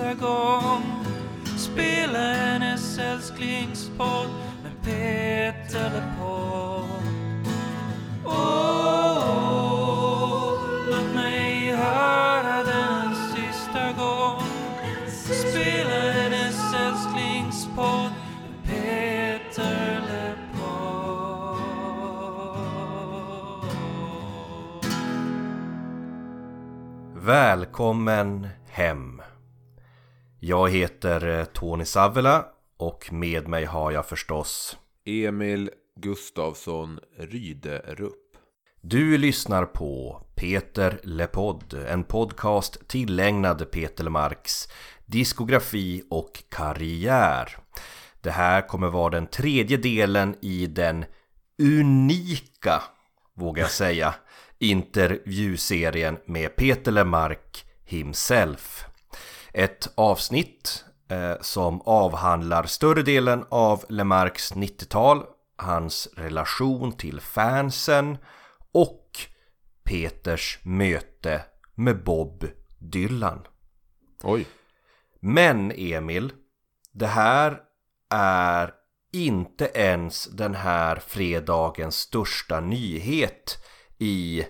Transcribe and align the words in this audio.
sista 0.00 0.14
gång 0.14 0.82
Spela 1.56 2.18
hennes 2.18 2.98
älsklingspodd 2.98 4.28
med 4.62 4.82
Peter 4.84 5.90
LePold 5.94 6.86
Åh, 8.24 9.32
låt 10.90 11.14
mig 11.14 11.70
höra 11.76 12.62
den 12.64 13.08
en 13.08 13.14
sista 13.14 13.92
gång 13.92 14.42
Spela 15.08 16.12
hennes 16.12 16.74
älsklingspodd 16.74 18.10
med 18.42 18.64
Peter 18.64 20.00
LePold 20.08 20.40
Välkommen 27.14 28.48
hem. 28.70 29.19
Jag 30.42 30.70
heter 30.70 31.38
eh, 31.38 31.44
Tony 31.44 31.84
Savela 31.84 32.46
och 32.76 33.12
med 33.12 33.48
mig 33.48 33.64
har 33.64 33.90
jag 33.90 34.06
förstås 34.06 34.78
Emil 35.04 35.70
Gustavsson 35.96 37.00
Ryderup. 37.18 38.36
Du 38.80 39.18
lyssnar 39.18 39.64
på 39.64 40.22
Peter 40.34 41.00
LePodd, 41.02 41.74
en 41.88 42.04
podcast 42.04 42.88
tillägnad 42.88 43.70
Peter 43.70 44.04
Lemarks 44.04 44.68
diskografi 45.06 46.02
och 46.10 46.42
karriär. 46.48 47.56
Det 48.20 48.30
här 48.30 48.68
kommer 48.68 48.88
vara 48.88 49.10
den 49.10 49.26
tredje 49.26 49.76
delen 49.76 50.36
i 50.40 50.66
den 50.66 51.04
unika, 51.62 52.82
vågar 53.34 53.62
jag 53.62 53.70
säga, 53.70 54.14
intervjuserien 54.58 56.18
med 56.24 56.56
Peter 56.56 56.92
Lemark 56.92 57.64
himself. 57.84 58.89
Ett 59.52 59.92
avsnitt 59.94 60.84
eh, 61.08 61.34
som 61.40 61.80
avhandlar 61.80 62.64
större 62.64 63.02
delen 63.02 63.44
av 63.48 63.84
Lemarks 63.88 64.52
90-tal, 64.54 65.24
hans 65.56 66.08
relation 66.16 66.92
till 66.92 67.20
fansen 67.20 68.18
och 68.72 69.18
Peters 69.84 70.58
möte 70.62 71.44
med 71.74 72.04
Bob 72.04 72.46
Dylan. 72.78 73.46
Oj. 74.22 74.46
Men 75.20 75.72
Emil, 75.76 76.32
det 76.92 77.06
här 77.06 77.60
är 78.10 78.74
inte 79.12 79.70
ens 79.74 80.24
den 80.24 80.54
här 80.54 80.96
fredagens 80.96 81.96
största 81.96 82.60
nyhet 82.60 83.64
i 83.98 84.46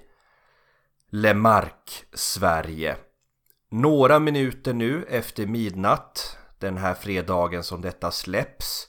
Lemark 1.11 2.05
Sverige. 2.13 2.97
Några 3.73 4.19
minuter 4.19 4.75
nu 4.75 5.05
efter 5.09 5.47
midnatt 5.47 6.39
den 6.59 6.77
här 6.77 6.95
fredagen 6.95 7.63
som 7.63 7.81
detta 7.81 8.11
släpps 8.11 8.89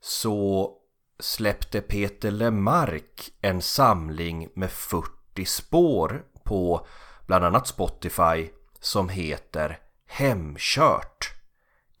så 0.00 0.70
släppte 1.18 1.80
Peter 1.80 2.30
Lemark 2.30 3.32
en 3.40 3.62
samling 3.62 4.48
med 4.54 4.70
40 4.70 5.44
spår 5.44 6.22
på 6.44 6.86
bland 7.26 7.44
annat 7.44 7.66
Spotify 7.66 8.48
som 8.80 9.08
heter 9.08 9.78
Hemkört. 10.06 11.32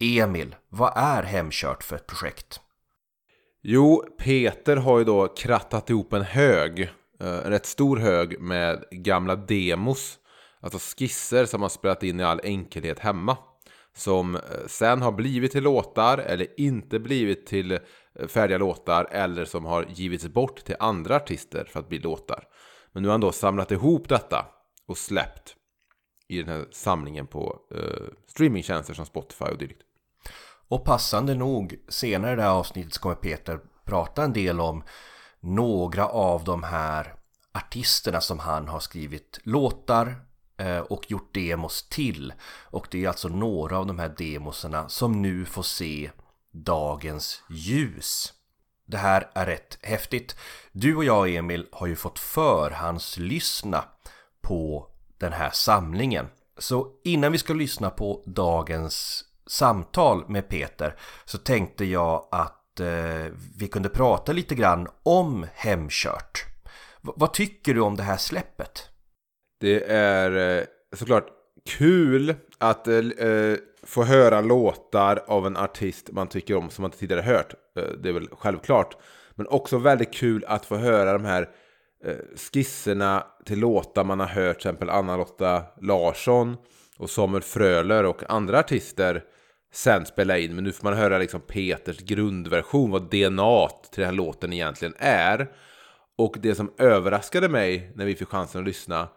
Emil, 0.00 0.56
vad 0.68 0.92
är 0.96 1.22
Hemkört 1.22 1.82
för 1.82 1.96
ett 1.96 2.06
projekt? 2.06 2.60
Jo, 3.62 4.04
Peter 4.18 4.76
har 4.76 4.98
ju 4.98 5.04
då 5.04 5.28
krattat 5.28 5.90
ihop 5.90 6.12
en 6.12 6.22
hög, 6.22 6.80
eh, 6.80 6.88
en 7.20 7.50
rätt 7.50 7.66
stor 7.66 7.96
hög 7.96 8.40
med 8.40 8.84
gamla 8.90 9.36
demos. 9.36 10.18
Alltså 10.62 10.78
skisser 10.78 11.46
som 11.46 11.62
har 11.62 11.68
spelat 11.68 12.02
in 12.02 12.20
i 12.20 12.24
all 12.24 12.40
enkelhet 12.42 12.98
hemma. 12.98 13.36
Som 13.94 14.34
eh, 14.34 14.40
sen 14.66 15.02
har 15.02 15.12
blivit 15.12 15.52
till 15.52 15.62
låtar 15.62 16.18
eller 16.18 16.60
inte 16.60 16.98
blivit 16.98 17.46
till 17.46 17.72
eh, 17.72 18.26
färdiga 18.28 18.58
låtar 18.58 19.08
eller 19.10 19.44
som 19.44 19.64
har 19.64 19.86
givits 19.88 20.26
bort 20.26 20.64
till 20.64 20.76
andra 20.78 21.16
artister 21.16 21.64
för 21.64 21.80
att 21.80 21.88
bli 21.88 21.98
låtar. 21.98 22.44
Men 22.92 23.02
nu 23.02 23.08
har 23.08 23.12
han 23.12 23.20
då 23.20 23.32
samlat 23.32 23.70
ihop 23.70 24.08
detta 24.08 24.46
och 24.86 24.98
släppt 24.98 25.56
i 26.28 26.38
den 26.38 26.48
här 26.48 26.66
samlingen 26.70 27.26
på 27.26 27.60
eh, 27.74 28.08
streamingtjänster 28.26 28.94
som 28.94 29.06
Spotify 29.06 29.44
och 29.44 29.58
dylikt. 29.58 29.82
Och 30.68 30.84
passande 30.84 31.34
nog, 31.34 31.78
senare 31.88 32.32
i 32.32 32.36
det 32.36 32.42
här 32.42 32.50
avsnittet 32.50 32.94
så 32.94 33.00
kommer 33.00 33.16
Peter 33.16 33.60
prata 33.84 34.24
en 34.24 34.32
del 34.32 34.60
om 34.60 34.84
några 35.40 36.08
av 36.08 36.44
de 36.44 36.62
här 36.62 37.14
artisterna 37.52 38.20
som 38.20 38.38
han 38.38 38.68
har 38.68 38.80
skrivit 38.80 39.40
låtar 39.42 40.16
Eh, 40.62 40.78
och 40.78 41.10
gjort 41.10 41.34
demos 41.34 41.88
till. 41.88 42.32
Och 42.62 42.86
det 42.90 43.04
är 43.04 43.08
alltså 43.08 43.28
några 43.28 43.78
av 43.78 43.86
de 43.86 43.98
här 43.98 44.14
demosarna 44.18 44.88
som 44.88 45.22
nu 45.22 45.44
får 45.44 45.62
se 45.62 46.10
dagens 46.52 47.42
ljus. 47.50 48.32
Det 48.86 48.96
här 48.96 49.30
är 49.34 49.46
rätt 49.46 49.78
häftigt. 49.82 50.36
Du 50.72 50.96
och 50.96 51.04
jag 51.04 51.34
Emil 51.34 51.66
har 51.72 51.86
ju 51.86 51.96
fått 51.96 52.18
förhandslyssna 52.18 53.84
på 54.40 54.88
den 55.18 55.32
här 55.32 55.50
samlingen. 55.50 56.26
Så 56.58 56.88
innan 57.04 57.32
vi 57.32 57.38
ska 57.38 57.52
lyssna 57.52 57.90
på 57.90 58.22
dagens 58.26 59.24
samtal 59.46 60.28
med 60.28 60.48
Peter 60.48 60.96
så 61.24 61.38
tänkte 61.38 61.84
jag 61.84 62.28
att 62.30 62.80
eh, 62.80 63.32
vi 63.56 63.68
kunde 63.68 63.88
prata 63.88 64.32
lite 64.32 64.54
grann 64.54 64.88
om 65.02 65.46
Hemkört. 65.54 66.44
V 67.00 67.12
vad 67.16 67.32
tycker 67.32 67.74
du 67.74 67.80
om 67.80 67.96
det 67.96 68.02
här 68.02 68.16
släppet? 68.16 68.91
Det 69.62 69.84
är 69.90 70.58
eh, 70.58 70.64
såklart 70.92 71.26
kul 71.68 72.34
att 72.58 72.88
eh, 72.88 72.96
eh, 72.96 73.56
få 73.82 74.02
höra 74.02 74.40
låtar 74.40 75.22
av 75.26 75.46
en 75.46 75.56
artist 75.56 76.10
man 76.12 76.28
tycker 76.28 76.56
om 76.56 76.70
som 76.70 76.82
man 76.82 76.88
inte 76.88 76.98
tidigare 76.98 77.22
hört. 77.22 77.54
Eh, 77.76 77.84
det 78.02 78.08
är 78.08 78.12
väl 78.12 78.28
självklart. 78.32 78.96
Men 79.34 79.46
också 79.46 79.78
väldigt 79.78 80.14
kul 80.14 80.44
att 80.48 80.66
få 80.66 80.76
höra 80.76 81.12
de 81.12 81.24
här 81.24 81.48
skisserna 82.36 83.26
till 83.44 83.58
låtar 83.58 84.04
man 84.04 84.20
har 84.20 84.26
hört. 84.26 84.60
Till 84.60 84.68
exempel 84.68 84.90
Anna-Lotta 84.90 85.62
Larsson 85.80 86.56
och 86.98 87.10
Samuel 87.10 87.42
Fröler 87.42 88.04
och 88.04 88.30
andra 88.30 88.58
artister 88.58 89.24
sen 89.72 90.06
spela 90.06 90.38
in. 90.38 90.54
Men 90.54 90.64
nu 90.64 90.72
får 90.72 90.84
man 90.84 90.96
höra 90.96 91.18
liksom 91.18 91.40
Peters 91.40 91.98
grundversion, 91.98 92.90
vad 92.90 93.10
DNA 93.10 93.68
till 93.68 94.00
den 94.00 94.04
här 94.04 94.12
låten 94.12 94.52
egentligen 94.52 94.94
är. 94.98 95.50
Och 96.18 96.36
det 96.40 96.54
som 96.54 96.72
överraskade 96.78 97.48
mig 97.48 97.92
när 97.94 98.04
vi 98.04 98.14
fick 98.14 98.28
chansen 98.28 98.60
att 98.60 98.66
lyssna 98.66 99.08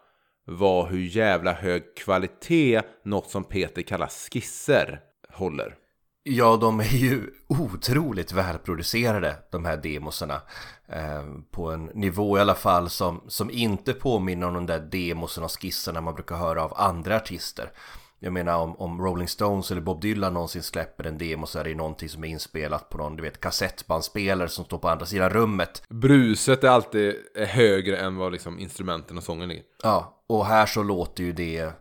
var 0.46 0.88
hur 0.88 0.98
jävla 0.98 1.52
hög 1.52 1.96
kvalitet 1.96 2.82
något 3.04 3.30
som 3.30 3.44
Peter 3.44 3.82
kallar 3.82 4.08
skisser 4.08 5.00
håller. 5.32 5.74
Ja, 6.22 6.56
de 6.56 6.80
är 6.80 6.96
ju 6.96 7.30
otroligt 7.48 8.32
välproducerade, 8.32 9.36
de 9.50 9.64
här 9.64 9.76
demosarna. 9.76 10.42
Eh, 10.88 11.24
på 11.50 11.70
en 11.70 11.84
nivå 11.84 12.38
i 12.38 12.40
alla 12.40 12.54
fall 12.54 12.90
som, 12.90 13.20
som 13.28 13.50
inte 13.50 13.92
påminner 13.92 14.46
om 14.46 14.54
de 14.54 14.66
där 14.66 14.78
demosen 14.78 15.44
och 15.44 15.62
skisserna 15.62 16.00
man 16.00 16.14
brukar 16.14 16.36
höra 16.36 16.64
av 16.64 16.72
andra 16.76 17.16
artister. 17.16 17.70
Jag 18.18 18.32
menar 18.32 18.58
om, 18.58 18.76
om 18.76 19.00
Rolling 19.02 19.28
Stones 19.28 19.70
eller 19.70 19.80
Bob 19.80 20.00
Dylan 20.00 20.34
någonsin 20.34 20.62
släpper 20.62 21.06
en 21.06 21.18
demo 21.18 21.46
så 21.46 21.58
är 21.58 21.64
det 21.64 21.70
ju 21.70 21.76
någonting 21.76 22.08
som 22.08 22.24
är 22.24 22.28
inspelat 22.28 22.88
på 22.88 22.98
någon, 22.98 23.16
du 23.16 23.22
vet, 23.22 23.40
kassettbandspelare 23.40 24.48
som 24.48 24.64
står 24.64 24.78
på 24.78 24.88
andra 24.88 25.06
sidan 25.06 25.30
rummet. 25.30 25.82
Bruset 25.88 26.64
är 26.64 26.68
alltid 26.68 27.14
högre 27.36 27.96
än 27.96 28.16
vad 28.16 28.32
liksom 28.32 28.58
instrumenten 28.58 29.16
och 29.16 29.24
sången 29.24 29.50
är. 29.50 29.60
Ja, 29.82 30.15
och 30.26 30.46
här 30.46 30.66
så 30.66 30.82
låter 30.82 31.24
ju 31.24 31.32
det 31.32 31.72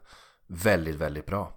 väldigt, 0.48 0.96
väldigt 0.96 1.26
bra. 1.26 1.52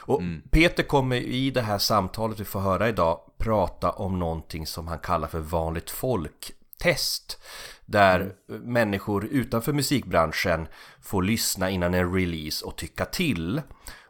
Och 0.00 0.22
Peter 0.50 0.82
kommer 0.82 1.16
i 1.16 1.50
det 1.50 1.62
här 1.62 1.78
samtalet 1.78 2.40
vi 2.40 2.44
får 2.44 2.60
höra 2.60 2.88
idag 2.88 3.20
prata 3.38 3.90
om 3.90 4.18
någonting 4.18 4.66
som 4.66 4.88
han 4.88 4.98
kallar 4.98 5.28
för 5.28 5.38
vanligt 5.38 5.90
folk-test. 5.90 7.38
Där 7.86 8.32
människor 8.46 9.24
utanför 9.24 9.72
musikbranschen 9.72 10.68
får 11.02 11.22
lyssna 11.22 11.70
innan 11.70 11.94
en 11.94 12.14
release 12.14 12.64
och 12.64 12.76
tycka 12.76 13.04
till. 13.04 13.62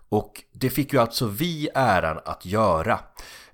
Och 0.09 0.43
det 0.53 0.71
fick 0.71 0.93
ju 0.93 0.99
alltså 0.99 1.27
vi 1.27 1.69
äran 1.75 2.21
att 2.25 2.47
göra. 2.47 2.99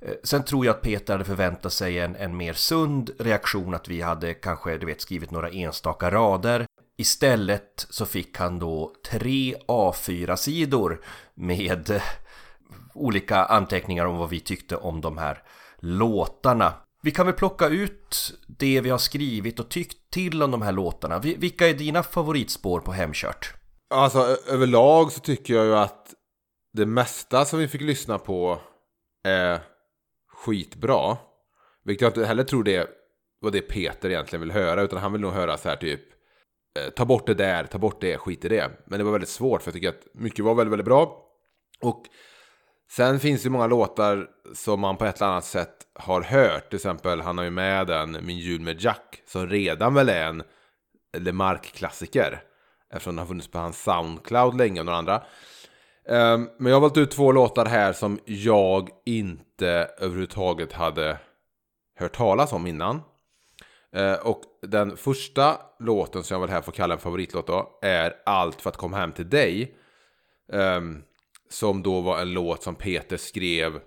Eh, 0.01 0.15
Sen 0.25 0.45
tror 0.45 0.67
jag 0.67 0.75
att 0.77 0.83
Peter 0.83 1.13
hade 1.15 1.25
förväntat 1.25 1.73
sig 1.73 1.99
en, 1.99 2.17
en 2.17 2.37
mer 2.37 2.53
sund 2.53 3.11
reaktion 3.19 3.75
att 3.75 3.89
vi 3.89 4.01
hade 4.01 4.35
kanske, 4.35 4.79
du 4.79 4.87
vet, 4.87 5.01
skrivit 5.01 5.31
några 5.31 5.51
enstaka 5.51 6.11
rader. 6.11 6.67
Istället 7.03 7.87
så 7.91 8.07
fick 8.07 8.39
han 8.39 8.59
då 8.59 8.95
tre 9.11 9.55
A4-sidor 9.69 11.05
med 11.35 12.01
olika 12.95 13.45
anteckningar 13.45 14.07
om 14.07 14.17
vad 14.17 14.31
vi 14.31 14.41
tyckte 14.41 14.77
om 14.77 15.01
de 15.01 15.19
här 15.19 15.43
låtarna. 15.79 16.75
Vi 17.03 17.11
kan 17.11 17.27
väl 17.27 17.35
plocka 17.35 17.69
ut 17.69 18.39
det 18.47 18.81
vi 18.81 18.91
har 18.91 18.99
skrivit 18.99 19.61
och 19.61 19.69
tyckt 19.69 20.11
till 20.11 20.43
om 20.43 20.51
de 20.51 20.63
här 20.63 20.73
låtarna. 20.73 21.19
Vilka 21.19 21.69
är 21.69 21.75
dina 21.75 22.03
favoritspår 22.03 22.81
på 22.81 22.93
Hemkört? 22.93 23.55
Alltså 23.95 24.37
överlag 24.49 25.13
så 25.13 25.21
tycker 25.21 25.55
jag 25.55 25.65
ju 25.67 25.77
att 25.77 26.15
det 26.73 26.87
mesta 26.87 27.45
som 27.45 27.59
vi 27.59 27.69
fick 27.69 27.81
lyssna 27.81 28.19
på 28.19 28.61
är 29.25 29.61
skitbra. 30.29 31.17
Vilket 31.85 32.03
jag 32.03 32.11
inte 32.11 32.27
heller 32.27 32.45
tror 32.45 32.65
det 32.65 32.91
var 33.41 33.51
det 33.51 33.61
Peter 33.61 34.11
egentligen 34.11 34.41
vill 34.41 34.53
höra. 34.53 34.83
Utan 34.83 34.99
han 34.99 35.13
vill 35.13 35.21
nog 35.21 35.33
höra 35.33 35.59
så 35.59 35.69
här 35.69 35.77
typ 35.77 36.12
Eh, 36.79 36.91
ta 36.91 37.05
bort 37.05 37.27
det 37.27 37.35
där, 37.35 37.65
ta 37.65 37.79
bort 37.79 38.01
det, 38.01 38.19
skit 38.19 38.45
i 38.45 38.49
det. 38.49 38.71
Men 38.85 38.99
det 38.99 39.05
var 39.05 39.13
väldigt 39.13 39.29
svårt 39.29 39.63
för 39.63 39.69
jag 39.69 39.75
tycker 39.75 39.89
att 39.89 40.07
mycket 40.15 40.45
var 40.45 40.55
väldigt, 40.55 40.73
väldigt 40.73 40.87
bra. 40.87 41.29
Och 41.81 42.03
Sen 42.97 43.21
finns 43.21 43.43
det 43.43 43.51
många 43.51 43.67
låtar 43.67 44.27
som 44.55 44.81
man 44.81 44.97
på 44.97 45.05
ett 45.05 45.17
eller 45.17 45.31
annat 45.31 45.45
sätt 45.45 45.75
har 45.95 46.23
hört. 46.23 46.69
Till 46.69 46.77
exempel, 46.77 47.21
han 47.21 47.39
har 47.39 47.45
ju 47.45 47.51
med 47.51 47.87
den 47.87 48.19
Min 48.23 48.39
jul 48.39 48.61
med 48.61 48.81
Jack. 48.81 49.23
Som 49.27 49.49
redan 49.49 49.95
väl 49.95 50.09
är 50.09 50.27
en 50.27 50.43
LeMarc-klassiker. 51.19 52.43
Eftersom 52.91 53.17
den 53.17 53.19
har 53.19 53.27
funnits 53.27 53.51
på 53.51 53.59
hans 53.59 53.83
Soundcloud 53.83 54.57
länge 54.57 54.81
och 54.81 54.87
några 54.87 54.99
andra. 54.99 55.23
Ehm, 56.09 56.49
men 56.59 56.71
jag 56.71 56.77
har 56.77 56.81
valt 56.81 56.97
ut 56.97 57.11
två 57.11 57.33
låtar 57.33 57.67
här 57.67 57.93
som 57.93 58.19
jag 58.25 58.89
inte 59.07 59.69
överhuvudtaget 59.99 60.73
hade 60.73 61.19
hört 61.99 62.17
talas 62.17 62.53
om 62.53 62.67
innan. 62.67 63.01
Uh, 63.97 64.27
och 64.27 64.43
den 64.63 64.97
första 64.97 65.61
låten 65.79 66.23
som 66.23 66.35
jag 66.35 66.41
väl 66.41 66.51
här 66.51 66.63
får 66.63 66.73
kalla 66.73 66.95
en 66.95 67.01
favoritlåt 67.01 67.47
då 67.47 67.79
är 67.83 68.15
Allt 68.27 68.61
för 68.61 68.71
att 68.71 68.77
komma 68.77 68.97
hem 68.97 69.13
till 69.13 69.29
dig. 69.29 69.75
Um, 70.53 71.03
som 71.49 71.83
då 71.83 72.01
var 72.01 72.21
en 72.21 72.33
låt 72.33 72.63
som 72.63 72.75
Peter 72.75 73.17
skrev 73.17 73.81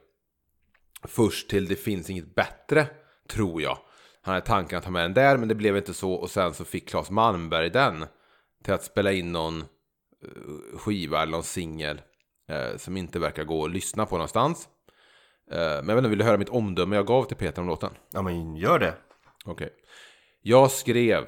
först 1.04 1.50
till 1.50 1.68
Det 1.68 1.76
finns 1.76 2.10
inget 2.10 2.36
bättre, 2.36 2.88
tror 3.30 3.62
jag. 3.62 3.78
Han 4.22 4.34
hade 4.34 4.46
tanken 4.46 4.78
att 4.78 4.84
ta 4.84 4.92
med 4.92 5.04
den 5.04 5.14
där, 5.14 5.38
men 5.38 5.48
det 5.48 5.56
blev 5.56 5.78
inte 5.78 5.94
så. 5.94 6.14
Och 6.14 6.30
sen 6.30 6.54
så 6.54 6.66
fick 6.66 6.90
Claes 6.90 7.12
Malmberg 7.12 7.70
den 7.70 8.06
till 8.64 8.74
att 8.74 8.84
spela 8.84 9.12
in 9.12 9.32
någon 9.32 9.62
eh, 9.62 10.78
skiva 10.78 11.22
eller 11.22 11.32
någon 11.32 11.44
singel 11.44 12.02
eh, 12.50 12.78
som 12.78 12.98
inte 12.98 13.20
verkar 13.20 13.44
gå 13.44 13.66
att 13.66 13.72
lyssna 13.72 14.06
på 14.06 14.16
någonstans. 14.16 14.70
Eh, 15.52 15.58
men 15.58 15.88
jag 15.90 15.96
vet 15.96 15.98
inte, 15.98 16.10
vill 16.10 16.20
du 16.20 16.26
höra 16.26 16.38
mitt 16.38 16.50
omdöme 16.50 16.96
jag 16.96 17.08
gav 17.08 17.24
till 17.24 17.38
Peter 17.38 17.62
om 17.62 17.68
låten? 17.68 17.92
Ja 18.14 18.22
men 18.22 18.56
gör 18.56 18.80
det. 18.80 18.94
Okej. 19.46 19.54
Okay. 19.54 19.70
Jag 20.48 20.72
skrev 20.72 21.26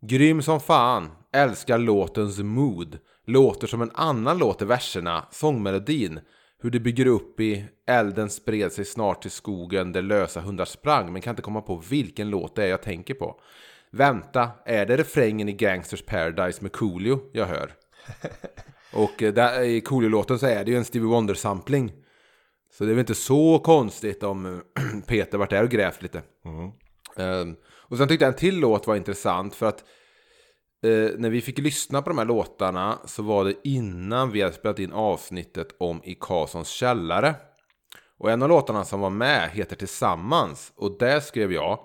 Grym 0.00 0.42
som 0.42 0.60
fan, 0.60 1.10
älskar 1.32 1.78
låtens 1.78 2.38
mood. 2.38 2.98
Låter 3.26 3.66
som 3.66 3.82
en 3.82 3.90
annan 3.94 4.38
låt 4.38 4.62
i 4.62 4.64
verserna, 4.64 5.28
sångmelodin. 5.30 6.20
Hur 6.58 6.70
det 6.70 6.80
bygger 6.80 7.06
upp 7.06 7.40
i 7.40 7.64
Elden 7.86 8.30
spred 8.30 8.72
sig 8.72 8.84
snart 8.84 9.22
till 9.22 9.30
skogen 9.30 9.92
där 9.92 10.02
lösa 10.02 10.40
hundar 10.40 10.64
sprang 10.64 11.12
men 11.12 11.22
kan 11.22 11.32
inte 11.32 11.42
komma 11.42 11.60
på 11.60 11.76
vilken 11.76 12.30
låt 12.30 12.56
det 12.56 12.64
är 12.64 12.68
jag 12.68 12.82
tänker 12.82 13.14
på. 13.14 13.40
Vänta, 13.90 14.50
är 14.64 14.86
det 14.86 14.96
refrängen 14.96 15.48
i 15.48 15.52
Gangsters 15.52 16.02
Paradise 16.02 16.62
med 16.62 16.72
Coolio 16.72 17.20
jag 17.32 17.46
hör? 17.46 17.70
Och 18.92 19.22
eh, 19.22 19.34
där, 19.34 19.62
i 19.62 19.80
Coolio-låten 19.80 20.38
så 20.38 20.46
är 20.46 20.64
det 20.64 20.70
ju 20.70 20.76
en 20.76 20.84
Stevie 20.84 21.08
Wonder-sampling. 21.08 21.92
Så 22.78 22.84
det 22.84 22.90
är 22.90 22.94
väl 22.94 23.00
inte 23.00 23.14
så 23.14 23.58
konstigt 23.58 24.22
om 24.22 24.62
Peter 25.06 25.38
varit 25.38 25.50
där 25.50 25.62
och 25.62 25.70
grävt 25.70 26.02
lite. 26.02 26.22
Mm. 26.44 26.70
Um, 27.16 27.56
och 27.88 27.98
sen 27.98 28.08
tyckte 28.08 28.24
jag 28.24 28.32
en 28.32 28.38
till 28.38 28.58
låt 28.58 28.86
var 28.86 28.96
intressant 28.96 29.54
för 29.54 29.66
att 29.66 29.84
Eh, 30.84 31.10
när 31.18 31.30
vi 31.30 31.40
fick 31.40 31.58
lyssna 31.58 32.02
på 32.02 32.10
de 32.10 32.18
här 32.18 32.24
låtarna 32.24 32.98
så 33.04 33.22
var 33.22 33.44
det 33.44 33.54
innan 33.64 34.30
vi 34.30 34.42
hade 34.42 34.54
spelat 34.54 34.78
in 34.78 34.92
avsnittet 34.92 35.68
om 35.78 36.00
i 36.04 36.14
Karlssons 36.20 36.68
källare. 36.68 37.34
Och 38.18 38.30
en 38.30 38.42
av 38.42 38.48
låtarna 38.48 38.84
som 38.84 39.00
var 39.00 39.10
med 39.10 39.50
heter 39.50 39.76
Tillsammans 39.76 40.72
och 40.76 40.98
där 40.98 41.20
skrev 41.20 41.52
jag 41.52 41.78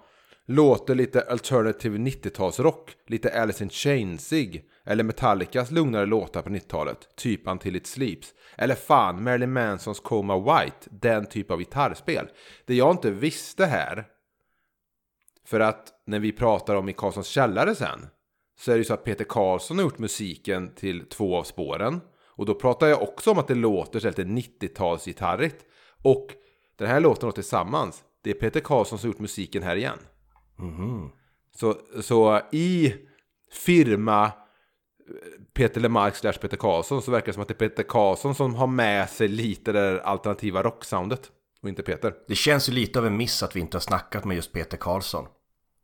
Låter 0.46 0.96
lite 0.96 1.22
alternative 1.22 1.98
90-talsrock, 1.98 2.90
lite 3.08 3.42
Alice 3.42 3.64
in 3.64 3.70
Chainsig 3.70 4.64
eller 4.86 5.04
Metallicas 5.04 5.72
lugnare 5.72 6.06
låtar 6.06 6.42
på 6.42 6.50
90-talet, 6.50 6.98
typ 7.16 7.48
Until 7.48 7.76
It 7.76 7.88
Sleeps. 7.88 8.34
Eller 8.58 8.76
fan, 8.76 9.24
Marilyn 9.24 9.54
Mansons 9.54 10.00
Coma 10.00 10.38
White, 10.40 10.90
den 10.92 11.26
typ 11.26 11.52
av 11.52 11.60
gitarrspel. 11.60 12.28
Det 12.66 12.76
jag 12.76 12.92
inte 12.92 13.12
visste 13.12 13.66
här, 13.66 14.06
för 15.50 15.60
att 15.60 15.94
när 16.06 16.20
vi 16.20 16.32
pratar 16.32 16.76
om 16.76 16.90
i 16.90 16.94
Karlssons 16.94 17.28
källare 17.28 17.76
sen, 17.76 18.08
så 18.60 18.72
är 18.72 18.76
det 18.76 18.80
ju 18.80 18.84
så 18.84 18.94
att 18.94 19.04
Peter 19.04 19.26
Karlsson 19.26 19.78
har 19.78 19.84
gjort 19.84 20.00
musiken 20.00 20.76
till 20.76 21.06
två 21.06 21.38
av 21.38 21.44
spåren. 21.44 22.02
Och 22.26 22.46
då 22.46 22.56
pratar 22.56 22.88
jag 22.88 23.02
också 23.02 23.32
om 23.32 23.38
att 23.38 23.48
det 23.48 23.56
låter 23.56 24.00
så 24.00 24.08
lite 24.08 24.24
90-talsgitarrigt. 24.24 25.56
Och 26.04 26.28
den 26.78 26.88
här 26.88 27.00
låten 27.00 27.28
låter 27.28 27.42
tillsammans, 27.42 28.04
det 28.24 28.30
är 28.30 28.34
Peter 28.34 28.60
Karlsson 28.60 29.00
som 29.00 29.08
har 29.08 29.14
gjort 29.14 29.22
musiken 29.22 29.64
här 29.64 29.76
igen. 29.76 29.98
Mm. 30.60 31.10
Så, 31.56 31.76
så 32.02 32.42
i 32.52 32.94
firma 33.52 34.32
Peter 35.54 35.82
Lemark 35.82 36.16
slash 36.16 36.34
Peter 36.34 36.58
Karlsson 36.58 37.02
så 37.02 37.12
verkar 37.12 37.28
det 37.28 37.34
som 37.34 37.42
att 37.42 37.48
det 37.48 37.62
är 37.62 37.70
Peter 37.70 37.84
Karlsson 37.84 38.36
som 38.36 38.56
har 38.56 38.68
med 38.68 39.10
sig 39.10 39.28
lite 39.28 39.72
det 39.72 40.04
alternativa 40.04 40.64
rocksoundet 40.64 41.32
och 41.62 41.70
inte 41.70 41.84
Peter. 41.84 42.14
Det 42.28 42.36
känns 42.36 42.70
ju 42.70 42.74
lite 42.74 43.00
av 43.00 43.06
en 43.06 43.18
miss 43.18 43.44
att 43.44 43.56
vi 43.56 43.60
inte 43.60 43.78
har 43.78 43.82
snackat 43.82 44.26
med 44.26 44.36
just 44.36 44.54
Peter 44.54 44.78
Karlsson 44.78 45.26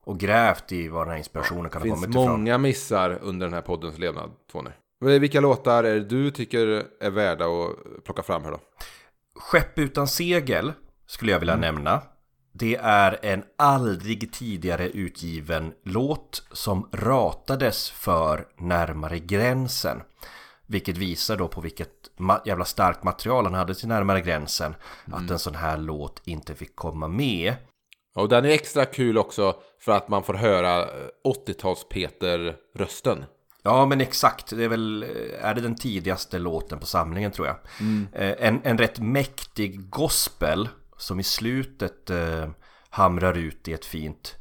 och 0.06 0.20
grävt 0.20 0.72
i 0.72 0.88
var 0.88 1.06
den 1.06 1.12
här 1.12 1.18
inspirationen 1.18 1.70
kan 1.70 1.82
ha 1.82 1.90
kommit 1.90 2.10
ifrån. 2.10 2.24
Det 2.24 2.30
finns 2.30 2.38
många 2.38 2.58
missar 2.58 3.20
under 3.22 3.46
den 3.46 3.54
här 3.54 3.62
poddens 3.62 3.98
levnad, 3.98 4.32
Tony. 4.52 4.70
Vilka 5.20 5.42
låtar 5.42 5.84
är 5.84 5.94
det 5.94 6.06
du 6.06 6.32
tycker 6.32 6.86
är 7.00 7.10
värda 7.10 7.46
att 7.46 8.04
plocka 8.04 8.24
fram 8.24 8.44
här 8.44 8.52
då? 8.52 8.60
Skepp 9.40 9.80
utan 9.80 10.08
segel 10.08 10.74
skulle 11.08 11.32
jag 11.32 11.40
vilja 11.40 11.54
mm. 11.54 11.76
nämna. 11.76 12.02
Det 12.52 12.76
är 12.76 13.20
en 13.22 13.44
aldrig 13.58 14.34
tidigare 14.34 14.90
utgiven 14.90 15.74
låt 15.84 16.44
som 16.52 16.90
ratades 16.92 17.90
för 17.90 18.48
närmare 18.58 19.20
gränsen. 19.20 20.02
Vilket 20.68 20.98
visar 20.98 21.38
då 21.38 21.48
på 21.48 21.62
vilket 21.62 21.92
jävla 22.46 22.66
starkt 22.66 23.04
material 23.04 23.46
han 23.46 23.54
hade 23.54 23.76
till 23.76 23.88
närmare 23.88 24.22
gränsen. 24.22 24.76
Mm. 25.08 25.24
Att 25.24 25.32
en 25.32 25.40
sån 25.40 25.56
här 25.56 25.78
låt 25.78 26.22
inte 26.26 26.56
fick 26.56 26.76
komma 26.76 27.08
med. 27.08 27.56
Och 28.16 28.30
den 28.30 28.46
är 28.46 28.50
extra 28.50 28.86
kul 28.86 29.18
också 29.18 29.56
för 29.80 29.92
att 29.92 30.10
man 30.10 30.24
får 30.24 30.34
höra 30.34 30.86
80-tals-Peter-rösten. 31.28 33.26
Ja 33.64 33.86
men 33.86 34.02
exakt, 34.02 34.50
det 34.50 34.64
är 34.64 34.70
väl, 34.70 35.06
är 35.42 35.54
det 35.54 35.62
den 35.62 35.76
tidigaste 35.76 36.40
låten 36.40 36.80
på 36.80 36.86
samlingen 36.86 37.32
tror 37.32 37.48
jag. 37.48 37.58
Mm. 37.80 38.08
Eh, 38.14 38.48
en, 38.48 38.62
en 38.64 38.78
rätt 38.78 39.00
mäktig 39.00 39.90
gospel 39.90 40.70
som 40.98 41.20
i 41.20 41.24
slutet 41.24 42.10
eh, 42.10 42.50
hamrar 42.90 43.38
ut 43.38 43.68
i 43.68 43.74
ett 43.74 43.86
fint 43.86 44.36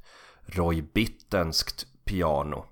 Roy 0.46 0.82
Bittenskt 0.82 1.86
piano. 2.04 2.64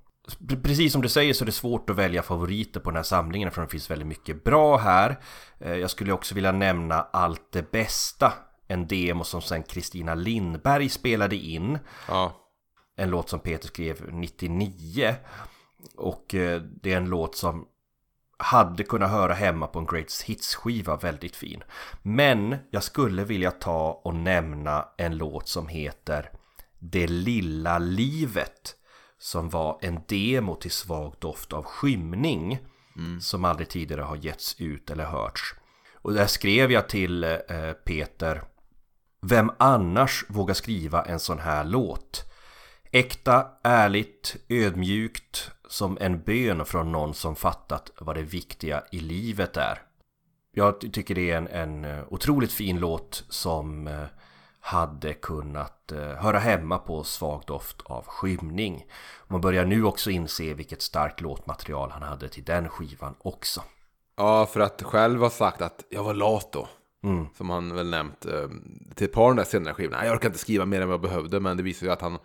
Precis 0.62 0.92
som 0.92 1.02
du 1.02 1.08
säger 1.08 1.34
så 1.34 1.44
är 1.44 1.46
det 1.46 1.52
svårt 1.52 1.90
att 1.90 1.96
välja 1.96 2.22
favoriter 2.22 2.80
på 2.80 2.90
den 2.90 2.96
här 2.96 3.02
samlingen 3.02 3.50
för 3.50 3.62
det 3.62 3.68
finns 3.68 3.90
väldigt 3.90 4.08
mycket 4.08 4.44
bra 4.44 4.76
här. 4.76 5.20
Eh, 5.58 5.74
jag 5.74 5.90
skulle 5.90 6.12
också 6.12 6.34
vilja 6.34 6.52
nämna 6.52 7.06
Allt 7.12 7.52
det 7.52 7.70
bästa. 7.70 8.32
En 8.72 8.86
demo 8.86 9.24
som 9.24 9.42
sen 9.42 9.62
Kristina 9.62 10.14
Lindberg 10.14 10.88
spelade 10.88 11.36
in. 11.36 11.78
Ja. 12.08 12.32
En 12.96 13.10
låt 13.10 13.28
som 13.28 13.40
Peter 13.40 13.68
skrev 13.68 14.12
99. 14.12 15.14
Och 15.96 16.34
eh, 16.34 16.62
det 16.62 16.92
är 16.92 16.96
en 16.96 17.08
låt 17.08 17.36
som 17.36 17.66
hade 18.38 18.84
kunnat 18.84 19.10
höra 19.10 19.34
hemma 19.34 19.66
på 19.66 19.78
en 19.78 19.86
Greatest 19.86 20.22
Hits-skiva 20.22 20.96
väldigt 20.96 21.36
fin. 21.36 21.62
Men 22.02 22.56
jag 22.70 22.82
skulle 22.82 23.24
vilja 23.24 23.50
ta 23.50 24.00
och 24.04 24.14
nämna 24.14 24.88
en 24.96 25.16
låt 25.16 25.48
som 25.48 25.68
heter 25.68 26.30
Det 26.78 27.06
lilla 27.06 27.78
livet 27.78 28.76
som 29.18 29.48
var 29.48 29.78
en 29.82 30.00
demo 30.08 30.54
till 30.54 30.70
Svag 30.70 31.14
doft 31.18 31.52
av 31.52 31.64
skymning 31.64 32.58
mm. 32.96 33.20
som 33.20 33.44
aldrig 33.44 33.68
tidigare 33.68 34.02
har 34.02 34.16
getts 34.16 34.60
ut 34.60 34.90
eller 34.90 35.04
hörts. 35.04 35.54
Och 35.94 36.12
där 36.12 36.26
skrev 36.26 36.72
jag 36.72 36.88
till 36.88 37.24
eh, 37.24 37.72
Peter 37.84 38.42
vem 39.26 39.50
annars 39.58 40.24
vågar 40.28 40.54
skriva 40.54 41.02
en 41.02 41.20
sån 41.20 41.38
här 41.38 41.64
låt? 41.64 42.24
Äkta, 42.90 43.46
ärligt, 43.62 44.36
ödmjukt 44.48 45.50
som 45.68 45.98
en 46.00 46.22
bön 46.22 46.64
från 46.64 46.92
någon 46.92 47.14
som 47.14 47.36
fattat 47.36 47.90
vad 47.98 48.16
det 48.16 48.22
viktiga 48.22 48.82
i 48.92 49.00
livet 49.00 49.56
är. 49.56 49.82
Jag 50.54 50.92
tycker 50.92 51.14
det 51.14 51.30
är 51.30 51.36
en, 51.36 51.48
en 51.48 51.84
eh, 51.84 52.04
otroligt 52.08 52.52
fin 52.52 52.78
låt 52.78 53.24
som 53.28 53.86
eh, 53.86 54.04
hade 54.60 55.14
kunnat 55.14 55.92
eh, 55.92 55.98
höra 55.98 56.38
hemma 56.38 56.78
på 56.78 57.04
Svag 57.04 57.42
doft 57.46 57.82
av 57.84 58.04
skymning. 58.06 58.84
Man 59.28 59.40
börjar 59.40 59.64
nu 59.64 59.84
också 59.84 60.10
inse 60.10 60.54
vilket 60.54 60.82
starkt 60.82 61.20
låtmaterial 61.20 61.90
han 61.90 62.02
hade 62.02 62.28
till 62.28 62.44
den 62.44 62.68
skivan 62.68 63.14
också. 63.18 63.62
Ja, 64.16 64.46
för 64.46 64.60
att 64.60 64.82
själv 64.82 65.20
ha 65.20 65.30
sagt 65.30 65.62
att 65.62 65.84
jag 65.90 66.04
var 66.04 66.14
lat 66.14 66.52
då. 66.52 66.68
Mm. 67.02 67.26
Som 67.34 67.50
han 67.50 67.74
väl 67.74 67.90
nämnt 67.90 68.26
till 68.94 69.04
ett 69.04 69.12
par 69.12 69.22
av 69.22 69.30
de 69.30 69.36
där 69.36 69.44
senare 69.44 69.74
skivorna. 69.74 70.06
Jag 70.06 70.14
orkar 70.14 70.28
inte 70.28 70.38
skriva 70.38 70.64
mer 70.64 70.80
än 70.80 70.88
vad 70.88 70.94
jag 70.94 71.00
behövde, 71.02 71.40
men 71.40 71.56
det 71.56 71.62
visar 71.62 71.86
ju 71.86 71.92
att 71.92 72.00
han 72.00 72.18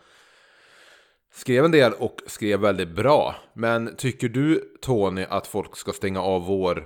Skrev 1.38 1.66
en 1.66 1.72
del 1.72 1.94
och 1.94 2.22
skrev 2.28 2.60
väldigt 2.60 2.96
bra. 2.96 3.36
Men 3.54 3.96
tycker 3.96 4.30
du 4.30 4.78
Tony 4.82 5.26
att 5.30 5.48
folk 5.48 5.78
ska 5.78 5.94
stänga 5.94 6.22
av 6.22 6.46
vår 6.46 6.86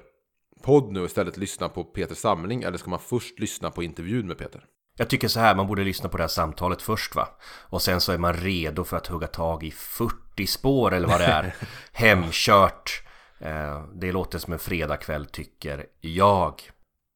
podd 0.64 0.92
nu 0.92 1.00
och 1.00 1.06
istället 1.06 1.38
lyssna 1.38 1.70
på 1.70 1.84
Peters 1.84 2.18
samling? 2.18 2.64
Eller 2.64 2.78
ska 2.78 2.90
man 2.90 3.00
först 3.00 3.40
lyssna 3.40 3.72
på 3.72 3.84
intervjun 3.84 4.28
med 4.28 4.38
Peter? 4.38 4.66
Jag 4.98 5.10
tycker 5.10 5.28
så 5.28 5.40
här, 5.40 5.56
man 5.56 5.68
borde 5.68 5.84
lyssna 5.84 6.10
på 6.10 6.18
det 6.18 6.24
här 6.24 6.28
samtalet 6.28 6.82
först 6.82 7.16
va? 7.16 7.28
Och 7.70 7.82
sen 7.82 8.02
så 8.02 8.12
är 8.12 8.18
man 8.18 8.34
redo 8.34 8.84
för 8.84 8.98
att 8.98 9.08
hugga 9.08 9.28
tag 9.28 9.64
i 9.64 9.72
40 9.72 10.48
spår 10.48 10.94
eller 10.94 11.08
vad 11.08 11.20
det 11.20 11.26
är. 11.26 11.56
Hemkört. 11.92 13.04
Eh, 13.40 13.86
det 13.94 14.12
låter 14.12 14.40
som 14.40 14.54
en 14.54 14.60
fredagkväll 14.60 15.26
tycker 15.26 15.86
jag. 16.02 16.62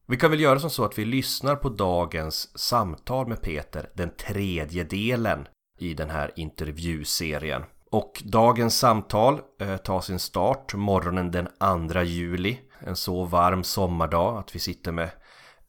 Vi 0.07 0.17
kan 0.17 0.31
väl 0.31 0.39
göra 0.39 0.59
som 0.59 0.69
så 0.69 0.85
att 0.85 0.97
vi 0.97 1.05
lyssnar 1.05 1.55
på 1.55 1.69
dagens 1.69 2.57
samtal 2.57 3.27
med 3.27 3.41
Peter, 3.41 3.89
den 3.93 4.09
tredje 4.15 4.83
delen 4.83 5.47
i 5.79 5.93
den 5.93 6.09
här 6.09 6.31
intervjuserien. 6.35 7.63
Och 7.91 8.21
dagens 8.25 8.79
samtal 8.79 9.41
eh, 9.59 9.77
tar 9.77 10.01
sin 10.01 10.19
start 10.19 10.73
morgonen 10.73 11.31
den 11.31 11.47
2 11.89 12.01
juli. 12.01 12.59
En 12.79 12.95
så 12.95 13.23
varm 13.23 13.63
sommardag 13.63 14.37
att 14.37 14.55
vi 14.55 14.59
sitter 14.59 14.91
med 14.91 15.09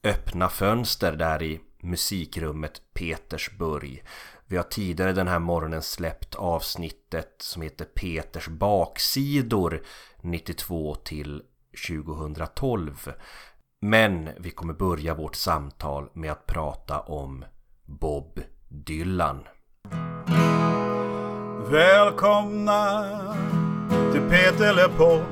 öppna 0.03 0.49
fönster 0.49 1.11
där 1.11 1.43
i 1.43 1.59
musikrummet 1.81 2.81
Petersburg. 2.93 4.03
Vi 4.45 4.57
har 4.57 4.63
tidigare 4.63 5.13
den 5.13 5.27
här 5.27 5.39
morgonen 5.39 5.81
släppt 5.81 6.35
avsnittet 6.35 7.35
som 7.39 7.61
heter 7.61 7.85
Peters 7.85 8.47
baksidor 8.47 9.83
92 10.21 10.95
till 10.95 11.43
2012. 11.87 13.11
Men 13.81 14.29
vi 14.37 14.49
kommer 14.49 14.73
börja 14.73 15.13
vårt 15.13 15.35
samtal 15.35 16.09
med 16.13 16.31
att 16.31 16.45
prata 16.45 16.99
om 16.99 17.45
Bob 17.85 18.39
Dylan. 18.67 19.43
Välkomna 21.71 23.03
till 24.11 24.21
Peter 24.21 24.73
LePodd. 24.73 25.25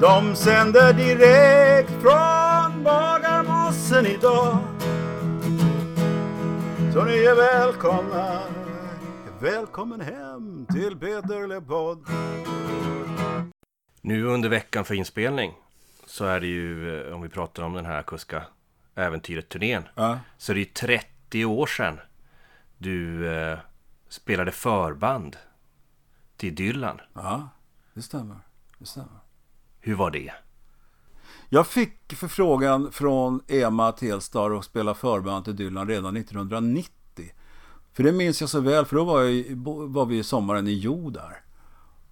De 0.00 0.36
sänder 0.36 0.92
direkt 0.92 1.90
från 1.90 2.84
Bagarmossen 2.84 4.06
idag. 4.06 4.58
Så 6.92 7.04
ni 7.04 7.16
är 7.24 7.36
välkomna. 7.36 8.42
Välkommen 9.40 10.00
hem 10.00 10.66
till 10.66 10.96
Peter 10.96 11.46
LePodd. 11.46 12.06
Nu 14.00 14.24
under 14.24 14.48
veckan 14.48 14.84
för 14.84 14.94
inspelning 14.94 15.52
så 16.16 16.24
är 16.24 16.40
det 16.40 16.46
ju, 16.46 17.00
eh, 17.08 17.14
om 17.14 17.22
vi 17.22 17.28
pratar 17.28 17.62
om 17.62 17.72
den 17.72 17.86
här 17.86 17.98
akustiska 17.98 18.42
äventyret-turnén, 18.94 19.82
Ja. 19.94 20.18
så 20.38 20.52
är 20.52 20.54
det 20.54 20.60
ju 20.60 20.66
30 20.66 21.44
år 21.44 21.66
sedan 21.66 22.00
du 22.78 23.28
eh, 23.32 23.58
spelade 24.08 24.52
förband 24.52 25.36
till 26.36 26.54
Dylan. 26.54 27.00
ja, 27.14 27.48
det 27.94 28.02
stämmer. 28.02 28.36
Det 28.78 28.86
stämmer. 28.86 29.18
Hur 29.80 29.94
var 29.94 30.10
det? 30.10 30.32
Jag 31.48 31.66
fick 31.66 32.12
förfrågan 32.14 32.92
från 32.92 33.40
Ema 33.48 33.92
Telstar 33.92 34.50
att 34.58 34.64
spela 34.64 34.94
förband 34.94 35.44
till 35.44 35.56
Dylan 35.56 35.88
redan 35.88 36.16
1990. 36.16 36.90
För 37.92 38.02
det 38.02 38.12
minns 38.12 38.40
jag 38.40 38.50
så 38.50 38.60
väl, 38.60 38.84
för 38.84 38.96
då 38.96 39.04
var, 39.04 39.22
jag, 39.22 39.56
var 39.88 40.06
vi 40.06 40.22
sommaren 40.22 40.68
i 40.68 40.72
Jo 40.72 41.10
där. 41.10 41.40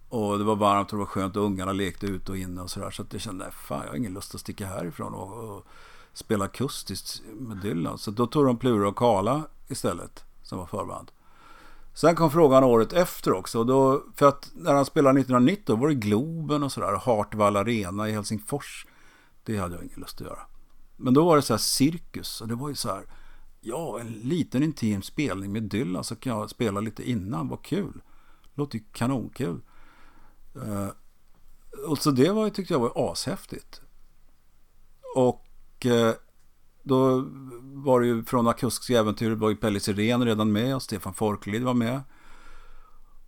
Och 0.09 0.37
det 0.37 0.43
var 0.43 0.55
varmt 0.55 0.93
och 0.93 0.97
det 0.97 0.99
var 0.99 1.05
skönt 1.05 1.35
och 1.35 1.43
ungarna 1.43 1.71
lekte 1.71 2.05
ute 2.05 2.31
och 2.31 2.37
inne 2.37 2.61
och 2.61 2.69
sådär. 2.69 2.91
Så 2.91 3.01
att 3.01 3.13
jag 3.13 3.21
kände, 3.21 3.51
fan 3.51 3.81
jag 3.83 3.89
har 3.89 3.97
ingen 3.97 4.13
lust 4.13 4.35
att 4.35 4.41
sticka 4.41 4.67
härifrån 4.67 5.13
och, 5.13 5.57
och 5.57 5.65
spela 6.13 6.45
akustiskt 6.45 7.21
med 7.33 7.57
Dylan. 7.57 7.97
Så 7.97 8.11
då 8.11 8.27
tog 8.27 8.45
de 8.45 8.57
Plura 8.57 8.87
och 8.87 8.97
Kala 8.97 9.43
istället, 9.67 10.23
som 10.43 10.57
var 10.59 10.65
förband. 10.65 11.11
Sen 11.93 12.15
kom 12.15 12.31
frågan 12.31 12.63
året 12.63 12.93
efter 12.93 13.33
också. 13.33 13.63
Då, 13.63 14.03
för 14.15 14.27
att 14.27 14.51
när 14.55 14.73
han 14.73 14.85
spelade 14.85 15.19
1990 15.19 15.63
då 15.65 15.75
var 15.75 15.87
det 15.87 15.95
Globen 15.95 16.63
och 16.63 16.71
sådär. 16.71 16.99
Hartwall 17.05 17.55
Arena 17.55 18.09
i 18.09 18.11
Helsingfors. 18.11 18.87
Det 19.43 19.57
hade 19.57 19.75
jag 19.75 19.83
ingen 19.83 19.99
lust 19.99 20.21
att 20.21 20.27
göra. 20.27 20.39
Men 20.95 21.13
då 21.13 21.25
var 21.25 21.35
det 21.35 21.41
så 21.41 21.53
här 21.53 21.57
cirkus. 21.57 22.41
Och 22.41 22.47
det 22.47 22.55
var 22.55 22.69
ju 22.69 22.75
så 22.75 22.89
här. 22.89 23.05
Ja, 23.61 23.99
en 23.99 24.11
liten 24.11 24.63
intim 24.63 25.01
spelning 25.01 25.51
med 25.51 25.63
Dylan 25.63 26.03
så 26.03 26.15
kan 26.15 26.37
jag 26.37 26.49
spela 26.49 26.79
lite 26.79 27.09
innan. 27.09 27.47
Vad 27.47 27.61
kul. 27.61 28.01
Låter 28.53 28.77
ju 28.77 28.83
kanonkul. 28.91 29.61
Eh, 30.55 30.87
och 31.87 31.97
så 31.97 32.11
det 32.11 32.31
var, 32.31 32.49
tyckte 32.49 32.73
jag 32.73 32.79
var 32.79 33.11
ashäftigt. 33.11 33.81
Och 35.15 35.85
eh, 35.85 36.13
då 36.83 37.25
var 37.61 38.01
det 38.01 38.07
ju 38.07 38.23
från 38.23 38.47
akustiska 38.47 38.99
äventyr 38.99 39.31
var 39.31 39.49
ju 39.49 39.55
Pelle 39.55 39.79
Sirén 39.79 40.25
redan 40.25 40.51
med 40.51 40.75
och 40.75 40.81
Stefan 40.81 41.13
Forklid 41.13 41.63
var 41.63 41.73
med. 41.73 42.01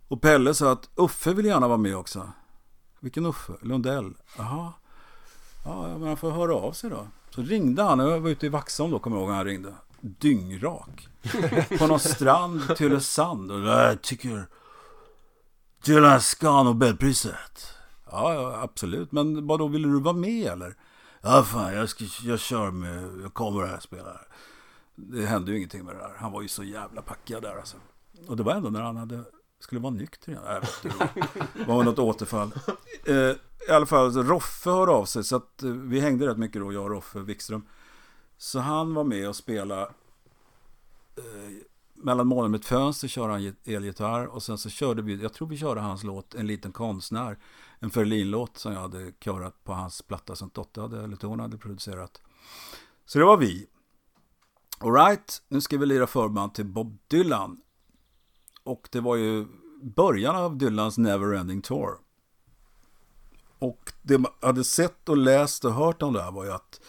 Och 0.08 0.22
Pelle 0.22 0.54
sa 0.54 0.72
att 0.72 0.90
Uffe 0.94 1.32
vill 1.32 1.46
gärna 1.46 1.68
vara 1.68 1.78
med 1.78 1.96
också. 1.96 2.32
Vilken 3.00 3.26
Uffe? 3.26 3.52
Lundell? 3.62 4.14
Jaha. 4.38 4.72
Ja, 5.64 5.98
men 5.98 6.08
han 6.08 6.16
får 6.16 6.30
höra 6.30 6.54
av 6.54 6.72
sig 6.72 6.90
då. 6.90 7.06
Så 7.30 7.42
ringde 7.42 7.82
han, 7.82 7.98
jag 7.98 8.20
var 8.20 8.30
ute 8.30 8.46
i 8.46 8.48
Vaxholm 8.48 8.90
då, 8.90 8.98
kommer 8.98 9.16
jag 9.16 9.24
ihåg 9.24 9.34
han 9.34 9.44
ringde. 9.44 9.74
Dyngrak. 10.00 11.08
På 11.78 11.86
någon 11.86 12.00
strand, 12.00 12.76
Tylösand. 12.76 13.52
Och 13.52 13.60
jag 13.60 14.02
tycker 14.02 14.46
Dylan 15.88 16.20
ska 16.20 16.62
Nobelpriset. 16.62 17.74
Ja, 18.10 18.34
ja, 18.34 18.60
absolut. 18.62 19.12
Men 19.12 19.46
vad 19.46 19.58
då 19.58 19.68
ville 19.68 19.88
du 19.88 20.00
vara 20.00 20.14
med 20.14 20.46
eller? 20.46 20.74
Ja, 21.20 21.42
fan, 21.42 21.74
jag, 21.74 21.88
ska, 21.88 22.04
jag 22.22 22.40
kör 22.40 22.70
med, 22.70 23.20
jag 23.22 23.34
kommer 23.34 23.66
här 23.66 23.76
och 23.76 23.82
spelar. 23.82 24.26
Det 24.94 25.26
hände 25.26 25.50
ju 25.50 25.56
ingenting 25.56 25.84
med 25.84 25.94
det 25.94 25.98
där. 25.98 26.14
Han 26.16 26.32
var 26.32 26.42
ju 26.42 26.48
så 26.48 26.64
jävla 26.64 27.02
packad 27.02 27.42
där 27.42 27.56
alltså. 27.56 27.76
Och 28.26 28.36
det 28.36 28.42
var 28.42 28.54
ändå 28.54 28.70
när 28.70 28.82
han 28.82 28.96
hade, 28.96 29.24
skulle 29.60 29.80
vara 29.80 29.92
nykter 29.92 30.32
igen. 30.32 30.42
Inte, 30.84 31.08
det 31.54 31.64
var 31.64 31.84
något 31.84 31.98
återfall. 31.98 32.50
Eh, 33.06 33.14
I 33.68 33.72
alla 33.72 33.86
fall, 33.86 34.12
Roffe 34.12 34.70
hörde 34.70 34.92
av 34.92 35.04
sig. 35.04 35.24
Så 35.24 35.36
att 35.36 35.62
eh, 35.62 35.70
vi 35.70 36.00
hängde 36.00 36.26
rätt 36.26 36.38
mycket 36.38 36.62
då, 36.62 36.72
jag 36.72 36.84
och 36.84 36.90
Roffe 36.90 37.18
Wikström. 37.18 37.66
Så 38.38 38.58
han 38.58 38.94
var 38.94 39.04
med 39.04 39.28
och 39.28 39.36
spelade 39.36 39.82
eh, 41.16 41.67
mellan 42.02 42.26
månen 42.26 42.50
med 42.50 42.60
ett 42.60 42.66
fönster 42.66 43.08
körde 43.08 43.32
han 43.32 43.56
elgitarr 43.64 44.26
och 44.26 44.42
sen 44.42 44.58
så 44.58 44.70
körde 44.70 45.02
vi, 45.02 45.22
jag 45.22 45.32
tror 45.32 45.48
vi 45.48 45.56
körde 45.56 45.80
hans 45.80 46.04
låt 46.04 46.34
En 46.34 46.46
liten 46.46 46.72
konstnär. 46.72 47.38
En 47.78 47.90
Ferlin-låt 47.90 48.58
som 48.58 48.72
jag 48.72 48.80
hade 48.80 49.12
körat 49.12 49.64
på 49.64 49.72
hans 49.72 50.02
platta 50.02 50.36
som 50.36 50.50
Totte 50.50 50.80
hade, 50.80 51.04
eller 51.04 51.26
hon, 51.26 51.40
hade 51.40 51.58
producerat. 51.58 52.22
Så 53.06 53.18
det 53.18 53.24
var 53.24 53.36
vi. 53.36 53.66
Alright, 54.78 55.42
nu 55.48 55.60
ska 55.60 55.78
vi 55.78 55.86
lira 55.86 56.06
förband 56.06 56.54
till 56.54 56.66
Bob 56.66 56.98
Dylan. 57.08 57.60
Och 58.62 58.88
det 58.92 59.00
var 59.00 59.16
ju 59.16 59.46
början 59.82 60.36
av 60.36 60.56
Dylans 60.56 60.98
Neverending 60.98 61.62
Tour. 61.62 61.90
Och 63.58 63.92
det 64.02 64.18
man 64.18 64.32
hade 64.40 64.64
sett 64.64 65.08
och 65.08 65.16
läst 65.16 65.64
och 65.64 65.72
hört 65.72 66.02
om 66.02 66.12
det 66.12 66.22
här 66.22 66.32
var 66.32 66.44
ju 66.44 66.52
att 66.52 66.80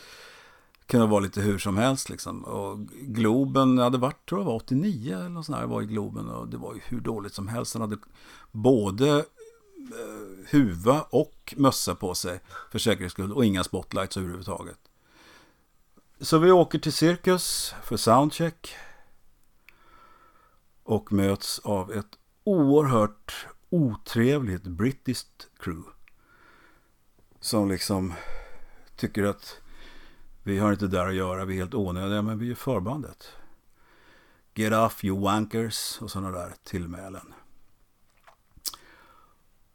kunde 0.90 1.08
vara 1.08 1.20
lite 1.20 1.42
hur 1.42 1.58
som 1.58 1.78
helst 1.78 2.10
liksom. 2.10 2.44
Och 2.44 2.80
Globen 3.02 3.78
hade 3.78 3.98
varit, 3.98 4.30
tror 4.30 4.42
jag 4.42 4.46
var 4.46 4.56
89 4.56 5.16
eller 5.16 5.30
något 5.30 5.46
sånt 5.46 5.58
här, 5.58 5.66
var 5.66 5.82
i 5.82 5.86
Globen 5.86 6.30
och 6.30 6.48
det 6.48 6.58
var 6.58 6.74
ju 6.74 6.80
hur 6.84 7.00
dåligt 7.02 7.34
som 7.34 7.48
helst. 7.48 7.74
Han 7.74 7.82
hade 7.82 7.98
både 8.52 9.10
eh, 9.18 10.50
huva 10.52 11.02
och 11.10 11.54
mössa 11.58 11.96
på 11.96 12.16
sig 12.16 12.40
för 12.72 12.80
säkerhets 12.80 13.14
skull 13.14 13.34
och 13.34 13.46
inga 13.46 13.64
spotlights 13.64 14.18
överhuvudtaget. 14.18 14.80
Så 16.22 16.38
vi 16.38 16.52
åker 16.52 16.80
till 16.80 16.94
Cirkus 16.94 17.74
för 17.84 17.98
soundcheck 17.98 18.76
och 20.84 21.12
möts 21.12 21.60
av 21.60 21.92
ett 21.92 22.18
oerhört 22.44 23.48
otrevligt 23.70 24.64
brittiskt 24.64 25.48
crew 25.60 25.90
som 27.40 27.70
liksom 27.70 28.14
tycker 28.96 29.24
att 29.24 29.62
vi 30.50 30.58
har 30.58 30.72
inte 30.72 30.88
där 30.88 31.08
att 31.08 31.16
göra, 31.16 31.46
vi 31.46 31.54
är 31.54 31.58
helt 31.58 31.74
onödiga, 31.74 32.22
men 32.22 32.40
vi 32.40 32.52
är 32.52 32.56
förbandet. 32.56 33.32
Get 34.54 34.74
off 34.74 35.04
you 35.04 35.22
wankers 35.22 36.02
och 36.02 36.12
sådana 36.12 36.32
där 36.32 36.54
tillmälen. 36.64 37.34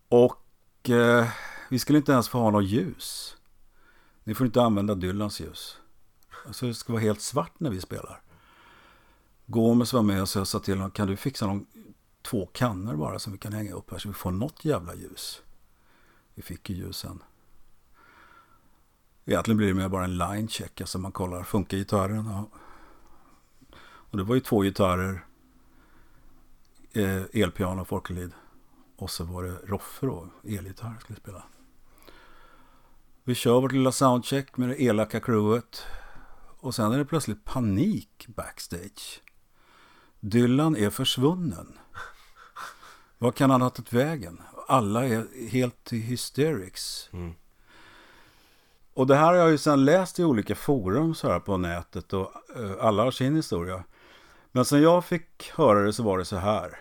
Och 0.08 0.90
eh, 0.90 1.28
vi 1.70 1.78
skulle 1.78 1.98
inte 1.98 2.12
ens 2.12 2.28
få 2.28 2.38
ha 2.38 2.50
något 2.50 2.64
ljus. 2.64 3.36
Ni 4.24 4.34
får 4.34 4.46
inte 4.46 4.62
använda 4.62 4.94
Dylans 4.94 5.40
ljus. 5.40 5.78
Alltså 6.46 6.66
det 6.66 6.74
ska 6.74 6.92
vara 6.92 7.02
helt 7.02 7.20
svart 7.20 7.60
när 7.60 7.70
vi 7.70 7.80
spelar. 7.80 8.20
Gomes 9.46 9.92
var 9.92 10.02
med 10.02 10.22
och 10.22 10.28
så 10.28 10.38
jag 10.38 10.46
sa 10.46 10.58
till 10.58 10.74
honom, 10.74 10.90
kan 10.90 11.08
du 11.08 11.16
fixa 11.16 11.46
någon, 11.46 11.66
två 12.22 12.46
kannor 12.52 12.96
bara 12.96 13.18
som 13.18 13.32
vi 13.32 13.38
kan 13.38 13.52
hänga 13.52 13.74
upp 13.74 13.90
här 13.90 13.98
så 13.98 14.08
vi 14.08 14.14
får 14.14 14.30
något 14.30 14.64
jävla 14.64 14.94
ljus. 14.94 15.42
Vi 16.34 16.42
fick 16.42 16.70
ju 16.70 16.76
ljus 16.76 16.96
sen. 16.96 17.22
Egentligen 19.24 19.56
blir 19.56 19.68
det 19.68 19.74
mer 19.74 19.88
bara 19.88 20.04
en 20.04 20.18
line 20.18 20.48
check, 20.48 20.80
alltså 20.80 20.98
man 20.98 21.12
kollar, 21.12 21.42
funkar 21.42 21.76
gitarren? 21.76 22.26
Ja. 22.26 22.48
Och 23.82 24.18
det 24.18 24.24
var 24.24 24.34
ju 24.34 24.40
två 24.40 24.62
gitarrer, 24.62 25.24
eh, 26.92 27.22
elpiano 27.32 27.80
och 27.80 27.88
folklid. 27.88 28.32
Och 28.96 29.10
så 29.10 29.24
var 29.24 29.42
det 29.42 29.56
Roffe 29.66 30.06
då, 30.06 30.28
elgitarr 30.44 30.98
skulle 31.00 31.18
spela. 31.18 31.42
Vi 33.24 33.34
kör 33.34 33.60
vårt 33.60 33.72
lilla 33.72 33.92
soundcheck 33.92 34.56
med 34.56 34.68
det 34.68 34.82
elaka 34.82 35.20
crewet. 35.20 35.82
Och 36.60 36.74
sen 36.74 36.92
är 36.92 36.98
det 36.98 37.04
plötsligt 37.04 37.44
panik 37.44 38.26
backstage. 38.28 39.22
Dylan 40.20 40.76
är 40.76 40.90
försvunnen. 40.90 41.78
Vad 43.18 43.34
kan 43.34 43.50
han 43.50 43.62
ha 43.62 43.70
tagit 43.70 43.92
vägen? 43.92 44.42
Alla 44.68 45.04
är 45.06 45.48
helt 45.48 45.92
i 45.92 45.98
hysterics. 45.98 47.08
Mm. 47.12 47.34
Och 48.94 49.06
det 49.06 49.16
här 49.16 49.26
har 49.26 49.34
jag 49.34 49.50
ju 49.50 49.58
sedan 49.58 49.84
läst 49.84 50.18
i 50.18 50.24
olika 50.24 50.54
forum 50.54 51.14
så 51.14 51.28
här 51.28 51.40
på 51.40 51.56
nätet 51.56 52.12
och 52.12 52.32
eh, 52.56 52.72
alla 52.80 53.02
har 53.02 53.10
sin 53.10 53.36
historia. 53.36 53.84
Men 54.52 54.64
sen 54.64 54.82
jag 54.82 55.04
fick 55.04 55.50
höra 55.54 55.82
det 55.82 55.92
så 55.92 56.02
var 56.02 56.18
det 56.18 56.24
så 56.24 56.36
här. 56.36 56.78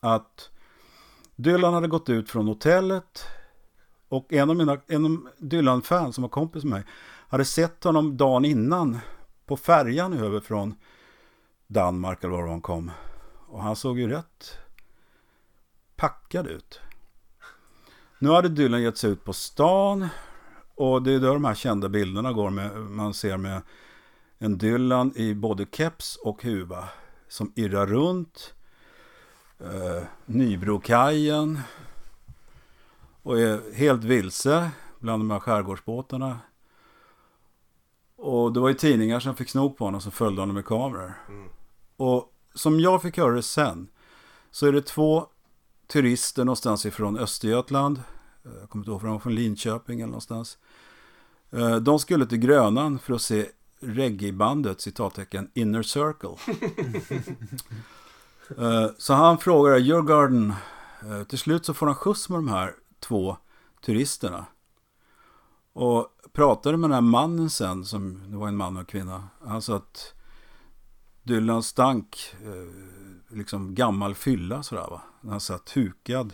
Att 0.00 0.50
Dylan 1.36 1.74
hade 1.74 1.88
gått 1.88 2.08
ut 2.08 2.30
från 2.30 2.46
hotellet 2.46 3.24
och 4.08 4.32
en 4.32 4.50
av 4.50 4.56
mina 4.56 4.80
en 4.86 5.04
av 5.04 5.28
Dylan-fans 5.38 6.14
som 6.14 6.22
var 6.22 6.28
kompis 6.28 6.64
med 6.64 6.70
mig 6.70 6.84
hade 7.28 7.44
sett 7.44 7.84
honom 7.84 8.16
dagen 8.16 8.44
innan 8.44 8.98
på 9.46 9.56
färjan 9.56 10.12
över 10.12 10.40
från 10.40 10.74
Danmark 11.66 12.24
eller 12.24 12.34
var 12.34 12.48
han 12.48 12.60
kom. 12.60 12.90
Och 13.46 13.62
han 13.62 13.76
såg 13.76 13.98
ju 13.98 14.08
rätt 14.08 14.58
packad 15.96 16.46
ut. 16.46 16.80
Nu 18.18 18.30
hade 18.30 18.48
Dylan 18.48 18.82
gett 18.82 18.98
sig 18.98 19.10
ut 19.10 19.24
på 19.24 19.32
stan. 19.32 20.08
Och 20.74 21.02
det 21.02 21.12
är 21.12 21.20
där 21.20 21.32
de 21.32 21.44
här 21.44 21.54
kända 21.54 21.88
bilderna 21.88 22.32
går 22.32 22.50
med. 22.50 22.76
Man 22.76 23.14
ser 23.14 23.36
med 23.36 23.62
en 24.38 24.58
Dylan 24.58 25.12
i 25.16 25.34
både 25.34 25.66
keps 25.72 26.16
och 26.16 26.42
huva. 26.42 26.88
Som 27.28 27.52
irrar 27.56 27.86
runt. 27.86 28.54
Eh, 29.60 30.02
Nybrokajen. 30.26 31.60
Och 33.22 33.40
är 33.40 33.74
helt 33.74 34.04
vilse 34.04 34.70
bland 34.98 35.20
de 35.20 35.30
här 35.30 35.40
skärgårdsbåtarna. 35.40 36.38
Och 38.16 38.52
det 38.52 38.60
var 38.60 38.68
ju 38.68 38.74
tidningar 38.74 39.20
som 39.20 39.36
fick 39.36 39.48
sno 39.48 39.70
på 39.70 39.84
honom 39.84 40.00
som 40.00 40.12
följde 40.12 40.42
honom 40.42 40.54
med 40.54 40.64
kameror. 40.64 41.14
Och 41.96 42.32
som 42.54 42.80
jag 42.80 43.02
fick 43.02 43.16
höra 43.16 43.34
det 43.34 43.42
sen. 43.42 43.88
Så 44.50 44.66
är 44.66 44.72
det 44.72 44.82
två 44.82 45.26
turister 45.86 46.44
någonstans 46.44 46.86
ifrån 46.86 47.18
Östergötland. 47.18 48.02
Eh, 48.44 48.52
Jag 48.60 48.70
kommer 48.70 48.82
inte 48.82 48.90
ihåg 48.90 49.00
om 49.00 49.06
de 49.06 49.12
var 49.12 49.18
från 49.18 49.34
Linköping 49.34 50.00
eller 50.00 50.06
någonstans. 50.06 50.58
Eh, 51.50 51.76
De 51.76 51.98
skulle 51.98 52.26
till 52.26 52.38
Grönan 52.38 52.98
för 52.98 53.14
att 53.14 53.22
se 53.22 53.48
reggaebandet, 53.80 54.80
citattecken, 54.80 55.50
Inner 55.54 55.82
Circle. 55.82 56.36
Eh, 58.58 58.86
Så 58.98 59.14
han 59.14 59.38
frågar 59.38 59.78
Your 59.78 60.02
Garden. 60.02 60.54
Eh, 61.02 61.22
Till 61.24 61.38
slut 61.38 61.64
så 61.66 61.74
får 61.74 61.86
han 61.86 61.94
skjuts 61.94 62.28
med 62.28 62.38
de 62.38 62.48
här 62.48 62.74
två 63.00 63.36
turisterna. 63.84 64.46
Och 65.72 66.06
pratade 66.32 66.76
med 66.76 66.90
den 66.90 66.94
här 66.94 67.00
mannen 67.00 67.50
sen, 67.50 67.84
som 67.84 68.30
det 68.30 68.36
var 68.36 68.48
en 68.48 68.56
man 68.56 68.76
och 68.76 68.80
en 68.80 68.86
kvinna. 68.86 69.28
Han 69.44 69.62
sa 69.62 69.76
att 69.76 70.14
Dylan 71.22 71.62
stank 71.62 72.34
eh, 72.42 73.36
liksom 73.36 73.74
gammal 73.74 74.14
fylla 74.14 74.62
sådär 74.62 74.86
va. 74.90 75.02
Han 75.22 75.40
satt 75.40 75.70
hukad 75.76 76.32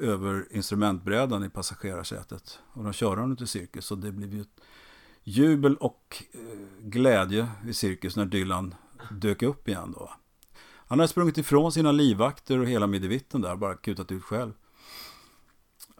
över 0.00 0.46
instrumentbrädan 0.50 1.44
i 1.44 1.50
passagerarsätet. 1.50 2.58
Och 2.72 2.84
de 2.84 2.92
körde 2.92 3.20
honom 3.20 3.36
till 3.36 3.46
cirkus. 3.46 3.90
Och 3.90 3.98
det 3.98 4.12
blev 4.12 4.34
ju 4.34 4.40
ett 4.40 4.60
jubel 5.24 5.76
och 5.76 6.22
eh, 6.32 6.40
glädje 6.80 7.48
i 7.66 7.74
cirkus 7.74 8.16
när 8.16 8.26
Dylan 8.26 8.74
dök 9.10 9.42
upp 9.42 9.68
igen 9.68 9.92
då. 9.92 10.10
Han 10.88 10.98
hade 10.98 11.08
sprungit 11.08 11.38
ifrån 11.38 11.72
sina 11.72 11.92
livvakter 11.92 12.58
och 12.58 12.66
hela 12.66 12.86
middevitten 12.86 13.40
där, 13.40 13.56
bara 13.56 13.74
kutat 13.74 14.12
ut 14.12 14.22
själv. 14.22 14.52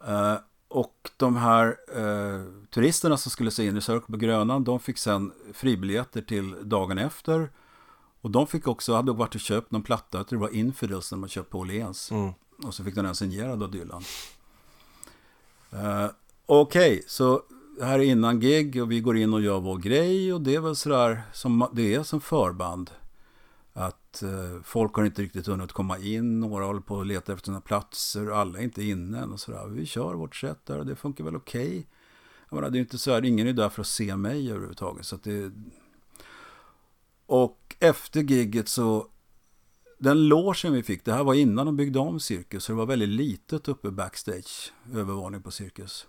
Eh, 0.07 0.35
och 0.67 1.11
de 1.17 1.35
här 1.35 1.77
eh, 1.95 2.43
turisterna 2.69 3.17
som 3.17 3.31
skulle 3.31 3.51
se 3.51 3.65
in 3.65 3.77
i 3.77 3.81
Circle 3.81 4.11
på 4.11 4.17
Grönan, 4.17 4.63
de 4.63 4.79
fick 4.79 4.97
sen 4.97 5.31
fribiljetter 5.53 6.21
till 6.21 6.55
dagen 6.69 6.97
efter. 6.97 7.51
Och 8.21 8.31
de 8.31 8.47
fick 8.47 8.67
också, 8.67 8.95
hade 8.95 9.11
varit 9.11 9.35
och 9.35 9.41
köpt 9.41 9.71
någon 9.71 9.83
platta, 9.83 10.17
jag 10.17 10.27
tror 10.27 10.39
det 10.39 10.45
var 10.45 10.55
Infidels, 10.55 11.11
när 11.11 11.19
man 11.19 11.29
köpt 11.29 11.49
på 11.49 11.59
Åhléns. 11.59 12.11
Mm. 12.11 12.33
Och 12.63 12.73
så 12.73 12.83
fick 12.83 12.95
den 12.95 13.15
signerad 13.15 13.63
av 13.63 13.71
Dylan. 13.71 14.03
Eh, 15.71 16.09
Okej, 16.51 17.03
så 17.07 17.43
här 17.81 17.99
är 17.99 18.03
innan 18.03 18.39
gig 18.39 18.81
och 18.81 18.91
vi 18.91 18.99
går 18.99 19.17
in 19.17 19.33
och 19.33 19.41
gör 19.41 19.59
vår 19.59 19.77
grej 19.77 20.33
och 20.33 20.41
det 20.41 20.55
är 20.55 20.59
väl 20.59 20.75
sådär 20.75 21.21
som 21.33 21.67
det 21.73 21.95
är 21.95 22.03
som 22.03 22.21
förband. 22.21 22.91
Att 23.73 24.23
eh, 24.23 24.61
folk 24.63 24.93
har 24.93 25.05
inte 25.05 25.21
riktigt 25.21 25.47
hunnit 25.47 25.71
komma 25.71 25.97
in, 25.97 26.39
några 26.39 26.65
håller 26.65 26.81
på 26.81 27.01
att 27.01 27.07
leta 27.07 27.33
efter 27.33 27.45
sina 27.45 27.61
platser 27.61 28.29
och 28.29 28.37
alla 28.37 28.59
är 28.59 28.63
inte 28.63 28.83
inne 28.83 29.19
än 29.19 29.31
och 29.31 29.39
sådär. 29.39 29.67
Vi 29.67 29.85
kör 29.85 30.13
vårt 30.13 30.35
sätt 30.35 30.65
där 30.65 30.79
och 30.79 30.85
det 30.85 30.95
funkar 30.95 31.23
väl 31.23 31.35
okej. 31.35 31.87
Jag 32.49 32.55
menar, 32.55 32.69
det 32.69 32.77
är 32.77 32.79
inte 32.79 32.97
så 32.97 33.11
här, 33.11 33.25
ingen 33.25 33.47
är 33.47 33.53
där 33.53 33.69
för 33.69 33.81
att 33.81 33.87
se 33.87 34.15
mig 34.15 34.49
överhuvudtaget. 34.51 35.05
Så 35.05 35.15
att 35.15 35.23
det... 35.23 35.51
Och 37.25 37.75
efter 37.79 38.21
gigget 38.21 38.69
så 38.69 39.07
den 39.99 40.27
logen 40.27 40.73
vi 40.73 40.83
fick, 40.83 41.05
det 41.05 41.13
här 41.13 41.23
var 41.23 41.33
innan 41.33 41.65
de 41.65 41.77
byggde 41.77 41.99
om 41.99 42.19
Cirkus, 42.19 42.63
så 42.63 42.71
det 42.71 42.77
var 42.77 42.85
väldigt 42.85 43.09
litet 43.09 43.67
uppe 43.67 43.91
backstage, 43.91 44.73
övervåning 44.93 45.41
på 45.41 45.51
Cirkus. 45.51 46.07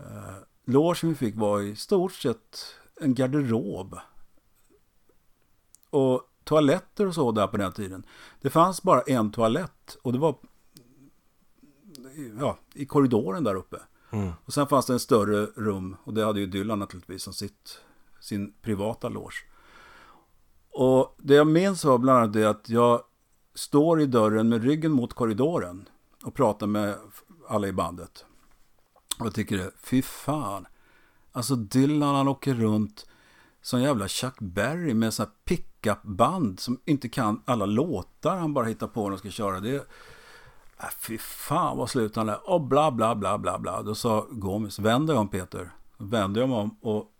Uh, 0.00 0.36
logen 0.64 1.10
vi 1.10 1.14
fick 1.14 1.36
var 1.36 1.60
i 1.60 1.76
stort 1.76 2.12
sett 2.12 2.74
en 3.00 3.14
garderob. 3.14 3.98
Och 5.90 6.22
toaletter 6.44 7.06
och 7.06 7.14
så 7.14 7.32
där 7.32 7.46
på 7.46 7.56
den 7.56 7.72
tiden. 7.72 8.06
Det 8.40 8.50
fanns 8.50 8.82
bara 8.82 9.00
en 9.00 9.32
toalett 9.32 9.96
och 10.02 10.12
det 10.12 10.18
var 10.18 10.36
ja, 12.40 12.58
i 12.74 12.86
korridoren 12.86 13.44
där 13.44 13.54
uppe. 13.54 13.76
Mm. 14.10 14.32
Och 14.44 14.52
sen 14.52 14.66
fanns 14.66 14.86
det 14.86 14.92
en 14.92 15.00
större 15.00 15.46
rum 15.46 15.96
och 16.04 16.14
det 16.14 16.24
hade 16.24 16.40
ju 16.40 16.46
Dylan 16.46 16.78
naturligtvis 16.78 17.22
som 17.22 17.32
sitt, 17.32 17.80
sin 18.20 18.52
privata 18.62 19.08
loge. 19.08 19.34
Och 20.80 21.16
det 21.18 21.34
jag 21.34 21.46
minns 21.46 21.84
var 21.84 21.98
bland 21.98 22.18
annat 22.18 22.32
det 22.32 22.44
att 22.44 22.68
jag 22.68 23.02
står 23.54 24.00
i 24.00 24.06
dörren 24.06 24.48
med 24.48 24.64
ryggen 24.64 24.92
mot 24.92 25.14
korridoren 25.14 25.88
och 26.24 26.34
pratar 26.34 26.66
med 26.66 26.94
alla 27.48 27.68
i 27.68 27.72
bandet. 27.72 28.24
Och 29.18 29.26
jag 29.26 29.34
tycker 29.34 29.56
det, 29.56 29.70
fy 29.82 30.02
fan. 30.02 30.66
Alltså 31.32 31.56
Dylan 31.56 32.14
han 32.14 32.28
åker 32.28 32.54
runt 32.54 33.06
som 33.62 33.82
jävla 33.82 34.08
Chuck 34.08 34.40
Berry 34.40 34.94
med 34.94 35.14
sådana 35.14 35.30
här 35.30 35.56
pickupband 35.56 36.60
som 36.60 36.80
inte 36.84 37.08
kan 37.08 37.42
alla 37.44 37.66
låtar 37.66 38.36
han 38.36 38.54
bara 38.54 38.66
hittar 38.66 38.88
på 38.88 39.02
när 39.02 39.08
han 39.08 39.18
ska 39.18 39.30
köra. 39.30 39.60
Det 39.60 39.74
äh, 39.74 40.88
fy 40.98 41.18
fan 41.18 41.76
vad 41.76 41.90
slut 41.90 42.16
han 42.16 42.28
är. 42.28 42.50
Och 42.50 42.60
bla 42.60 42.90
bla 42.90 43.14
bla 43.14 43.38
bla 43.38 43.58
bla. 43.58 43.82
Då 43.82 43.94
sa 43.94 44.26
Gomes, 44.30 44.78
vänder 44.78 45.14
jag 45.14 45.20
om 45.20 45.28
Peter. 45.28 45.70
Vände 45.96 46.40
jag 46.40 46.48
mig 46.48 46.58
om 46.58 46.76
och 46.80 47.12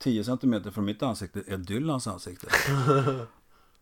10 0.00 0.24
centimeter 0.24 0.70
från 0.70 0.84
mitt 0.84 1.02
ansikte 1.02 1.42
är 1.46 1.56
Dylans 1.56 2.06
ansikte. 2.06 2.46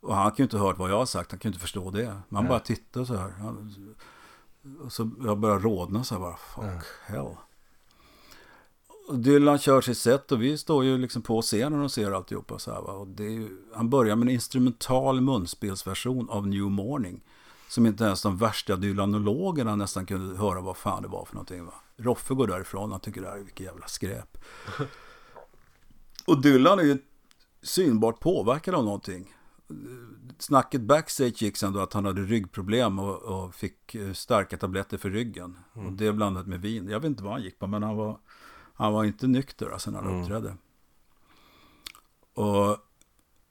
och 0.01 0.15
han 0.15 0.31
kan 0.31 0.37
ju 0.37 0.45
inte 0.45 0.59
ha 0.59 0.67
hört 0.67 0.79
vad 0.79 0.91
jag 0.91 0.99
har 0.99 1.07
sagt, 1.07 1.31
han 1.31 1.41
kan 1.41 1.49
ju 1.49 1.53
inte 1.53 1.61
förstå 1.61 1.91
det. 1.91 2.17
Man 2.29 2.49
bara 2.49 2.61
tittar 2.61 3.05
så 3.05 3.15
här. 3.17 3.31
Han, 3.31 3.95
och 4.81 4.93
så 4.93 5.11
jag 5.25 5.39
börjar 5.39 5.59
rodna 5.59 6.05
så 6.05 6.15
här 6.15 6.21
bara, 6.21 6.37
fuck 6.37 6.87
hell. 7.07 7.37
Och 9.09 9.19
Dylan 9.19 9.59
kör 9.59 9.81
sitt 9.81 9.99
sätt 9.99 10.33
och 10.33 10.43
vi 10.43 10.59
står 10.59 10.85
ju 10.85 10.99
liksom 10.99 11.23
på 11.23 11.43
scenen 11.43 11.83
och 11.83 11.93
ser 11.93 12.13
alltihopa 12.13 12.59
så 12.59 12.73
här 12.73 12.81
va. 12.81 12.93
Och 12.93 13.09
det 13.09 13.25
är 13.25 13.31
ju, 13.31 13.49
han 13.75 13.91
börjar 13.91 14.17
med 14.17 14.29
en 14.29 14.35
instrumental 14.35 15.21
munspelsversion 15.21 16.31
av 16.31 16.47
New 16.47 16.63
Morning. 16.63 17.21
Som 17.69 17.87
inte 17.87 18.05
ens 18.05 18.23
de 18.23 18.37
värsta 18.37 18.77
dylanologerna 18.77 19.77
nästan 19.77 20.07
kunde 20.07 20.39
höra 20.39 20.61
vad 20.61 20.77
fan 20.77 21.03
det 21.03 21.09
var 21.09 21.25
för 21.25 21.35
någonting 21.35 21.65
va. 21.65 21.75
Roffe 21.97 22.35
går 22.35 22.47
därifrån, 22.47 22.91
han 22.91 23.01
tycker 23.01 23.21
det 23.21 23.29
här 23.29 23.37
är 23.37 23.43
vilket 23.43 23.67
jävla 23.67 23.87
skräp. 23.87 24.39
Och 26.29 26.41
Dylan 26.43 26.79
är 26.79 26.83
ju 26.83 26.99
synbart 27.63 28.21
påverkad 28.21 28.75
av 28.75 28.85
någonting. 28.85 29.35
Snacket 30.39 30.81
backstage 30.81 31.43
gick 31.43 31.57
sen 31.57 31.73
då 31.73 31.81
att 31.81 31.93
han 31.93 32.05
hade 32.05 32.23
ryggproblem 32.23 32.99
och, 32.99 33.23
och 33.23 33.55
fick 33.55 33.95
eh, 33.95 34.13
starka 34.13 34.57
tabletter 34.57 34.99
för 34.99 35.11
ryggen. 35.11 35.59
Och 35.73 35.93
det 35.93 36.13
blandat 36.13 36.47
med 36.47 36.61
vin. 36.61 36.89
Jag 36.89 37.01
vet 37.01 37.09
inte 37.09 37.23
vad 37.23 37.33
han 37.33 37.43
gick 37.43 37.59
på 37.59 37.67
men 37.67 37.83
han 37.83 37.97
var, 37.97 38.19
han 38.75 38.93
var 38.93 39.05
inte 39.05 39.27
nykter 39.27 39.71
alltså 39.71 39.91
när 39.91 39.99
han 39.99 40.09
Mm. 40.09 40.21
uppträdde. 40.23 40.57
Och 42.35 42.77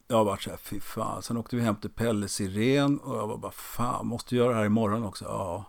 jag 0.08 0.26
var 0.26 0.38
så 0.38 0.50
här, 0.50 0.58
fy 0.58 0.80
fan. 0.80 1.22
Sen 1.24 1.38
åkte 1.38 1.56
vi 1.56 1.62
hem 1.62 1.76
till 1.76 1.90
Pelle 1.90 2.28
Siren 2.28 3.00
och 3.00 3.18
jag 3.18 3.28
var 3.28 3.38
bara, 3.38 3.52
fan, 3.52 4.08
måste 4.08 4.36
göra 4.36 4.50
det 4.50 4.56
här 4.56 4.66
imorgon 4.66 5.04
också. 5.04 5.26
Ja, 5.26 5.66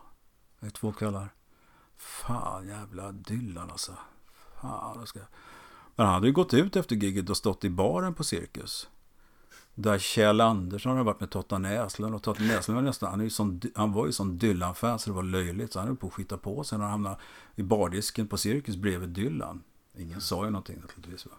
det 0.61 0.67
är 0.67 0.71
två 0.71 0.93
kvällar. 0.93 1.29
Fan, 1.97 2.67
jävla 2.69 3.13
Dylan 3.13 3.71
alltså. 3.71 3.93
Fan, 4.61 4.97
jag 4.99 5.09
ska... 5.09 5.21
Men 5.99 6.07
han 6.07 6.15
hade 6.15 6.27
ju 6.27 6.33
gått 6.33 6.55
ut 6.55 6.77
efter 6.77 6.97
giget 6.97 7.31
och 7.31 7.37
stått 7.37 7.65
i 7.65 7.71
baren 7.71 8.15
på 8.15 8.25
Cirkus. 8.25 8.89
Där 9.75 9.99
Kjell 9.99 10.41
Andersson 10.41 10.93
hade 10.93 11.05
varit 11.05 11.21
med 11.21 11.31
Totta 11.31 11.59
Näslund. 11.59 12.15
Och 12.15 12.23
Totta 12.23 12.43
Näslund 12.43 12.77
var 12.77 12.83
nästan, 12.83 13.11
han, 13.11 13.21
är 13.21 13.25
ju 13.25 13.31
sån, 13.31 13.61
han 13.75 13.93
var 13.93 14.07
ju 14.07 14.13
sån 14.13 14.39
Dylan-fan 14.39 14.99
så 14.99 15.11
det 15.11 15.17
var 15.17 15.23
löjligt. 15.23 15.73
Så 15.73 15.79
han 15.79 15.89
höll 15.89 15.97
på 15.97 16.07
att 16.07 16.13
skita 16.13 16.37
på 16.37 16.65
sig 16.65 16.79
när 16.79 16.85
han 16.85 16.93
hamnade 16.93 17.17
i 17.55 17.63
bardisken 17.63 18.29
på 18.29 18.37
Cirkus 18.37 18.77
bredvid 18.77 19.09
Dylan. 19.09 19.63
Ingen 19.97 20.21
sa 20.21 20.45
ju 20.45 20.51
någonting 20.51 20.81
naturligtvis. 20.81 21.27
Va? 21.27 21.33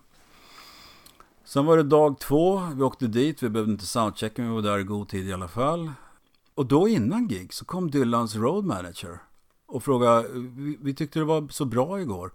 Sen 1.43 1.65
var 1.65 1.77
det 1.77 1.83
dag 1.83 2.19
två. 2.19 2.59
Vi 2.75 2.83
åkte 2.83 3.07
dit. 3.07 3.43
Vi 3.43 3.49
behövde 3.49 3.71
inte 3.71 3.85
soundchecka, 3.85 4.41
men 4.41 4.51
vi 4.51 4.55
var 4.55 4.71
där 4.71 4.79
i 4.79 4.83
god 4.83 5.09
tid 5.09 5.27
i 5.27 5.33
alla 5.33 5.47
fall. 5.47 5.91
Och 6.55 6.65
då 6.65 6.87
innan 6.87 7.27
gig 7.27 7.53
så 7.53 7.65
kom 7.65 7.91
Dylans 7.91 8.35
road 8.35 8.65
manager. 8.65 9.19
Och 9.65 9.83
frågade, 9.83 10.27
vi, 10.33 10.77
vi 10.81 10.93
tyckte 10.93 11.19
det 11.19 11.25
var 11.25 11.47
så 11.47 11.65
bra 11.65 12.01
igår. 12.01 12.31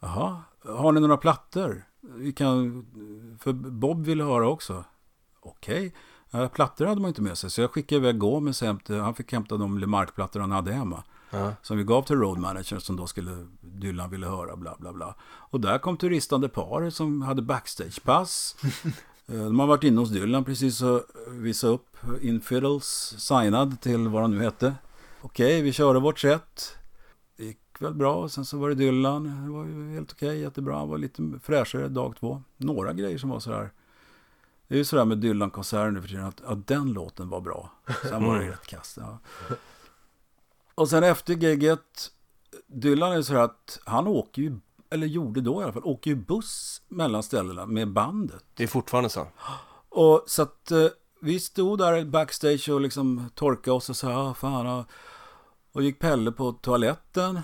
Jaha, 0.00 0.42
har 0.64 0.92
ni 0.92 1.00
några 1.00 1.16
plattor? 1.16 1.84
Vi 2.00 2.32
kan, 2.32 2.86
för 3.40 3.52
Bob 3.52 4.04
ville 4.04 4.24
höra 4.24 4.48
också. 4.48 4.84
Okej, 5.40 5.94
okay. 6.32 6.48
plattor 6.48 6.86
hade 6.86 7.00
man 7.00 7.08
inte 7.08 7.22
med 7.22 7.38
sig. 7.38 7.50
Så 7.50 7.60
jag 7.60 7.70
skickade 7.70 8.00
iväg 8.00 8.18
Gomes 8.18 8.62
till, 8.84 9.00
han 9.00 9.14
fick 9.14 9.32
hämta 9.32 9.56
de 9.56 9.78
LeMarc-plattor 9.78 10.40
han 10.40 10.50
hade 10.50 10.72
hemma. 10.72 11.04
Ja. 11.30 11.52
Som 11.62 11.76
vi 11.76 11.84
gav 11.84 12.02
till 12.02 12.16
road 12.16 12.38
manager 12.38 12.78
som 12.78 12.96
då 12.96 13.06
skulle, 13.06 13.46
Dylan 13.60 14.10
ville 14.10 14.26
höra 14.26 14.56
bla 14.56 14.76
bla 14.78 14.92
bla. 14.92 15.14
Och 15.22 15.60
där 15.60 15.78
kom 15.78 15.96
turistande 15.96 16.48
par 16.48 16.90
som 16.90 17.22
hade 17.22 17.42
backstagepass. 17.42 18.56
Eh, 19.26 19.44
De 19.44 19.58
har 19.60 19.66
varit 19.66 19.84
inne 19.84 20.00
hos 20.00 20.10
Dylan 20.10 20.44
precis 20.44 20.82
och 20.82 21.02
visat 21.30 21.70
upp 21.70 21.96
Infidels 22.20 23.14
signad 23.18 23.80
till 23.80 24.08
vad 24.08 24.22
han 24.22 24.30
nu 24.30 24.42
hette. 24.42 24.74
Okej, 25.20 25.62
vi 25.62 25.72
körde 25.72 26.00
vårt 26.00 26.18
sätt. 26.18 26.76
Det 27.84 27.88
väl 27.90 27.98
bra. 27.98 28.28
Sen 28.28 28.44
så 28.44 28.58
var 28.58 28.68
det 28.68 28.74
Dylan. 28.74 29.44
Det 29.44 29.50
var 29.52 29.64
ju 29.64 29.94
helt 29.94 30.12
okej, 30.12 30.40
jättebra. 30.40 30.78
Han 30.78 30.88
var 30.88 30.98
lite 30.98 31.22
fräschare 31.42 31.88
dag 31.88 32.16
två. 32.20 32.42
Några 32.56 32.92
grejer 32.92 33.18
som 33.18 33.30
var 33.30 33.40
sådär. 33.40 33.70
Det 34.68 34.74
är 34.74 34.78
ju 34.78 34.84
sådär 34.84 35.04
med 35.04 35.18
Dylan-konserter 35.18 35.90
nu 35.90 36.00
för 36.00 36.08
tiden 36.08 36.24
att, 36.24 36.44
att 36.44 36.66
den 36.66 36.92
låten 36.92 37.28
var 37.28 37.40
bra. 37.40 37.72
Sen 38.02 38.24
var 38.24 38.38
det 38.38 38.50
rätt 38.50 38.66
kast. 38.66 38.96
Ja. 38.96 39.18
Och 40.74 40.88
sen 40.88 41.04
efter 41.04 41.34
giget, 41.34 42.10
Dylan 42.66 43.12
är 43.12 43.22
så 43.22 43.36
att 43.36 43.78
han 43.84 44.06
åker 44.06 44.42
ju 44.42 44.58
eller 44.90 45.06
gjorde 45.06 45.40
då 45.40 45.60
i 45.60 45.64
alla 45.64 45.72
fall, 45.72 45.84
åker 45.84 46.10
ju 46.10 46.16
buss 46.16 46.82
mellan 46.88 47.22
ställena 47.22 47.66
med 47.66 47.92
bandet. 47.92 48.44
Det 48.54 48.62
är 48.62 48.68
fortfarande 48.68 49.10
så. 49.10 49.26
Och 49.88 50.24
så 50.26 50.42
att 50.42 50.70
eh, 50.70 50.86
vi 51.20 51.40
stod 51.40 51.78
där 51.78 52.04
backstage 52.04 52.68
och 52.68 52.80
liksom 52.80 53.30
torkade 53.34 53.76
oss 53.76 53.90
och 53.90 53.96
sa, 53.96 54.30
ah, 54.30 54.34
fan. 54.34 54.66
Och, 54.66 54.86
och 55.72 55.82
gick 55.82 55.98
Pelle 55.98 56.32
på 56.32 56.52
toaletten. 56.52 57.40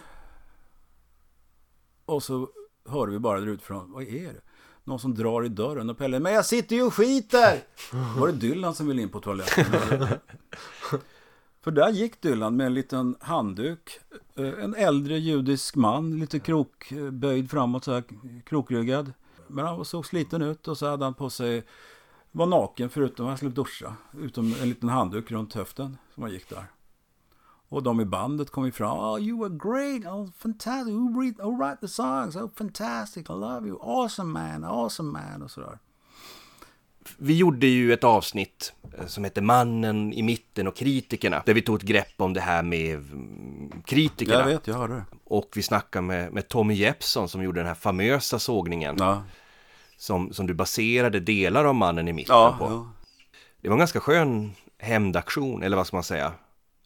Och 2.11 2.23
så 2.23 2.49
hörde 2.89 3.13
vi 3.13 3.19
bara 3.19 3.41
där 3.41 3.47
utifrån, 3.47 3.93
vad 3.93 4.03
är 4.03 4.33
det? 4.33 4.41
Någon 4.85 4.99
som 4.99 5.15
drar 5.15 5.45
i 5.45 5.49
dörren 5.49 5.91
och 5.91 5.99
Pelle, 5.99 6.21
men 6.21 6.33
jag 6.33 6.47
sitter 6.47 6.77
ju 6.77 6.83
och 6.83 6.95
skiter! 6.95 7.63
Var 8.19 8.27
det 8.27 8.33
Dylan 8.33 8.75
som 8.75 8.87
ville 8.87 9.03
in 9.03 9.09
på 9.09 9.21
toaletten? 9.21 9.65
För 11.63 11.71
där 11.71 11.91
gick 11.91 12.21
Dylan 12.21 12.57
med 12.57 12.67
en 12.67 12.75
liten 12.75 13.17
handduk. 13.21 14.01
Eh, 14.35 14.65
en 14.65 14.75
äldre 14.75 15.19
judisk 15.19 15.77
man, 15.77 16.19
lite 16.19 16.39
krokböjd 16.39 17.45
eh, 17.45 17.49
framåt 17.49 17.85
så 17.85 17.93
här, 17.93 18.05
krokryggad. 18.47 19.13
Men 19.47 19.67
han 19.67 19.85
såg 19.85 20.07
sliten 20.07 20.43
ut 20.43 20.69
och 20.69 20.79
så 20.79 20.87
hade 20.87 21.05
han 21.05 21.15
på 21.15 21.31
sig, 21.31 21.65
var 22.31 22.47
naken 22.47 22.91
förutom 22.91 23.27
han 23.27 23.37
skulle 23.37 23.53
duscha. 23.53 23.95
Utom 24.19 24.55
en 24.63 24.69
liten 24.69 24.89
handduk 24.89 25.31
runt 25.31 25.55
höften 25.55 25.97
som 26.15 26.23
han 26.23 26.33
gick 26.33 26.49
där. 26.49 26.65
Och 27.71 27.83
de 27.83 28.01
i 28.01 28.05
bandet 28.05 28.51
kom 28.51 28.67
ifrån. 28.67 28.99
Oh, 28.99 29.21
you 29.21 29.39
were 29.39 29.59
great. 29.59 30.13
Oh, 30.13 30.29
fantastic. 30.39 30.95
Who 30.95 31.21
read, 31.23 31.35
who 31.39 31.57
write 31.65 31.81
the 31.81 31.89
songs? 31.89 32.37
Oh, 32.37 32.51
fantastic. 32.57 33.31
I 33.31 33.33
love 33.33 33.69
you. 33.69 33.79
Awesome 33.83 34.33
man. 34.33 34.65
Awesome 34.65 35.13
man. 35.13 35.43
Och 35.43 35.51
sådär. 35.51 35.79
Vi 37.19 37.37
gjorde 37.37 37.67
ju 37.67 37.93
ett 37.93 38.05
avsnitt 38.05 38.73
eh, 38.99 39.07
som 39.07 39.25
heter 39.25 39.43
Mannen 39.43 40.13
i 40.13 40.23
mitten 40.23 40.69
och 40.69 40.77
kritikerna. 40.77 41.43
Där 41.47 41.55
vi 41.55 41.63
tog 41.63 41.77
ett 41.77 41.83
grepp 41.83 42.15
om 42.17 42.33
det 42.33 42.41
här 42.41 42.63
med 42.63 42.95
mm, 42.97 43.83
kritikerna. 43.87 44.39
Jag 44.39 44.47
vet, 44.47 44.67
jag 44.67 44.75
hörde 44.75 44.95
det. 44.95 45.05
Och 45.25 45.53
vi 45.57 45.63
snackade 45.63 46.07
med, 46.07 46.33
med 46.33 46.49
Tommy 46.49 46.75
Jeppsson 46.75 47.29
som 47.29 47.43
gjorde 47.43 47.61
den 47.61 47.67
här 47.67 47.75
famösa 47.75 48.39
sågningen. 48.39 48.97
Ja, 48.99 49.23
Som, 49.97 50.33
som 50.33 50.47
du 50.47 50.55
baserade 50.55 51.21
delar 51.21 51.65
av 51.65 51.75
Mannen 51.75 52.09
i 52.09 52.13
mitten 52.13 52.37
ja, 52.37 52.57
på. 52.59 52.65
ja. 52.65 52.89
Det 53.61 53.69
var 53.69 53.75
en 53.75 53.79
ganska 53.79 54.01
skön 54.01 54.53
hämndaktion, 54.79 55.63
eller 55.63 55.77
vad 55.77 55.87
ska 55.87 55.97
man 55.97 56.05
säga? 56.05 56.33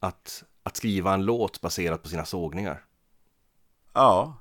Att, 0.01 0.45
att 0.65 0.77
skriva 0.77 1.15
en 1.15 1.25
låt 1.25 1.61
baserat 1.61 2.03
på 2.03 2.09
sina 2.09 2.25
sågningar. 2.25 2.85
Ja. 3.93 4.35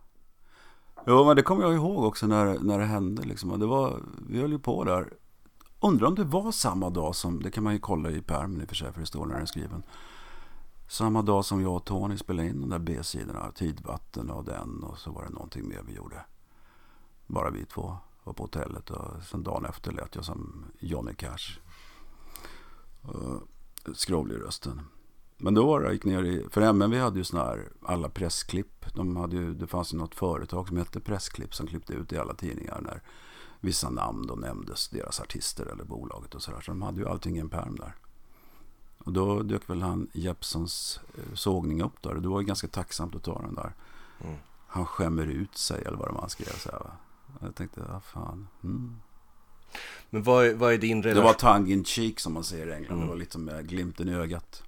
Jo, 1.05 1.25
men 1.25 1.36
det 1.36 1.43
kommer 1.43 1.63
jag 1.63 1.73
ihåg 1.73 2.03
också 2.03 2.27
när, 2.27 2.59
när 2.59 2.79
det 2.79 2.86
hände. 2.86 3.23
Liksom. 3.23 3.59
Det 3.59 3.65
var, 3.65 4.01
vi 4.29 4.41
höll 4.41 4.51
ju 4.51 4.59
på 4.59 4.83
där. 4.83 5.13
Undrar 5.79 6.07
om 6.07 6.15
det 6.15 6.23
var 6.23 6.51
samma 6.51 6.89
dag 6.89 7.15
som, 7.15 7.43
det 7.43 7.51
kan 7.51 7.63
man 7.63 7.73
ju 7.73 7.79
kolla 7.79 8.09
i 8.09 8.21
pärmen 8.21 8.62
i 8.62 8.63
och 8.63 8.69
för 8.69 8.75
sig, 8.75 8.93
för 8.93 8.99
det 8.99 9.05
står 9.05 9.25
när 9.25 9.33
den 9.33 9.41
är 9.41 9.45
skriven. 9.45 9.83
Samma 10.89 11.21
dag 11.21 11.45
som 11.45 11.62
jag 11.62 11.75
och 11.75 11.86
Tony 11.86 12.17
spelade 12.17 12.47
in 12.49 12.62
de 12.62 12.69
där 12.69 12.79
B-sidorna, 12.79 13.51
Tidvatten 13.51 14.29
och 14.29 14.43
den 14.43 14.83
och 14.83 14.97
så 14.97 15.12
var 15.12 15.23
det 15.23 15.29
någonting 15.29 15.67
mer 15.67 15.81
vi 15.88 15.93
gjorde. 15.93 16.25
Bara 17.27 17.49
vi 17.49 17.65
två 17.65 17.97
var 18.23 18.33
på 18.33 18.43
hotellet 18.43 18.89
och 18.89 19.23
sen 19.23 19.43
dagen 19.43 19.65
efter 19.65 19.91
lät 19.91 20.15
jag 20.15 20.25
som 20.25 20.65
Johnny 20.79 21.13
Cash. 21.13 21.59
Och 23.01 23.41
skrovlig 23.95 24.36
i 24.36 24.39
rösten. 24.39 24.81
Men 25.38 25.54
då 25.54 25.67
var 25.67 25.80
det, 25.80 25.86
jag 25.86 25.93
gick 25.93 26.06
ner 26.06 26.24
i, 26.24 26.46
för 26.50 26.62
MNV 26.62 27.00
hade 27.00 27.17
ju 27.17 27.24
sådana 27.24 27.50
här, 27.50 27.69
alla 27.82 28.10
pressklipp. 28.10 28.86
De 28.96 29.15
hade 29.17 29.36
ju, 29.36 29.54
det 29.54 29.67
fanns 29.67 29.93
ju 29.93 29.98
något 29.98 30.15
företag 30.15 30.67
som 30.67 30.78
hette 30.78 31.00
Pressklipp 31.00 31.56
som 31.56 31.67
klippte 31.67 31.93
ut 31.93 32.13
i 32.13 32.17
alla 32.17 32.34
tidningar 32.34 32.82
när 32.82 33.02
vissa 33.60 33.89
namn 33.89 34.28
då 34.28 34.36
nämndes, 34.36 34.89
deras 34.89 35.19
artister 35.19 35.65
eller 35.65 35.84
bolaget 35.84 36.36
och 36.36 36.43
sådär. 36.43 36.62
Så 36.62 36.72
de 36.72 36.82
hade 36.82 37.00
ju 37.00 37.08
allting 37.08 37.38
i 37.38 37.39
en 37.39 37.50
pärm 37.50 37.76
där. 37.76 37.96
Och 38.98 39.13
då 39.13 39.41
dök 39.43 39.69
väl 39.69 39.82
han 39.82 40.08
Jeppsons 40.13 41.00
eh, 41.17 41.34
sågning 41.34 41.82
upp 41.82 42.02
där. 42.02 42.15
Det 42.15 42.28
var 42.28 42.41
ju 42.41 42.48
ganska 42.48 42.67
tacksamt 42.67 43.15
att 43.15 43.24
ta 43.24 43.41
den 43.41 43.56
där. 43.56 43.74
Mm. 44.24 44.36
Han 44.67 44.86
skämmer 44.86 45.28
ut 45.28 45.58
sig 45.58 45.84
eller 45.86 45.98
vad 45.98 46.08
det 46.08 46.13
var 46.13 46.22
han 46.22 46.30
skrev. 46.30 46.54
Så 46.58 46.72
här, 46.72 46.80
va? 46.80 46.91
Jag 47.41 47.56
tänkte, 47.56 47.82
ja 47.88 48.00
fan. 48.00 48.48
Mm. 48.63 48.96
Men 50.10 50.24
vad, 50.24 50.54
vad 50.54 50.74
är 50.74 50.78
din 50.78 51.02
Det 51.02 51.10
relation? 51.10 51.26
var 51.26 51.34
tongue 51.34 51.74
in 51.74 51.86
cheek 51.86 52.19
som 52.19 52.34
man 52.34 52.43
säger 52.43 52.67
i 52.67 52.74
England. 52.74 52.96
Mm. 52.96 53.06
Det 53.06 53.10
var 53.10 53.19
lite 53.19 53.38
med 53.38 53.69
glimten 53.69 54.10
i 54.10 54.13
ögat. 54.13 54.63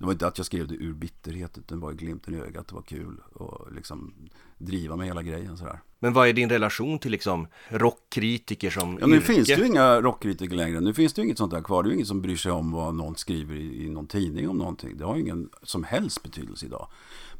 Det 0.00 0.06
var 0.06 0.12
inte 0.12 0.26
att 0.26 0.38
jag 0.38 0.46
skrev 0.46 0.68
det 0.68 0.74
ur 0.74 0.92
bitterhet. 0.94 1.58
Utan 1.58 1.78
det 1.78 1.86
var 1.86 1.92
glimten 1.92 2.34
i 2.34 2.38
ögat. 2.40 2.68
Det 2.68 2.74
var 2.74 2.82
kul. 2.82 3.20
Och 3.32 3.72
liksom 3.72 4.14
driva 4.58 4.96
med 4.96 5.06
hela 5.06 5.22
grejen 5.22 5.56
sådär. 5.56 5.80
Men 5.98 6.12
vad 6.12 6.28
är 6.28 6.32
din 6.32 6.48
relation 6.50 6.98
till 6.98 7.10
liksom 7.12 7.46
rockkritiker 7.68 8.70
som 8.70 8.98
Ja, 9.00 9.06
nu 9.06 9.16
yrke? 9.16 9.26
finns 9.26 9.48
det 9.48 9.54
ju 9.54 9.66
inga 9.66 10.00
rockkritiker 10.00 10.56
längre. 10.56 10.80
Nu 10.80 10.94
finns 10.94 11.12
det 11.12 11.20
ju 11.20 11.26
inget 11.26 11.38
sånt 11.38 11.50
där 11.52 11.62
kvar. 11.62 11.82
Det 11.82 11.86
är 11.86 11.90
ju 11.90 11.94
ingen 11.94 12.06
som 12.06 12.22
bryr 12.22 12.36
sig 12.36 12.52
om 12.52 12.70
vad 12.72 12.94
någon 12.94 13.16
skriver 13.16 13.54
i, 13.54 13.84
i 13.84 13.88
någon 13.90 14.06
tidning 14.06 14.48
om 14.48 14.58
någonting. 14.58 14.96
Det 14.96 15.04
har 15.04 15.14
ju 15.16 15.20
ingen 15.22 15.50
som 15.62 15.84
helst 15.84 16.22
betydelse 16.22 16.66
idag. 16.66 16.88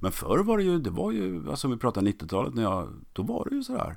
Men 0.00 0.12
förr 0.12 0.38
var 0.38 0.58
det 0.58 0.64
ju, 0.64 0.78
det 0.78 0.90
var 0.90 1.12
ju, 1.12 1.50
alltså 1.50 1.66
om 1.66 1.70
vi 1.72 1.78
pratar 1.78 2.02
90-talet, 2.02 2.54
när 2.54 2.62
jag, 2.62 2.88
då 3.12 3.22
var 3.22 3.46
det 3.50 3.56
ju 3.56 3.62
sådär. 3.62 3.96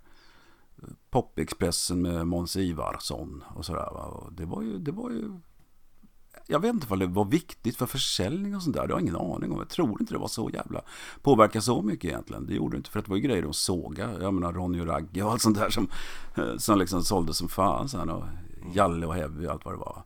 Popexpressen 1.09 2.01
med 2.01 2.27
Måns 2.27 2.55
Ivarsson 2.57 3.43
och 3.55 3.65
sådär. 3.65 3.89
Va? 3.93 4.05
Och 4.05 4.33
det 4.33 4.45
var 4.45 4.61
ju, 4.61 4.77
det 4.77 4.91
var 4.91 5.09
ju, 5.09 5.39
jag 6.47 6.59
vet 6.59 6.73
inte 6.73 6.87
vad 6.87 6.99
det 6.99 7.07
var 7.07 7.25
viktigt 7.25 7.77
för 7.77 7.85
försäljning 7.85 8.55
och 8.55 8.63
sånt 8.63 8.75
där. 8.75 8.87
Det 8.87 8.93
har 8.93 8.99
jag 8.99 9.01
ingen 9.01 9.15
aning 9.15 9.51
om. 9.51 9.57
Jag 9.57 9.69
tror 9.69 10.01
inte 10.01 10.13
det 10.13 10.19
var 10.19 10.27
så 10.27 10.49
jävla 10.53 10.81
påverka 11.21 11.61
så 11.61 11.81
mycket 11.81 12.05
egentligen. 12.05 12.45
Det 12.45 12.53
gjorde 12.53 12.75
det 12.75 12.77
inte 12.77 12.89
för 12.89 12.99
att 12.99 13.05
det 13.05 13.09
var 13.09 13.17
ju 13.17 13.23
grejer 13.23 13.41
de 13.41 13.53
såga. 13.53 14.21
Jag 14.21 14.33
menar 14.33 14.53
Ronny 14.53 14.81
och 14.81 14.87
Ragge 14.87 15.23
och 15.23 15.31
allt 15.31 15.41
sånt 15.41 15.57
där 15.57 15.69
som, 15.69 15.87
eh, 16.35 16.57
som 16.57 16.79
liksom 16.79 17.03
sålde 17.03 17.33
som 17.33 17.49
fan 17.49 17.89
sen. 17.89 18.09
Och 18.09 18.23
Jalle 18.73 19.05
och 19.05 19.15
Heavy 19.15 19.47
och 19.47 19.51
allt 19.51 19.65
vad 19.65 19.73
det 19.73 19.77
var. 19.77 20.03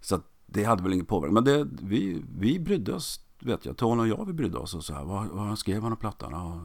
Så 0.00 0.14
att 0.14 0.24
det 0.46 0.64
hade 0.64 0.82
väl 0.82 0.92
ingen 0.92 1.06
påverkan. 1.06 1.34
Men 1.34 1.44
det, 1.44 1.68
vi, 1.82 2.22
vi 2.38 2.60
brydde 2.60 2.94
oss, 2.94 3.20
vet 3.40 3.64
jag. 3.66 3.76
Tony 3.76 4.02
och 4.02 4.08
jag, 4.08 4.26
vi 4.26 4.32
brydde 4.32 4.58
oss. 4.58 4.74
Och 4.74 4.84
så 4.84 4.94
här, 4.94 5.04
vad, 5.04 5.26
vad 5.26 5.58
skrev 5.58 5.82
han 5.82 5.92
om 5.92 5.98
plattan? 5.98 6.34
Och, 6.34 6.60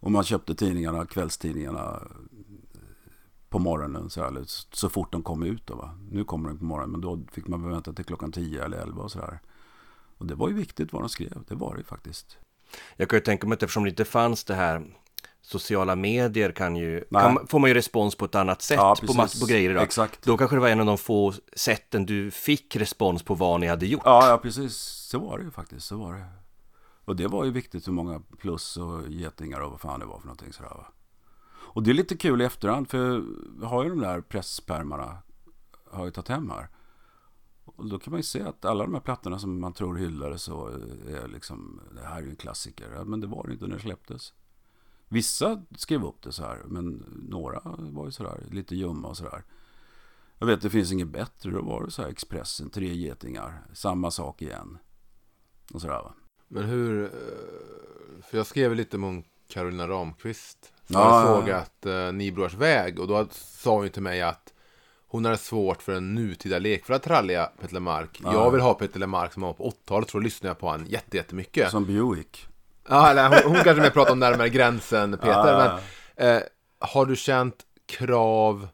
och 0.00 0.12
man 0.12 0.24
köpte 0.24 0.54
tidningarna, 0.54 1.06
kvällstidningarna 1.06 2.02
på 3.56 3.60
morgonen 3.60 4.10
så, 4.10 4.22
här, 4.22 4.44
så 4.72 4.88
fort 4.88 5.12
de 5.12 5.22
kom 5.22 5.42
ut. 5.42 5.66
Då, 5.66 5.74
va? 5.74 5.98
Nu 6.10 6.24
kommer 6.24 6.48
de 6.48 6.58
på 6.58 6.64
morgonen, 6.64 6.90
men 6.90 7.00
då 7.00 7.20
fick 7.32 7.46
man 7.46 7.70
vänta 7.70 7.92
till 7.92 8.04
klockan 8.04 8.32
10 8.32 8.64
eller 8.64 8.78
11 8.78 9.02
och 9.02 9.10
sådär. 9.10 9.40
Och 10.18 10.26
det 10.26 10.34
var 10.34 10.48
ju 10.48 10.54
viktigt 10.54 10.92
vad 10.92 11.02
de 11.02 11.08
skrev, 11.08 11.44
det 11.48 11.54
var 11.54 11.74
det 11.74 11.78
ju 11.78 11.84
faktiskt. 11.84 12.38
Jag 12.96 13.08
kan 13.08 13.16
ju 13.16 13.20
tänka 13.20 13.46
mig 13.46 13.54
att 13.54 13.62
eftersom 13.62 13.84
det 13.84 13.90
inte 13.90 14.04
fanns 14.04 14.44
det 14.44 14.54
här 14.54 14.84
sociala 15.40 15.96
medier 15.96 16.52
kan 16.52 16.76
ju, 16.76 17.04
kan, 17.12 17.46
får 17.46 17.58
man 17.58 17.70
ju 17.70 17.74
respons 17.74 18.14
på 18.14 18.24
ett 18.24 18.34
annat 18.34 18.62
sätt 18.62 18.76
Ja, 18.76 18.96
på 19.06 19.14
massor 19.14 19.40
på 19.40 19.46
grejer 19.46 19.70
idag. 19.70 19.82
Exakt. 19.82 20.22
Då 20.22 20.36
kanske 20.36 20.56
det 20.56 20.60
var 20.60 20.68
en 20.68 20.80
av 20.80 20.86
de 20.86 20.98
få 20.98 21.32
sätten 21.56 22.06
du 22.06 22.30
fick 22.30 22.76
respons 22.76 23.22
på 23.22 23.34
vad 23.34 23.60
ni 23.60 23.66
hade 23.66 23.86
gjort. 23.86 24.02
Ja, 24.04 24.28
ja, 24.28 24.38
precis. 24.38 24.76
Så 25.10 25.18
var 25.18 25.38
det 25.38 25.44
ju 25.44 25.50
faktiskt. 25.50 25.86
Så 25.86 25.96
var 25.96 26.12
det. 26.12 26.26
Och 27.04 27.16
det 27.16 27.28
var 27.28 27.44
ju 27.44 27.50
viktigt 27.50 27.88
hur 27.88 27.92
många 27.92 28.22
plus 28.38 28.76
och 28.76 29.08
getingar 29.08 29.60
och 29.60 29.70
vad 29.70 29.80
fan 29.80 30.00
det 30.00 30.06
var 30.06 30.18
för 30.18 30.26
någonting 30.26 30.52
sådär 30.52 30.68
va. 30.68 30.86
Och 31.76 31.82
det 31.82 31.90
är 31.90 31.94
lite 31.94 32.16
kul 32.16 32.42
i 32.42 32.44
efterhand 32.44 32.90
för 32.90 33.24
vi 33.58 33.66
har 33.66 33.84
ju 33.84 33.90
de 33.90 34.00
där 34.00 34.20
presspärmarna 34.20 35.18
har 35.90 36.04
ju 36.04 36.10
tagit 36.10 36.28
hem 36.28 36.50
här. 36.50 36.68
Och 37.64 37.88
då 37.88 37.98
kan 37.98 38.10
man 38.10 38.18
ju 38.18 38.22
se 38.22 38.42
att 38.42 38.64
alla 38.64 38.84
de 38.84 38.94
här 38.94 39.00
plattorna 39.00 39.38
som 39.38 39.60
man 39.60 39.72
tror 39.72 39.96
hyllades 39.96 40.42
så 40.42 40.68
eh, 40.68 41.14
är 41.14 41.28
liksom, 41.28 41.80
det 41.94 42.00
här 42.00 42.18
är 42.18 42.22
ju 42.22 42.30
en 42.30 42.36
klassiker. 42.36 43.04
Men 43.04 43.20
det 43.20 43.26
var 43.26 43.46
det 43.46 43.52
inte 43.52 43.66
när 43.66 43.76
det 43.76 43.82
släpptes. 43.82 44.32
Vissa 45.08 45.62
skrev 45.76 46.04
upp 46.04 46.22
det 46.22 46.32
så 46.32 46.42
här, 46.42 46.62
men 46.66 47.04
några 47.28 47.60
var 47.64 48.04
ju 48.04 48.10
sådär, 48.10 48.44
lite 48.50 48.76
ljumma 48.76 49.08
och 49.08 49.16
sådär. 49.16 49.44
Jag 50.38 50.46
vet, 50.46 50.62
det 50.62 50.70
finns 50.70 50.92
inget 50.92 51.08
bättre. 51.08 51.50
Då 51.50 51.62
var 51.62 51.84
det 51.84 51.90
så 51.90 52.02
här 52.02 52.08
Expressen, 52.08 52.70
tre 52.70 52.94
getingar, 52.94 53.66
samma 53.72 54.10
sak 54.10 54.42
igen. 54.42 54.78
Och 55.74 55.80
sådär 55.80 56.02
va. 56.02 56.14
Men 56.48 56.64
hur, 56.64 57.04
eh, 57.04 58.22
för 58.22 58.36
jag 58.36 58.46
skrev 58.46 58.74
lite 58.74 58.96
om 58.96 59.24
Carolina 59.48 59.88
Ramqvist. 59.88 60.72
För 60.86 60.94
Ja, 60.94 61.36
jag 61.36 61.48
ja, 61.48 61.56
att 61.56 61.86
uh, 61.86 62.12
Nibrors 62.12 62.54
väg 62.54 63.00
och 63.00 63.08
då 63.08 63.26
sa 63.30 63.74
hon 63.74 63.84
ju 63.84 63.88
till 63.88 64.02
mig 64.02 64.22
att 64.22 64.52
hon 65.08 65.24
hade 65.24 65.36
svårt 65.36 65.82
för 65.82 65.92
en 65.92 66.14
nutida 66.14 66.58
lekfulla 66.58 66.98
tralliga 66.98 67.50
Peter 67.60 67.74
Lemark. 67.74 68.20
Ja. 68.24 68.32
Jag 68.32 68.50
vill 68.50 68.60
ha 68.60 68.74
Peter 68.74 69.00
Lemark 69.00 69.32
som 69.32 69.42
var 69.42 69.52
på 69.52 69.70
80-talet, 69.70 70.10
så 70.10 70.18
då 70.18 70.22
lyssnade 70.22 70.50
jag 70.50 70.58
på 70.58 70.68
han 70.68 70.86
jätte, 70.86 71.16
jättemycket. 71.16 71.70
Som 71.70 71.84
Buick. 71.84 72.46
Ja, 72.88 73.10
eller 73.10 73.28
hon, 73.28 73.54
hon 73.54 73.64
kanske 73.64 73.82
mer 73.82 73.90
pratar 73.90 74.12
om 74.12 74.18
närmare 74.18 74.48
gränsen, 74.48 75.12
Peter. 75.12 75.28
Ja, 75.28 75.80
Men 76.16 76.36
eh, 76.36 76.42
har 76.78 77.06
du 77.06 77.16
känt 77.16 77.56
krav 77.86 78.68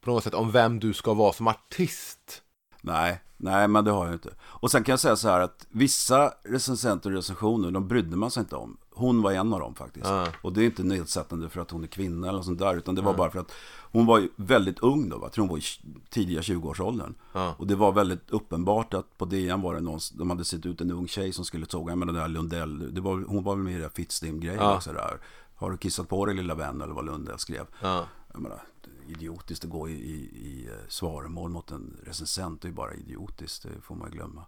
på 0.00 0.10
något 0.10 0.24
sätt 0.24 0.34
om 0.34 0.50
vem 0.50 0.80
du 0.80 0.92
ska 0.92 1.14
vara 1.14 1.32
som 1.32 1.48
artist? 1.48 2.42
Nej, 2.80 3.20
nej 3.36 3.68
men 3.68 3.84
det 3.84 3.90
har 3.90 4.04
jag 4.04 4.14
inte. 4.14 4.30
Och 4.40 4.70
sen 4.70 4.84
kan 4.84 4.92
jag 4.92 5.00
säga 5.00 5.16
så 5.16 5.28
här 5.28 5.40
att 5.40 5.66
vissa 5.68 6.32
recensenter 6.44 7.10
och 7.10 7.16
recensioner, 7.16 7.70
de 7.70 7.88
brydde 7.88 8.16
man 8.16 8.30
sig 8.30 8.40
inte 8.40 8.56
om. 8.56 8.78
Hon 8.98 9.22
var 9.22 9.32
en 9.32 9.52
av 9.52 9.60
dem 9.60 9.74
faktiskt. 9.74 10.06
Ja. 10.06 10.26
Och 10.42 10.52
det 10.52 10.62
är 10.62 10.66
inte 10.66 10.82
nedsättande 10.82 11.48
för 11.48 11.60
att 11.60 11.70
hon 11.70 11.82
är 11.82 11.86
kvinna 11.86 12.28
eller 12.28 12.42
sånt 12.42 12.58
där, 12.58 12.76
utan 12.76 12.94
det 12.94 13.02
var 13.02 13.14
bara 13.14 13.30
för 13.30 13.38
att 13.38 13.52
hon 13.92 14.06
var 14.06 14.18
ju 14.18 14.28
väldigt 14.36 14.78
ung 14.78 15.08
då, 15.08 15.18
jag 15.22 15.32
tror 15.32 15.42
hon 15.42 15.50
var 15.50 15.58
i 15.58 15.62
tidiga 16.10 16.40
20-årsåldern. 16.40 17.14
Ja. 17.32 17.54
Och 17.58 17.66
det 17.66 17.76
var 17.76 17.92
väldigt 17.92 18.30
uppenbart 18.30 18.94
att 18.94 19.18
på 19.18 19.24
DN 19.24 19.62
var 19.62 19.74
det 19.74 19.80
någon, 19.80 20.00
de 20.14 20.30
hade 20.30 20.44
sett 20.44 20.66
ut 20.66 20.80
en 20.80 20.90
ung 20.90 21.08
tjej 21.08 21.32
som 21.32 21.44
skulle 21.44 21.66
såga, 21.66 21.96
men 21.96 22.08
den 22.08 22.16
där 22.16 22.28
Lundell, 22.28 22.94
det 22.94 23.00
var, 23.00 23.24
hon 23.28 23.44
var 23.44 23.54
väl 23.54 23.64
med 23.64 23.74
i 23.74 23.78
det 23.78 23.90
Fittstim-grejen 23.94 24.60
Ja. 24.62 24.76
också 24.76 24.92
där. 24.92 25.20
Har 25.54 25.70
du 25.70 25.76
kissat 25.76 26.08
på 26.08 26.26
dig 26.26 26.34
lilla 26.34 26.54
vän 26.54 26.80
eller 26.80 26.94
vad 26.94 27.04
Lundell 27.06 27.38
skrev. 27.38 27.66
Ja. 27.82 28.04
Jag 28.32 28.40
menar, 28.40 28.62
idiotiskt 29.08 29.64
att 29.64 29.70
gå 29.70 29.88
i, 29.88 29.92
i, 29.92 30.14
i 30.48 30.68
svaromål 30.88 31.50
mot 31.50 31.70
en 31.70 31.96
recensent. 32.04 32.62
Det 32.62 32.66
är 32.66 32.70
ju 32.70 32.74
bara 32.74 32.94
idiotiskt, 32.94 33.62
det 33.62 33.80
får 33.82 33.94
man 33.94 34.10
glömma. 34.10 34.46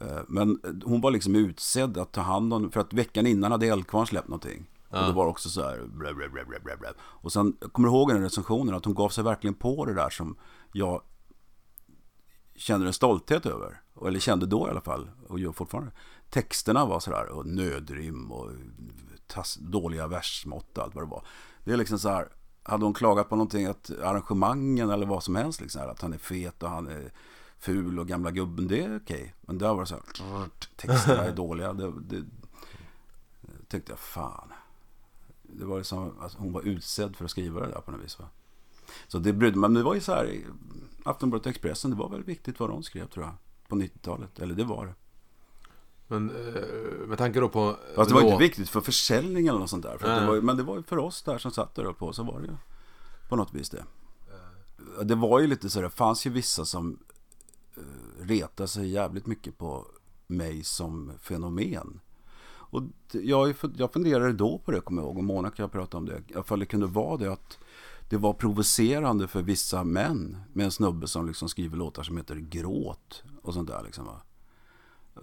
Eh, 0.00 0.20
Men 0.28 0.60
hon 0.84 1.00
var 1.00 1.10
liksom 1.10 1.34
utsedd 1.34 1.98
att 1.98 2.12
ta 2.12 2.20
hand 2.20 2.54
om, 2.54 2.70
för 2.70 2.80
att 2.80 2.92
veckan 2.92 3.26
innan 3.26 3.52
hade 3.52 3.66
Eldkvarn 3.66 4.06
släppt 4.06 4.28
någonting. 4.28 4.70
Och 4.90 4.98
det 4.98 5.12
var 5.12 5.26
också 5.26 5.48
så 5.48 5.62
här, 5.62 5.86
blä, 5.86 6.14
blä, 6.14 6.76
blä. 6.76 6.92
Och 6.98 7.32
sen, 7.32 7.56
kommer 7.72 7.88
ihåg 7.88 8.08
den 8.08 8.22
recensionen 8.22 8.74
att 8.74 8.84
hon 8.84 8.94
gav 8.94 9.08
sig 9.08 9.24
verkligen 9.24 9.54
på 9.54 9.84
det 9.84 9.94
där 9.94 10.10
som 10.10 10.36
jag 10.72 11.02
känner 12.56 12.86
en 12.86 12.92
stolthet 12.92 13.46
över. 13.46 13.80
Eller 14.06 14.20
kände 14.20 14.46
då 14.46 14.66
i 14.66 14.70
alla 14.70 14.80
fall, 14.80 15.10
och 15.28 15.38
gör 15.38 15.52
fortfarande. 15.52 15.92
Texterna 16.30 16.86
var 16.86 17.00
sådär, 17.00 17.28
och 17.28 17.46
nödrim 17.46 18.32
och 18.32 18.50
tass, 19.26 19.58
dåliga 19.60 20.06
versmått 20.06 20.78
och 20.78 20.84
allt 20.84 20.94
vad 20.94 21.04
det 21.04 21.10
var. 21.10 21.24
Det 21.64 21.72
är 21.72 21.76
liksom 21.76 21.98
så 21.98 22.08
här, 22.08 22.28
hade 22.62 22.84
hon 22.84 22.94
klagat 22.94 23.28
på 23.28 23.36
någonting, 23.36 23.66
att 23.66 23.90
arrangemangen 24.02 24.90
eller 24.90 25.06
vad 25.06 25.22
som 25.22 25.36
helst, 25.36 25.60
liksom 25.60 25.80
här, 25.80 25.88
att 25.88 26.02
han 26.02 26.12
är 26.12 26.18
fet 26.18 26.62
och 26.62 26.70
han 26.70 26.86
är 26.86 27.12
ful 27.58 27.98
och 27.98 28.08
gamla 28.08 28.30
gubben, 28.30 28.68
det 28.68 28.84
är 28.84 28.96
okej. 28.96 29.34
Men 29.40 29.58
där 29.58 29.74
var 29.74 29.80
det 29.80 29.86
så 29.86 29.94
här, 29.94 30.48
texterna 30.76 31.24
är 31.24 31.32
dåliga. 31.32 31.72
Det, 31.72 31.92
det 32.00 32.24
tyckte 33.68 33.92
jag, 33.92 33.98
fan. 33.98 34.52
Det 35.42 35.64
var 35.64 35.78
liksom, 35.78 36.12
alltså, 36.20 36.38
hon 36.38 36.52
var 36.52 36.62
utsedd 36.62 37.16
för 37.16 37.24
att 37.24 37.30
skriva 37.30 37.60
det 37.60 37.66
där 37.66 37.80
på 37.80 37.90
något 37.90 38.04
vis. 38.04 38.18
Va? 38.18 38.28
Så 39.08 39.18
det 39.18 39.32
brydde 39.32 39.58
men 39.58 39.74
det 39.74 39.82
var 39.82 39.94
ju 39.94 40.00
så 40.00 40.12
här, 40.12 40.40
Aftonbladet 41.04 41.46
Expressen, 41.46 41.90
det 41.90 41.96
var 41.96 42.08
väl 42.08 42.24
viktigt 42.24 42.60
vad 42.60 42.70
de 42.70 42.82
skrev 42.82 43.06
tror 43.08 43.24
jag. 43.24 43.34
På 43.68 43.76
90-talet, 43.76 44.38
eller 44.38 44.54
det 44.54 44.64
var 44.64 44.86
det. 44.86 44.94
Men 46.06 46.30
eh, 46.30 47.06
med 47.06 47.18
tanke 47.18 47.40
då 47.40 47.48
på... 47.48 47.76
Fast 47.96 48.08
det 48.08 48.14
var 48.14 48.22
då- 48.22 48.28
inte 48.28 48.42
viktigt 48.42 48.68
för 48.68 48.80
försäljning 48.80 49.46
eller 49.46 49.58
något 49.58 49.70
sånt 49.70 49.82
där. 49.84 49.98
För 49.98 50.20
det 50.20 50.26
var, 50.26 50.40
men 50.40 50.56
det 50.56 50.62
var 50.62 50.76
ju 50.76 50.82
för 50.82 50.98
oss 50.98 51.22
där 51.22 51.38
som 51.38 51.50
satt 51.50 51.74
där 51.74 51.84
uppe 51.84 51.98
på 51.98 52.12
så 52.12 52.22
var 52.22 52.40
det 52.40 52.46
ju 52.46 52.52
på 53.28 53.36
något 53.36 53.54
vis 53.54 53.70
det. 53.70 53.84
Det 55.04 55.14
var 55.14 55.40
ju 55.40 55.46
lite 55.46 55.70
så 55.70 55.80
det 55.80 55.90
fanns 55.90 56.26
ju 56.26 56.30
vissa 56.30 56.64
som 56.64 56.98
retade 58.20 58.68
sig 58.68 58.88
jävligt 58.88 59.26
mycket 59.26 59.58
på 59.58 59.86
mig 60.26 60.64
som 60.64 61.12
fenomen. 61.20 62.00
Och 62.70 62.82
jag, 63.12 63.54
jag 63.76 63.92
funderade 63.92 64.32
då 64.32 64.58
på 64.58 64.70
det, 64.70 64.80
kommer 64.80 65.02
jag 65.02 65.06
ihåg, 65.06 65.18
och 65.18 65.24
Mona 65.24 65.50
kan 65.50 65.62
jag 65.62 65.72
prata 65.72 65.96
om 65.96 66.06
det. 66.06 66.22
Ifall 66.28 66.58
det 66.60 66.66
kunde 66.66 66.86
vara 66.86 67.16
det 67.16 67.32
att 67.32 67.58
det 68.10 68.16
var 68.16 68.32
provocerande 68.32 69.28
för 69.28 69.42
vissa 69.42 69.84
män 69.84 70.36
med 70.52 70.64
en 70.64 70.70
snubbe 70.70 71.06
som 71.08 71.26
liksom 71.26 71.48
skriver 71.48 71.76
låtar 71.76 72.02
som 72.02 72.16
heter 72.16 72.36
Gråt 72.36 73.22
och 73.42 73.54
sånt 73.54 73.68
där 73.68 73.82
liksom 73.84 74.04
va. 74.04 74.20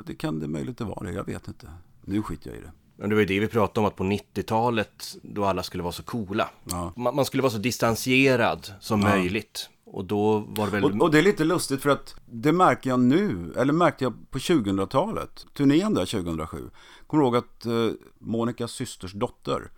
Det 0.06 0.15
kan 0.15 0.39
det 0.39 0.48
möjligt 0.48 0.78
det 0.78 0.84
vara 0.84 1.04
det, 1.04 1.12
jag 1.13 1.26
vet 1.26 1.48
inte. 1.48 1.72
Nu 2.02 2.22
skiter 2.24 2.50
jag 2.50 2.60
i 2.60 2.62
det. 2.62 2.72
Men 2.96 3.10
det 3.10 3.15
var 3.15 3.20
ju 3.20 3.26
det 3.28 3.39
vi 3.39 3.48
pratade 3.48 3.80
om, 3.80 3.86
att 3.86 3.96
på 3.96 4.04
90-talet 4.04 5.15
då 5.24 5.46
alla 5.46 5.63
skulle 5.63 5.84
vara 5.84 5.94
så 5.94 6.04
coola. 6.04 6.50
Ja. 6.63 6.94
Man, 6.96 7.15
man 7.15 7.26
skulle 7.26 7.44
vara 7.44 7.52
så 7.52 7.58
distanserad 7.58 8.72
som 8.80 9.02
Ja. 9.02 9.10
möjligt. 9.10 9.70
Och 9.86 10.06
då 10.06 10.39
var 10.39 10.65
det 10.65 10.71
väl... 10.71 10.84
Och, 10.84 11.02
och 11.02 11.12
det 11.12 11.17
är 11.17 11.24
lite 11.24 11.43
lustigt 11.43 11.82
för 11.82 11.89
att 11.89 12.15
det 12.26 12.52
märker 12.52 12.89
jag 12.89 13.00
nu, 13.00 13.54
eller 13.58 13.74
märkte 13.74 14.04
jag 14.04 14.32
på 14.32 14.38
2000-talet, 14.38 15.45
turnén 15.54 15.93
där 15.93 16.06
2007. 16.06 16.69
Kommer 17.08 17.24
ihåg 17.24 17.36
att 17.36 17.65
eh, 17.65 17.89
Monikas 18.19 18.71
systers 18.71 19.13
dotter, 19.13 19.71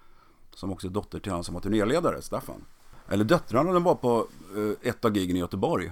som 0.53 0.71
också 0.71 0.87
är 0.87 0.91
dotter 0.91 1.19
till 1.19 1.31
han 1.31 1.43
som 1.43 1.53
var 1.53 1.61
turnéledare, 1.61 2.21
Staffan. 2.21 2.65
Eller 3.09 3.23
döttrarna, 3.23 3.73
de 3.73 3.83
var 3.83 3.95
på 3.95 4.27
eh, 4.55 4.89
ett 4.89 5.05
av 5.05 5.17
gigen 5.17 5.35
i 5.35 5.39
Göteborg. 5.39 5.91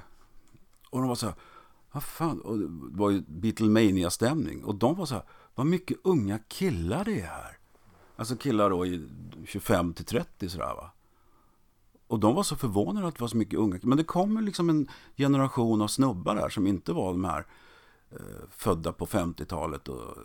Och 0.90 1.00
de 1.00 1.08
var 1.08 1.16
så 1.16 1.26
här, 1.26 1.36
vad 1.92 2.04
fan, 2.04 2.42
och 2.42 2.60
det 2.60 2.68
var 2.70 3.10
ju 3.10 3.24
Beatlemania-stämning. 3.28 4.64
Och 4.64 4.76
de 4.76 4.96
var 4.96 5.06
så 5.06 5.16
här, 5.16 5.24
vad 5.56 5.66
mycket 5.68 5.98
unga 6.04 6.40
killar 6.48 7.06
det 7.06 7.20
är 7.22 7.26
här. 7.26 7.58
Alltså 8.16 8.36
killar 8.36 8.70
då 8.70 8.86
i 8.86 9.08
25 9.46 9.94
till 9.94 10.06
30 10.06 10.50
sådär 10.50 10.66
va. 10.66 10.92
Och 12.08 12.20
de 12.20 12.36
var 12.36 12.44
så 12.44 12.56
förvånade 12.56 13.08
att 13.08 13.16
det 13.16 13.22
var 13.22 13.28
så 13.28 13.38
mycket 13.38 13.60
unga. 13.60 13.80
Men 13.82 13.98
det 13.98 14.04
kommer 14.04 14.42
liksom 14.42 14.70
en 14.70 14.88
generation 15.18 15.82
av 15.82 15.88
snubbar 15.88 16.36
där 16.36 16.50
som 16.50 16.68
inte 16.68 16.94
var 16.94 17.12
de 17.12 17.26
här 17.26 17.46
eh, 18.12 18.18
födda 18.52 18.94
på 18.94 19.06
50-talet 19.06 19.88
och 19.88 20.18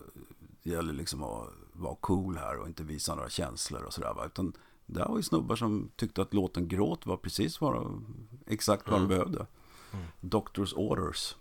det 0.62 0.70
gäller 0.70 0.92
liksom 0.92 1.22
att 1.22 1.48
vara 1.72 1.96
cool 2.00 2.36
här 2.36 2.56
och 2.58 2.66
inte 2.66 2.82
visa 2.82 3.14
några 3.14 3.28
känslor 3.28 3.82
och 3.82 3.92
sådär. 3.92 4.26
Utan 4.26 4.52
det 4.86 5.04
var 5.04 5.16
ju 5.16 5.22
snubbar 5.22 5.56
som 5.56 5.90
tyckte 5.96 6.22
att 6.22 6.34
låten 6.34 6.68
Gråt 6.68 7.06
var 7.06 7.16
precis 7.16 7.60
vad 7.60 7.74
de, 7.74 8.06
exakt 8.46 8.88
vad 8.88 9.00
de 9.00 9.08
behövde. 9.08 9.46
Doctors 10.20 10.72
orders. 10.72 11.36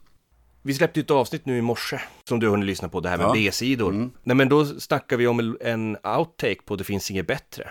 Vi 0.62 0.74
släppte 0.74 1.00
ett 1.00 1.12
avsnitt 1.12 1.46
nu 1.46 1.58
i 1.58 1.62
morse 1.62 2.02
som 2.24 2.40
du 2.40 2.48
har 2.48 2.52
hunnit 2.52 2.66
lyssna 2.68 2.90
på, 2.90 3.00
det 3.00 3.10
här 3.10 3.18
med 3.18 3.26
Ja. 3.26 3.34
B-sidor. 3.34 3.90
Mm. 3.90 4.12
Nej 4.24 4.36
men 4.36 4.50
då 4.50 4.66
snackar 4.66 5.18
vi 5.18 5.28
om 5.28 5.58
en 5.62 5.98
outtake 6.04 6.62
på 6.66 6.76
Det 6.76 6.84
finns 6.84 7.12
inget 7.12 7.28
bättre. 7.28 7.70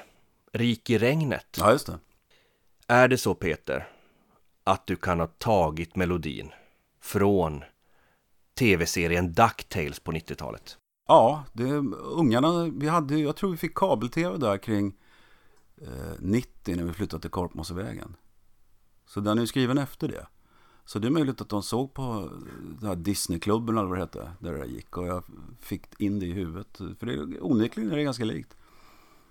Rik 0.53 0.91
i 0.91 0.99
regnet. 0.99 1.57
Ja, 1.59 1.73
just 1.73 1.87
det. 1.87 1.99
Är 2.91 3.09
det 3.09 3.19
så 3.19 3.35
Peter, 3.35 3.89
att 4.65 4.87
du 4.87 4.97
kan 4.97 5.21
ha 5.21 5.27
tagit 5.27 5.97
melodin 5.97 6.51
från 7.01 7.65
tv-serien 8.59 9.33
DuckTales 9.33 10.01
på 10.01 10.13
90-talet? 10.13 10.79
Ja, 11.09 11.45
det, 11.53 11.65
ungarna, 12.03 12.65
vi 12.65 12.89
hade, 12.89 13.19
jag 13.19 13.37
tror 13.37 13.51
vi 13.51 13.57
fick 13.57 13.75
kabel-tv 13.75 14.39
där 14.39 14.59
kring 14.59 14.97
eh, 15.81 15.89
90 16.19 16.77
när 16.77 16.85
vi 16.85 16.93
flyttade 16.93 17.21
till 17.21 17.31
Korpmossevägen. 17.31 18.17
Så 19.07 19.21
den 19.21 19.39
är 19.39 19.43
ju 19.43 19.47
skriven 19.47 19.79
efter 19.79 20.09
det. 20.09 20.27
Så 20.85 20.99
det 20.99 21.09
är 21.09 21.11
möjligt 21.11 21.41
att 21.41 21.49
de 21.49 21.63
såg 21.63 21.95
på 21.95 22.03
eh, 22.03 22.79
den 22.79 22.89
här 22.89 22.97
Disneyklubben 22.97 23.79
eller 23.79 23.89
vad 23.89 23.99
det 23.99 24.03
hette, 24.03 24.33
där 24.39 24.53
det 24.53 24.67
gick. 24.67 24.97
Och 24.97 25.07
jag 25.07 25.25
fick 25.61 26.01
in 26.01 26.19
det 26.19 26.27
i 26.27 26.33
huvudet. 26.33 26.77
För 26.77 27.07
det 27.07 27.13
är 27.13 27.45
onekligen 27.45 27.93
är 27.93 27.97
det 27.97 28.03
ganska 28.03 28.25
likt. 28.25 28.58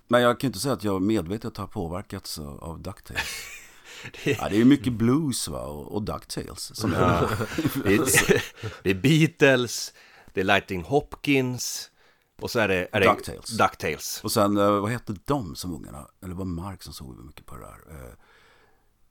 Men 0.07 0.21
jag 0.21 0.39
kan 0.39 0.47
inte 0.47 0.59
säga 0.59 0.73
att 0.73 0.83
jag 0.83 1.01
medvetet 1.01 1.57
har 1.57 1.67
påverkats 1.67 2.39
av, 2.39 2.81
DuckTales. 2.81 3.23
ja, 4.23 4.49
det 4.49 4.55
är 4.55 4.59
ju 4.59 4.65
mycket 4.65 4.93
blues 4.93 5.47
va, 5.47 5.61
och, 5.61 5.95
och 5.95 6.03
DuckTales. 6.03 6.75
Som 6.75 6.93
är 6.93 6.99
Det 7.83 7.95
är, 7.95 8.43
det 8.83 8.89
är 8.89 8.95
Beatles, 8.95 9.93
det 10.33 10.39
är 10.39 10.45
Lightning 10.45 10.83
Hopkins 10.83 11.91
och 12.41 12.51
så 12.51 12.59
är 12.59 12.67
det, 12.67 12.87
är 12.91 12.99
det 12.99 13.15
DuckTales. 13.57 14.23
Och 14.23 14.31
sen, 14.31 14.57
eh, 14.57 14.71
vad 14.71 14.91
hette 14.91 15.15
de 15.25 15.55
som 15.55 15.75
ungarna? 15.75 16.07
Eller 16.23 16.35
var 16.35 16.45
Mark 16.45 16.83
som 16.83 16.93
såg 16.93 17.25
mycket 17.25 17.45
på 17.45 17.55
det 17.55 17.61
där? 17.61 17.79
Eh, 17.89 18.13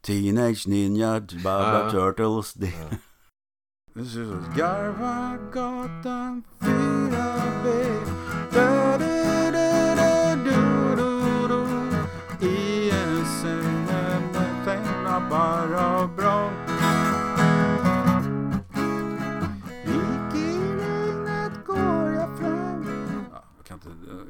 Teenage 0.01 0.69
Ninja 0.69 1.21
Baba 1.21 1.83
Ja. 1.85 1.91
Turtles. 1.91 2.55
Det... 2.55 2.73
Garvagatan 4.57 6.43
4B 6.61 8.26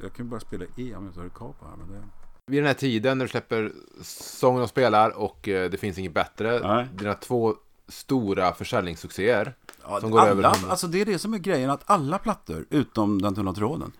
jag 0.06 0.12
kan 0.14 0.26
ju 0.26 0.30
bara 0.30 0.40
spela 0.40 0.64
E 0.76 0.94
om 0.94 1.12
jag 1.16 1.22
har 1.22 1.28
kvar 1.28 1.52
på 1.60 1.66
här 1.66 1.76
men 1.76 1.88
det... 1.92 2.02
Vid 2.48 2.58
den 2.62 2.66
här 2.66 2.74
tiden 2.74 3.18
när 3.18 3.24
du 3.24 3.28
släpper 3.28 3.72
Sången 4.02 4.62
och 4.62 4.68
spelar 4.68 5.10
och 5.10 5.48
eh, 5.48 5.70
Det 5.70 5.76
finns 5.76 5.98
inget 5.98 6.14
bättre. 6.14 6.60
Nej. 6.74 6.88
Dina 6.94 7.14
två 7.14 7.54
stora 7.88 8.52
försäljningssuccéer. 8.54 9.54
Ja, 9.82 10.00
som 10.00 10.10
går 10.10 10.20
alla, 10.20 10.30
över 10.30 10.42
100. 10.44 10.70
alltså 10.70 10.86
det 10.86 11.00
är 11.00 11.04
det 11.06 11.18
som 11.18 11.34
är 11.34 11.38
grejen, 11.38 11.70
att 11.70 11.90
alla 11.90 12.18
plattor, 12.18 12.66
utom 12.70 13.22
den 13.22 13.34
tunna 13.34 13.52
tråden, 13.52 13.92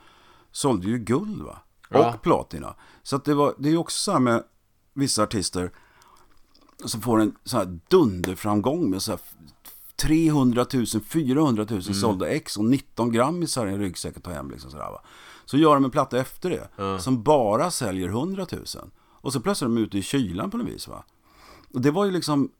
sålde 0.53 0.87
ju 0.87 0.99
guld 0.99 1.43
va? 1.43 1.59
Och 1.89 1.97
Ja. 1.97 2.15
platina. 2.23 2.75
Så 3.03 3.17
att 3.17 3.25
det, 3.25 3.35
var, 3.35 3.55
det 3.59 3.69
är 3.69 3.71
ju 3.73 3.79
också 3.79 3.99
så 3.99 4.13
här 4.13 4.19
med 4.21 4.45
vissa 4.95 5.23
artister 5.23 5.71
som 6.85 7.01
får 7.01 7.21
en 7.21 7.37
så 7.45 7.57
här 7.57 7.79
dunderframgång 7.89 8.91
med 8.91 9.03
så 9.03 9.11
här 9.13 9.21
300 9.97 10.67
000, 10.75 10.87
400 10.87 11.67
000 11.71 11.81
Mm. 11.81 11.95
sålda 11.95 12.29
ex 12.29 12.57
och 12.57 12.65
19 12.65 13.13
gram 13.13 13.43
i 13.43 13.47
så 13.47 13.61
här 13.61 13.67
i 13.69 13.73
en 13.73 13.79
ryggsäck 13.79 14.17
att 14.17 14.23
ta 14.25 14.31
hem. 14.31 14.51
Liksom 14.51 14.71
så, 14.71 14.77
där, 14.77 14.85
va? 14.91 15.03
Så 15.47 15.57
gör 15.57 15.75
de 15.75 15.85
en 15.85 15.91
platta 15.91 16.19
efter 16.19 16.51
det 16.51 17.01
som 17.01 17.23
bara 17.23 17.71
säljer 17.71 18.09
100 18.09 18.47
000. 18.53 18.65
Och 19.27 19.33
så 19.33 19.41
plötsligt 19.41 19.71
är 19.71 19.75
de 19.75 19.83
ute 19.83 19.99
i 19.99 20.03
kylan 20.03 20.51
på 20.51 20.57
något 20.57 20.67
vis. 20.67 20.89
Va? 20.89 21.05
Och 21.75 21.81
det 21.81 21.91
var 21.91 22.05
ju 22.05 22.11
liksom, 22.11 22.51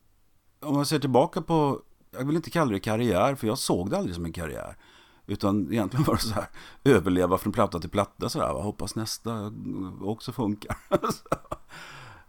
om 0.59 0.75
man 0.75 0.85
ser 0.85 0.99
tillbaka 0.99 1.41
på, 1.41 1.81
jag 2.11 2.25
vill 2.25 2.35
inte 2.35 2.49
kalla 2.49 2.71
det 2.71 2.79
karriär, 2.79 3.35
för 3.35 3.47
jag 3.47 3.57
såg 3.57 3.89
det 3.89 3.97
aldrig 3.97 4.15
som 4.15 4.25
en 4.25 4.33
karriär. 4.33 4.77
Utan 5.25 5.73
egentligen 5.73 6.05
var 6.05 6.15
det 6.15 6.21
så 6.21 6.33
här, 6.33 6.49
överleva 6.83 7.37
från 7.37 7.53
platta 7.53 7.79
till 7.79 7.89
platta 7.89 8.29
sådär, 8.29 8.53
va? 8.53 8.61
hoppas 8.61 8.95
nästa 8.95 9.53
också 10.01 10.31
funkar. 10.31 10.77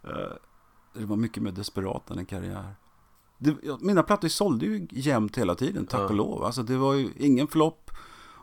Eh, 0.03 0.35
det 0.93 1.05
var 1.05 1.15
mycket 1.15 1.43
mer 1.43 1.51
desperat 1.51 2.11
än 2.11 2.17
en 2.17 2.25
karriär. 2.25 2.75
Det, 3.37 3.55
ja, 3.63 3.77
mina 3.81 4.03
plattor 4.03 4.27
sålde 4.27 4.65
ju 4.65 4.87
jämnt 4.91 5.37
hela 5.37 5.55
tiden, 5.55 5.85
tack 5.85 6.09
och 6.09 6.15
lov. 6.15 6.43
Alltså 6.43 6.63
det 6.63 6.77
var 6.77 6.93
ju 6.93 7.09
ingen 7.17 7.47
flopp 7.47 7.91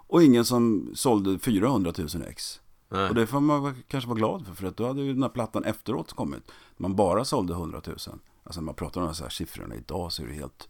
och 0.06 0.22
ingen 0.22 0.44
som 0.44 0.90
sålde 0.94 1.38
400 1.38 1.92
000 1.98 2.08
ex. 2.28 2.60
Nej. 2.88 3.08
Och 3.08 3.14
det 3.14 3.26
får 3.26 3.40
man 3.40 3.74
kanske 3.88 4.08
vara 4.08 4.18
glad 4.18 4.46
för, 4.46 4.54
för 4.54 4.66
att 4.66 4.76
då 4.76 4.86
hade 4.86 5.02
ju 5.02 5.12
den 5.12 5.22
här 5.22 5.30
plattan 5.30 5.64
efteråt 5.64 6.12
kommit. 6.12 6.52
Man 6.76 6.96
bara 6.96 7.24
sålde 7.24 7.52
100 7.52 7.80
000. 7.86 7.96
Alltså 8.44 8.60
när 8.60 8.64
man 8.66 8.74
pratar 8.74 9.00
om 9.00 9.06
de 9.12 9.22
här 9.22 9.28
siffrorna 9.30 9.74
idag 9.74 10.12
så 10.12 10.22
är 10.22 10.26
det 10.26 10.32
helt, 10.32 10.68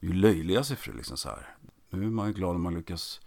det 0.00 0.06
är 0.06 0.10
ju 0.10 0.16
löjliga 0.16 0.64
siffror 0.64 0.94
liksom 0.94 1.16
så 1.16 1.28
här. 1.28 1.56
Nu 1.90 2.04
är 2.06 2.10
man 2.10 2.26
ju 2.26 2.32
glad 2.32 2.56
om 2.56 2.62
man 2.62 2.74
lyckas 2.74 3.20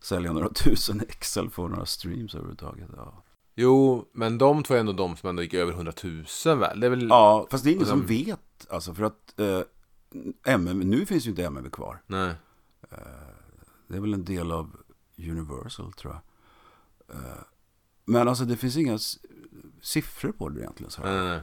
sälja 0.00 0.32
några 0.32 0.48
tusen 0.48 1.00
ex 1.08 1.36
eller 1.36 1.50
få 1.50 1.68
några 1.68 1.86
streams 1.86 2.34
överhuvudtaget. 2.34 2.88
Ja. 2.96 3.22
Jo, 3.54 4.08
men 4.12 4.38
de 4.38 4.62
två 4.62 4.74
är 4.74 4.78
ändå 4.78 4.92
de 4.92 5.16
som 5.16 5.28
ändå 5.28 5.42
gick 5.42 5.54
över 5.54 5.72
100 5.72 5.92
000 6.46 6.58
väl? 6.58 6.80
Det 6.80 6.86
är 6.86 6.90
väl... 6.90 7.08
ja, 7.08 7.46
fast 7.50 7.64
det 7.64 7.70
är 7.70 7.74
ingen 7.74 7.86
som 7.86 8.06
de- 8.06 8.24
vet. 8.24 8.66
Alltså 8.70 8.94
för 8.94 9.04
att 9.04 9.40
eh, 9.40 9.60
MM, 10.54 10.80
nu 10.80 11.06
finns 11.06 11.26
ju 11.26 11.30
inte 11.30 11.44
MM 11.44 11.70
kvar. 11.70 12.02
Nej. 12.06 12.34
Det 13.88 13.96
är 13.96 14.00
väl 14.00 14.14
en 14.14 14.24
del 14.24 14.52
av 14.52 14.76
Universal 15.18 15.92
tror 15.92 16.12
jag. 16.14 16.22
Eh, 17.16 17.38
Men 18.04 18.28
alltså 18.28 18.44
det 18.44 18.56
finns 18.56 18.76
inga 18.76 18.98
siffror 19.80 20.32
på 20.32 20.48
det 20.48 20.60
egentligen. 20.60 20.90
Så 20.90 21.02
här. 21.02 21.24
Nej. 21.28 21.40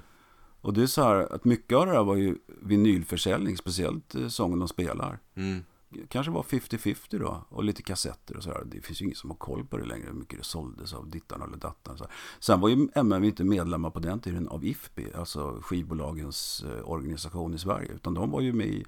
Och 0.62 0.74
det 0.74 0.82
är 0.84 0.88
så 0.88 1.04
här 1.04 1.34
att 1.36 1.46
mycket 1.46 1.78
av 1.78 1.86
det 1.86 1.92
här 1.92 2.04
var 2.04 2.16
ju 2.16 2.38
vinylförsäljning, 2.62 3.58
speciellt 3.58 4.16
eh, 4.16 4.28
sången 4.28 4.60
de 4.60 4.68
spelar. 4.68 5.20
Mm. 5.36 5.64
Kanske 6.10 6.32
var 6.32 6.44
50-50 6.44 7.20
då, 7.20 7.46
och 7.50 7.64
lite 7.64 7.82
kassetter 7.84 8.38
och 8.38 8.44
sådär. 8.44 8.64
Det 8.66 8.82
finns 8.82 9.02
ju 9.02 9.06
ingen 9.06 9.16
som 9.16 9.30
har 9.30 9.38
koll 9.38 9.66
på 9.66 9.78
det 9.78 9.86
längre, 9.86 10.06
hur 10.06 10.14
mycket 10.14 10.38
det 10.40 10.46
såldes 10.46 10.94
av 10.94 11.10
dittan 11.10 11.42
eller 11.42 11.58
dattan. 11.58 11.98
Så 11.98 12.04
här. 12.04 12.14
Sen 12.40 12.60
var 12.60 12.70
ju 12.70 12.88
MMV 12.96 13.26
inte 13.28 13.44
medlemmar 13.44 13.90
på 13.90 14.00
den 14.00 14.20
tiden 14.20 14.48
av 14.48 14.66
IFPI, 14.66 15.14
alltså 15.16 15.60
skivbolagens 15.62 16.64
eh, 16.64 16.90
organisation 16.90 17.54
i 17.54 17.60
Sverige. 17.60 17.92
Utan 17.92 18.14
de 18.14 18.32
var 18.32 18.42
ju 18.42 18.54
med 18.54 18.68
i, 18.68 18.86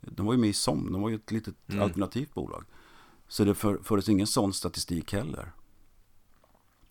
de 0.00 0.26
var 0.26 0.32
ju 0.32 0.38
med 0.38 0.50
i 0.50 0.52
SOM, 0.52 0.92
de 0.92 1.02
var 1.02 1.08
ju 1.08 1.14
ett 1.14 1.30
litet 1.30 1.54
Mm. 1.68 1.82
alternativt 1.82 2.34
bolag. 2.34 2.64
Så 3.28 3.44
det 3.44 3.54
för, 3.54 3.78
fördes 3.82 4.08
ingen 4.08 4.26
sån 4.26 4.52
statistik 4.52 5.12
heller. 5.12 5.52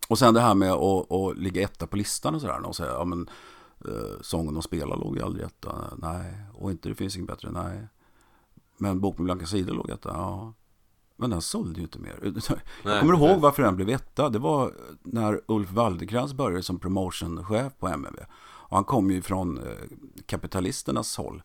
Och 0.07 0.19
sen 0.19 0.33
det 0.33 0.41
här 0.41 0.55
med 0.55 0.71
att, 0.71 1.11
att 1.11 1.37
ligga 1.37 1.61
etta 1.61 1.87
på 1.87 1.97
listan 1.97 2.35
och 2.35 2.41
sådär. 2.41 2.65
Och 2.65 2.75
säga, 2.75 2.91
ja 2.91 3.05
men 3.05 3.29
eh, 3.85 4.21
sången 4.21 4.53
de 4.53 4.63
spelar 4.63 4.97
låg 4.97 5.17
ju 5.17 5.23
aldrig 5.23 5.45
etta. 5.45 5.75
Nej, 5.97 6.33
och 6.53 6.71
inte 6.71 6.89
det 6.89 6.95
finns 6.95 7.15
inget 7.15 7.27
bättre. 7.27 7.51
Nej. 7.51 7.87
Men 8.77 8.99
Bok 8.99 9.17
med 9.17 9.25
blanka 9.25 9.45
sidor 9.45 9.73
låg 9.73 9.89
etta. 9.89 10.09
Ja. 10.09 10.53
Men 11.15 11.29
den 11.29 11.41
sålde 11.41 11.79
ju 11.79 11.83
inte 11.83 11.99
mer. 11.99 12.19
Jag 12.23 12.33
Nej, 12.83 12.99
kommer 12.99 13.13
ihåg 13.13 13.27
precis. 13.27 13.43
varför 13.43 13.63
den 13.63 13.75
blev 13.75 13.89
etta. 13.89 14.29
Det 14.29 14.39
var 14.39 14.73
när 15.03 15.41
Ulf 15.47 15.71
Waldekrans 15.71 16.33
började 16.33 16.63
som 16.63 16.79
promotionchef 16.79 17.73
på 17.79 17.87
MMV. 17.87 18.19
Och 18.67 18.77
han 18.77 18.83
kom 18.83 19.11
ju 19.11 19.21
från 19.21 19.57
eh, 19.57 19.73
kapitalisternas 20.25 21.17
håll 21.17 21.43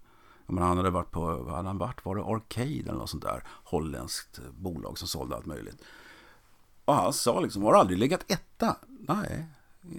men 0.50 0.64
han 0.64 0.76
hade 0.76 0.90
varit 0.90 1.10
på, 1.10 1.20
vad 1.20 1.54
hade 1.54 1.68
han 1.68 1.78
varit? 1.78 2.04
Var 2.04 2.16
det 2.16 2.22
Arcade 2.22 2.80
eller 2.80 2.92
något 2.92 3.10
sånt 3.10 3.22
där? 3.22 3.44
Holländskt 3.64 4.38
eh, 4.38 4.44
bolag 4.52 4.98
som 4.98 5.08
sålde 5.08 5.36
allt 5.36 5.46
möjligt. 5.46 5.82
Och 6.84 6.94
han 6.94 7.12
sa 7.12 7.40
liksom, 7.40 7.62
har 7.62 7.72
du 7.72 7.78
aldrig 7.78 7.98
legat 7.98 8.30
etta? 8.30 8.76
Nej, 9.08 9.46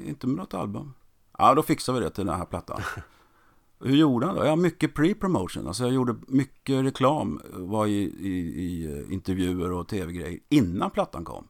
inte 0.06 0.28
med 0.28 0.36
något 0.36 0.54
album. 0.54 0.94
Ja, 1.38 1.54
då 1.54 1.64
fixar 1.64 1.94
vi 1.94 2.00
det 2.00 2.10
till 2.10 2.26
den 2.26 2.38
här 2.38 2.46
plattan. 2.46 2.82
Hur 3.80 3.96
gjorde 3.96 4.26
han 4.26 4.36
då? 4.36 4.46
Ja, 4.46 4.56
mycket 4.56 4.96
pre-promotion. 4.96 5.68
Alltså 5.68 5.84
jag 5.84 5.94
gjorde 5.94 6.16
mycket 6.28 6.86
reklam, 6.86 7.42
var 7.54 7.88
i, 7.88 8.02
i, 8.02 8.64
i 8.64 9.00
eh, 9.00 9.14
intervjuer 9.14 9.72
och 9.72 9.88
tv-grejer 9.88 10.40
innan 10.50 10.92
plattan 10.92 11.26
kom. 11.26 11.48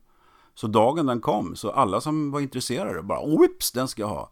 Så 0.53 0.67
dagen 0.67 1.05
den 1.05 1.21
kom, 1.21 1.55
så 1.55 1.71
alla 1.71 2.01
som 2.01 2.31
var 2.31 2.39
intresserade 2.39 3.01
bara, 3.01 3.37
whips, 3.39 3.71
den 3.71 3.87
ska 3.87 4.01
jag 4.01 4.09
ha. 4.09 4.31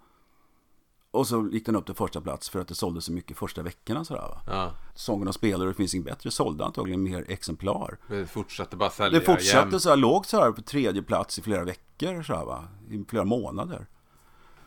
Och 1.12 1.28
så 1.28 1.50
gick 1.52 1.66
den 1.66 1.76
upp 1.76 1.86
till 1.86 1.96
första 1.96 2.22
plats 2.22 2.50
för 2.50 2.60
att 2.62 2.68
det 2.68 2.76
sålde 2.76 3.02
så 3.02 3.12
mycket 3.12 3.38
första 3.38 3.62
veckorna. 3.62 4.06
Sådär, 4.06 4.22
va? 4.22 4.42
Ja, 4.48 4.72
Sången 4.96 5.28
och 5.28 5.34
spelare, 5.36 5.68
det 5.68 5.74
finns 5.74 5.94
inget 5.94 6.06
bättre, 6.06 6.32
sålde 6.32 6.66
antagligen 6.66 7.04
mer 7.04 7.26
exemplar. 7.28 7.98
det 8.08 8.26
fortsatte 8.26 8.76
bara 8.76 8.90
sälja 8.90 9.20
Det 9.20 9.26
fortsatte 9.26 9.70
jämt. 9.70 9.82
så 9.82 9.90
här, 9.90 9.96
låg 9.98 10.26
så 10.26 10.40
här 10.40 10.52
på 10.52 10.62
tredje 10.62 11.02
plats 11.04 11.40
i 11.40 11.42
flera 11.42 11.64
veckor, 11.64 12.24
så 12.24 12.36
här, 12.36 12.46
va? 12.46 12.64
i 12.90 13.04
flera 13.10 13.26
månader. 13.26 13.88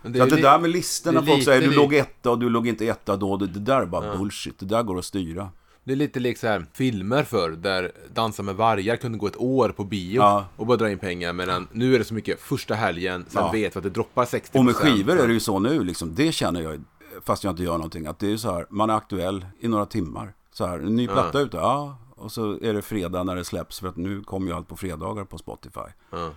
Men 0.03 0.15
Så 0.15 0.23
att 0.23 0.31
det 0.31 0.43
där 0.43 0.59
med 0.59 0.71
listorna, 0.71 1.21
det 1.21 1.27
folk 1.27 1.45
säger 1.45 1.69
du 1.69 1.75
låg 1.77 1.95
etta 1.95 2.31
och 2.31 2.39
du 2.39 2.49
låg 2.49 2.67
inte 2.69 2.87
etta 2.87 3.17
då, 3.17 3.37
det, 3.37 3.47
det 3.47 3.61
där 3.61 3.81
är 3.83 3.87
bara 3.87 4.17
bullshit, 4.17 4.59
det 4.59 4.67
där 4.67 4.83
går 4.83 4.99
att 4.99 5.05
styra. 5.05 5.51
Det 5.85 5.93
är 5.93 5.97
lite 5.97 6.21
lik 6.21 6.39
så 6.39 6.47
här 6.47 6.67
filmer 6.73 7.23
för 7.25 7.51
där 7.51 7.93
Dansa 8.15 8.43
med 8.43 8.55
vargar 8.57 8.97
kunde 8.97 9.19
gå 9.19 9.27
ett 9.27 9.37
år 9.41 9.69
på 9.69 9.85
bio 9.85 10.17
Ja. 10.17 10.47
och 10.57 10.67
bara 10.67 10.77
dra 10.77 10.91
in 10.91 10.99
pengar. 10.99 11.33
Medan 11.33 11.69
nu 11.73 11.95
är 11.95 11.99
det 11.99 12.05
så 12.05 12.15
mycket 12.15 12.41
första 12.41 12.75
helgen, 12.75 13.25
sen 13.29 13.43
Ja. 13.45 13.51
vet 13.53 13.77
vi 13.77 13.79
att 13.79 13.83
det 13.85 13.91
droppar 13.91 14.25
60%. 14.25 14.59
Och 14.59 14.65
med 14.65 14.75
skivor 14.77 15.19
är 15.21 15.27
det 15.27 15.33
ju 15.33 15.41
så 15.41 15.59
nu, 15.59 15.85
liksom, 15.85 16.15
det 16.15 16.33
känner 16.33 16.61
jag, 16.63 16.85
fast 17.25 17.45
jag 17.45 17.53
inte 17.53 17.63
gör 17.63 17.73
någonting, 17.73 18.07
att 18.07 18.19
det 18.19 18.33
är 18.33 18.37
så 18.37 18.53
här, 18.55 18.67
man 18.71 18.91
är 18.91 18.95
aktuell 18.95 19.47
i 19.61 19.69
några 19.69 19.87
timmar. 19.87 20.35
Så 20.53 20.67
här, 20.67 20.79
ny 20.79 21.07
platta 21.07 21.41
ute, 21.41 21.57
ja, 21.57 21.97
och 22.17 22.33
så 22.33 22.59
är 22.63 22.75
det 22.75 22.83
fredag 22.83 23.23
när 23.25 23.37
det 23.37 23.45
släpps, 23.45 23.81
för 23.81 23.89
att 23.89 23.97
nu 23.97 24.23
kommer 24.23 24.47
ju 24.47 24.53
allt 24.57 24.69
på 24.69 24.77
fredagar 24.77 25.25
på 25.25 25.39
Spotify. 25.39 25.81
Ja. 26.13 26.31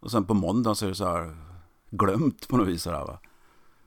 Och 0.00 0.10
sen 0.10 0.24
på 0.24 0.34
måndagen 0.34 0.76
så 0.76 0.84
är 0.84 0.88
det 0.88 0.94
så 0.94 1.04
här 1.04 1.36
glömt 1.90 2.48
på 2.48 2.56
något 2.56 2.68
vis. 2.68 2.82
Så, 2.82 2.90
här, 2.90 3.04
va? 3.06 3.18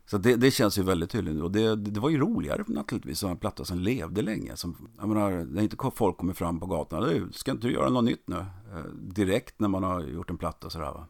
Så 0.06 0.18
det, 0.18 0.36
det 0.36 0.52
känns 0.52 0.78
ju 0.78 0.84
väldigt 0.84 1.10
tydligt. 1.10 1.44
Och 1.44 1.52
det, 1.52 1.76
det 1.76 2.00
var 2.00 2.10
ju 2.10 2.20
roligare 2.20 2.63
naturligtvis 2.68 3.20
som 3.20 3.32
en 3.32 3.38
platta 3.38 3.66
som 3.66 3.80
levde 3.80 4.22
länge. 4.22 4.56
Som, 4.56 4.89
jag 5.00 5.10
menar, 5.10 5.32
när 5.32 5.62
inte 5.62 5.78
folk 5.96 6.18
kommer 6.18 6.34
fram 6.34 6.60
på 6.60 6.66
gatan. 6.66 7.04
Du, 7.04 7.28
ska 7.32 7.52
inte 7.52 7.68
du 7.68 7.74
göra 7.74 7.89
något 7.89 8.04
nytt 8.04 8.28
nu? 8.28 8.36
Eh, 8.36 8.86
direkt 8.94 9.60
när 9.60 9.68
man 9.68 9.84
har 9.84 10.02
gjort 10.02 10.30
en 10.30 10.38
platta 10.38 10.70
sådär 10.70 10.86
va. 10.86 11.06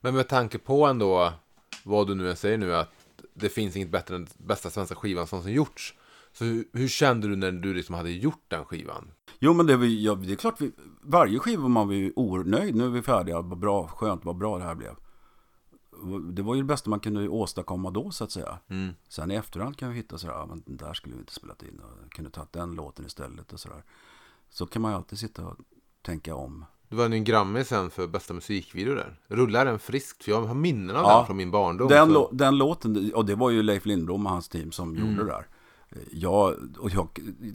Men 0.00 0.14
med 0.14 0.28
tanke 0.28 0.58
på 0.58 0.86
ändå 0.86 1.32
vad 1.84 2.06
du 2.06 2.14
nu 2.14 2.30
än 2.30 2.36
säger 2.36 2.58
nu 2.58 2.74
att 2.74 2.90
det 3.34 3.48
finns 3.48 3.76
inget 3.76 3.90
bättre 3.90 4.16
än 4.16 4.26
bästa 4.38 4.70
svenska 4.70 4.94
skivan 4.94 5.26
som 5.26 5.42
som 5.42 5.52
gjorts. 5.52 5.94
Så 6.32 6.44
hur, 6.44 6.64
hur 6.72 6.88
kände 6.88 7.28
du 7.28 7.36
när 7.36 7.52
du 7.52 7.74
liksom 7.74 7.94
hade 7.94 8.10
gjort 8.10 8.44
den 8.48 8.64
skivan? 8.64 9.10
Jo 9.38 9.52
men 9.52 9.66
det, 9.66 9.86
ja, 9.86 10.14
det 10.14 10.32
är 10.32 10.36
klart, 10.36 10.60
vi, 10.60 10.72
varje 11.02 11.38
skiva 11.38 11.68
man 11.68 11.86
var 11.86 11.94
ju 11.94 12.12
oerhört 12.16 12.46
nöjd. 12.46 12.74
Nu 12.74 12.84
är 12.84 12.88
vi 12.88 13.02
färdiga, 13.02 13.40
vad 13.40 13.58
bra, 13.58 13.88
skönt, 13.88 14.24
vad 14.24 14.36
bra 14.36 14.58
det 14.58 14.64
här 14.64 14.74
blev. 14.74 14.94
Det 16.32 16.42
var 16.42 16.54
ju 16.54 16.60
det 16.60 16.66
bästa 16.66 16.90
man 16.90 17.00
kunde 17.00 17.28
åstadkomma 17.28 17.90
då 17.90 18.10
så 18.10 18.24
att 18.24 18.30
säga. 18.30 18.58
Mm. 18.68 18.94
Sen 19.08 19.30
i 19.30 19.34
efterhand 19.34 19.76
kan 19.76 19.90
vi 19.90 19.96
hitta 19.96 20.18
sådär, 20.18 20.34
ja, 20.34 20.46
men 20.46 20.62
den 20.66 20.76
där 20.76 20.94
skulle 20.94 21.14
vi 21.14 21.20
inte 21.20 21.32
spelat 21.34 21.62
in 21.62 21.80
och 21.80 22.12
kunde 22.12 22.30
tagit 22.30 22.52
den 22.52 22.74
låten 22.74 23.06
istället 23.06 23.52
och 23.52 23.60
sådär. 23.60 23.84
Så 24.50 24.66
kan 24.66 24.82
man 24.82 24.90
ju 24.90 24.96
alltid 24.96 25.18
sitta 25.18 25.46
och 25.46 25.56
tänka 26.02 26.34
om. 26.34 26.64
Du 26.88 26.96
vann 26.96 27.12
ju 27.12 27.18
en 27.18 27.24
Grammy 27.24 27.64
sen 27.64 27.90
för 27.90 28.06
bästa 28.06 28.34
musikvideo 28.34 28.94
där. 28.94 29.20
Rullar 29.28 29.64
den 29.64 29.78
friskt? 29.78 30.24
För 30.24 30.30
jag 30.32 30.42
har 30.42 30.54
minnen 30.54 30.96
av 30.96 31.02
Ja. 31.02 31.16
den 31.16 31.26
från 31.26 31.36
min 31.36 31.50
barndom. 31.50 31.88
Den, 31.88 32.12
så- 32.12 32.30
den 32.32 32.56
låten, 32.58 33.12
och 33.14 33.24
det 33.26 33.34
var 33.34 33.50
ju 33.50 33.62
Leif 33.62 33.86
Lindblom 33.86 34.26
och 34.26 34.32
hans 34.32 34.48
team 34.48 34.72
som 34.72 34.96
Mm. 34.96 35.10
gjorde 35.10 35.24
det 35.24 35.30
där. 35.32 35.46
Jag, 36.10 36.54
och 36.78 36.90
jag, 36.90 37.08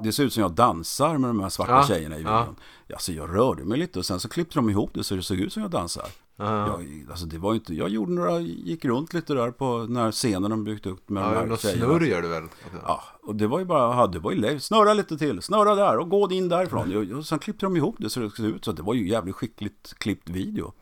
det 0.03 0.11
ser 0.11 0.23
ut 0.23 0.33
som 0.33 0.41
jag 0.41 0.51
dansar 0.51 1.17
med 1.17 1.29
de 1.29 1.39
här 1.39 1.49
svarta 1.49 1.71
Ja, 1.71 1.83
tjejerna 1.87 2.17
i 2.17 2.21
ja. 2.21 2.39
videon. 2.39 2.55
Alltså 2.93 3.11
jag 3.11 3.29
rörde 3.35 3.65
mig 3.65 3.77
lite 3.79 3.99
och 3.99 4.05
sen 4.05 4.19
så 4.19 4.29
klippte 4.29 4.55
de 4.55 4.69
ihop 4.69 4.91
det 4.93 5.03
så 5.03 5.15
det 5.15 5.23
såg 5.23 5.37
ut 5.39 5.53
som 5.53 5.61
jag 5.61 5.71
dansar. 5.71 6.05
Ja. 6.39 6.67
Jag, 6.67 7.05
alltså 7.09 7.25
det 7.25 7.37
var 7.37 7.53
inte, 7.55 7.73
jag 7.73 7.89
gjorde 7.89 8.11
några, 8.11 8.39
gick 8.39 8.85
runt 8.85 9.13
lite 9.13 9.33
där 9.33 9.51
på 9.51 9.77
den 9.87 9.95
här 9.95 10.11
scenen 10.11 10.51
de 10.51 10.63
byggt 10.63 10.85
upp 10.85 11.09
med 11.09 11.23
de 11.23 11.33
Ja, 11.33 11.39
här 11.39 11.45
något 11.45 11.59
tjejerna. 11.61 11.85
snurr 11.85 12.05
gör 12.05 12.21
du 12.21 12.27
väl? 12.27 12.43
Ja, 12.83 13.03
och 13.23 13.35
det 13.35 13.47
var 13.47 13.59
ju 13.59 13.65
bara, 13.65 13.95
ja, 13.95 14.07
det 14.07 14.19
var 14.19 14.31
ju 14.31 14.37
Leif, 14.37 14.61
snurra 14.63 14.93
lite 14.93 15.17
till, 15.17 15.41
snurra 15.41 15.75
där 15.75 15.97
och 15.97 16.09
gå 16.09 16.31
in 16.31 16.49
därifrån. 16.49 16.95
Och, 17.11 17.17
och 17.17 17.25
sen 17.25 17.39
klippte 17.39 17.65
de 17.65 17.77
ihop 17.77 17.95
det 17.99 18.09
så 18.09 18.19
det 18.19 18.29
såg 18.29 18.45
ut 18.45 18.65
så 18.65 18.71
det 18.71 18.81
var 18.81 18.93
ju 18.93 19.09
jävligt 19.09 19.35
skickligt 19.35 19.93
klippt 19.97 20.29
video. 20.29 20.73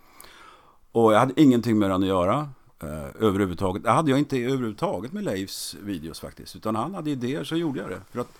Och 0.91 1.13
jag 1.13 1.19
hade 1.19 1.41
ingenting 1.41 1.79
med 1.79 1.89
den 1.89 2.01
att 2.03 2.07
göra. 2.07 2.49
Eh, 2.83 3.23
överhuvudtaget. 3.25 3.83
Det 3.83 3.91
hade 3.91 4.11
jag 4.11 4.19
inte 4.19 4.37
överhuvudtaget 4.37 5.11
med 5.13 5.23
Leifs 5.23 5.75
videos 5.81 6.19
faktiskt. 6.19 6.55
Utan 6.55 6.75
han 6.75 6.93
hade 6.95 7.09
idéer 7.11 7.43
så 7.43 7.55
gjorde 7.55 7.79
jag 7.79 7.89
det. 7.89 8.01
För 8.11 8.19
att 8.19 8.31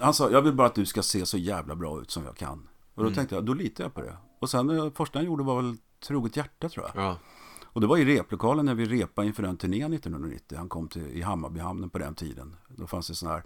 han 0.00 0.14
sa, 0.14 0.30
jag 0.30 0.42
vill 0.42 0.52
bara 0.52 0.66
att 0.66 0.74
du 0.74 0.86
ska 0.86 1.02
se 1.02 1.26
så 1.26 1.38
jävla 1.38 1.74
bra 1.74 2.00
ut 2.00 2.10
som 2.10 2.24
jag 2.24 2.36
kan. 2.36 2.68
Och 2.94 3.04
då 3.04 3.10
tänkte 3.10 3.34
jag, 3.34 3.44
då 3.44 3.54
litar 3.54 3.84
jag 3.84 3.94
på 3.94 4.00
det. 4.00 4.16
Och 4.40 4.50
sen 4.50 4.66
det 4.66 4.90
första 4.90 5.18
han 5.18 5.26
gjorde 5.26 5.42
var 5.42 5.62
väl 5.62 5.76
Troget 6.06 6.36
hjärta 6.36 6.68
tror 6.68 6.86
jag. 6.94 7.04
Ja. 7.04 7.16
Och 7.64 7.80
det 7.80 7.86
var 7.86 7.96
i 7.96 8.04
replokalen 8.04 8.66
när 8.66 8.74
vi 8.74 8.84
repade 8.84 9.26
inför 9.26 9.42
den 9.42 9.56
turnén 9.56 9.92
1990. 9.92 10.58
Han 10.58 10.68
kom 10.68 10.88
till, 10.88 11.06
i 11.06 11.22
Hammarbyhamnen 11.22 11.90
på 11.90 11.98
den 11.98 12.14
tiden. 12.14 12.56
Då 12.68 12.86
fanns 12.86 13.08
det 13.08 13.14
sådana 13.14 13.36
här 13.36 13.44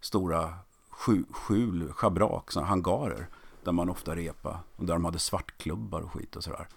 stora 0.00 0.54
skjul, 1.30 1.92
schabrak, 1.92 2.52
sådana 2.52 2.68
hangarer. 2.68 3.28
Där 3.64 3.72
man 3.72 3.88
ofta 3.88 4.16
repa 4.16 4.60
Och 4.76 4.84
där 4.84 4.94
de 4.94 5.04
hade 5.04 5.18
svartklubbar 5.18 6.00
och 6.00 6.12
skit 6.12 6.36
och 6.36 6.44
sådär. 6.44 6.68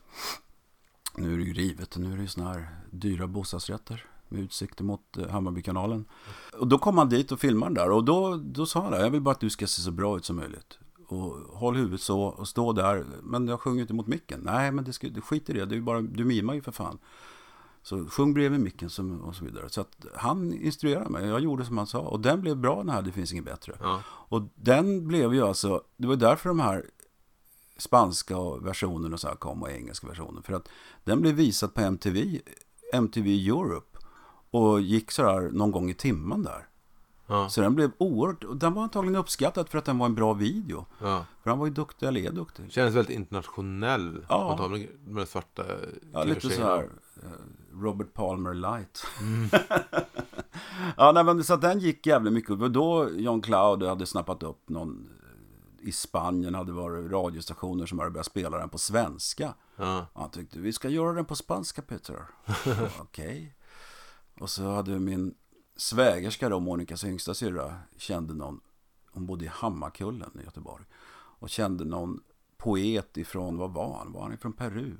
Nu 1.17 1.33
är 1.33 1.37
det 1.37 1.43
ju 1.43 1.53
rivet. 1.53 1.97
Nu 1.97 2.11
är 2.11 2.15
det 2.15 2.21
ju 2.21 2.27
sådana 2.27 2.53
här 2.53 2.67
dyra 2.91 3.27
bostadsrätter. 3.27 4.05
Med 4.27 4.41
utsikter 4.41 4.83
mot 4.83 5.17
eh, 5.17 5.29
Hammarbykanalen. 5.29 6.05
Och 6.59 6.67
då 6.67 6.77
kom 6.77 6.97
han 6.97 7.09
dit 7.09 7.31
och 7.31 7.39
filmade 7.39 7.75
där. 7.75 7.91
Och 7.91 8.03
då, 8.03 8.37
då 8.37 8.65
sa 8.65 8.81
han. 8.81 8.93
Jag 8.93 9.09
vill 9.09 9.21
bara 9.21 9.31
att 9.31 9.39
du 9.39 9.49
ska 9.49 9.67
se 9.67 9.81
så 9.81 9.91
bra 9.91 10.17
ut 10.17 10.25
som 10.25 10.35
möjligt. 10.35 10.79
Och 11.11 11.57
håll 11.57 11.75
huvudet 11.75 12.01
så 12.01 12.21
och 12.21 12.47
stå 12.47 12.73
där. 12.73 13.05
Men 13.23 13.47
jag 13.47 13.59
sjunger 13.59 13.81
inte 13.81 13.93
mot 13.93 14.07
micken. 14.07 14.41
Nej, 14.43 14.71
men 14.71 14.83
det 14.83 14.93
ska, 14.93 15.09
det 15.09 15.21
skit 15.21 15.49
i 15.49 15.53
det. 15.53 15.65
det 15.65 15.75
är 15.75 15.81
bara, 15.81 16.01
du 16.01 16.25
mimar 16.25 16.53
ju 16.53 16.61
för 16.61 16.71
fan. 16.71 16.99
Så 17.81 18.05
sjung 18.05 18.33
bredvid 18.33 18.59
micken 18.59 18.89
som, 18.89 19.21
och 19.21 19.35
så 19.35 19.45
vidare. 19.45 19.69
Så 19.69 19.81
att 19.81 20.05
han 20.15 20.53
instruerade 20.53 21.09
mig. 21.09 21.27
Jag 21.27 21.39
gjorde 21.39 21.65
som 21.65 21.77
han 21.77 21.87
sa. 21.87 21.99
Och 21.99 22.19
den 22.19 22.41
blev 22.41 22.57
bra 22.57 22.77
den 22.77 22.89
här 22.89 23.01
Det 23.01 23.11
finns 23.11 23.31
inget 23.31 23.45
bättre. 23.45 23.77
Ja. 23.79 24.01
Och 24.07 24.41
den 24.55 25.07
blev 25.07 25.33
ju 25.33 25.41
alltså, 25.41 25.83
det 25.97 26.07
var 26.07 26.15
därför 26.15 26.49
de 26.49 26.59
här 26.59 26.85
spanska 27.77 28.35
versionen 28.61 29.13
och 29.13 29.19
så 29.19 29.27
här 29.27 29.35
kom 29.35 29.61
och 29.61 29.71
engelska 29.71 30.07
versionen. 30.07 30.43
För 30.43 30.53
att 30.53 30.69
den 31.03 31.21
blev 31.21 31.35
visad 31.35 31.73
på 31.73 31.81
MTV, 31.81 32.41
MTV 32.93 33.47
Europe. 33.49 33.97
Och 34.51 34.81
gick 34.81 35.11
så 35.11 35.23
här 35.23 35.41
någon 35.41 35.71
gång 35.71 35.89
i 35.89 35.93
timmen 35.93 36.43
där. 36.43 36.67
Ja. 37.31 37.49
Så 37.49 37.61
den 37.61 37.75
blev 37.75 37.91
oerhört, 37.97 38.43
och 38.43 38.57
den 38.57 38.73
var 38.73 38.83
antagligen 38.83 39.15
uppskattad 39.15 39.69
för 39.69 39.77
att 39.77 39.85
den 39.85 39.97
var 39.97 40.05
en 40.05 40.15
bra 40.15 40.33
video. 40.33 40.85
ja. 40.99 41.25
För 41.43 41.49
han 41.49 41.59
var 41.59 41.65
ju 41.65 41.73
duktig, 41.73 42.07
eller 42.07 42.21
är 42.21 42.31
duktig. 42.31 42.71
Kändes 42.71 42.95
väldigt 42.95 43.15
internationell. 43.15 44.25
Ja. 44.29 44.67
Med, 44.69 44.87
med 45.05 45.27
svarta 45.27 45.63
Ja, 46.13 46.23
lite 46.23 46.49
så 46.49 46.61
här 46.63 46.89
eh, 47.23 47.29
Robert 47.81 48.13
Palmer 48.13 48.53
light. 48.53 49.05
ja, 50.97 51.11
nej, 51.11 51.23
men 51.23 51.43
så 51.43 51.53
att 51.53 51.61
den 51.61 51.79
gick 51.79 52.07
jävligt 52.07 52.33
mycket. 52.33 52.49
Det 52.49 52.55
var 52.55 52.69
då 52.69 53.09
John 53.09 53.41
Cloud 53.41 53.83
hade 53.83 54.05
snappat 54.05 54.43
upp 54.43 54.69
någon 54.69 55.09
eh, 55.81 55.87
i 55.87 55.91
Spanien 55.91 56.55
hade 56.55 56.71
varit 56.71 57.11
radiostationer 57.11 57.85
som 57.85 57.99
hade 57.99 58.11
börjat 58.11 58.25
spela 58.25 58.57
den 58.57 58.69
på 58.69 58.77
svenska. 58.77 59.53
Ja. 59.75 60.05
Och 60.13 60.21
han 60.21 60.31
tyckte, 60.31 60.59
vi 60.59 60.73
ska 60.73 60.89
göra 60.89 61.13
den 61.13 61.25
på 61.25 61.35
spanska 61.35 61.81
Peter. 61.81 62.25
Okej. 63.01 63.55
Och 64.39 64.49
så 64.49 64.75
hade 64.75 64.99
min 64.99 65.33
svägerska 65.81 66.49
då, 66.49 66.59
Monikas 66.59 67.03
yngsta 67.03 67.33
syrra, 67.33 67.79
kände 67.97 68.33
någon, 68.33 68.61
hon 69.11 69.25
bodde 69.25 69.45
i 69.45 69.47
Hammarkullen 69.47 70.39
i 70.41 70.43
Göteborg. 70.43 70.85
Och 71.13 71.49
kände 71.49 71.85
någon 71.85 72.23
poet 72.57 73.17
ifrån, 73.17 73.57
vad 73.57 73.73
var 73.73 73.97
han? 73.97 74.11
Var 74.11 74.21
han 74.21 74.33
ifrån 74.33 74.53
Peru? 74.53 74.97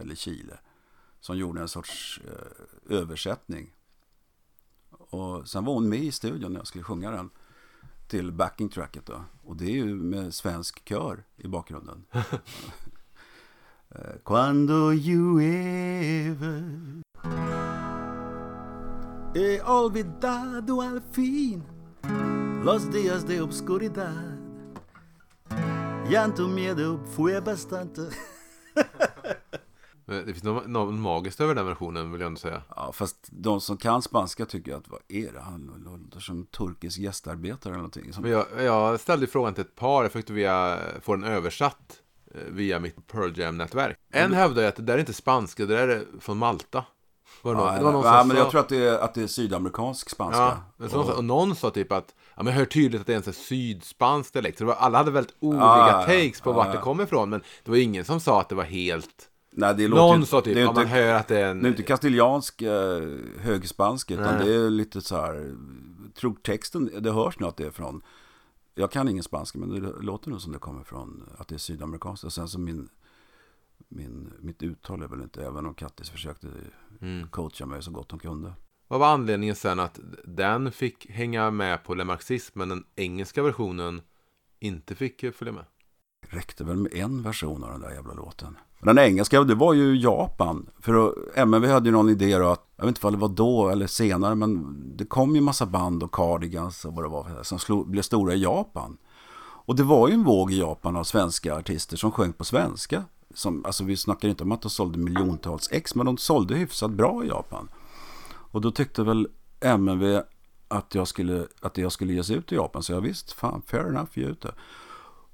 Eller 0.00 0.14
Chile? 0.14 0.58
som 1.26 1.38
gjorde 1.38 1.60
en 1.60 1.68
sorts 1.68 2.20
eh, 2.24 2.96
översättning. 2.96 3.74
Och 4.90 5.48
sen 5.48 5.64
var 5.64 5.74
hon 5.74 5.88
med 5.88 5.98
i 5.98 6.12
studion 6.12 6.52
när 6.52 6.60
jag 6.60 6.66
skulle 6.66 6.84
sjunga 6.84 7.10
den 7.10 7.30
till 8.08 8.32
backing 8.32 8.68
tracket 8.68 9.06
då. 9.06 9.24
Och 9.42 9.56
det 9.56 9.64
är 9.64 9.74
ju 9.74 9.94
med 9.94 10.34
svensk 10.34 10.88
kör 10.88 11.24
i 11.36 11.48
bakgrunden. 11.48 12.04
Eh, 13.88 14.16
Quando 14.24 14.90
llueve 14.92 16.62
He 19.36 19.60
olvidado 19.62 20.80
al 20.80 21.02
fin 21.12 21.62
los 22.64 22.90
días 22.90 23.26
de 23.26 23.42
obscuridad 23.42 24.38
Llanto 26.08 26.48
miedo 26.48 27.04
fue 27.16 27.40
bastante 27.40 28.00
Det 30.06 30.24
finns 30.24 30.42
något, 30.42 30.66
något 30.66 30.94
magiskt 30.94 31.40
över 31.40 31.54
den 31.54 31.66
versionen 31.66 32.12
vill 32.12 32.20
jag 32.20 32.26
ändå 32.26 32.38
säga. 32.38 32.62
Ja, 32.76 32.92
fast 32.92 33.28
de 33.30 33.60
som 33.60 33.76
kan 33.76 34.02
spanska 34.02 34.46
tycker 34.46 34.74
att 34.74 34.88
vad 34.88 35.00
är 35.08 35.32
det? 35.32 35.40
Han 35.40 35.82
låter 35.84 36.20
som 36.20 36.46
turkisk 36.46 36.98
gästarbetare 36.98 37.70
eller 37.70 37.76
någonting. 37.76 38.12
Som... 38.12 38.22
Men 38.22 38.32
jag, 38.32 38.46
jag 38.58 39.00
ställde 39.00 39.26
frågan 39.26 39.54
till 39.54 39.64
ett 39.64 39.76
par, 39.76 40.02
jag 40.02 40.12
försökte 40.12 40.32
via, 40.32 40.78
få 41.00 41.16
den 41.16 41.24
översatt 41.24 42.00
eh, 42.34 42.40
via 42.48 42.80
mitt 42.80 43.06
Pearl 43.06 43.38
Jam-nätverk. 43.38 43.98
En 44.10 44.32
hävdar 44.32 44.62
ju 44.62 44.68
att 44.68 44.76
det 44.76 44.82
där 44.82 44.94
är 44.94 44.98
inte 44.98 45.12
spanska, 45.12 45.66
det 45.66 45.76
där 45.76 45.88
är 45.88 46.04
från 46.20 46.38
Malta. 46.38 46.84
Var 47.46 47.54
det 47.54 47.60
någon, 47.60 47.72
Ja, 47.72 47.78
det 47.78 47.84
var 47.84 47.92
någon 47.92 48.04
ja, 48.04 48.24
men 48.24 48.36
sa- 48.36 48.42
jag 48.42 48.50
tror 48.50 48.60
att 48.60 48.68
det 48.68 48.76
är, 48.76 48.98
att 48.98 49.14
det 49.14 49.22
är 49.22 49.26
sydamerikansk 49.26 50.10
spanska. 50.10 50.40
Ja, 50.40 50.56
men 50.76 50.90
så, 50.90 51.12
och 51.16 51.24
någon 51.24 51.56
sa 51.56 51.70
typ 51.70 51.92
att 51.92 52.14
Ja, 52.36 52.42
men 52.42 52.52
jag 52.52 52.58
hör 52.58 52.66
tydligt 52.66 53.00
att 53.00 53.06
det 53.06 53.12
är 53.12 53.28
en 53.28 53.32
sydspansk 53.32 54.32
dialekt. 54.32 54.58
Så 54.58 54.64
var, 54.64 54.74
alla 54.74 54.98
hade 54.98 55.10
väldigt 55.10 55.36
olika 55.40 55.64
Ja, 55.64 56.02
takes 56.06 56.40
på 56.40 56.50
ja, 56.50 56.54
vart 56.54 56.72
det 56.72 56.78
kommer 56.78 57.04
ifrån. 57.04 57.30
Men 57.30 57.40
det 57.64 57.70
var 57.70 57.78
ingen 57.78 58.04
som 58.04 58.20
sa 58.20 58.40
att 58.40 58.48
det 58.48 58.54
var 58.54 58.64
helt... 58.64 59.28
Nej, 59.50 59.74
det 59.74 59.88
låter 59.88 60.02
Någon 60.02 60.26
sa 60.26 60.40
typ, 60.40 60.54
det 60.54 60.60
är 60.60 60.64
ja, 60.64 60.72
man 60.72 60.82
inte, 60.82 60.94
hör 60.94 61.14
att 61.14 61.28
det 61.28 61.40
är 61.40 61.50
en... 61.50 61.62
det 61.62 61.68
är 61.68 61.70
inte 61.70 61.82
kastiljansk 61.82 62.62
eh, 62.62 63.02
högspansk, 63.40 64.10
utan 64.10 64.34
Nej. 64.34 64.46
det 64.46 64.54
är 64.54 64.70
lite 64.70 65.00
så 65.00 65.16
här, 65.16 65.54
tror 66.14 66.34
texten, 66.42 66.90
det 66.98 67.12
hörs 67.12 67.38
nog 67.38 67.48
att 67.48 67.56
det 67.56 67.66
är 67.66 67.70
från, 67.70 68.02
jag 68.74 68.90
kan 68.90 69.08
ingen 69.08 69.22
spanska, 69.22 69.58
men 69.58 69.68
det 69.82 69.92
låter 70.00 70.30
nog 70.30 70.40
som 70.40 70.52
det 70.52 70.58
kommer 70.58 70.82
från, 70.82 71.28
att 71.38 71.48
det 71.48 71.54
är 71.54 71.58
sydamerikanskt. 71.58 72.24
Och 72.24 72.32
sen 72.32 72.48
så 72.48 72.58
min, 72.58 72.88
min, 73.88 74.32
mitt 74.40 74.62
uttal 74.62 75.02
är 75.02 75.08
väl 75.08 75.22
inte, 75.22 75.46
även 75.46 75.66
om 75.66 75.74
Kattis 75.74 76.10
försökte 76.10 76.48
Mm. 77.00 77.28
coacha 77.28 77.66
mig 77.66 77.82
så 77.82 77.90
gott 77.90 78.10
hon 78.10 78.20
kunde. 78.20 78.52
Vad 78.88 79.00
var 79.00 79.06
anledningen 79.06 79.56
sen 79.56 79.80
att 79.80 80.00
den 80.24 80.72
fick 80.72 81.10
hänga 81.10 81.50
med 81.50 81.84
på 81.84 81.94
Le 81.94 82.04
Marxisme, 82.04 82.58
men 82.58 82.68
den 82.68 82.84
engelska 82.96 83.42
versionen 83.42 84.02
inte 84.58 84.94
fick 84.94 85.34
följa 85.34 85.52
med? 85.52 85.64
räckte 86.28 86.64
väl 86.64 86.76
med 86.76 86.94
en 86.94 87.22
version 87.22 87.64
av 87.64 87.70
den 87.70 87.80
där 87.80 87.90
jävla 87.90 88.14
låten. 88.14 88.58
Den 88.80 88.98
engelska, 88.98 89.42
det 89.42 89.54
var 89.54 89.74
ju 89.74 89.96
Japan. 89.96 90.70
För 90.80 91.14
MNV 91.34 91.66
hade 91.66 91.88
ju 91.88 91.92
någon 91.92 92.08
idé 92.08 92.38
då 92.38 92.48
att, 92.48 92.72
jag 92.76 92.84
vet 92.84 92.96
inte 92.96 93.06
om 93.06 93.12
det 93.12 93.18
var 93.18 93.28
då 93.28 93.68
eller 93.68 93.86
senare, 93.86 94.34
men 94.34 94.76
det 94.96 95.04
kom 95.04 95.34
ju 95.34 95.40
massa 95.40 95.66
band 95.66 96.02
och 96.02 96.12
cardigans 96.12 96.84
och 96.84 96.94
vad 96.94 97.04
det 97.04 97.08
var 97.08 97.42
som 97.42 97.58
slog, 97.58 97.90
blev 97.90 98.02
stora 98.02 98.34
i 98.34 98.42
Japan. 98.42 98.98
Och 99.38 99.76
det 99.76 99.82
var 99.82 100.08
ju 100.08 100.14
en 100.14 100.24
våg 100.24 100.52
i 100.52 100.58
Japan 100.58 100.96
av 100.96 101.04
svenska 101.04 101.54
artister 101.56 101.96
som 101.96 102.12
sjöng 102.12 102.32
på 102.32 102.44
svenska. 102.44 103.04
Som, 103.36 103.64
alltså 103.64 103.84
vi 103.84 103.96
snackar 103.96 104.28
inte 104.28 104.44
om 104.44 104.52
att 104.52 104.62
de 104.62 104.70
sålde 104.70 104.98
miljontals 104.98 105.68
ex, 105.72 105.94
men 105.94 106.06
de 106.06 106.16
sålde 106.16 106.54
hyfsat 106.54 106.90
bra 106.90 107.24
i 107.24 107.28
Japan. 107.28 107.68
Och 108.50 108.60
då 108.60 108.70
tyckte 108.70 109.02
väl 109.02 109.28
MNV 109.60 110.20
att 110.68 110.94
jag 110.94 111.08
skulle, 111.08 111.46
att 111.60 111.78
jag 111.78 111.92
skulle 111.92 112.12
ge 112.12 112.24
sig 112.24 112.36
ut 112.36 112.52
i 112.52 112.54
Japan. 112.54 112.82
Så 112.82 112.92
jag 112.92 113.00
visst, 113.00 113.32
fan, 113.32 113.62
fair 113.66 113.88
enough, 113.88 114.08
ge 114.14 114.24
ut 114.24 114.40
det. 114.40 114.54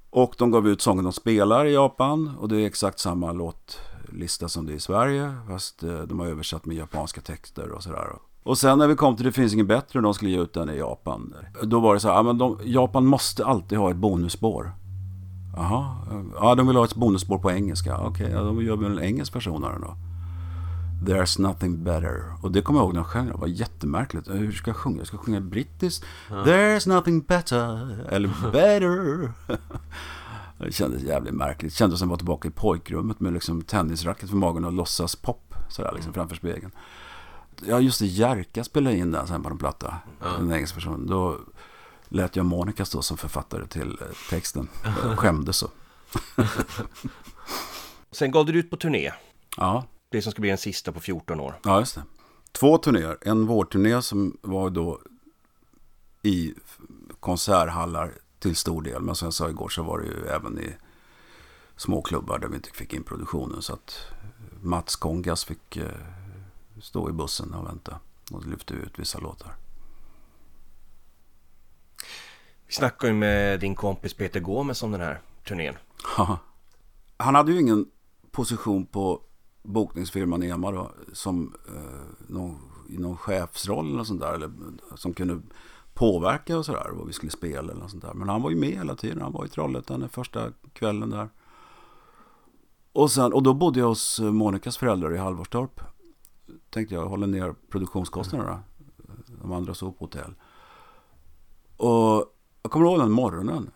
Och 0.09 0.35
de 0.37 0.51
gav 0.51 0.67
ut 0.67 0.81
sången 0.81 1.03
de 1.03 1.13
spelar 1.13 1.65
i 1.65 1.73
Japan. 1.73 2.31
Och 2.39 2.49
det 2.49 2.57
är 2.57 2.65
exakt 2.65 2.99
samma 2.99 3.31
låtlista 3.31 4.49
som 4.49 4.65
det 4.65 4.73
är 4.73 4.75
i 4.75 4.79
Sverige. 4.79 5.35
Fast 5.47 5.83
eh, 5.83 6.01
de 6.01 6.19
har 6.19 6.27
översatt 6.27 6.65
med 6.65 6.77
japanska 6.77 7.21
texter 7.21 7.71
och 7.71 7.83
sådär. 7.83 8.07
Och 8.43 8.57
sen 8.57 8.77
när 8.77 8.87
vi 8.87 8.95
kom 8.95 9.15
till 9.15 9.25
Det 9.25 9.31
finns 9.31 9.53
ingen 9.53 9.67
bättre 9.67 9.99
och 9.99 10.03
de 10.03 10.13
skulle 10.13 10.31
ge 10.31 10.41
ut 10.41 10.53
den 10.53 10.69
i 10.69 10.77
Japan. 10.77 11.35
Då 11.63 11.79
var 11.79 11.93
det 11.93 11.99
så 11.99 12.07
här, 12.07 12.15
ja, 12.15 12.23
men 12.23 12.37
de, 12.37 12.59
Japan 12.63 13.05
måste 13.05 13.45
alltid 13.45 13.77
ha 13.77 13.91
ett 13.91 13.97
bonusspår. 13.97 14.71
Jaha, 15.55 15.95
ja 16.35 16.55
de 16.55 16.67
vill 16.67 16.75
ha 16.75 16.85
ett 16.85 16.95
bonusspår 16.95 17.37
på 17.37 17.51
engelska. 17.51 17.97
Okej, 17.97 18.29
ja, 18.31 18.41
då 18.41 18.61
gör 18.61 18.75
vi 18.75 18.85
en 18.85 18.99
engelsk 18.99 19.35
version 19.35 19.63
av 19.63 19.71
den 19.71 19.81
då. 19.81 19.95
There's 21.05 21.41
nothing 21.41 21.83
better. 21.83 22.23
Och 22.41 22.51
det 22.51 22.61
kommer 22.61 22.79
jag 22.79 22.85
ihåg 22.85 22.93
när 22.93 22.99
jag 22.99 23.07
sjöng. 23.07 23.27
Det 23.27 23.33
var 23.33 23.47
jättemärkligt. 23.47 24.29
Hur 24.29 24.51
ska 24.51 24.69
jag 24.69 24.75
sjunga? 24.75 24.97
Jag 24.97 25.07
ska 25.07 25.17
sjunga 25.17 25.41
brittiskt. 25.41 26.05
There's 26.29 26.89
nothing 26.89 27.21
better. 27.21 28.05
Eller 28.09 28.51
better. 28.51 29.31
det 30.57 30.71
kändes 30.71 31.01
jävligt 31.01 31.33
märkligt. 31.33 31.71
Det 31.71 31.77
kändes 31.77 31.99
som 31.99 32.07
att 32.07 32.09
vara 32.09 32.17
tillbaka 32.17 32.47
i 32.47 32.51
pojkrummet 32.51 33.19
med 33.19 33.33
liksom 33.33 33.61
tennisracket 33.61 34.29
för 34.29 34.37
magen 34.37 34.65
och 34.65 34.73
låtsas 34.73 35.15
pop. 35.15 35.55
Sådär 35.69 35.91
liksom 35.95 36.13
framför 36.13 36.35
spegeln. 36.35 36.71
Ja, 37.65 37.79
just 37.79 37.99
det. 37.99 38.05
Jerka 38.05 38.63
spelade 38.63 38.97
in 38.97 39.11
den 39.11 39.27
sen 39.27 39.43
på 39.43 39.49
en 39.49 39.57
platta. 39.57 39.93
Den 40.39 40.51
engelska 40.51 40.75
versionen. 40.75 41.07
Då 41.07 41.37
lät 42.13 42.35
jag 42.35 42.45
Monica 42.45 42.85
stå 42.85 43.01
som 43.01 43.17
författare 43.17 43.67
till 43.67 43.97
eh, 44.01 44.07
texten. 44.29 44.69
Jag 45.03 45.19
skämdes 45.19 45.57
så. 45.57 45.69
Sen 48.11 48.31
gav 48.31 48.45
du 48.45 48.59
ut 48.59 48.69
på 48.69 48.77
turné. 48.77 49.11
Ja, 49.57 49.85
Det 50.09 50.21
som 50.21 50.31
ska 50.31 50.41
bli 50.41 50.49
den 50.49 50.57
sista 50.57 50.91
på 50.91 50.99
14 50.99 51.39
år. 51.39 51.59
Ja, 51.63 51.79
just 51.79 51.95
det. 51.95 52.03
Två 52.51 52.77
turnéer. 52.77 53.17
En 53.21 53.47
vårturné 53.47 54.01
som 54.01 54.37
var 54.41 54.69
då 54.69 55.01
i 56.21 56.53
konserthallar 57.19 58.13
till 58.39 58.55
stor 58.55 58.81
del. 58.81 59.01
Men 59.01 59.15
som 59.15 59.25
jag 59.25 59.33
sa 59.33 59.49
igår 59.49 59.69
så 59.69 59.83
var 59.83 59.99
det 59.99 60.05
ju 60.05 60.25
även 60.27 60.59
i 60.59 60.75
små 61.75 62.01
klubbar 62.01 62.39
där 62.39 62.47
vi 62.47 62.55
inte 62.55 62.69
fick 62.69 62.93
in 62.93 63.03
produktionen. 63.03 63.61
Så 63.61 63.73
att 63.73 63.97
Mats 64.61 64.95
Kongas 64.95 65.45
fick 65.45 65.77
eh, 65.77 65.87
stå 66.81 67.09
i 67.09 67.13
bussen 67.13 67.53
och 67.53 67.67
vänta. 67.67 67.99
Och 68.31 68.45
lyfte 68.45 68.73
ut 68.73 68.99
vissa 68.99 69.19
låtar. 69.19 69.55
Vi 72.62 72.62
snackade 72.73 73.13
ju 73.13 73.19
med 73.19 73.59
din 73.59 73.75
kompis 73.75 74.13
Peter 74.13 74.39
Gomes 74.39 74.83
om 74.83 74.91
den 74.91 75.01
här 75.01 75.21
turnén. 75.47 75.75
Han 77.17 77.35
hade 77.35 77.51
ju 77.51 77.59
ingen 77.59 77.85
position 78.31 78.85
på 78.85 79.21
bokningsfirman 79.63 80.43
EMA 80.43 80.71
då, 80.71 80.91
som 81.13 81.55
eh, 81.67 82.33
någon, 82.33 82.57
i 82.89 82.97
någon 82.97 83.17
chefsroll 83.17 83.93
eller 83.93 84.03
sånt 84.03 84.21
där. 84.21 84.33
Eller, 84.33 84.51
som 84.95 85.13
kunde 85.13 85.41
påverka 85.93 86.57
och 86.57 86.65
sådär 86.65 86.89
vad 86.93 87.07
vi 87.07 87.13
skulle 87.13 87.31
spela 87.31 87.71
eller 87.71 87.81
något 87.81 87.91
sånt 87.91 88.03
där. 88.03 88.13
Men 88.13 88.29
han 88.29 88.41
var 88.41 88.49
ju 88.49 88.55
med 88.55 88.69
hela 88.69 88.95
tiden. 88.95 89.21
Han 89.21 89.31
var 89.31 89.45
i 89.45 89.49
Trollhättan 89.49 89.99
den 89.99 90.09
första 90.09 90.51
kvällen 90.73 91.09
där. 91.09 91.29
Och, 92.93 93.11
sen, 93.11 93.33
och 93.33 93.43
då 93.43 93.53
bodde 93.53 93.79
jag 93.79 93.87
hos 93.87 94.19
eh, 94.19 94.31
Monikas 94.31 94.77
föräldrar 94.77 95.13
i 95.13 95.17
Halvorstorp. 95.17 95.81
Tänkte 96.69 96.95
jag 96.95 97.05
hålla 97.05 97.25
ner 97.25 97.55
produktionskostnaderna. 97.69 98.63
Eh, 98.97 99.33
de 99.41 99.51
andra 99.51 99.73
sov 99.73 99.91
på 99.91 100.05
hotell. 100.05 100.33
Och 101.77 102.32
jag 102.63 102.71
kommer 102.71 102.85
ihåg 102.85 102.99
den 102.99 103.11
morgonen. 103.11 103.71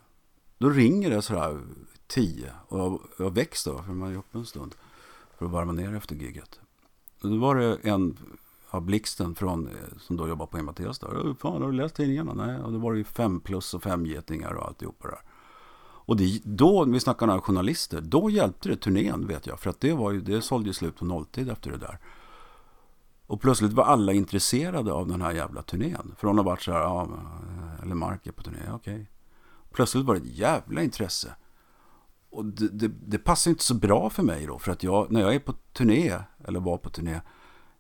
Då 0.58 0.70
ringer 0.70 1.10
det 1.10 1.22
sådär 1.22 1.62
tio. 2.08 2.52
Och 2.68 2.80
jag, 2.80 3.00
jag 3.20 3.34
väcks 3.34 3.64
då, 3.64 3.78
för 3.78 3.94
man 3.94 4.12
är 4.12 4.18
uppe 4.18 4.38
en 4.38 4.46
stund. 4.46 4.76
För 5.38 5.46
att 5.46 5.52
varva 5.52 5.72
ner 5.72 5.96
efter 5.96 6.16
giget. 6.16 6.60
Och 7.22 7.30
då 7.30 7.38
var 7.38 7.56
det 7.56 7.78
en 7.84 8.18
av 8.70 8.82
Blixten 8.82 9.36
från, 9.36 9.68
eh, 9.68 9.98
som 10.00 10.18
då 10.18 10.28
jobbar 10.28 10.46
på 10.46 10.58
Mattias 10.58 11.00
där. 11.00 11.36
Fan, 11.40 11.62
har 11.62 11.72
du 11.72 11.78
läst 11.78 11.96
tidningarna? 11.96 12.34
Nej. 12.34 12.60
Och 12.60 12.72
då 12.72 12.80
var 12.80 12.92
det 12.92 12.98
ju 12.98 13.04
fem 13.04 13.40
plus 13.40 13.74
och 13.74 13.84
fem 13.84 14.06
getingar 14.06 14.54
och 14.54 14.66
alltihopa 14.66 15.08
där. 15.08 15.22
Och 16.08 16.18
det, 16.18 16.42
då, 16.44 16.86
vi 16.86 17.00
snackar 17.00 17.28
några 17.28 17.42
journalister, 17.42 18.02
då 18.02 18.30
hjälpte 18.30 18.70
det 18.70 18.76
turnén 18.76 19.28
vet 19.28 19.48
jag. 19.48 19.60
För 19.60 19.70
att 19.70 19.80
det, 19.80 19.94
var 19.94 20.12
ju, 20.12 20.22
det 20.22 20.42
sålde 20.42 20.70
ju 20.70 20.74
slut 20.74 20.96
på 20.96 21.06
nolltid 21.06 21.50
efter 21.50 21.72
det 21.72 21.78
där. 21.78 22.00
Och 23.28 23.42
plötsligt 23.42 23.74
var 23.74 23.84
alla 23.84 24.14
intresserade 24.14 24.92
av 24.94 25.08
den 25.08 25.22
här 25.22 25.32
jävla 25.32 25.62
turnén. 25.62 26.16
Från 26.18 26.40
att 26.40 26.46
ha 26.46 26.52
varit 26.52 26.62
så 26.62 26.72
här, 26.72 26.80
ja, 26.80 27.04
eh, 27.04 27.84
eller 27.84 27.96
Mark 27.96 28.28
är 28.28 28.32
på 28.32 28.44
turné, 28.44 28.72
okej. 28.74 29.10
Plötsligt 29.74 30.06
var 30.06 30.16
det 30.16 30.22
ett 30.22 30.38
jävla 30.38 30.84
intresse. 30.84 31.36
Och 32.30 32.46
det, 32.46 32.68
det, 32.68 32.88
det 32.88 33.18
passar 33.18 33.52
inte 33.52 33.64
så 33.64 33.74
bra 33.74 34.10
för 34.10 34.24
mig 34.24 34.46
då. 34.46 34.60
För 34.60 34.72
att 34.72 34.84
jag, 34.84 35.12
när 35.12 35.22
jag 35.22 35.36
är 35.36 35.40
på 35.40 35.54
turné, 35.74 36.20
eller 36.48 36.60
var 36.60 36.78
på 36.78 36.90
turné, 36.90 37.22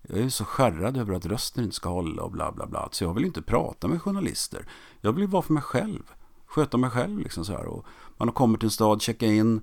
jag 0.02 0.20
är 0.20 0.30
så 0.30 0.45
skärrad 0.45 0.98
över 0.98 1.14
att 1.14 1.26
rösten 1.26 1.64
inte 1.64 1.76
ska 1.76 1.89
hålla 1.89 2.24
och 2.24 2.32
bla 2.32 2.52
bla 2.52 2.68
bla. 2.68 2.89
Så 2.91 3.04
jag 3.04 3.14
vill 3.14 3.26
inte 3.26 3.41
prata 3.41 3.88
med 3.88 4.02
journalister. 4.02 4.66
Jag 5.02 5.14
vill 5.14 5.28
vara 5.28 5.41
för 5.41 5.54
mig 5.54 5.64
själv. 5.64 6.04
Sköta 6.45 6.78
mig 6.78 6.89
själv 6.89 7.20
liksom 7.20 7.45
så 7.45 7.54
här. 7.54 7.66
Och 7.66 7.86
man 8.18 8.28
har 8.28 8.34
kommit 8.34 8.60
till 8.60 8.68
en 8.68 8.72
stad, 8.72 9.02
checka 9.02 9.26
in, 9.26 9.62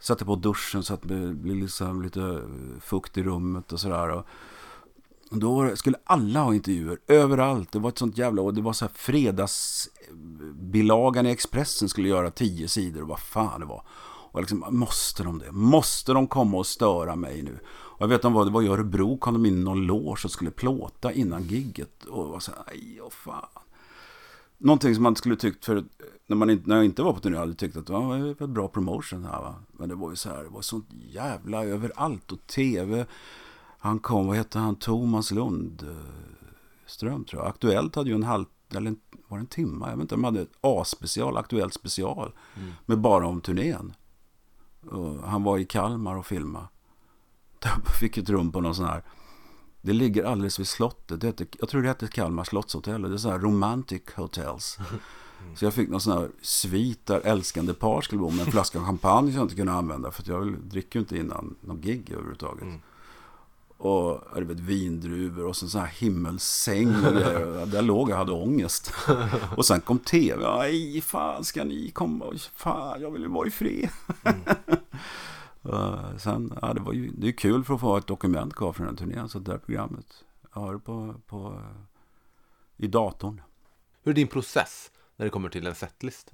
Satte 0.00 0.24
på 0.24 0.36
duschen 0.36 0.82
så 0.82 0.94
att 0.94 1.02
det 1.02 1.34
blir 1.34 1.54
liksom 1.54 2.02
lite 2.02 2.42
fukt 2.80 3.18
i 3.18 3.22
rummet 3.22 3.72
och 3.72 3.80
sådär. 3.80 4.22
Och 5.30 5.38
då 5.38 5.76
skulle 5.76 5.96
alla 6.04 6.40
ha 6.40 6.54
intervjuer 6.54 6.98
överallt. 7.06 7.72
Det 7.72 7.78
var 7.78 7.88
ett 7.88 7.98
sånt 7.98 8.18
jävla... 8.18 8.42
Och 8.42 8.54
det 8.54 8.60
var 8.60 8.72
så 8.72 8.84
här 8.84 8.92
fredagsbilagan 8.94 11.26
i 11.26 11.30
Expressen 11.30 11.88
skulle 11.88 12.08
göra 12.08 12.30
tio 12.30 12.68
sidor 12.68 13.02
och 13.02 13.08
vad 13.08 13.20
fan 13.20 13.60
det 13.60 13.66
var. 13.66 13.82
Och 14.30 14.40
liksom, 14.40 14.64
måste 14.70 15.22
de 15.22 15.38
det? 15.38 15.52
Måste 15.52 16.12
de 16.12 16.26
komma 16.26 16.58
och 16.58 16.66
störa 16.66 17.16
mig 17.16 17.42
nu? 17.42 17.58
Och 17.68 18.02
jag 18.02 18.08
vet 18.08 18.24
om 18.24 18.32
vad 18.32 18.46
det 18.46 18.50
var 18.50 18.62
i 18.62 18.68
Örebro 18.68 19.18
kom 19.18 19.34
de 19.34 19.46
in 19.46 19.58
i 19.58 19.64
någon 19.64 19.86
loge 19.86 20.20
och 20.24 20.30
skulle 20.30 20.50
plåta 20.50 21.12
innan 21.12 21.42
gigget. 21.42 22.04
Och 22.04 22.28
var 22.28 22.40
så 22.40 22.50
här, 22.50 22.60
aj, 22.66 23.00
och 23.00 23.12
fan. 23.12 23.48
Någonting 24.58 24.94
som 24.94 25.02
man 25.02 25.16
skulle 25.16 25.36
tyckt 25.36 25.64
för 25.64 25.84
när, 26.26 26.36
man 26.36 26.50
inte, 26.50 26.68
när 26.68 26.76
jag 26.76 26.84
inte 26.84 27.02
var 27.02 27.12
på 27.12 27.20
turné 27.20 27.36
hade 27.36 27.50
jag 27.50 27.58
tyckt 27.58 27.76
att 27.76 27.86
det 27.86 27.92
var 27.92 28.46
bra 28.46 28.68
promotion 28.68 29.24
här 29.24 29.40
va. 29.40 29.54
Men 29.72 29.88
det 29.88 29.94
var 29.94 30.10
ju 30.10 30.16
så 30.16 30.28
här, 30.28 30.42
det 30.42 30.48
var 30.48 30.62
sånt 30.62 30.88
jävla 31.12 31.64
överallt 31.64 32.32
och 32.32 32.46
tv. 32.46 33.06
Han 33.78 33.98
kom, 33.98 34.26
vad 34.26 34.36
hette 34.36 34.58
han, 34.58 34.76
Thomas 34.76 35.30
Lundström 35.30 37.24
tror 37.24 37.42
jag. 37.42 37.46
Aktuellt 37.46 37.96
hade 37.96 38.08
ju 38.08 38.14
en 38.14 38.22
halv, 38.22 38.44
eller 38.74 38.90
en, 38.90 39.00
var 39.28 39.38
det 39.38 39.42
en 39.42 39.46
timme? 39.46 39.86
Jag 39.88 39.96
vet 39.96 40.02
inte, 40.02 40.14
de 40.14 40.24
hade 40.24 40.40
ett 40.40 40.58
A-special, 40.60 41.36
Aktuellt 41.36 41.74
special. 41.74 42.32
Med 42.86 42.98
bara 42.98 43.26
om 43.26 43.40
turnén. 43.40 43.94
Och 44.90 45.28
han 45.28 45.42
var 45.42 45.58
i 45.58 45.64
Kalmar 45.64 46.16
och 46.16 46.26
filmade. 46.26 46.66
Jag 47.62 47.94
fick 48.00 48.18
ett 48.18 48.30
rum 48.30 48.52
på 48.52 48.60
någon 48.60 48.74
sån 48.74 48.86
här 48.86 49.02
det 49.82 49.92
ligger 49.92 50.24
alldeles 50.24 50.58
vid 50.58 50.68
slottet. 50.68 51.20
Det 51.20 51.26
heter, 51.26 51.46
jag 51.58 51.68
tror 51.68 51.82
det 51.82 51.88
heter 51.88 52.06
Kalmar 52.06 52.44
slottshotell. 52.44 53.02
Det 53.02 53.12
är 53.14 53.16
så 53.16 53.30
här 53.30 53.38
romantic 53.38 54.02
hotels. 54.16 54.78
Så 55.56 55.64
jag 55.64 55.74
fick 55.74 55.88
någon 55.88 56.00
sån 56.00 56.18
här 56.18 56.30
svit 56.42 57.06
där 57.06 57.20
älskande 57.20 57.74
par 57.74 58.00
skulle 58.00 58.20
bo 58.20 58.30
med 58.30 58.46
en 58.46 58.52
flaska 58.52 58.80
champagne 58.84 59.30
som 59.30 59.36
jag 59.36 59.44
inte 59.44 59.54
kunde 59.54 59.72
använda. 59.72 60.10
För 60.10 60.30
jag 60.30 60.58
dricker 60.62 60.98
ju 60.98 61.00
inte 61.00 61.18
innan 61.18 61.56
någon 61.60 61.80
gig 61.80 62.10
överhuvudtaget. 62.10 62.62
Mm. 62.62 62.80
Och 63.78 64.24
jag 64.34 64.44
vet, 64.44 64.60
vindruvor 64.60 65.46
och 65.46 65.56
så 65.56 65.68
sån 65.68 65.80
här 65.80 65.88
himmelsäng 65.88 66.88
och 66.88 67.12
grejer. 67.12 67.66
Där 67.72 67.82
låg 67.82 68.10
jag 68.10 68.16
hade 68.16 68.32
ångest. 68.32 68.92
Och 69.56 69.66
sen 69.66 69.80
kom 69.80 69.98
tv. 69.98 70.56
Nej, 70.56 71.00
fan 71.00 71.44
ska 71.44 71.64
ni 71.64 71.90
komma? 71.90 72.24
Fan, 72.54 73.00
jag 73.00 73.10
vill 73.10 73.22
ju 73.22 73.28
vara 73.28 73.46
i 73.46 73.50
fred. 73.50 73.88
Mm. 74.24 74.40
Uh, 75.64 76.16
sen, 76.16 76.58
ja, 76.62 76.74
det 76.74 76.80
var 76.80 76.92
ju 76.92 77.10
det 77.10 77.28
är 77.28 77.32
kul 77.32 77.64
för 77.64 77.74
att 77.74 77.80
få 77.80 77.96
ett 77.96 78.06
dokument 78.06 78.54
kvar 78.54 78.72
från 78.72 78.86
den 78.86 78.96
turnén. 78.96 79.28
Så 79.28 79.38
det 79.38 79.50
där 79.50 79.58
programmet, 79.58 80.24
jag 80.54 80.60
har 80.60 80.72
det 80.72 80.78
på, 80.78 81.14
på, 81.26 81.62
i 82.76 82.86
datorn. 82.86 83.40
Hur 84.02 84.12
är 84.12 84.14
din 84.14 84.28
process 84.28 84.90
när 85.16 85.26
det 85.26 85.30
kommer 85.30 85.48
till 85.48 85.66
en 85.66 85.74
setlist? 85.74 86.30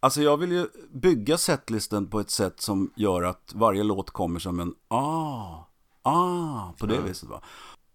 Alltså 0.00 0.22
jag 0.22 0.36
vill 0.36 0.52
ju 0.52 0.66
bygga 0.92 1.38
setlisten 1.38 2.06
på 2.06 2.20
ett 2.20 2.30
sätt 2.30 2.60
som 2.60 2.92
gör 2.96 3.22
att 3.22 3.52
varje 3.54 3.82
låt 3.82 4.10
kommer 4.10 4.40
som 4.40 4.60
en 4.60 4.74
ah, 4.88 5.67
ah, 6.02 6.72
på 6.78 6.86
det 6.86 7.00
viset 7.00 7.28
va. 7.28 7.40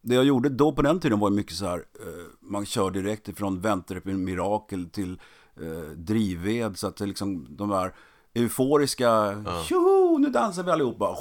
Det 0.01 0.15
jag 0.15 0.23
gjorde 0.23 0.49
då 0.49 0.71
på 0.71 0.81
den 0.81 0.99
tiden 0.99 1.19
var 1.19 1.29
mycket 1.29 1.55
så 1.55 1.65
här, 1.65 1.77
uh, 1.77 2.25
man 2.39 2.65
kör 2.65 2.91
direkt 2.91 3.29
Väntar 3.41 3.99
på 3.99 4.09
en 4.09 4.23
mirakel 4.23 4.89
till 4.89 5.19
drivved. 5.95 6.77
Så 6.77 6.87
att 6.87 6.95
det 6.95 7.05
liksom, 7.05 7.47
de 7.49 7.69
där 7.69 7.93
euforiska, 8.33 9.05
ja. 9.45 9.63
tjoho, 9.63 10.17
nu 10.17 10.29
dansar 10.29 10.63
vi 10.63 10.71
allihopa. 10.71 11.17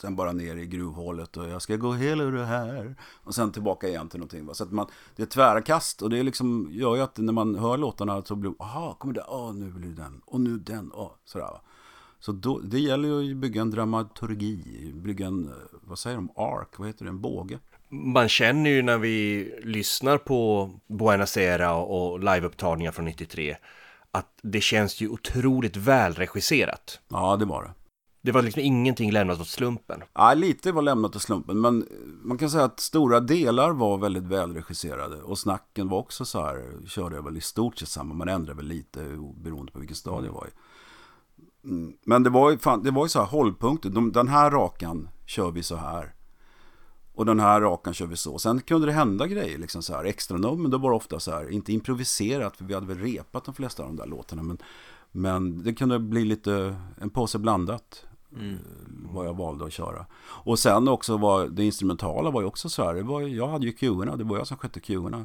Sen 0.00 0.16
bara 0.16 0.32
ner 0.32 0.56
i 0.56 0.66
gruvhålet 0.66 1.36
och 1.36 1.48
jag 1.48 1.62
ska 1.62 1.76
gå 1.76 1.92
hela 1.92 2.24
det 2.24 2.44
här. 2.44 2.96
Och 3.24 3.34
sen 3.34 3.52
tillbaka 3.52 3.88
igen 3.88 4.08
till 4.08 4.20
någonting. 4.20 4.54
Så 4.54 4.64
att 4.64 4.72
man, 4.72 4.86
det 5.16 5.22
är 5.22 5.26
tvära 5.26 5.62
kast 5.62 6.02
och 6.02 6.10
det 6.10 6.18
är 6.18 6.22
liksom, 6.22 6.68
gör 6.70 6.96
ju 6.96 7.02
att 7.02 7.18
när 7.18 7.32
man 7.32 7.54
hör 7.54 7.76
låtarna 7.76 8.22
så 8.24 8.34
blir 8.34 8.52
aha, 8.58 8.94
kommer 8.94 9.14
det, 9.14 9.24
åh, 9.28 9.54
nu 9.54 9.70
blir 9.70 9.88
det 9.88 10.02
den, 10.02 10.20
och 10.24 10.40
nu 10.40 10.58
den, 10.58 10.92
åh, 10.94 11.10
sådär. 11.24 11.60
Så 12.20 12.32
då, 12.32 12.58
det 12.58 12.78
gäller 12.78 13.08
ju 13.08 13.30
att 13.30 13.36
bygga 13.36 13.60
en 13.60 13.70
dramaturgi, 13.70 14.92
bygga 14.94 15.26
en, 15.26 15.52
vad 15.82 15.98
säger 15.98 16.16
de, 16.16 16.30
ark, 16.36 16.78
vad 16.78 16.88
heter 16.88 17.04
det, 17.04 17.10
en 17.10 17.20
båge. 17.20 17.58
Man 17.88 18.28
känner 18.28 18.70
ju 18.70 18.82
när 18.82 18.98
vi 18.98 19.50
lyssnar 19.64 20.18
på 20.18 20.70
Buenos 20.86 21.36
Aires 21.36 21.86
och 21.86 22.20
liveupptagningar 22.20 22.92
från 22.92 23.04
93 23.04 23.56
att 24.10 24.38
det 24.42 24.60
känns 24.60 25.00
ju 25.00 25.08
otroligt 25.08 25.76
välregisserat. 25.76 27.00
Ja, 27.08 27.36
det 27.36 27.44
var 27.44 27.62
det. 27.64 27.70
Det 28.22 28.32
var 28.32 28.42
liksom 28.42 28.62
ingenting 28.62 29.12
lämnat 29.12 29.40
åt 29.40 29.48
slumpen. 29.48 30.02
Ja, 30.12 30.34
lite 30.34 30.72
var 30.72 30.82
lämnat 30.82 31.16
åt 31.16 31.22
slumpen, 31.22 31.60
men 31.60 31.86
man 32.22 32.38
kan 32.38 32.50
säga 32.50 32.64
att 32.64 32.80
stora 32.80 33.20
delar 33.20 33.70
var 33.70 33.98
väldigt 33.98 34.22
välregisserade. 34.22 35.16
Och 35.16 35.38
snacken 35.38 35.88
var 35.88 35.98
också 35.98 36.24
så 36.24 36.42
här, 36.42 36.64
körde 36.86 37.16
jag 37.16 37.22
väl 37.22 37.36
i 37.36 37.40
stort 37.40 37.78
sett 37.78 37.88
samma, 37.88 38.14
man 38.14 38.28
ändrade 38.28 38.56
väl 38.56 38.66
lite 38.66 39.00
beroende 39.36 39.72
på 39.72 39.78
vilken 39.78 39.96
stad 39.96 40.26
jag 40.26 40.32
var 40.32 40.46
i. 40.46 40.50
Mm, 41.66 41.92
men 42.04 42.22
det 42.22 42.30
var 42.30 42.50
ju, 42.50 42.58
fan, 42.58 42.82
det 42.82 42.90
var 42.90 43.04
ju 43.04 43.08
så 43.08 43.18
här 43.18 43.26
hållpunkter, 43.26 43.90
De, 43.90 44.12
den 44.12 44.28
här 44.28 44.50
rakan 44.50 45.08
kör 45.26 45.50
vi 45.50 45.62
så 45.62 45.76
här. 45.76 46.14
Och 47.14 47.26
den 47.26 47.40
här 47.40 47.60
rakan 47.60 47.94
kör 47.94 48.06
vi 48.06 48.16
så. 48.16 48.38
Sen 48.38 48.60
kunde 48.60 48.86
det 48.86 48.92
hända 48.92 49.26
grejer, 49.26 49.58
liksom 49.58 49.82
så 49.82 49.94
här 49.94 50.04
extra 50.04 50.38
nummer. 50.38 50.68
Då 50.68 50.78
var 50.78 50.90
det 50.90 50.96
ofta 50.96 51.20
så 51.20 51.30
här, 51.30 51.50
inte 51.50 51.72
improviserat, 51.72 52.56
för 52.56 52.64
vi 52.64 52.74
hade 52.74 52.86
väl 52.86 52.98
repat 52.98 53.44
de 53.44 53.54
flesta 53.54 53.82
av 53.82 53.88
de 53.88 53.96
där 53.96 54.06
låtarna. 54.06 54.42
Men, 54.42 54.58
men 55.12 55.62
det 55.62 55.74
kunde 55.74 55.98
bli 55.98 56.24
lite, 56.24 56.76
en 57.00 57.10
påse 57.10 57.38
blandat. 57.38 58.06
Mm. 58.36 58.54
Eh, 58.54 58.60
vad 58.86 59.26
jag 59.26 59.36
valde 59.36 59.64
att 59.64 59.72
köra. 59.72 60.06
Och 60.24 60.58
sen 60.58 60.88
också 60.88 61.16
var 61.16 61.48
det 61.48 61.64
instrumentala 61.64 62.30
var 62.30 62.40
ju 62.40 62.46
också 62.46 62.68
så 62.68 62.84
här. 62.84 62.94
Det 62.94 63.02
var, 63.02 63.20
jag 63.20 63.48
hade 63.48 63.66
ju 63.66 63.72
cuerna, 63.72 64.16
det 64.16 64.24
var 64.24 64.38
jag 64.38 64.46
som 64.46 64.56
skötte 64.56 64.80
cuerna. 64.80 65.24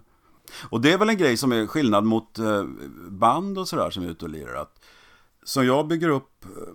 Och 0.70 0.82
det 0.82 0.94
är 0.94 0.98
väl 0.98 1.10
en 1.10 1.18
grej 1.18 1.38
som 1.38 1.52
är 1.52 1.68
skillnad 1.68 2.04
mot 2.04 2.40
eh, 2.40 2.64
band 3.10 3.58
och 3.58 3.68
sådär 3.68 3.90
som 3.90 4.04
är 4.04 4.08
ute 4.08 4.26
och 4.26 4.32
lirar. 4.32 4.56
Att, 4.56 4.81
som 5.44 5.66
jag 5.66 5.88
bygger 5.88 6.10
upp 6.10 6.46
eh, 6.46 6.74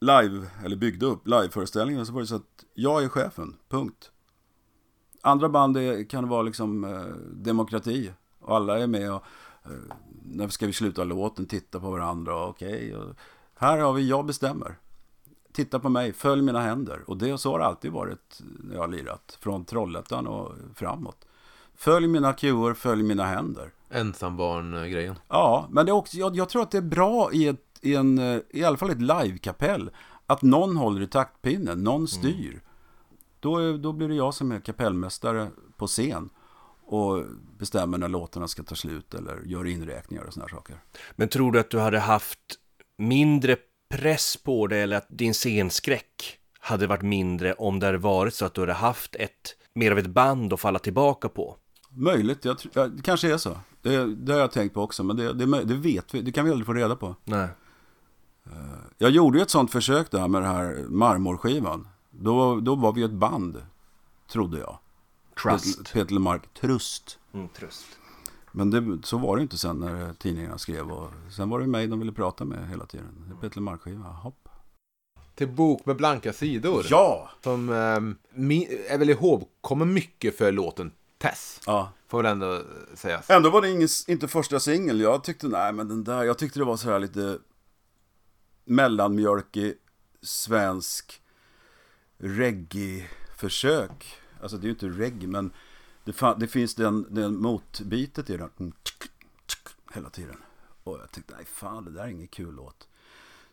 live, 0.00 0.46
eller 0.64 0.76
byggde 0.76 1.06
upp 1.06 1.28
liveföreställningen 1.28 2.06
så 2.06 2.12
var 2.12 2.20
det 2.20 2.26
så 2.26 2.36
att 2.36 2.64
jag 2.74 3.04
är 3.04 3.08
chefen, 3.08 3.56
punkt. 3.68 4.10
Andra 5.22 5.48
band 5.48 5.76
är, 5.76 6.04
kan 6.04 6.28
vara 6.28 6.42
liksom 6.42 6.84
eh, 6.84 7.06
demokrati. 7.32 8.12
Och 8.40 8.56
alla 8.56 8.78
är 8.78 8.86
med 8.86 9.12
och 9.12 9.22
eh, 9.64 9.96
när 10.24 10.48
ska 10.48 10.66
vi 10.66 10.72
sluta 10.72 11.04
låten, 11.04 11.46
titta 11.46 11.80
på 11.80 11.90
varandra. 11.90 12.46
Okej, 12.46 12.96
okay, 12.96 13.14
här 13.54 13.78
har 13.78 13.92
vi, 13.92 14.08
jag 14.08 14.26
bestämmer. 14.26 14.78
Titta 15.52 15.78
på 15.78 15.88
mig, 15.88 16.12
följ 16.12 16.42
mina 16.42 16.60
händer. 16.60 17.04
Och 17.06 17.16
det 17.16 17.38
så 17.38 17.52
har 17.52 17.58
det 17.58 17.64
alltid 17.64 17.92
varit 17.92 18.40
när 18.40 18.74
jag 18.74 18.82
har 18.82 18.88
lirat. 18.88 19.38
Från 19.40 19.64
Trollhättan 19.64 20.26
och 20.26 20.52
framåt. 20.74 21.26
Följ 21.74 22.08
mina 22.08 22.32
cuer, 22.32 22.74
följ 22.74 23.02
mina 23.02 23.24
händer. 23.24 23.72
Ensambarn-grejen. 23.90 25.14
Ja, 25.28 25.66
men 25.70 25.86
det 25.86 25.90
är 25.90 25.94
också, 25.94 26.16
jag, 26.16 26.36
jag, 26.36 26.48
tror 26.48 26.62
att 26.62 26.70
det 26.70 26.78
är 26.78 26.82
bra 26.82 27.32
i, 27.32 27.48
ett, 27.48 27.67
i, 27.82 27.94
en, 27.94 28.18
eh, 28.18 28.40
i 28.50 28.64
alla 28.64 28.76
fall 28.76 28.90
ett 28.90 29.02
livekapell. 29.02 29.90
Att 30.26 30.42
någon 30.42 30.76
håller 30.76 31.00
i 31.00 31.06
taktpinnen, 31.06 31.84
någon 31.84 32.08
styr. 32.08 32.50
Mm. 32.50 32.60
Då, 33.40 33.76
då 33.76 33.92
blir 33.92 34.08
det 34.08 34.14
jag 34.14 34.34
som 34.34 34.52
är 34.52 34.60
kapellmästare 34.60 35.48
på 35.76 35.86
scen 35.86 36.30
och 36.86 37.24
bestämmer 37.58 37.98
när 37.98 38.08
låtarna 38.08 38.48
ska 38.48 38.62
ta 38.62 38.74
slut 38.74 39.14
eller 39.14 39.42
gör 39.44 39.66
inräkningar 39.66 40.24
och 40.24 40.34
sådana 40.34 40.48
saker. 40.48 40.76
Men 41.16 41.28
tror 41.28 41.52
du 41.52 41.60
att 41.60 41.70
du 41.70 41.78
hade 41.78 41.98
haft 41.98 42.40
mindre 42.98 43.56
press 43.90 44.36
på 44.36 44.66
dig 44.66 44.82
eller 44.82 44.96
att 44.96 45.06
din 45.08 45.34
scenskräck 45.34 46.38
hade 46.60 46.86
varit 46.86 47.02
mindre 47.02 47.52
om 47.52 47.80
det 47.80 47.86
hade 47.86 47.98
varit 47.98 48.34
så 48.34 48.44
att 48.44 48.54
du 48.54 48.60
hade 48.60 48.72
haft 48.72 49.14
ett 49.14 49.56
mer 49.74 49.92
av 49.92 49.98
ett 49.98 50.06
band 50.06 50.52
att 50.52 50.60
falla 50.60 50.78
tillbaka 50.78 51.28
på? 51.28 51.56
Möjligt, 51.90 52.44
jag, 52.44 52.56
ja, 52.72 52.86
det 52.86 53.02
kanske 53.02 53.32
är 53.32 53.36
så. 53.36 53.58
Det, 53.82 54.14
det, 54.14 54.32
har 54.32 54.40
jag 54.40 54.52
tänkt 54.52 54.74
på 54.74 54.82
också, 54.82 55.04
men 55.04 55.16
det, 55.16 55.32
det, 55.32 55.64
det, 55.64 55.74
vet 55.74 56.14
vi, 56.14 56.20
det 56.20 56.32
kan 56.32 56.44
vi 56.44 56.50
aldrig 56.50 56.66
få 56.66 56.72
reda 56.72 56.96
på. 56.96 57.16
Nej. 57.24 57.48
Eh, 58.52 58.78
jag 58.98 59.10
gjorde 59.10 59.38
ju 59.38 59.42
ett 59.42 59.50
sånt 59.50 59.72
försök 59.72 60.10
där 60.10 60.28
med 60.28 60.42
den 60.42 60.50
här 60.50 60.86
marmorskivan. 60.88 61.88
Då, 62.10 62.60
då 62.60 62.74
var 62.74 62.92
vi 62.92 63.02
ett 63.02 63.10
band, 63.10 63.62
trodde 64.32 64.58
jag. 64.58 64.78
Trust. 65.42 65.92
Peter 65.92 66.14
Lemark, 66.14 66.54
Trust. 66.60 67.18
Mm, 67.34 67.48
trust. 67.48 67.86
Men 68.52 68.70
det, 68.70 69.06
så 69.06 69.18
var 69.18 69.36
det 69.36 69.42
inte 69.42 69.58
sen 69.58 69.76
när 69.76 70.12
tidningarna 70.12 70.58
skrev. 70.58 70.92
Och 70.92 71.10
sen 71.36 71.50
var 71.50 71.60
det 71.60 71.66
mig 71.66 71.86
de 71.86 71.98
ville 71.98 72.12
prata 72.12 72.44
med 72.44 72.68
hela 72.68 72.86
tiden. 72.86 73.38
Peter 73.40 73.56
Lemark-skiva, 73.56 74.08
hopp. 74.08 74.48
Till 75.34 75.48
bok 75.48 75.86
med 75.86 75.96
blanka 75.96 76.32
sidor. 76.32 76.86
Ja! 76.90 77.30
Som 77.44 77.68
eh, 77.68 77.74
är 78.92 78.98
väl 78.98 79.10
ihågkommen 79.10 79.92
mycket 79.92 80.38
för 80.38 80.52
låten 80.52 80.92
Tess. 81.18 81.60
Ja. 81.66 81.92
Får 82.08 82.22
väl 82.22 82.32
ändå 82.32 82.62
sägas. 82.94 83.30
Ändå 83.30 83.50
var 83.50 83.62
det 83.62 83.70
ingen, 83.70 83.88
inte 84.06 84.28
första 84.28 84.60
singel. 84.60 85.00
Jag 85.00 85.24
tyckte, 85.24 85.48
nej 85.48 85.72
men 85.72 85.88
den 85.88 86.04
där, 86.04 86.24
jag 86.24 86.38
tyckte 86.38 86.58
det 86.58 86.64
var 86.64 86.76
så 86.76 86.90
här 86.90 86.98
lite 86.98 87.38
mellanmjölkig, 88.68 89.74
svensk 90.22 91.22
reggae-försök. 92.18 94.14
Alltså 94.42 94.56
det 94.56 94.64
är 94.64 94.68
ju 94.68 94.72
inte 94.72 94.88
reggae, 94.88 95.28
men 95.28 95.50
det, 96.04 96.34
det 96.38 96.48
finns 96.48 96.74
den, 96.74 97.06
den 97.14 97.40
motbitet 97.40 98.30
i 98.30 98.36
den. 98.36 98.50
Mm, 98.58 98.72
hela 99.94 100.10
tiden. 100.10 100.36
Och 100.84 100.98
jag 100.98 101.10
tänkte, 101.10 101.34
nej 101.36 101.44
fan, 101.44 101.84
det 101.84 101.90
där 101.90 102.02
är 102.02 102.08
ingen 102.08 102.28
kul 102.28 102.54
låt. 102.54 102.88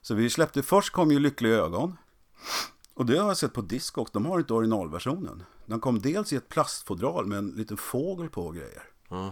Så 0.02 0.16
vi 0.16 0.30
släppte, 0.30 0.64
först 0.64 0.94
kom 0.94 1.12
ju 1.12 1.20
Lyckliga 1.20 1.56
ögon. 1.56 1.98
Och 2.94 3.06
det 3.06 3.18
har 3.18 3.28
jag 3.28 3.38
sett 3.38 3.54
på 3.54 3.62
Discogs, 3.62 4.12
de 4.12 4.26
har 4.26 4.40
inte 4.40 4.54
originalversionen. 4.54 5.44
Den 5.66 5.80
kom 5.80 6.00
dels 6.00 6.34
i 6.34 6.36
ett 6.36 6.50
plastfodral 6.50 7.26
med 7.26 7.38
en 7.38 7.50
liten 7.50 7.78
fågel 7.78 8.30
på 8.30 8.46
och 8.46 8.56
grejer. 8.56 8.84
Mm. 9.10 9.30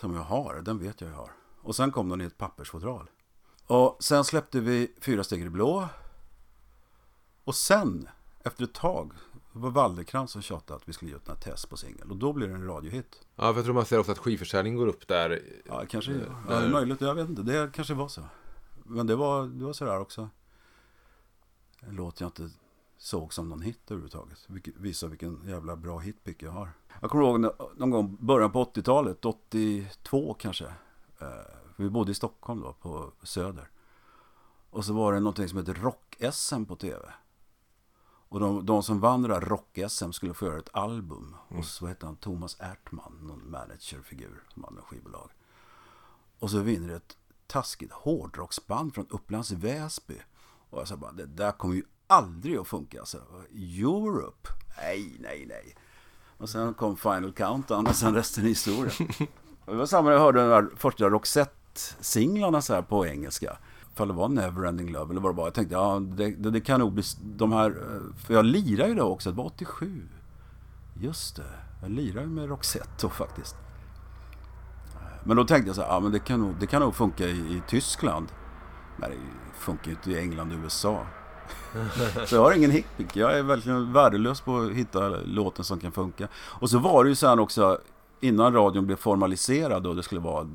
Som 0.00 0.14
jag 0.14 0.22
har, 0.22 0.62
den 0.62 0.78
vet 0.78 1.00
jag 1.00 1.10
jag 1.10 1.16
har. 1.16 1.30
Och 1.60 1.76
sen 1.76 1.92
kom 1.92 2.08
den 2.08 2.20
i 2.20 2.24
ett 2.24 2.38
pappersfodral. 2.38 3.10
Och 3.72 3.96
sen 4.00 4.24
släppte 4.24 4.60
vi 4.60 4.92
Fyra 5.00 5.24
steg 5.24 5.42
i 5.42 5.50
blå. 5.50 5.88
Och 7.44 7.54
sen 7.54 8.08
efter 8.44 8.64
ett 8.64 8.74
tag 8.74 9.12
var 9.52 9.70
Wallercrantz 9.70 10.32
som 10.32 10.42
tjatade 10.42 10.76
att 10.76 10.88
vi 10.88 10.92
skulle 10.92 11.10
göra 11.10 11.32
ett 11.32 11.40
test 11.40 11.70
på 11.70 11.76
singel. 11.76 12.10
Och 12.10 12.16
då 12.16 12.32
blir 12.32 12.48
det 12.48 12.54
en 12.54 12.66
radiohit. 12.66 13.20
Ja, 13.36 13.42
för 13.42 13.54
jag 13.54 13.64
tror 13.64 13.74
man 13.74 13.84
ser 13.84 13.98
också 13.98 14.12
att 14.12 14.18
skivförsäljningen 14.18 14.78
går 14.78 14.86
upp 14.86 15.08
där. 15.08 15.42
Ja, 15.64 15.84
kanske. 15.88 16.12
Ja, 16.12 16.60
det 16.60 16.66
är 16.66 16.68
möjligt. 16.68 17.00
Jag 17.00 17.14
vet 17.14 17.28
inte. 17.28 17.42
Det 17.42 17.72
kanske 17.74 17.94
var 17.94 18.08
så. 18.08 18.22
Men 18.84 19.06
det 19.06 19.16
var, 19.16 19.46
det 19.46 19.64
var 19.64 19.72
sådär 19.72 20.00
också. 20.00 20.28
En 21.80 21.94
låt 21.94 22.20
jag 22.20 22.28
inte 22.28 22.50
såg 22.98 23.34
som 23.34 23.48
någon 23.48 23.62
hit 23.62 23.80
överhuvudtaget. 23.90 24.44
Vilket 24.46 24.76
visar 24.76 25.08
vilken 25.08 25.40
jävla 25.46 25.76
bra 25.76 25.98
hitpick 25.98 26.42
jag 26.42 26.50
har. 26.50 26.70
Jag 27.00 27.10
kommer 27.10 27.24
ihåg 27.24 27.40
någon 27.76 27.90
gång 27.90 28.16
början 28.20 28.52
på 28.52 28.64
80-talet, 28.64 29.24
82 29.24 30.34
kanske. 30.34 30.72
Eh, 31.82 31.84
vi 31.84 31.90
bodde 31.90 32.12
i 32.12 32.14
Stockholm 32.14 32.60
då, 32.60 32.72
på 32.72 33.12
Söder. 33.22 33.70
Och 34.70 34.84
så 34.84 34.92
var 34.92 35.12
det 35.12 35.20
någonting 35.20 35.48
som 35.48 35.58
heter 35.58 35.74
Rock-SM 35.74 36.64
på 36.64 36.76
tv. 36.76 37.12
Och 38.28 38.40
de, 38.40 38.66
de 38.66 38.82
som 38.82 39.00
vann 39.00 39.22
det 39.22 39.28
där 39.28 39.40
rock-SM 39.40 40.12
skulle 40.12 40.34
få 40.34 40.46
göra 40.46 40.58
ett 40.58 40.74
album. 40.74 41.36
Och 41.48 41.64
så 41.64 41.86
hette 41.86 42.06
han 42.06 42.16
Thomas 42.16 42.56
Ertman, 42.60 43.18
någon 43.22 43.50
managerfigur 43.50 44.42
som 44.54 44.64
hade 44.64 44.76
en 44.76 44.82
skivbolag. 44.82 45.30
Och 46.38 46.50
så 46.50 46.58
vinner 46.58 46.94
ett 46.94 47.16
taskigt 47.46 47.92
hårdrocksband 47.92 48.94
från 48.94 49.06
Upplands 49.10 49.50
Väsby. 49.50 50.20
Och 50.70 50.80
jag 50.80 50.88
sa 50.88 50.96
bara, 50.96 51.12
det 51.12 51.26
där 51.26 51.52
kommer 51.52 51.74
ju 51.74 51.84
aldrig 52.06 52.56
att 52.56 52.68
funka. 52.68 53.00
Alltså, 53.00 53.22
Europe? 53.54 54.48
Nej, 54.76 55.16
nej, 55.20 55.46
nej. 55.48 55.76
Och 56.38 56.48
sen 56.48 56.74
kom 56.74 56.96
Final 56.96 57.32
Countdown 57.32 57.86
och 57.86 57.96
sen 57.96 58.14
resten 58.14 58.44
är 58.44 58.48
historia. 58.48 58.92
Och 59.64 59.72
det 59.72 59.78
var 59.78 59.86
samma 59.86 60.08
när 60.08 60.12
jag 60.12 60.20
hörde 60.20 60.40
den 60.40 60.50
där 60.50 60.70
första 60.76 61.04
singlarna 62.00 62.62
så 62.62 62.74
här 62.74 62.82
på 62.82 63.06
engelska. 63.06 63.56
Ifall 63.92 64.08
det 64.08 64.14
var 64.14 64.28
Neverending 64.28 64.92
Love 64.92 65.10
eller 65.10 65.20
vad 65.20 65.34
det 65.34 65.36
var. 65.36 65.46
Jag 65.46 65.54
tänkte, 65.54 65.74
ja 65.74 66.00
det, 66.00 66.30
det, 66.30 66.50
det 66.50 66.60
kan 66.60 66.80
nog 66.80 66.92
bli 66.92 67.02
de 67.22 67.52
här, 67.52 67.70
eh, 67.70 68.16
för 68.26 68.34
jag 68.34 68.44
lirar 68.44 68.88
ju 68.88 68.94
då 68.94 69.02
också, 69.02 69.30
det 69.30 69.36
var 69.36 69.44
87. 69.44 70.08
Just 71.00 71.36
det, 71.36 71.42
jag 71.82 71.90
lirar 71.90 72.22
ju 72.22 72.28
med 72.28 72.48
Roxette 72.48 72.90
då 73.00 73.08
faktiskt. 73.08 73.56
Eh, 74.94 75.00
men 75.24 75.36
då 75.36 75.44
tänkte 75.44 75.68
jag 75.68 75.76
så 75.76 75.82
här, 75.82 75.88
ja 75.88 76.00
men 76.00 76.12
det 76.12 76.18
kan 76.18 76.40
nog, 76.40 76.54
det 76.60 76.66
kan 76.66 76.82
nog 76.82 76.94
funka 76.94 77.26
i, 77.26 77.56
i 77.56 77.62
Tyskland. 77.68 78.26
Men 78.96 79.10
det 79.10 79.16
funkar 79.54 79.86
ju 79.86 79.90
inte 79.90 80.10
i 80.10 80.18
England 80.18 80.52
och 80.52 80.58
USA. 80.62 81.06
så 82.26 82.34
jag 82.34 82.42
har 82.42 82.52
ingen 82.52 82.70
hickpick. 82.70 83.16
Jag 83.16 83.38
är 83.38 83.42
verkligen 83.42 83.92
värdelös 83.92 84.40
på 84.40 84.58
att 84.58 84.72
hitta 84.72 85.08
låten 85.08 85.64
som 85.64 85.80
kan 85.80 85.92
funka. 85.92 86.28
Och 86.34 86.70
så 86.70 86.78
var 86.78 87.04
det 87.04 87.10
ju 87.10 87.16
sen 87.16 87.38
också, 87.38 87.78
innan 88.20 88.52
radion 88.52 88.86
blev 88.86 88.96
formaliserad 88.96 89.86
och 89.86 89.96
det 89.96 90.02
skulle 90.02 90.20
vara 90.20 90.48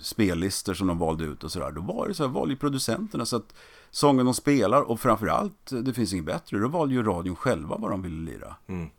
spellistor 0.00 0.74
som 0.74 0.86
de 0.86 0.98
valde 0.98 1.24
ut 1.24 1.44
och 1.44 1.52
sådär. 1.52 1.72
Då 1.72 1.80
var 1.80 2.08
det 2.08 2.14
så 2.14 2.22
här, 2.26 2.30
valde 2.30 2.54
ju 2.54 2.58
producenterna 2.58 3.26
så 3.26 3.36
att 3.36 3.54
sången 3.90 4.24
de 4.24 4.34
spelar 4.34 4.82
och 4.82 5.00
framförallt, 5.00 5.72
det 5.84 5.92
finns 5.92 6.12
inget 6.12 6.24
bättre, 6.24 6.58
då 6.58 6.68
valde 6.68 6.94
ju 6.94 7.02
radion 7.02 7.36
själva 7.36 7.76
vad 7.76 7.90
de 7.90 8.02
ville 8.02 8.30
lira. 8.30 8.56
Mm. 8.66 8.90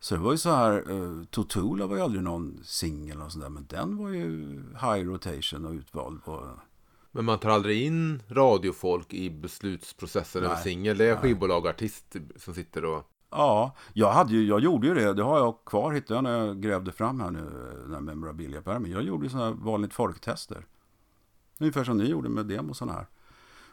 Så 0.00 0.14
det 0.14 0.20
var 0.20 0.32
ju 0.32 0.38
så 0.38 0.50
här, 0.50 0.90
uh, 0.90 1.24
Totola 1.24 1.86
var 1.86 1.96
ju 1.96 2.02
aldrig 2.02 2.22
någon 2.22 2.60
singel 2.64 3.22
och 3.22 3.32
sådär, 3.32 3.48
men 3.48 3.66
den 3.68 3.96
var 3.96 4.08
ju 4.08 4.62
high 4.72 5.06
rotation 5.06 5.64
och 5.64 5.72
utvald 5.72 6.24
på... 6.24 6.50
Men 7.10 7.24
man 7.24 7.38
tar 7.38 7.50
aldrig 7.50 7.82
in 7.82 8.22
radiofolk 8.28 9.14
i 9.14 9.30
beslutsprocessen 9.30 10.44
över 10.44 10.56
singel. 10.56 10.98
Det 10.98 11.04
är 11.04 11.16
skivbolag 11.16 11.64
och 11.64 11.70
artist 11.70 12.16
som 12.36 12.54
sitter 12.54 12.84
och... 12.84 13.10
Ja, 13.30 13.74
jag, 13.92 14.12
hade 14.12 14.32
ju, 14.32 14.46
jag 14.46 14.60
gjorde 14.60 14.86
ju 14.86 14.94
det. 14.94 15.12
Det 15.12 15.22
har 15.22 15.38
jag 15.38 15.64
kvar, 15.66 15.92
hittade 15.92 16.14
jag 16.14 16.24
när 16.24 16.46
jag 16.46 16.60
grävde 16.60 16.92
fram 16.92 17.20
här 17.20 17.30
nu, 17.30 17.50
den 17.82 17.94
här 17.94 18.00
memorabilia-pärmen. 18.00 18.90
Jag 18.90 19.02
gjorde 19.02 19.24
ju 19.24 19.30
sådana 19.30 19.46
här 19.46 19.54
vanligt 19.54 19.94
folktester. 19.94 20.66
Ungefär 21.58 21.84
som 21.84 21.98
ni 21.98 22.04
gjorde 22.04 22.28
med 22.28 22.46
demosarna 22.46 22.92
här. 22.92 23.06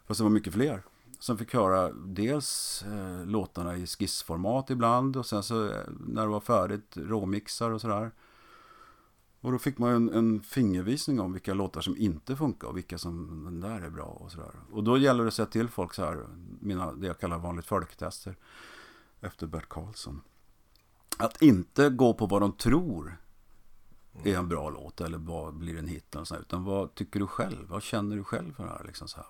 Fast 0.08 0.18
det 0.18 0.24
var 0.24 0.32
mycket 0.32 0.54
fler. 0.54 0.84
Som 1.20 1.38
fick 1.38 1.54
höra 1.54 1.92
dels 1.92 2.84
eh, 2.88 3.26
låtarna 3.26 3.78
i 3.78 3.88
skissformat 3.88 4.70
ibland 4.70 5.18
och 5.18 5.26
sen 5.26 5.44
så 5.44 5.66
eh, 5.66 5.80
när 6.08 6.22
det 6.22 6.28
var 6.28 6.40
färdigt 6.40 6.98
råmixar 6.98 7.72
och 7.72 7.82
sådär. 7.82 8.12
Och 9.42 9.52
då 9.52 9.58
fick 9.58 9.78
man 9.78 9.92
en, 9.92 10.10
en 10.10 10.42
fingervisning 10.42 11.20
om 11.20 11.34
vilka 11.34 11.54
låtar 11.54 11.82
som 11.82 11.98
inte 11.98 12.36
funkar 12.36 12.68
och 12.68 12.78
vilka 12.78 12.98
som 12.98 13.44
den 13.46 13.60
där 13.60 13.82
är 13.82 13.90
bra 13.90 14.06
och 14.06 14.32
sådär. 14.32 14.52
Och 14.72 14.84
då 14.84 14.98
gäller 14.98 15.24
det 15.24 15.28
att 15.28 15.34
säga 15.34 15.46
till 15.46 15.70
folk 15.70 15.94
så 15.94 16.06
här, 16.06 16.26
mina, 16.60 16.94
det 16.94 17.08
jag 17.08 17.20
kallar 17.20 17.38
vanligt 17.38 17.66
folktester 17.66 18.36
efter 19.22 19.48
Bert 19.48 19.70
Karlsson. 19.70 20.22
Att 21.18 21.42
inte 21.42 21.90
gå 21.90 22.14
på 22.14 22.26
vad 22.26 22.42
de 22.42 22.52
tror 22.52 23.18
är 24.24 24.38
en 24.38 24.48
bra 24.48 24.70
låt 24.70 25.02
eller 25.02 25.18
vad 25.18 25.54
blir 25.54 25.78
en 25.78 25.88
hit. 25.88 26.16
Och 26.16 26.28
så 26.28 26.34
här, 26.34 26.42
utan 26.42 26.64
vad 26.64 26.96
tycker 26.96 27.20
du 27.20 27.28
själv? 27.28 27.68
Vad 27.68 27.84
känner 27.84 28.16
du 28.16 28.24
själv 28.24 28.56
för 28.56 28.64
det 28.64 28.70
här? 28.70 28.84
Liksom 28.84 29.08
så 29.08 29.18
här. 29.18 29.26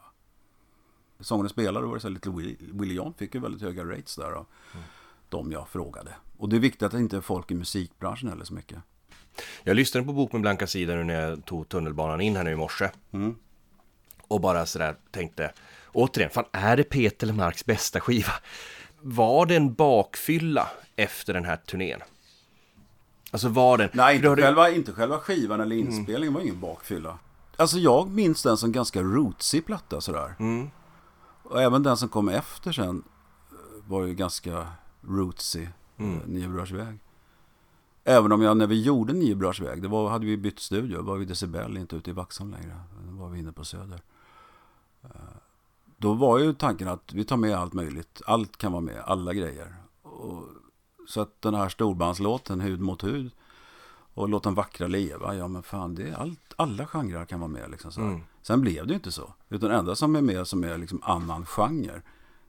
Sången 1.19 1.49
spelade 1.49 1.87
var 1.87 1.93
det 1.93 1.99
så 1.99 2.07
här, 2.07 2.13
lite 2.13 2.29
Willie, 2.29 2.57
Willie 2.59 2.95
John 2.95 3.13
fick 3.13 3.35
ju 3.35 3.41
väldigt 3.41 3.61
höga 3.61 3.85
rates 3.85 4.15
där. 4.15 4.33
Och 4.33 4.49
De 5.29 5.51
jag 5.51 5.69
frågade. 5.69 6.15
Och 6.37 6.49
det 6.49 6.55
är 6.55 6.59
viktigt 6.59 6.83
att 6.83 6.91
det 6.91 6.99
inte 6.99 7.17
är 7.17 7.21
folk 7.21 7.51
i 7.51 7.55
musikbranschen 7.55 8.29
heller 8.29 8.45
så 8.45 8.53
mycket. 8.53 8.79
Jag 9.63 9.75
lyssnade 9.75 10.05
på 10.05 10.13
Bok 10.13 10.31
med 10.31 10.41
blanka 10.41 10.67
sidor 10.67 10.95
nu 10.95 11.03
när 11.03 11.29
jag 11.29 11.45
tog 11.45 11.69
tunnelbanan 11.69 12.21
in 12.21 12.35
här 12.35 12.43
nu 12.43 12.51
i 12.51 12.55
morse. 12.55 12.91
Och 14.27 14.41
bara 14.41 14.65
sådär 14.65 14.97
tänkte, 15.11 15.53
återigen, 15.93 16.31
fan 16.31 16.45
är 16.51 16.77
det 16.77 16.83
Peter 16.83 17.27
Lemarks 17.27 17.65
bästa 17.65 17.99
skiva? 17.99 18.31
Var 19.07 19.45
det 19.45 19.55
en 19.55 19.73
bakfylla 19.73 20.67
efter 20.95 21.33
den 21.33 21.45
här 21.45 21.57
turnén? 21.57 22.01
Alltså 23.31 23.49
var 23.49 23.77
den... 23.77 23.89
Nej, 23.93 24.15
inte 24.15 24.35
själva, 24.35 24.69
inte 24.69 24.91
själva 24.91 25.19
skivan 25.19 25.61
eller 25.61 25.75
inspelningen 25.75 26.33
var 26.33 26.41
ingen 26.41 26.59
bakfylla. 26.59 27.19
Alltså 27.55 27.77
jag 27.77 28.09
minns 28.09 28.43
den 28.43 28.57
som 28.57 28.71
ganska 28.71 29.01
rootsig 29.01 29.65
platta 29.65 30.01
sådär. 30.01 30.35
Mm. 30.39 30.69
Och 31.43 31.61
även 31.61 31.83
den 31.83 31.97
som 31.97 32.09
kom 32.09 32.29
efter 32.29 32.71
sen 32.71 33.03
eh, 33.51 33.89
var 33.89 34.05
ju 34.05 34.13
ganska 34.13 34.67
rootsig. 35.01 35.69
Mm. 35.97 36.21
Mm. 36.21 36.63
Väg. 36.63 36.99
Även 38.03 38.31
om 38.31 38.41
jag 38.41 38.57
när 38.57 38.67
vi 38.67 38.81
gjorde 38.81 39.13
Nio 39.13 39.35
Brörs 39.35 39.61
väg, 39.61 39.81
det 39.81 39.87
var, 39.87 40.09
hade 40.09 40.25
vi 40.25 40.37
bytt 40.37 40.59
studio. 40.59 41.01
var 41.01 41.17
vi 41.17 41.25
Decibel, 41.25 41.77
inte 41.77 41.95
ute 41.95 42.09
i 42.09 42.13
Vaxholm 42.13 42.51
längre. 42.51 42.79
Då 43.03 43.23
var 43.23 43.29
vi 43.29 43.39
inne 43.39 43.51
på 43.51 43.65
Söder. 43.65 44.01
Då 45.97 46.13
var 46.13 46.39
ju 46.39 46.53
tanken 46.53 46.87
att 46.87 47.13
vi 47.13 47.25
tar 47.25 47.37
med 47.37 47.55
allt 47.57 47.73
möjligt. 47.73 48.21
Allt 48.25 48.57
kan 48.57 48.71
vara 48.71 48.81
med, 48.81 49.01
alla 49.05 49.33
grejer. 49.33 49.75
Och, 50.01 50.47
så 51.07 51.21
att 51.21 51.41
den 51.41 51.53
här 51.55 51.69
storbandslåten, 51.69 52.61
Hud 52.61 52.79
mot 52.81 53.03
hud, 53.03 53.31
och 54.13 54.29
Låt 54.29 54.43
den 54.43 54.53
vackra 54.53 54.87
leva, 54.87 55.35
ja 55.35 55.47
men 55.47 55.63
fan, 55.63 55.95
det 55.95 56.09
är 56.09 56.13
allt, 56.13 56.53
alla 56.55 56.87
genrer 56.87 57.25
kan 57.25 57.39
vara 57.39 57.51
med. 57.51 57.71
Liksom, 57.71 57.91
så. 57.91 58.01
Mm. 58.01 58.21
Sen 58.41 58.61
blev 58.61 58.87
det 58.87 58.91
ju 58.91 58.95
inte 58.95 59.11
så. 59.11 59.33
Utan 59.49 59.69
det 59.69 59.75
enda 59.75 59.95
som 59.95 60.15
är 60.15 60.21
med 60.21 60.47
som 60.47 60.63
är 60.63 60.77
liksom 60.77 60.99
annan 61.03 61.45
genre, 61.45 62.01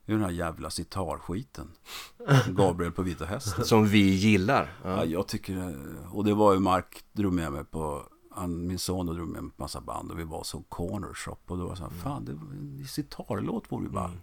är 0.07 0.13
den 0.13 0.21
här 0.23 0.31
jävla 0.31 0.71
sitarskiten. 0.71 1.71
Gabriel 2.49 2.93
på 2.93 3.03
vita 3.03 3.25
hästen. 3.25 3.65
Som 3.65 3.87
vi 3.87 4.15
gillar. 4.15 4.73
Ja, 4.85 4.91
Ja. 4.91 5.05
jag 5.05 5.27
tycker 5.29 5.77
Och 6.13 6.25
det 6.25 6.35
var 6.35 6.53
ju 6.53 6.59
Mark 6.59 7.05
drog 7.13 7.33
med 7.33 7.53
mig 7.53 7.65
på 7.65 8.03
han, 8.37 8.67
min 8.67 8.79
son 8.79 9.07
drog 9.07 9.29
med 9.29 9.41
på 9.41 9.63
massa 9.63 9.81
band 9.81 10.11
och 10.11 10.19
vi 10.19 10.25
var 10.25 10.43
så 10.45 10.63
corner 10.69 11.15
shop 11.15 11.37
och 11.47 11.59
då 11.59 11.65
var 11.65 11.71
det 11.71 11.77
så 11.77 11.83
här, 11.83 11.91
fan 11.91 12.25
det 12.25 12.33
var 12.33 12.53
en 12.53 12.85
sitarlåt 12.89 13.65
vore 13.73 13.85
ju 13.85 13.91
ball. 13.91 14.21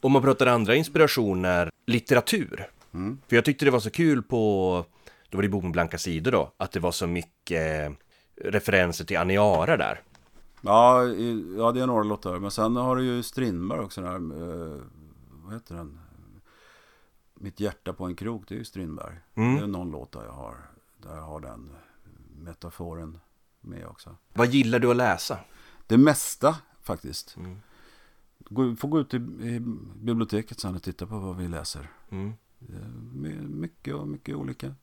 Om 0.00 0.12
man 0.12 0.22
pratar 0.22 0.46
andra 0.46 0.74
inspirationer, 0.74 1.70
litteratur. 1.86 2.70
Mm. 2.92 3.18
För 3.28 3.36
jag 3.36 3.44
tyckte 3.44 3.64
det 3.64 3.70
var 3.70 3.80
så 3.80 3.90
kul 3.90 4.22
på, 4.22 4.84
då 5.28 5.38
var 5.38 5.42
det 5.42 5.48
Bok 5.48 5.62
med 5.62 5.72
blanka 5.72 5.98
sidor 5.98 6.32
då, 6.32 6.52
att 6.56 6.72
det 6.72 6.80
var 6.80 6.92
så 6.92 7.06
mycket 7.06 7.86
eh, 7.86 7.94
referenser 8.50 9.04
till 9.04 9.18
Aniara 9.18 9.76
där. 9.76 10.02
Ja, 10.60 11.04
ja, 11.56 11.72
det 11.72 11.80
är 11.80 11.86
några 11.86 12.02
låtar. 12.02 12.38
Men 12.38 12.50
sen 12.50 12.76
har 12.76 12.96
du 12.96 13.04
ju 13.04 13.22
Strindberg 13.22 13.80
också. 13.80 14.00
Den 14.00 14.10
här, 14.10 14.42
eh, 14.42 14.80
vad 15.44 15.54
heter 15.54 15.74
den? 15.74 15.98
Mitt 17.34 17.60
hjärta 17.60 17.92
på 17.92 18.04
en 18.04 18.16
krok, 18.16 18.44
det 18.48 18.54
är 18.54 18.58
ju 18.58 18.64
Strindberg. 18.64 19.14
Mm. 19.34 19.56
Det 19.56 19.62
är 19.62 19.66
någon 19.66 19.90
låt 19.90 20.12
där 20.12 20.24
jag 20.24 20.32
har, 20.32 20.56
där 21.02 21.16
jag 21.16 21.22
har 21.22 21.40
den 21.40 21.70
metaforen 22.38 23.20
med 23.60 23.86
också. 23.86 24.16
Vad 24.32 24.48
gillar 24.48 24.78
du 24.78 24.90
att 24.90 24.96
läsa? 24.96 25.38
Det 25.86 25.98
mesta 25.98 26.56
faktiskt. 26.82 27.36
Mm. 27.36 27.60
Gå, 28.38 28.76
får 28.76 28.88
gå 28.88 29.00
ut 29.00 29.14
i, 29.14 29.16
i 29.16 29.60
biblioteket 29.96 30.60
sen 30.60 30.74
och 30.76 30.82
titta 30.82 31.06
på 31.06 31.18
vad 31.18 31.36
vi 31.36 31.48
läser. 31.48 31.90
Mm. 32.10 32.32
Mycket 33.60 33.94
och 33.94 34.08
mycket 34.08 34.36
olika. 34.36 34.74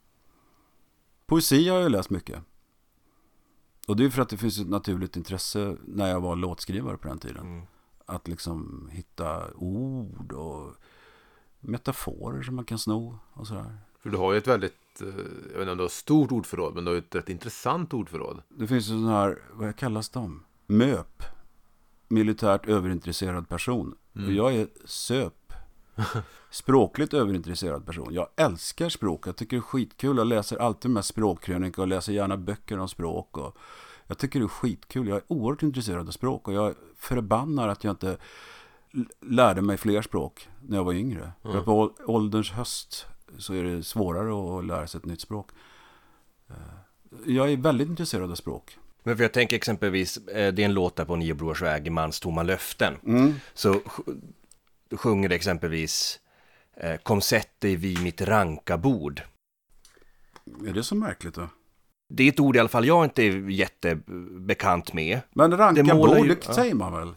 Poesi 1.26 1.70
har 1.70 1.80
jag 1.80 1.92
läst 1.92 2.10
mycket. 2.10 2.44
Och 3.88 3.96
det 3.96 4.06
är 4.06 4.10
för 4.10 4.22
att 4.22 4.30
det 4.30 4.38
finns 4.38 4.60
ett 4.60 4.70
naturligt 4.70 5.18
intresse 5.18 5.78
när 5.86 6.08
jag 6.08 6.22
var 6.22 6.36
låtskrivare 6.36 6.98
på 6.98 7.08
den 7.08 7.20
tiden. 7.20 7.48
Mm. 7.48 7.66
Att 8.06 8.28
liksom 8.28 8.90
hitta 8.92 9.54
ord 9.54 10.32
och 10.32 10.76
metaforer 11.60 12.44
som 12.44 12.56
man 12.56 12.66
kan 12.66 12.80
sno 12.80 13.20
och 13.34 13.48
sådär. 13.48 13.78
För 14.08 14.12
du 14.12 14.18
har 14.18 14.32
ju 14.32 14.38
ett 14.38 14.48
väldigt, 14.48 15.02
eh, 15.02 15.08
jag 15.08 15.14
vet 15.54 15.60
inte 15.60 15.72
om 15.72 15.78
du 15.78 15.84
har 15.84 15.90
stort 15.90 16.32
ordförråd, 16.32 16.76
men 16.76 16.86
du 16.86 16.92
har 16.92 16.98
ett 16.98 17.16
rätt 17.16 17.30
intressant 17.30 17.94
ordförråd. 17.94 18.42
Det 18.50 18.68
finns 18.68 18.86
ju 18.86 18.90
sådana 18.90 19.12
här, 19.12 19.42
vad 19.54 19.76
kallas 19.76 20.10
de? 20.10 20.44
MÖP. 20.68 21.24
Militärt 22.08 22.66
överintresserad 22.68 23.50
person. 23.50 23.96
Och 24.14 24.32
jag 24.32 24.56
är 24.56 24.68
SÖP. 24.86 25.54
Språkligt 26.50 27.14
överintresserad 27.14 27.86
person. 27.86 28.14
Jag 28.14 28.28
älskar 28.36 28.90
språk. 28.90 29.28
Jag 29.28 29.36
tycker 29.36 29.58
det 29.58 29.60
är 29.60 29.62
skitkul. 29.62 30.18
Jag 30.18 30.28
läser 30.28 30.58
alltid 30.58 30.92
med 30.92 31.06
språkkrönika 31.06 31.82
och 31.82 31.88
läser 31.88 32.14
gärna 32.14 32.38
böcker 32.38 32.80
om 32.80 32.88
språk. 32.90 33.38
Och 33.38 33.58
jag 34.08 34.18
tycker 34.18 34.40
det 34.40 34.46
är 34.46 34.48
skitkul. 34.48 35.08
Jag 35.08 35.18
är 35.18 35.24
oerhört 35.28 35.64
intresserad 35.64 36.08
av 36.08 36.12
språk. 36.12 36.48
Och 36.48 36.54
jag 36.54 36.76
förbannar 36.98 37.68
att 37.68 37.84
jag 37.84 37.92
inte 37.92 38.18
lärde 39.22 39.62
mig 39.62 39.78
fler 39.78 40.02
språk 40.02 40.50
när 40.62 40.78
jag 40.78 40.84
var 40.84 40.94
yngre. 40.94 41.32
För 41.42 41.62
på 41.62 41.72
ål- 41.80 41.94
ålderns 42.06 42.52
höst 42.52 43.06
så 43.38 43.54
är 43.54 43.64
det 43.64 43.84
svårare 43.84 44.60
att 44.60 44.66
lära 44.66 44.88
sig 44.88 44.98
ett 45.00 45.06
nytt 45.06 45.22
språk. 45.22 45.50
Eh, 46.50 46.56
Jag 47.26 47.52
är 47.52 47.58
väldigt 47.58 47.88
intresserad 47.90 48.32
av 48.32 48.36
språk. 48.36 48.78
Men 49.04 49.18
för 49.18 49.24
jag 49.24 49.34
tänker 49.34 49.56
exempelvis, 49.56 50.18
eh, 50.18 50.54
det 50.54 50.62
är 50.62 50.66
en 50.66 50.74
låt 50.74 50.96
där 50.96 51.06
på 51.06 51.16
Nio 51.16 51.34
Brors 51.34 51.62
väg, 51.62 51.92
Mans 51.92 52.20
tomma 52.20 52.44
löften. 52.44 52.94
Så 53.54 53.74
sj- 53.74 54.28
sjunger 54.92 55.30
det 55.30 55.36
exempelvis 55.36 56.20
eh, 56.78 56.96
Kom 56.98 57.22
sätt 57.22 57.50
dig 57.60 57.76
vid 57.76 58.04
mitt 58.04 58.22
rankabord. 58.22 59.22
Är 60.68 60.74
det 60.74 60.84
så 60.84 60.96
märkligt 60.96 61.34
då? 61.36 61.48
Det 62.10 62.24
är 62.24 62.30
ett 62.30 62.40
ord 62.40 62.56
i 62.56 62.60
alla 62.60 62.70
fall 62.70 62.86
jag 62.86 63.06
inte 63.06 63.24
är 63.24 63.50
jättebekant 63.50 64.94
med. 64.94 65.20
Men 65.34 65.58
ranka 65.58 65.84
Det 65.84 65.94
bord, 65.94 66.18
ju- 66.18 66.36
det 66.36 66.54
säger 66.54 66.74
man 66.76 66.94
väl? 66.94 67.16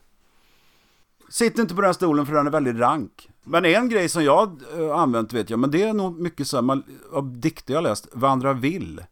Sitt 1.30 1.58
inte 1.58 1.74
på 1.74 1.80
den 1.80 1.94
stolen 1.94 2.26
för 2.26 2.34
den 2.34 2.46
är 2.46 2.50
väldigt 2.50 2.76
rank. 2.76 3.29
Men 3.42 3.64
en 3.64 3.88
grej 3.88 4.08
som 4.08 4.24
jag 4.24 4.62
uh, 4.78 4.90
använt 4.96 5.32
vet 5.32 5.50
jag, 5.50 5.58
men 5.58 5.70
det 5.70 5.82
är 5.82 5.92
nog 5.92 6.20
mycket 6.20 6.46
så 6.46 6.56
här, 6.56 6.62
man, 6.62 6.82
av 7.12 7.38
dikter 7.40 7.74
jag 7.74 7.82
läst, 7.82 8.08
Vandra 8.12 8.52
vill. 8.52 9.04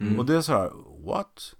Mm. 0.00 0.18
Och 0.18 0.26
det 0.26 0.36
är 0.36 0.40
så 0.40 0.52
här, 0.52 0.70
what? 1.06 1.54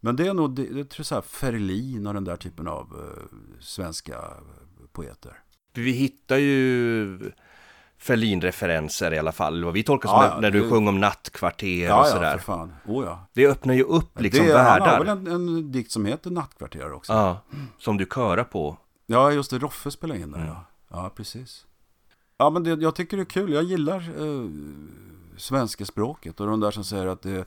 Men 0.00 0.16
det 0.16 0.26
är 0.26 0.34
nog, 0.34 0.54
det, 0.54 0.62
det 0.62 0.84
tror 0.84 1.00
jag 1.00 1.06
så 1.06 1.14
här, 1.14 1.22
Ferlin 1.22 2.06
och 2.06 2.14
den 2.14 2.24
där 2.24 2.36
typen 2.36 2.68
av 2.68 2.92
uh, 2.96 3.38
svenska 3.60 4.16
poeter. 4.92 5.38
Vi 5.74 5.90
hittar 5.90 6.36
ju 6.36 7.18
Ferlin-referenser 7.98 9.12
i 9.14 9.18
alla 9.18 9.32
fall. 9.32 9.64
Vad 9.64 9.72
vi 9.74 9.82
tolkar 9.82 10.08
som 10.08 10.16
Ja, 10.18 10.22
när, 10.28 10.34
ja, 10.34 10.40
när 10.40 10.50
du 10.50 10.60
det- 10.62 10.70
sjöng 10.70 10.88
om 10.88 11.00
nattkvarter 11.00 11.84
Ja, 11.84 12.00
och 12.00 12.06
ja, 12.06 12.10
sådär. 12.10 12.32
för 12.38 12.44
fan. 12.44 12.72
Oh, 12.86 13.04
ja. 13.04 13.26
Det 13.32 13.46
öppnar 13.46 13.74
ju 13.74 13.82
upp 13.82 14.20
liksom 14.20 14.46
det, 14.46 14.58
Han 14.58 14.66
har 14.66 14.80
världar. 14.80 14.98
väl 14.98 15.08
en, 15.08 15.26
en 15.26 15.72
dikt 15.72 15.90
som 15.90 16.06
heter 16.06 16.30
Nattkvarter 16.30 16.92
också. 16.92 17.12
Ja, 17.12 17.40
som 17.78 17.96
du 17.96 18.06
körar 18.14 18.44
på. 18.44 18.76
Ja, 19.06 19.32
just 19.32 19.50
det. 19.50 19.58
Roffe 19.58 19.90
spelar 19.90 20.14
in 20.14 20.30
där, 20.30 20.46
ja. 20.46 20.64
Ja, 20.90 21.10
precis. 21.16 21.66
Ja, 22.36 22.50
men 22.50 22.62
det, 22.64 22.70
jag 22.82 22.94
tycker 22.94 23.16
det 23.16 23.22
är 23.22 23.24
kul. 23.24 23.52
Jag 23.52 23.64
gillar 23.64 23.96
eh, 24.00 24.48
svenska 25.36 25.84
språket. 25.84 26.40
Och 26.40 26.46
de 26.46 26.60
där 26.60 26.70
som 26.70 26.84
säger 26.84 27.06
att 27.06 27.22
det 27.22 27.44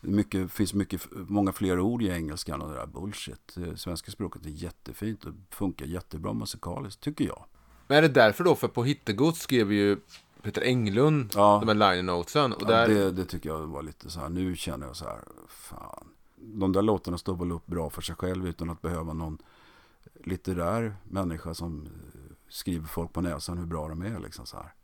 mycket, 0.00 0.50
finns 0.52 0.74
mycket, 0.74 1.06
många 1.12 1.52
fler 1.52 1.80
ord 1.80 2.02
i 2.02 2.08
engelskan 2.08 2.62
och 2.62 2.68
det 2.68 2.74
där 2.74 2.86
bullshit. 2.86 3.56
Eh, 3.56 3.74
Svenska 3.74 4.10
språket 4.10 4.46
är 4.46 4.50
jättefint 4.50 5.24
och 5.24 5.32
funkar 5.50 5.86
jättebra 5.86 6.32
musikaliskt, 6.32 7.00
tycker 7.00 7.24
jag. 7.24 7.44
Men 7.88 7.98
är 7.98 8.02
det 8.02 8.08
därför 8.08 8.44
då? 8.44 8.54
För 8.54 8.68
på 8.68 8.84
Hittegods 8.84 9.40
skrev 9.40 9.72
ju 9.72 9.96
Peter 10.42 10.62
Englund 10.62 11.30
Ja. 11.34 11.62
de 11.64 11.68
här 11.68 11.90
liner 11.92 12.02
notesen. 12.02 12.52
Och 12.52 12.62
Ja, 12.62 12.66
där, 12.68 12.88
det, 12.88 13.10
det 13.10 13.24
tycker 13.24 13.48
jag 13.48 13.58
var 13.66 13.82
lite 13.82 14.10
så 14.10 14.20
här, 14.20 14.28
nu 14.28 14.56
känner 14.56 14.86
jag 14.86 14.96
så 14.96 15.04
här, 15.04 15.20
fan. 15.48 16.06
De 16.38 16.72
där 16.72 16.82
låtarna 16.82 17.18
står 17.18 17.36
väl 17.36 17.52
upp 17.52 17.66
bra 17.66 17.90
för 17.90 18.02
sig 18.02 18.14
själv 18.16 18.46
utan 18.48 18.70
att 18.70 18.82
behöva 18.82 19.12
någon 19.12 19.38
litterär 20.24 20.96
människa 21.04 21.54
som 21.54 21.88
skriver 22.48 22.86
folk 22.86 23.12
på 23.12 23.20
näsan 23.20 23.58
hur 23.58 23.66
bra 23.66 23.88
de 23.88 24.02
är. 24.02 24.18
Liksom 24.18 24.46
så 24.46 24.56
här. 24.56 24.74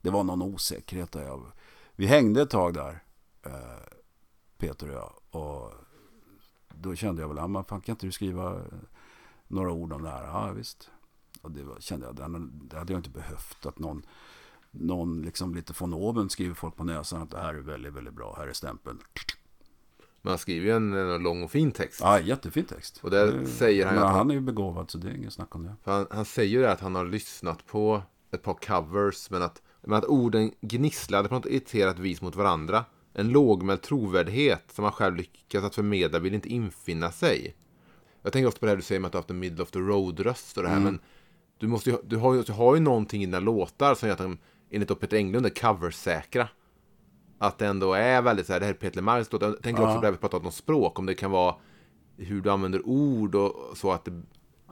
Det 0.00 0.10
var 0.10 0.24
någon 0.24 0.42
osäkerhet 0.42 1.12
där. 1.12 1.22
Jag, 1.22 1.52
vi 1.94 2.06
hängde 2.06 2.42
ett 2.42 2.50
tag 2.50 2.74
där, 2.74 3.02
eh, 3.42 3.52
Peter 4.58 4.88
och 4.88 4.94
jag. 4.94 5.42
Och 5.42 5.72
då 6.68 6.94
kände 6.94 7.22
jag 7.22 7.28
väl, 7.28 7.36
ja, 7.36 7.64
fan 7.68 7.80
kan 7.80 7.92
inte 7.92 8.06
du 8.06 8.12
skriva 8.12 8.56
eh, 8.56 8.64
några 9.48 9.72
ord 9.72 9.92
om 9.92 10.02
det 10.02 10.10
här? 10.10 10.24
Ja, 10.24 10.52
visst. 10.52 10.90
Och 11.42 11.50
det 11.50 11.62
var, 11.62 11.80
kände 11.80 12.06
jag, 12.06 12.16
det 12.52 12.78
hade 12.78 12.92
jag 12.92 12.98
inte 12.98 13.10
behövt 13.10 13.66
att 13.66 13.78
någon 13.78 14.06
någon 14.70 15.22
liksom 15.22 15.54
lite 15.54 15.74
von 15.78 15.94
oben 15.94 16.30
skriver 16.30 16.54
folk 16.54 16.76
på 16.76 16.84
näsan 16.84 17.22
att 17.22 17.30
det 17.30 17.38
här 17.38 17.54
är 17.54 17.60
väldigt, 17.60 17.92
väldigt 17.92 18.14
bra, 18.14 18.34
här 18.38 18.46
är 18.46 18.52
stämpeln 18.52 18.98
man 20.22 20.38
skriver 20.38 20.66
ju 20.66 20.72
en, 20.76 20.92
en 20.92 21.22
lång 21.22 21.42
och 21.42 21.50
fin 21.50 21.72
text. 21.72 22.00
Ja, 22.02 22.20
jättefin 22.20 22.64
text. 22.64 23.00
Och 23.02 23.10
där 23.10 23.26
Det- 23.32 23.46
säger 23.46 23.86
han 23.86 23.94
ju 23.94 24.00
men 24.00 24.08
att 24.08 24.10
han- 24.10 24.18
han 24.18 24.30
är 24.30 24.34
ju 24.34 24.40
begåvad 24.40 24.90
så 24.90 24.98
det 24.98 25.08
är 25.08 25.14
inget 25.14 25.32
snack 25.32 25.54
om 25.54 25.62
det. 25.64 25.74
För 25.84 25.92
han, 25.92 26.06
han 26.10 26.24
säger 26.24 26.50
ju 26.50 26.60
det 26.62 26.72
att 26.72 26.80
han 26.80 26.94
har 26.94 27.04
lyssnat 27.04 27.66
på 27.66 28.02
ett 28.32 28.42
par 28.42 28.54
covers, 28.54 29.30
men 29.30 29.42
att, 29.42 29.62
men 29.82 29.98
att 29.98 30.04
orden 30.04 30.52
gnisslade 30.60 31.28
på 31.28 31.34
något 31.34 31.46
irriterat 31.46 31.98
vis 31.98 32.22
mot 32.22 32.36
varandra. 32.36 32.84
En 33.14 33.28
lågmäld 33.28 33.82
trovärdighet 33.82 34.64
som 34.72 34.84
han 34.84 34.92
själv 34.92 35.16
lyckats 35.16 35.64
att 35.66 35.74
förmedla 35.74 36.18
vill 36.18 36.34
inte 36.34 36.48
infinna 36.48 37.12
sig. 37.12 37.56
Jag 38.22 38.32
tänker 38.32 38.48
ofta 38.48 38.60
på 38.60 38.66
det 38.66 38.70
här 38.72 38.76
du 38.76 38.82
säger 38.82 39.00
med 39.00 39.06
att 39.06 39.12
du 39.12 39.16
har 39.16 39.22
haft 39.22 39.30
en 39.30 39.38
middle 39.38 39.62
of 39.62 39.70
the 39.70 39.78
road-röst 39.78 40.56
och 40.56 40.62
det 40.62 40.68
här, 40.68 40.76
Mm. 40.76 40.84
men 40.92 41.00
du, 41.58 41.66
måste 41.68 41.90
ju, 41.90 41.96
du, 42.04 42.16
har 42.16 42.34
ju, 42.34 42.42
du 42.42 42.52
har 42.52 42.74
ju 42.74 42.80
någonting 42.80 43.22
i 43.22 43.26
dina 43.26 43.40
låtar 43.40 43.94
som 43.94 44.08
gör 44.08 44.12
att 44.12 44.18
de, 44.22 44.38
enligt 44.70 45.00
Peter 45.00 45.16
Englund, 45.16 45.46
är 45.46 45.50
coversäkra. 45.50 46.48
Att 47.42 47.58
det 47.58 47.66
ändå 47.66 47.94
är 47.94 48.22
väldigt 48.22 48.46
så 48.46 48.52
här, 48.52 48.60
det 48.60 48.66
här 48.66 48.72
är 48.72 48.78
Peter 48.78 48.96
Lemarks 48.96 49.32
låt. 49.32 49.42
Jag 49.42 49.62
tänker 49.62 49.82
också 49.82 49.94
på 49.94 50.00
det 50.00 50.10
vi 50.10 50.16
pratat 50.16 50.44
om 50.44 50.52
språk, 50.52 50.98
om 50.98 51.06
det 51.06 51.14
kan 51.14 51.30
vara 51.30 51.54
hur 52.16 52.40
du 52.40 52.50
använder 52.50 52.86
ord 52.86 53.34
och 53.34 53.76
så 53.76 53.92
att 53.92 54.04
det 54.04 54.22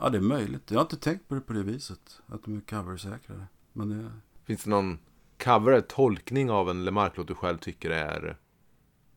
Ja, 0.00 0.08
det 0.08 0.18
är 0.18 0.22
möjligt. 0.22 0.70
Jag 0.70 0.78
har 0.78 0.82
inte 0.82 0.96
tänkt 0.96 1.28
på 1.28 1.34
det 1.34 1.40
på 1.40 1.52
det 1.52 1.62
viset. 1.62 2.20
Att 2.26 2.44
de 2.44 2.56
är 2.56 2.60
coversäkrade. 2.60 3.46
Men 3.72 3.88
det... 3.88 4.10
Finns 4.44 4.64
det 4.64 4.70
någon 4.70 4.98
cover 5.44 5.80
tolkning 5.80 6.50
av 6.50 6.70
en 6.70 6.84
Lemark-låt 6.84 7.28
du 7.28 7.34
själv 7.34 7.58
tycker 7.58 7.90
är 7.90 8.36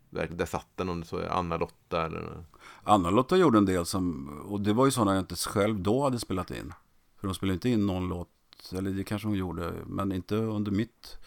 där 0.09 0.45
satt 0.45 0.67
den 0.75 0.89
om 0.89 0.99
det 0.99 1.07
så 1.07 1.17
är 1.17 1.29
Anna-Lotta 1.29 2.05
eller 2.05 2.43
Anna-Lotta 2.83 3.37
gjorde 3.37 3.57
en 3.57 3.65
del 3.65 3.85
som, 3.85 4.29
och 4.45 4.61
det 4.61 4.73
var 4.73 4.85
ju 4.85 4.91
sådana 4.91 5.13
jag 5.13 5.21
inte 5.21 5.35
själv 5.35 5.79
då 5.79 6.03
hade 6.03 6.19
spelat 6.19 6.51
in. 6.51 6.73
För 7.17 7.27
de 7.27 7.33
spelade 7.33 7.53
inte 7.53 7.69
in 7.69 7.85
någon 7.85 8.09
låt, 8.09 8.29
eller 8.73 8.91
det 8.91 9.03
kanske 9.03 9.27
hon 9.27 9.37
gjorde, 9.37 9.73
men 9.85 10.11
inte 10.11 10.35
under 10.35 10.71
mitt, 10.71 11.17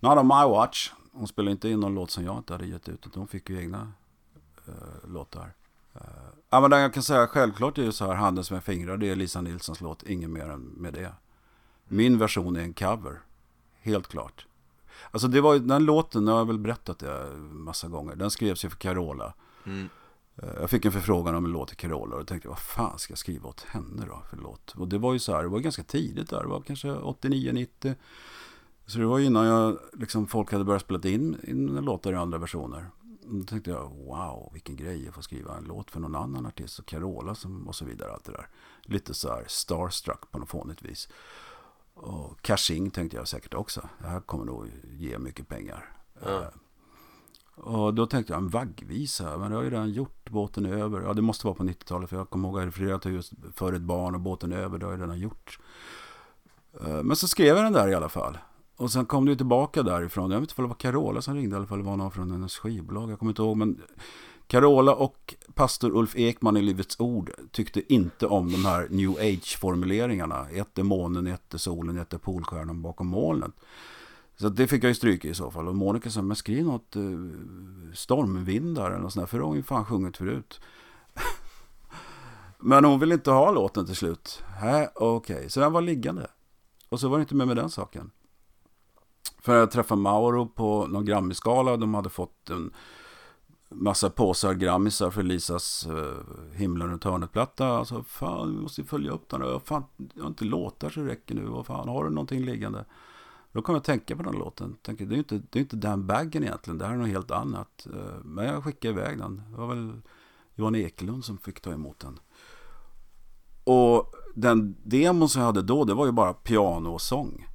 not 0.00 0.18
on 0.18 0.26
my 0.26 0.44
watch. 0.48 0.92
Hon 1.18 1.28
spelade 1.28 1.52
inte 1.52 1.68
in 1.68 1.80
någon 1.80 1.94
låt 1.94 2.10
som 2.10 2.24
jag 2.24 2.38
inte 2.38 2.52
hade 2.52 2.66
gett 2.66 2.88
ut, 2.88 3.06
utan 3.06 3.20
hon 3.20 3.28
fick 3.28 3.50
ju 3.50 3.58
egna 3.60 3.92
eh, 4.68 5.08
låtar. 5.08 5.52
Uh, 5.96 6.02
ja, 6.50 6.60
men 6.60 6.70
det 6.70 6.80
jag 6.80 6.94
kan 6.94 7.02
säga 7.02 7.26
självklart 7.26 7.78
är 7.78 7.82
ju 7.82 7.92
så 7.92 8.06
här, 8.06 8.14
Handen 8.14 8.44
som 8.44 8.54
jag 8.54 8.64
fingrar, 8.64 8.96
det 8.96 9.10
är 9.10 9.16
Lisa 9.16 9.40
Nilssons 9.40 9.80
låt, 9.80 10.02
ingen 10.02 10.32
mer 10.32 10.48
än 10.48 10.60
med 10.60 10.92
det. 10.94 11.12
Min 11.88 12.18
version 12.18 12.56
är 12.56 12.60
en 12.60 12.74
cover, 12.74 13.20
helt 13.80 14.08
klart. 14.08 14.46
Alltså 15.10 15.28
det 15.28 15.40
var 15.40 15.54
ju, 15.54 15.60
den 15.60 15.84
låten, 15.84 16.26
jag 16.26 16.34
har 16.34 16.44
väl 16.44 16.58
berättat 16.58 16.98
det 16.98 17.26
massa 17.38 17.88
gånger, 17.88 18.16
den 18.16 18.30
skrevs 18.30 18.64
ju 18.64 18.70
för 18.70 18.76
Carola. 18.76 19.34
Eh, 20.42 20.48
Jag 20.60 20.70
fick 20.70 20.84
en 20.84 20.92
förfrågan 20.92 21.34
om 21.34 21.44
en 21.44 21.52
låt 21.52 21.68
till 21.68 21.76
Carola 21.76 22.16
och 22.16 22.26
tänkte 22.26 22.48
vad 22.48 22.58
fan 22.58 22.98
ska 22.98 23.10
jag 23.12 23.18
skriva 23.18 23.48
åt 23.48 23.60
henne 23.60 24.06
då 24.06 24.22
för 24.30 24.36
låt? 24.36 24.74
Och 24.76 24.88
det 24.88 24.98
var 24.98 25.12
ju 25.12 25.18
så 25.18 25.34
här, 25.34 25.42
det 25.42 25.48
var 25.48 25.58
ganska 25.58 25.82
tidigt 25.82 26.30
där, 26.30 26.42
det 26.42 26.48
var 26.48 26.60
kanske 26.60 26.88
89-90. 26.88 27.94
Så 28.88 28.98
det 28.98 29.06
var 29.06 29.18
innan 29.18 29.46
jag, 29.46 29.78
liksom, 29.92 30.26
folk 30.26 30.52
hade 30.52 30.64
börjat 30.64 30.82
spela 30.82 31.08
in, 31.08 31.36
in 31.42 31.66
låtar 31.66 32.12
i 32.12 32.16
andra 32.16 32.38
versioner. 32.38 32.90
Då 33.22 33.44
tänkte 33.44 33.70
jag, 33.70 33.90
wow, 33.90 34.50
vilken 34.52 34.76
grej 34.76 35.08
att 35.08 35.14
få 35.14 35.22
skriva 35.22 35.56
en 35.56 35.64
låt 35.64 35.90
för 35.90 36.00
någon 36.00 36.16
annan 36.16 36.46
artist 36.46 36.78
och 36.78 36.86
Carola 36.86 37.34
som, 37.34 37.68
och 37.68 37.74
så 37.74 37.84
vidare. 37.84 38.12
Allt 38.12 38.24
det 38.24 38.32
där. 38.32 38.48
Lite 38.82 39.14
så 39.14 39.28
här 39.28 39.44
starstruck 39.46 40.30
på 40.30 40.38
något 40.38 40.48
fånigt 40.48 40.82
vis. 40.82 41.08
Och 41.94 42.42
cashing 42.42 42.90
tänkte 42.90 43.16
jag 43.16 43.28
säkert 43.28 43.54
också. 43.54 43.88
Det 43.98 44.08
här 44.08 44.20
kommer 44.20 44.44
nog 44.44 44.66
ge 44.90 45.18
mycket 45.18 45.48
pengar. 45.48 45.96
Eh, 46.22 46.48
och 47.54 47.94
då 47.94 48.06
tänkte 48.06 48.32
jag 48.32 48.42
en 48.42 48.48
vaggvisa, 48.48 49.38
men 49.38 49.50
det 49.50 49.56
har 49.56 49.62
ju 49.64 49.70
redan 49.70 49.90
gjort, 49.90 50.30
båten 50.30 50.66
är 50.66 50.72
över. 50.72 51.00
Ja, 51.00 51.12
det 51.12 51.22
måste 51.22 51.46
vara 51.46 51.54
på 51.54 51.64
90-talet, 51.64 52.10
för 52.10 52.16
jag 52.16 52.30
kommer 52.30 52.48
ihåg 52.48 52.58
att 52.58 52.62
jag 52.62 52.68
refererade 52.68 53.00
till 53.02 53.12
just 53.12 53.32
för 53.54 53.72
ett 53.72 53.82
barn 53.82 54.14
och 54.14 54.20
båten 54.20 54.52
är 54.52 54.56
över, 54.56 54.78
det 54.78 54.86
har 54.86 54.92
jag 54.92 55.02
redan 55.02 55.18
gjort. 55.18 55.58
Eh, 56.80 57.02
Men 57.02 57.16
så 57.16 57.28
skrev 57.28 57.56
jag 57.56 57.64
den 57.64 57.72
där 57.72 57.88
i 57.88 57.94
alla 57.94 58.08
fall. 58.08 58.38
Och 58.78 58.90
sen 58.90 59.06
kom 59.06 59.26
det 59.26 59.36
tillbaka 59.36 59.82
därifrån. 59.82 60.30
Jag 60.30 60.40
vet 60.40 60.50
inte 60.50 60.62
om 60.62 60.64
det 60.64 60.68
var 60.68 60.92
Carola 60.92 61.22
som 61.22 61.34
ringde, 61.34 61.56
eller 61.56 61.72
om 61.72 61.78
det 61.78 61.84
var 61.84 61.96
någon 61.96 62.10
från 62.10 62.30
hennes 62.30 62.56
skivbolag. 62.56 63.10
Jag 63.10 63.18
kommer 63.18 63.32
inte 63.32 63.42
ihåg, 63.42 63.56
men 63.56 63.82
Carola 64.46 64.94
och 64.94 65.34
pastor 65.54 65.96
Ulf 65.96 66.16
Ekman 66.16 66.56
i 66.56 66.62
Livets 66.62 67.00
Ord 67.00 67.30
tyckte 67.50 67.92
inte 67.94 68.26
om 68.26 68.52
de 68.52 68.64
här 68.64 68.88
New 68.90 69.10
Age-formuleringarna. 69.10 70.48
Ett 70.48 70.78
är 70.78 70.82
månen, 70.82 71.26
ett 71.26 71.54
är 71.54 71.58
solen, 71.58 71.98
ett 71.98 72.12
är 72.12 72.18
polstjärnan 72.18 72.82
bakom 72.82 73.06
molnet. 73.06 73.50
Så 74.36 74.48
det 74.48 74.66
fick 74.66 74.84
jag 74.84 74.88
ju 74.88 74.94
stryka 74.94 75.28
i 75.28 75.34
så 75.34 75.50
fall. 75.50 75.68
Och 75.68 75.76
Monica 75.76 76.10
sa, 76.10 76.22
men 76.22 76.36
skriv 76.36 76.64
något 76.64 76.96
eh, 76.96 77.02
stormvindar 77.94 78.90
eller 78.90 78.98
något 78.98 79.12
sånt 79.12 79.22
där, 79.22 79.26
för 79.26 79.38
det 79.38 79.44
har 79.44 79.48
hon 79.48 79.56
ju 79.56 79.62
fan 79.62 79.84
sjungit 79.84 80.16
förut. 80.16 80.60
men 82.58 82.84
hon 82.84 83.00
ville 83.00 83.14
inte 83.14 83.30
ha 83.30 83.50
låten 83.50 83.86
till 83.86 83.96
slut. 83.96 84.42
Nej, 84.62 84.88
okej, 84.94 85.50
så 85.50 85.60
den 85.60 85.72
var 85.72 85.80
liggande. 85.80 86.26
Och 86.88 87.00
så 87.00 87.08
var 87.08 87.18
det 87.18 87.22
inte 87.22 87.34
med 87.34 87.46
med 87.46 87.56
den 87.56 87.70
saken. 87.70 88.10
För 89.38 89.56
jag 89.56 89.70
träffade 89.70 90.00
Mauro 90.00 90.46
på 90.46 90.86
någon 90.86 91.04
Grammisgala. 91.04 91.76
De 91.76 91.94
hade 91.94 92.08
fått 92.08 92.50
en 92.50 92.70
massa 93.68 94.10
påsar 94.10 94.54
Grammisar 94.54 95.10
för 95.10 95.22
Lisas 95.22 95.86
uh, 95.90 96.12
Himlen 96.52 96.90
runt 96.90 97.04
hörnet-platta. 97.04 97.68
Alltså, 97.68 98.02
fan, 98.02 98.56
vi 98.56 98.62
måste 98.62 98.80
ju 98.80 98.86
följa 98.86 99.10
upp 99.10 99.28
den. 99.28 99.40
Jag, 99.40 99.62
fan, 99.62 99.84
jag 100.14 100.22
har 100.22 100.28
inte 100.28 100.44
låtar 100.44 100.90
så 100.90 101.00
det 101.00 101.06
räcker 101.06 101.34
nu. 101.34 101.44
Vad 101.46 101.66
fan, 101.66 101.88
har 101.88 102.04
du 102.04 102.10
någonting 102.10 102.44
liggande? 102.44 102.84
Då 103.52 103.62
kom 103.62 103.72
jag 103.72 103.80
att 103.80 103.84
tänka 103.84 104.16
på 104.16 104.22
den 104.22 104.38
låten. 104.38 104.76
Tänkte, 104.82 105.04
det 105.04 105.12
är 105.12 105.16
ju 105.16 105.18
inte, 105.18 105.42
det 105.50 105.58
är 105.58 105.60
inte 105.60 105.76
den 105.76 106.06
Baggen 106.06 106.42
egentligen. 106.42 106.78
Det 106.78 106.86
här 106.86 106.92
är 106.92 106.96
något 106.96 107.08
helt 107.08 107.30
annat. 107.30 107.86
Eh, 107.94 108.24
men 108.24 108.44
jag 108.46 108.64
skickade 108.64 108.94
iväg 108.94 109.18
den. 109.18 109.42
Det 109.50 109.56
var 109.56 109.66
väl 109.66 110.00
Johan 110.54 110.74
Ekelund 110.74 111.24
som 111.24 111.38
fick 111.38 111.60
ta 111.60 111.72
emot 111.72 111.98
den. 111.98 112.18
Och 113.64 114.14
den 114.34 114.76
demon 114.82 115.28
som 115.28 115.40
jag 115.40 115.46
hade 115.46 115.62
då, 115.62 115.84
det 115.84 115.94
var 115.94 116.06
ju 116.06 116.12
bara 116.12 116.34
piano 116.34 116.88
och 116.88 117.00
sång. 117.00 117.47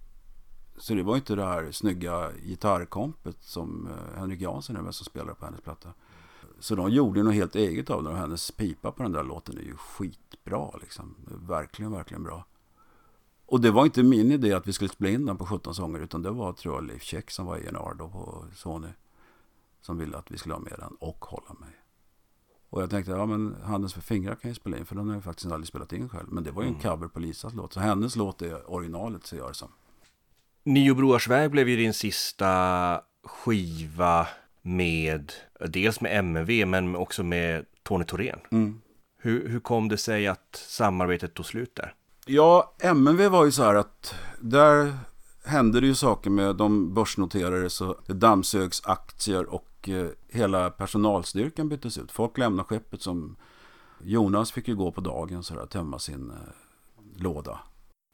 Så 0.78 0.94
det 0.94 1.04
var 1.04 1.16
inte 1.16 1.36
det 1.36 1.46
här 1.46 1.72
snygga 1.72 2.32
gitarrkompet 2.46 3.38
som 3.40 3.88
eh, 3.88 4.20
Henrik 4.20 4.42
Jansson 4.42 4.76
är 4.76 4.82
med 4.82 4.96
som 4.96 5.06
spelar 5.06 5.34
på 5.34 5.46
hennes 5.46 5.62
platta. 5.62 5.90
Så 6.60 6.76
de 6.76 6.90
gjorde 6.90 7.24
något 7.24 7.34
helt 7.34 7.56
eget 7.56 7.90
av 7.90 8.04
det 8.04 8.10
och 8.10 8.18
hennes 8.18 8.52
pipa 8.52 8.92
på 8.92 9.04
den 9.04 9.12
där 9.12 9.24
låten 9.24 9.58
är 9.58 9.62
ju 9.62 9.76
skitbra 9.76 10.72
liksom. 10.82 11.16
Verkligen, 11.26 11.92
verkligen 11.92 12.24
bra. 12.24 12.46
Och 13.46 13.62
det 13.62 13.72
var 13.72 13.86
inte 13.86 14.04
min 14.04 14.32
idé 14.32 14.54
att 14.54 14.68
vi 14.68 14.74
skulle 14.74 14.90
spela 14.90 15.10
in 15.10 15.26
den 15.26 15.38
på 15.38 15.46
17 15.46 15.76
sånger 15.76 16.00
utan 16.00 16.22
det 16.22 16.32
var 16.32 16.54
tror 16.54 16.76
jag 16.76 16.84
Leif 16.84 17.04
Check 17.04 17.32
som 17.32 17.46
var 17.46 17.56
A&R 17.56 17.94
då 17.98 18.10
på 18.10 18.46
Sony. 18.56 18.88
Som 19.82 19.98
ville 19.98 20.18
att 20.18 20.32
vi 20.32 20.38
skulle 20.38 20.56
ha 20.56 20.62
med 20.62 20.76
den 20.78 20.96
och 21.00 21.26
hålla 21.26 21.54
mig. 21.60 21.70
Och 22.70 22.82
jag 22.82 22.90
tänkte, 22.90 23.12
ja 23.12 23.26
men 23.26 23.56
Handens 23.64 23.94
för 23.94 24.02
fingrar 24.02 24.36
kan 24.36 24.50
jag 24.50 24.56
spela 24.56 24.78
in 24.78 24.86
för 24.86 24.96
den 24.96 25.08
har 25.08 25.16
jag 25.16 25.24
faktiskt 25.24 25.52
aldrig 25.52 25.68
spelat 25.68 25.94
in 25.94 26.10
själv. 26.10 26.28
Men 26.32 26.44
det 26.44 26.52
var 26.52 26.64
ju 26.64 26.68
en 26.68 26.80
cover 26.80 27.08
på 27.08 27.20
Lisas 27.20 27.54
låt. 27.54 27.74
Så 27.74 27.80
hennes 27.80 28.16
låt 28.16 28.42
är 28.42 28.72
originalet 28.72 29.26
ser 29.26 29.38
jag 29.38 29.50
det 29.50 29.54
som. 29.54 29.70
Nio 30.64 30.96
Broars 30.96 31.28
väg 31.28 31.52
blev 31.52 31.70
ju 31.70 31.76
din 31.76 31.94
sista 31.94 33.02
skiva 33.24 34.28
med, 34.62 35.34
dels 35.70 36.02
med 36.02 36.18
MV 36.18 36.66
men 36.68 36.96
också 36.96 37.24
med 37.24 37.66
Tony 37.84 38.06
Thorén. 38.06 38.40
Mm. 38.52 38.82
Hur, 39.18 39.48
hur 39.48 39.60
kom 39.60 39.90
det 39.90 39.98
sig 39.98 40.28
att 40.28 40.66
samarbetet 40.68 41.34
tog 41.34 41.46
slut 41.46 41.76
där? 41.76 41.94
Ja, 42.26 42.76
MNV 42.80 43.28
var 43.28 43.46
ju 43.46 43.52
så 43.52 43.64
här 43.64 43.76
att 43.76 44.16
där 44.40 44.98
hände 45.46 45.82
det 45.82 45.88
ju 45.88 45.96
saker 45.96 46.30
med 46.30 46.56
de 46.56 46.94
börsnoterades 46.94 47.82
och 47.82 47.96
det 48.08 48.14
dammsögs 48.14 48.86
aktier 48.86 49.46
och 49.46 49.90
eh, 49.90 50.08
hela 50.30 50.70
personalstyrkan 50.70 51.70
byttes 51.70 51.98
ut. 51.98 52.12
Folk 52.12 52.38
lämnade 52.38 52.68
skeppet 52.68 53.02
som 53.02 53.36
Jonas 54.04 54.52
fick 54.52 54.68
ju 54.68 54.76
gå 54.76 54.92
på 54.92 55.02
dagen 55.02 55.44
så 55.44 55.56
där, 55.56 55.66
tömma 55.66 56.00
sin 56.00 56.32
eh, 56.32 57.22
låda. 57.24 57.60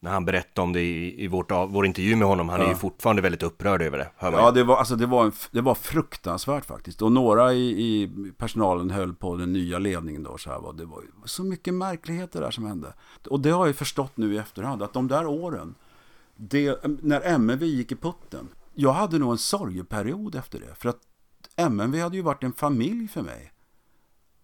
När 0.02 0.10
han 0.10 0.24
berättade 0.24 0.64
om 0.64 0.72
det 0.72 0.80
i, 0.80 1.24
i 1.24 1.28
vårt, 1.28 1.50
vår 1.50 1.86
intervju 1.86 2.16
med 2.16 2.28
honom, 2.28 2.48
han 2.48 2.60
är 2.60 2.64
Ja. 2.64 2.70
ju 2.70 2.76
fortfarande 2.76 3.22
väldigt 3.22 3.42
upprörd 3.42 3.82
över 3.82 3.98
det. 3.98 4.10
Ja, 4.20 4.50
det 4.50 4.64
var, 4.64 4.76
alltså, 4.76 4.96
det, 4.96 5.06
var 5.06 5.24
en, 5.24 5.32
det 5.50 5.60
var 5.60 5.74
fruktansvärt 5.74 6.64
faktiskt. 6.64 7.02
Och 7.02 7.12
några 7.12 7.52
i, 7.52 7.70
i 7.70 8.10
personalen 8.36 8.90
höll 8.90 9.14
på 9.14 9.36
den 9.36 9.52
nya 9.52 9.78
ledningen 9.78 10.22
då. 10.22 10.38
Så 10.38 10.50
här, 10.50 10.58
var, 10.60 10.72
det 10.72 10.84
var 10.84 11.02
så 11.24 11.44
mycket 11.44 11.74
märkligheter 11.74 12.40
där 12.40 12.50
som 12.50 12.64
hände. 12.66 12.94
Och 13.30 13.40
det 13.40 13.50
har 13.50 13.66
jag 13.66 13.76
förstått 13.76 14.16
nu 14.16 14.34
i 14.34 14.38
efterhand. 14.38 14.82
Att 14.82 14.92
de 14.92 15.08
där 15.08 15.26
åren, 15.26 15.74
det, 16.36 16.78
när 17.02 17.20
MNV 17.20 17.62
gick 17.64 17.92
i 17.92 17.96
putten. 17.96 18.48
Jag 18.74 18.92
hade 18.92 19.18
nog 19.18 19.32
en 19.32 19.38
sorgeperiod 19.38 20.34
efter 20.34 20.60
det. 20.60 20.74
För 20.74 20.88
att 20.88 20.98
MNV 21.56 22.00
hade 22.00 22.16
ju 22.16 22.22
varit 22.22 22.42
en 22.44 22.52
familj 22.52 23.08
för 23.08 23.22
mig. 23.22 23.52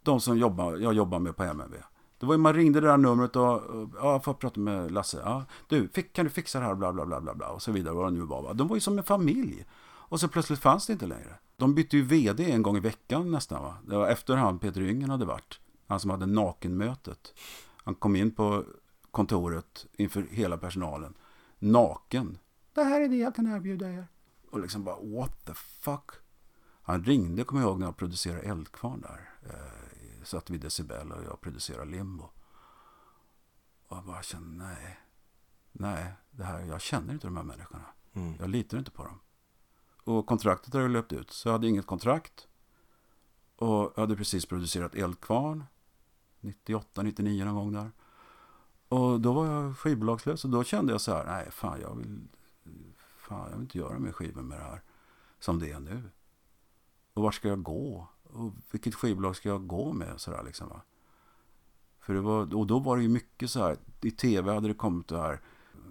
De 0.03 0.21
som 0.21 0.39
jobbar, 0.39 0.77
jag 0.77 0.95
jobbar 0.95 1.19
med 1.19 1.37
på 1.37 1.43
MNV. 1.45 1.75
Det 2.19 2.27
var 2.27 2.35
ju, 2.35 2.39
man 2.39 2.55
ringde 2.55 2.81
det 2.81 2.87
där 2.87 2.97
numret 2.97 3.37
och, 3.37 3.63
och 3.63 3.89
ja, 3.95 4.13
jag 4.13 4.25
får 4.25 4.35
prata 4.35 4.61
med 4.61 4.91
Lasse. 4.91 5.21
Ja, 5.25 5.45
du, 5.69 5.89
fick, 5.89 6.13
kan 6.13 6.25
du 6.25 6.31
fixa 6.31 6.61
det 6.61 6.65
här? 6.65 6.75
Bla, 6.75 6.93
bla, 6.93 7.07
bla, 7.07 7.21
bla, 7.21 7.35
bla 7.35 7.49
och 7.49 7.63
så 7.63 7.73
vidare. 7.73 7.95
Vad 7.95 8.07
det 8.07 8.19
nu 8.19 8.25
var. 8.25 8.43
Va? 8.43 8.53
De 8.53 8.69
var 8.69 8.77
ju 8.77 8.81
som 8.81 8.99
en 8.99 9.05
familj. 9.05 9.65
Och 10.09 10.21
så 10.21 10.29
plötsligt 10.29 10.61
fanns 10.61 10.87
det 10.87 10.93
inte 10.93 11.07
längre. 11.07 11.39
De 11.57 11.75
bytte 11.75 11.97
ju 11.97 12.03
vd 12.03 12.51
en 12.53 12.63
gång 12.63 12.77
i 12.77 12.81
veckan 12.81 13.31
nästan. 13.31 13.63
Va? 13.63 13.77
Det 13.87 13.97
var 13.97 14.09
efter 14.09 14.37
han 14.37 14.59
Peter 14.59 14.81
Yngen 14.81 15.11
hade 15.11 15.25
varit. 15.25 15.61
Han 15.87 16.01
som 16.01 16.11
hade 16.11 16.27
nakenmötet. 16.27 17.35
Han 17.85 17.95
kom 17.95 18.17
in 18.17 18.31
på 18.31 18.65
kontoret 19.11 19.87
inför 19.93 20.27
hela 20.31 20.59
personalen. 20.59 21.15
Naken. 21.59 22.39
Det 22.75 22.83
här 22.83 23.01
är 23.01 23.09
det 23.09 23.17
jag 23.17 23.35
kan 23.35 23.47
erbjuda 23.57 23.91
er. 23.91 24.09
Och 24.51 24.61
liksom 24.61 24.85
bara 24.85 24.97
what 25.01 25.45
the 25.45 25.55
fuck. 25.55 26.11
Han 26.83 27.05
ringde, 27.05 27.45
kommer 27.45 27.63
jag 27.63 27.69
ihåg, 27.69 27.79
när 27.79 27.87
jag 27.87 27.97
producerade 27.97 28.43
Eldkvarn 28.43 29.01
där. 29.01 29.31
Eh, 29.43 29.86
Satt 30.27 30.51
vid 30.51 30.61
Decibel 30.61 31.13
och 31.13 31.25
jag 31.25 31.41
producerade 31.41 31.91
Limbo. 31.91 32.25
Och 33.87 33.97
jag 33.97 34.05
bara 34.05 34.23
kände, 34.23 34.65
nej. 34.65 35.01
Nej, 35.73 36.13
det 36.31 36.45
här, 36.45 36.61
jag 36.61 36.81
känner 36.81 37.13
inte 37.13 37.27
de 37.27 37.37
här 37.37 37.45
människorna. 37.45 37.85
Mm. 38.13 38.37
Jag 38.39 38.49
litar 38.49 38.79
inte 38.79 38.91
på 38.91 39.05
dem. 39.05 39.21
Och 40.05 40.27
kontraktet 40.27 40.75
hade 40.75 40.89
löpt 40.89 41.13
ut, 41.13 41.31
så 41.31 41.49
jag 41.49 41.53
hade 41.53 41.69
inget 41.69 41.87
kontrakt. 41.87 42.49
Och 43.57 43.93
jag 43.95 44.01
hade 44.01 44.17
precis 44.17 44.47
producerat 44.47 44.95
Eldkvarn. 44.95 45.65
98, 46.41 47.03
99 47.03 47.45
någon 47.45 47.55
gång 47.55 47.73
där. 47.73 47.91
Och 48.89 49.21
då 49.21 49.33
var 49.33 49.47
jag 49.47 49.79
skivbolagslös 49.79 50.45
och 50.45 50.51
då 50.51 50.65
kände 50.65 50.93
jag 50.93 51.01
så 51.01 51.15
här, 51.15 51.25
nej 51.25 51.51
fan 51.51 51.81
jag 51.81 51.97
vill, 51.97 52.29
fan 53.17 53.51
jag 53.51 53.57
vill 53.57 53.63
inte 53.63 53.79
göra 53.79 53.99
mer 53.99 54.13
skivor 54.13 54.43
med 54.43 54.59
det 54.59 54.65
här. 54.65 54.83
Som 55.39 55.59
det 55.59 55.71
är 55.71 55.81
nu. 55.81 56.11
Och 57.15 57.23
var 57.23 57.31
ska 57.31 57.49
jag 57.49 57.63
gå? 57.63 58.09
Och 58.33 58.53
vilket 58.71 58.95
skivbolag 58.95 59.37
ska 59.37 59.49
jag 59.49 59.67
gå 59.67 59.93
med? 59.93 60.21
Så 60.21 60.31
där, 60.31 60.43
liksom, 60.43 60.69
va? 60.69 60.81
För 62.01 62.15
det 62.15 62.21
var, 62.21 62.55
och 62.55 62.67
då 62.67 62.79
var 62.79 62.97
det 62.97 63.03
ju 63.03 63.09
mycket 63.09 63.51
så 63.51 63.61
här, 63.61 63.77
i 64.03 64.11
tv 64.11 64.55
hade 64.55 64.69
det 64.69 64.75
kommit 64.75 65.09
det 65.09 65.19
här, 65.19 65.41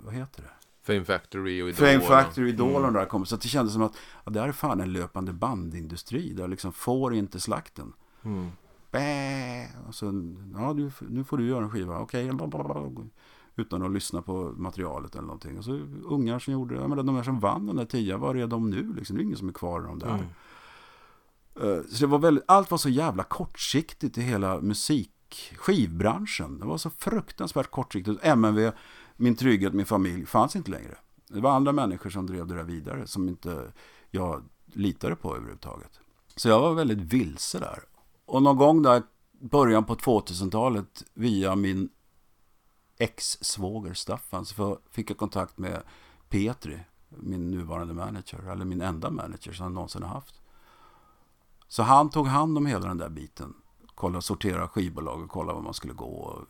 vad 0.04 0.14
heter 0.14 0.42
det? 0.42 0.50
Fame 0.86 1.04
Factory 1.04 1.62
och 1.62 1.70
Idol. 1.70 1.88
Fame 1.88 2.00
Factory, 2.00 2.52
och 2.52 2.82
de 2.82 2.94
där 2.94 3.06
kom. 3.06 3.26
Så 3.26 3.36
det 3.36 3.48
kändes 3.48 3.74
som 3.74 3.82
att 3.82 3.96
ja, 4.26 4.32
det 4.32 4.40
här 4.40 4.48
är 4.48 4.52
fan 4.52 4.82
en 4.82 4.94
löpande 4.94 5.34
bandindustri. 5.34 6.34
Där 6.34 6.48
liksom 6.48 6.72
får 6.74 7.14
inte 7.14 7.40
slakten. 7.40 7.94
Mm. 8.24 8.50
Bä! 8.92 9.68
Och 9.88 9.96
så, 9.96 10.06
ja, 10.54 10.74
du, 10.74 10.92
nu 11.10 11.24
får 11.24 11.38
du 11.38 11.48
göra 11.48 11.64
en 11.64 11.72
skiva. 11.72 12.00
Okej. 12.00 12.32
Utan 13.56 13.84
att 13.84 13.92
lyssna 13.92 14.22
på 14.22 14.54
materialet 14.58 15.16
eller 15.16 15.28
någonting. 15.28 15.58
Och 15.58 15.64
så 15.64 15.72
ungar 16.04 16.40
som 16.40 16.54
gjorde, 16.54 16.76
jag 16.76 16.90
menar, 16.90 17.04
de 17.04 17.16
här 17.16 17.24
som 17.24 17.40
vann 17.40 17.68
den 17.68 17.76
där 17.76 17.86
tian, 17.86 18.20
var 18.20 18.36
är 18.36 18.48
de 18.48 18.70
nu? 18.70 18.94
Liksom, 18.94 19.16
det 19.16 19.22
är 19.22 19.24
ingen 19.24 19.38
som 19.38 19.50
är 19.50 19.54
kvar 19.54 19.82
i 19.82 19.84
de 19.84 20.00
där. 20.00 20.10
Mm. 20.14 20.26
Eh, 21.60 21.82
så 21.90 22.00
det 22.00 22.08
var 22.08 22.20
väldigt, 22.20 22.44
allt 22.48 22.72
var 22.72 22.78
så 22.78 22.90
jävla 22.90 23.24
kortsiktigt 23.24 24.18
i 24.18 24.22
hela 24.22 24.62
musikskivbranschen. 24.62 26.60
Det 26.60 26.66
var 26.66 26.78
så 26.78 26.90
fruktansvärt 26.90 27.72
kortsiktigt. 27.72 28.24
MNV, 28.24 28.72
min 29.16 29.36
trygghet, 29.36 29.74
min 29.74 29.86
familj 29.86 30.26
fanns 30.26 30.56
inte 30.56 30.72
längre. 30.72 30.98
Det 31.28 31.40
var 31.40 31.52
andra 31.52 31.72
människor 31.72 32.10
som 32.10 32.28
drev 32.28 32.48
det 32.48 32.56
där 32.56 32.64
vidare 32.64 33.08
som 33.08 33.30
inte 33.30 33.72
jag 34.12 34.44
litade 34.66 35.16
på 35.16 35.36
överhuvudtaget. 35.36 36.00
Så 36.36 36.50
jag 36.50 36.60
var 36.60 36.74
väldigt 36.74 37.00
vilse 37.00 37.60
där. 37.60 37.80
Och 38.26 38.44
någon 38.44 38.58
gång 38.58 38.82
där, 38.82 39.04
början 39.32 39.86
på 39.86 39.96
2000-talet, 39.96 41.04
via 41.14 41.56
min 41.56 41.90
ex-svåger 42.98 43.94
Staffan, 43.94 44.46
så 44.46 44.80
fick 44.92 45.10
jag 45.10 45.18
kontakt 45.18 45.58
med 45.58 45.84
Petri, 46.30 46.80
min 47.10 47.52
nuvarande 47.52 47.94
manager, 47.94 48.52
eller 48.52 48.66
min 48.66 48.82
enda 48.82 49.10
manager 49.10 49.54
som 49.54 49.64
jag 49.64 49.74
någonsin 49.74 50.04
har 50.04 50.10
haft. 50.10 50.42
Så 51.68 51.84
han 51.84 52.10
tog 52.10 52.28
hand 52.28 52.58
om 52.58 52.66
hela 52.66 52.88
den 52.88 52.98
där 52.98 53.10
biten. 53.10 53.54
Kolla, 53.96 54.22
sortera 54.22 54.68
skivbolag 54.68 55.24
och 55.24 55.30
kolla 55.30 55.54
var 55.54 55.62
man 55.62 55.74
skulle 55.74 55.94
gå. 55.94 56.06
Och 56.06 56.42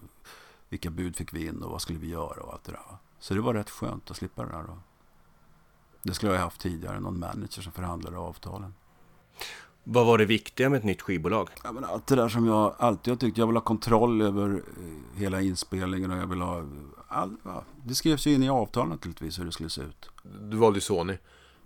vilka 0.69 0.89
bud 0.89 1.15
fick 1.15 1.33
vi 1.33 1.47
in 1.47 1.63
och 1.63 1.71
vad 1.71 1.81
skulle 1.81 1.99
vi 1.99 2.07
göra 2.07 2.43
och 2.43 2.53
allt 2.53 2.63
det 2.63 2.71
där. 2.71 2.81
Så 3.19 3.33
det 3.33 3.41
var 3.41 3.53
rätt 3.53 3.69
skönt 3.69 4.11
att 4.11 4.17
slippa 4.17 4.45
det 4.45 4.51
där. 4.51 4.63
Då. 4.63 4.77
Det 6.03 6.13
skulle 6.13 6.31
jag 6.31 6.39
ha 6.39 6.45
haft 6.45 6.61
tidigare, 6.61 6.99
någon 6.99 7.19
manager 7.19 7.61
som 7.61 7.71
förhandlade 7.71 8.17
avtalen. 8.17 8.73
Vad 9.83 10.05
var 10.05 10.17
det 10.17 10.25
viktiga 10.25 10.69
med 10.69 10.77
ett 10.77 10.83
nytt 10.83 11.01
skivbolag? 11.01 11.49
Ja, 11.63 11.71
men 11.71 11.85
allt 11.85 12.07
det 12.07 12.15
där 12.15 12.29
som 12.29 12.45
jag 12.45 12.75
alltid 12.79 13.11
har 13.11 13.17
tyckt. 13.17 13.37
Jag 13.37 13.47
vill 13.47 13.55
ha 13.55 13.61
kontroll 13.61 14.21
över 14.21 14.49
eh, 14.49 15.19
hela 15.19 15.41
inspelningen 15.41 16.11
och 16.11 16.17
jag 16.17 16.27
vill 16.27 16.41
ha... 16.41 16.63
All, 17.07 17.35
ja, 17.43 17.63
det 17.83 17.95
skrevs 17.95 18.27
ju 18.27 18.33
in 18.33 18.43
i 18.43 18.49
avtal 18.49 18.87
naturligtvis 18.87 19.39
hur 19.39 19.45
det 19.45 19.51
skulle 19.51 19.69
se 19.69 19.81
ut. 19.81 20.09
Du 20.41 20.57
valde 20.57 20.77
ju 20.77 20.81
Sony. 20.81 21.17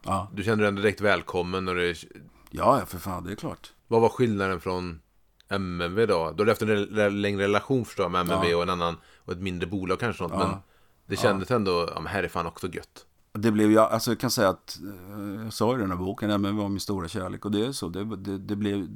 Ja, 0.03 0.27
Du 0.33 0.43
kände 0.43 0.63
dig 0.63 0.73
direkt 0.73 1.01
välkommen. 1.01 1.67
Och 1.67 1.75
det, 1.75 1.95
ja 2.49 2.79
ja, 2.79 2.85
för 2.85 2.97
fan, 2.99 3.23
det 3.23 3.31
är 3.31 3.35
klart. 3.35 3.73
vad 3.87 4.01
var 4.01 4.09
skillnaden 4.09 4.59
från 4.59 4.99
MMV 5.49 6.05
då? 6.05 6.31
Du 6.31 6.41
hade 6.41 6.51
haft 6.51 6.61
en 6.61 6.69
re- 6.69 7.09
längre 7.09 7.43
relation 7.43 7.85
förstår 7.85 8.03
jag 8.03 8.11
med 8.11 8.21
MMV 8.21 8.45
Ja. 8.49 8.55
och 8.57 8.63
en 8.63 8.69
annan 8.69 8.97
och 9.25 9.33
ett 9.33 9.39
mindre 9.39 9.67
bolag 9.67 9.99
kanske 9.99 10.23
något. 10.23 10.31
Ja. 10.31 10.47
Men 10.47 10.57
det 11.05 11.15
kändes 11.15 11.51
ändå, 11.51 11.89
ja 11.95 11.99
men 12.01 12.07
här 12.13 12.23
är 12.23 12.27
fan 12.27 12.45
också 12.45 12.67
gött. 12.67 13.05
Det 13.33 13.51
blev 13.51 13.71
jag, 13.71 13.91
alltså 13.91 14.11
jag 14.11 14.19
kan 14.19 14.31
säga 14.31 14.49
att, 14.49 14.79
eh, 15.17 15.43
jag 15.43 15.53
sa 15.53 15.75
i 15.75 15.77
den 15.79 15.89
här 15.91 15.97
boken, 15.97 16.29
MNV 16.31 16.61
var 16.61 16.69
min 16.69 16.79
stora 16.79 17.07
kärlek 17.07 17.45
och 17.45 17.51
det 17.51 17.65
är 17.65 17.71
så. 17.71 17.89
Det, 17.89 18.15
det, 18.15 18.37
det 18.37 18.55
blev, 18.55 18.87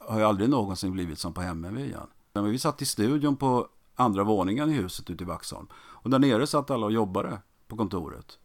har 0.00 0.18
ju 0.18 0.24
aldrig 0.24 0.50
någonsin 0.50 0.92
blivit 0.92 1.18
som 1.18 1.34
på 1.34 1.40
MNV 1.42 1.78
igen. 1.80 2.06
Men 2.32 2.44
vi 2.44 2.58
satt 2.58 2.82
i 2.82 2.86
studion 2.86 3.36
på 3.36 3.68
andra 3.94 4.24
våningen 4.24 4.70
i 4.70 4.72
huset 4.72 5.10
ute 5.10 5.24
i 5.24 5.26
Vaxholm. 5.26 5.66
Och 5.74 6.10
där 6.10 6.18
nere 6.18 6.46
satt 6.46 6.70
alla 6.70 6.86
och 6.86 6.92
jobbade 6.92 7.38
på 7.68 7.76
kontoret. 7.76 8.38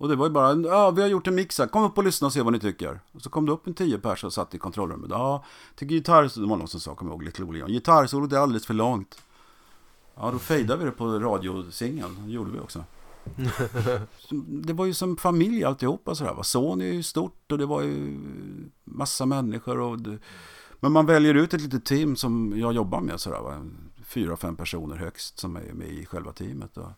Och 0.00 0.08
det 0.08 0.16
var 0.16 0.26
ju 0.26 0.32
bara, 0.32 0.54
ja 0.54 0.90
vi 0.90 1.02
har 1.02 1.08
gjort 1.08 1.26
en 1.26 1.34
mix 1.34 1.58
här, 1.58 1.66
kom 1.66 1.82
upp 1.82 1.98
och 1.98 2.04
lyssna 2.04 2.26
och 2.26 2.32
se 2.32 2.42
vad 2.42 2.52
ni 2.52 2.58
tycker. 2.58 3.00
Och 3.12 3.22
så 3.22 3.30
kom 3.30 3.46
det 3.46 3.52
upp 3.52 3.66
en 3.66 3.74
tio 3.74 3.98
pers 3.98 4.24
och 4.24 4.32
satt 4.32 4.54
i 4.54 4.58
kontrollrummet. 4.58 5.10
Ja, 5.10 5.44
tycker 5.76 5.94
gitarr, 5.94 6.40
det 6.40 6.46
var 6.46 6.56
någon 6.56 6.68
som 6.68 6.80
sa, 6.80 6.94
kommer 6.94 7.12
jag 7.12 7.16
ihåg, 7.16 7.22
Little 7.22 7.52
Leon. 7.52 7.70
Gitarrsolot 7.70 8.32
är 8.32 8.36
alldeles 8.36 8.66
för 8.66 8.74
långt. 8.74 9.22
Ja, 10.14 10.30
då 10.30 10.38
fejdade 10.38 10.78
vi 10.78 10.84
det 10.84 10.90
på 10.90 11.18
radiosingeln, 11.18 12.16
det 12.26 12.32
gjorde 12.32 12.50
vi 12.50 12.58
också. 12.58 12.84
det 14.46 14.72
var 14.72 14.86
ju 14.86 14.94
som 14.94 15.16
familj 15.16 15.64
alltihopa 15.64 16.14
sådär. 16.14 16.34
va. 16.34 16.42
Sony 16.42 16.88
är 16.88 16.92
ju 16.92 17.02
stort 17.02 17.52
och 17.52 17.58
det 17.58 17.66
var 17.66 17.82
ju 17.82 18.18
massa 18.84 19.26
människor. 19.26 19.80
Och 19.80 19.98
det, 19.98 20.18
men 20.80 20.92
man 20.92 21.06
väljer 21.06 21.34
ut 21.34 21.54
ett 21.54 21.60
litet 21.60 21.84
team 21.84 22.16
som 22.16 22.52
jag 22.56 22.72
jobbar 22.72 23.00
med 23.00 23.20
sådär. 23.20 23.40
Va? 23.40 23.66
Fyra, 24.04 24.36
fem 24.36 24.56
personer 24.56 24.96
högst 24.96 25.38
som 25.38 25.56
är 25.56 25.72
med 25.72 25.88
i 25.88 26.06
själva 26.06 26.32
teamet 26.32 26.76
och 26.76 26.90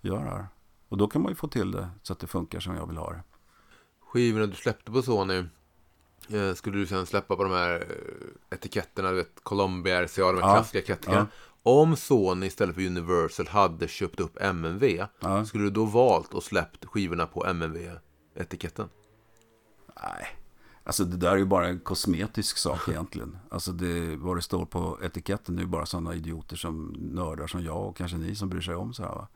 gör 0.00 0.24
det 0.24 0.30
här. 0.30 0.46
Och 0.90 0.96
då 0.96 1.08
kan 1.08 1.22
man 1.22 1.32
ju 1.32 1.36
få 1.36 1.48
till 1.48 1.70
det 1.70 1.88
så 2.02 2.12
att 2.12 2.18
det 2.18 2.26
funkar 2.26 2.60
som 2.60 2.74
jag 2.76 2.86
vill 2.86 2.96
ha 2.96 3.10
det. 3.12 3.22
Skivorna 4.00 4.46
du 4.46 4.54
släppte 4.54 4.92
på 4.92 5.02
Sony. 5.02 5.44
eh, 6.28 6.54
Skulle 6.54 6.78
du 6.78 6.86
sen 6.86 7.06
släppa 7.06 7.36
på 7.36 7.42
de 7.44 7.52
här 7.52 7.74
eh, 7.74 8.56
etiketterna, 8.56 9.10
du 9.10 9.16
vet, 9.16 9.40
Columbia, 9.42 10.02
RCA, 10.04 10.32
de 10.32 10.42
här 10.42 10.48
Ja. 10.48 10.54
klassiska 10.54 10.78
etiketterna. 10.78 11.26
Om 11.62 11.96
Sony 11.96 12.46
istället 12.46 12.74
för 12.74 12.86
Universal 12.86 13.46
hade 13.48 13.88
köpt 13.88 14.20
upp 14.20 14.36
MNV, 14.42 15.06
Ja. 15.20 15.44
skulle 15.44 15.64
du 15.64 15.70
då 15.70 15.84
valt 15.84 16.34
och 16.34 16.42
släppt 16.42 16.84
skivorna 16.84 17.26
på 17.26 17.46
MNV-etiketten? 17.46 18.88
Nej, 20.02 20.26
alltså 20.84 21.04
det 21.04 21.16
där 21.16 21.32
är 21.32 21.36
ju 21.36 21.44
bara 21.44 21.68
en 21.68 21.80
kosmetisk 21.80 22.56
sak 22.56 22.80
egentligen. 22.88 23.38
Alltså 23.50 23.72
det, 23.72 24.16
vad 24.16 24.36
det 24.36 24.42
står 24.42 24.66
på 24.66 24.98
etiketten 25.02 25.58
är 25.58 25.62
ju 25.62 25.68
bara 25.68 25.86
sådana 25.86 26.14
idioter 26.14 26.56
som 26.56 26.94
nördar 26.98 27.46
som 27.46 27.64
jag 27.64 27.86
och 27.88 27.96
kanske 27.96 28.16
ni 28.16 28.34
som 28.34 28.48
bryr 28.48 28.60
sig 28.60 28.74
om 28.74 28.92
så 28.94 29.02
här 29.02 29.10
va. 29.10 29.28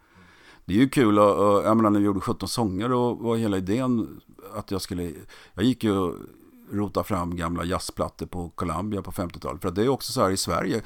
Det 0.65 0.75
är 0.75 0.79
ju 0.79 0.89
kul 0.89 1.19
och, 1.19 1.35
och 1.57 1.65
jag 1.65 1.77
menar 1.77 1.91
när 1.91 2.01
vi 2.01 2.07
gjorde 2.07 2.21
17 2.21 2.49
sånger 2.49 2.93
och 2.93 3.19
var 3.19 3.37
hela 3.37 3.57
idén 3.57 4.21
att 4.55 4.71
jag 4.71 4.83
skulle, 4.83 5.13
jag 5.55 5.65
gick 5.65 5.85
ju 5.85 5.93
och 5.99 6.15
rota 6.71 7.05
fram 7.05 7.37
gamla 7.37 7.65
jazzplattor 7.65 8.27
på 8.27 8.49
Columbia 8.51 9.03
på 9.03 9.11
50-talet. 9.13 9.63
För 9.63 9.69
att 9.69 9.75
det 9.75 9.83
är 9.85 9.89
också 9.89 10.13
så 10.13 10.23
här 10.23 10.31
i 10.31 10.37
Sverige 10.37 10.83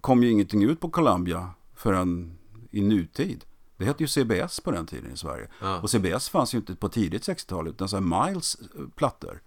kom 0.00 0.22
ju 0.22 0.30
ingenting 0.30 0.62
ut 0.62 0.80
på 0.80 0.90
Columbia 0.90 1.50
förrän 1.74 2.38
i 2.70 2.82
nutid. 2.82 3.44
Det 3.76 3.84
hette 3.84 4.02
ju 4.02 4.08
CBS 4.08 4.60
på 4.60 4.70
den 4.70 4.86
tiden 4.86 5.12
i 5.12 5.16
Sverige. 5.16 5.48
Ja. 5.60 5.80
Och 5.80 5.90
CBS 5.90 6.28
fanns 6.28 6.54
ju 6.54 6.58
inte 6.58 6.74
på 6.76 6.88
tidigt 6.88 7.22
60-tal 7.28 7.68
utan 7.68 7.88
så 7.88 7.96
här 8.00 8.26
Miles 8.26 8.54
eh, 8.54 8.86
plattor. 8.96 9.42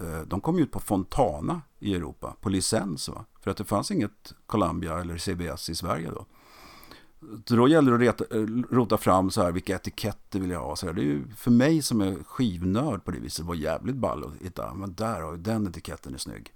eh, 0.00 0.20
De 0.26 0.40
kom 0.40 0.58
ut 0.58 0.72
på 0.72 0.80
Fontana 0.80 1.60
i 1.78 1.94
Europa 1.94 2.36
på 2.40 2.48
licens. 2.48 3.08
Va? 3.08 3.24
För 3.40 3.50
att 3.50 3.56
det 3.56 3.64
fanns 3.64 3.90
inget 3.90 4.34
Columbia 4.46 5.00
eller 5.00 5.16
CBS 5.18 5.70
i 5.70 5.74
Sverige 5.74 6.10
då. 6.10 6.26
Så 7.46 7.56
då 7.56 7.68
gäller 7.68 7.98
det 7.98 8.08
att 8.08 8.20
reta, 8.20 8.36
eh, 8.38 8.46
rota 8.70 8.98
fram 8.98 9.30
så 9.30 9.42
här, 9.42 9.52
vilka 9.52 9.74
etiketter 9.74 10.40
vill 10.40 10.50
jag 10.50 10.60
ha. 10.60 10.76
Så 10.76 10.86
här, 10.86 10.92
det 10.92 11.00
är 11.00 11.04
ju 11.04 11.28
för 11.36 11.50
mig 11.50 11.82
som 11.82 12.00
är 12.00 12.22
skivnörd 12.24 13.04
på 13.04 13.10
det 13.10 13.20
viset 13.20 13.44
var 13.44 13.54
jävligt 13.54 13.96
ball 13.96 14.24
att 14.24 14.42
hitta. 14.46 14.74
Men 14.74 14.94
där 14.94 15.20
har 15.20 15.32
ju 15.32 15.38
den 15.38 15.66
etiketten 15.66 16.14
är 16.14 16.18
snygg. 16.18 16.52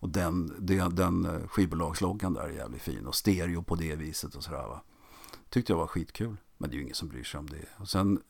Och 0.00 0.08
den, 0.08 0.54
den, 0.58 0.94
den 0.94 1.24
eh, 1.26 1.48
skivbolagsloggan 1.48 2.34
där 2.34 2.42
är 2.42 2.48
jävligt 2.48 2.82
fin. 2.82 3.06
Och 3.06 3.14
stereo 3.14 3.62
på 3.62 3.74
det 3.74 3.96
viset 3.96 4.34
och 4.34 4.44
sådär 4.44 4.66
va. 4.68 4.82
Tyckte 5.48 5.72
jag 5.72 5.78
var 5.78 5.86
skitkul. 5.86 6.36
Men 6.58 6.70
det 6.70 6.74
är 6.74 6.76
ju 6.76 6.82
ingen 6.82 6.94
som 6.94 7.08
bryr 7.08 7.24
sig 7.24 7.38
om 7.40 7.46
det. 7.46 7.64
Och 7.76 7.88
sen 7.88 8.20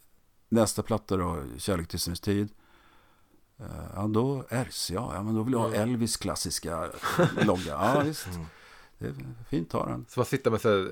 nästa 0.49 0.83
platta 0.83 1.17
då, 1.17 1.43
Kärlek 1.57 1.89
till 1.89 2.01
sin 2.01 2.15
tid. 2.15 2.49
Eh, 3.59 3.67
Ja, 3.95 4.07
då 4.07 4.43
RCA. 4.49 4.95
Ja, 4.95 5.23
men 5.23 5.35
då 5.35 5.43
vill 5.43 5.53
jag 5.53 5.61
ha 5.61 5.75
Elvis 5.75 6.17
klassiska 6.17 6.89
logga. 7.43 7.71
Ja, 7.71 8.03
visst. 8.05 8.29
Det 8.99 9.07
är 9.07 9.15
fint, 9.51 9.71
ta 9.71 9.87
den. 9.87 10.05
Så 10.09 10.21
man 10.21 10.25
sitter 10.27 10.51
med 10.51 10.61
så 10.61 10.79
eh, 10.81 10.87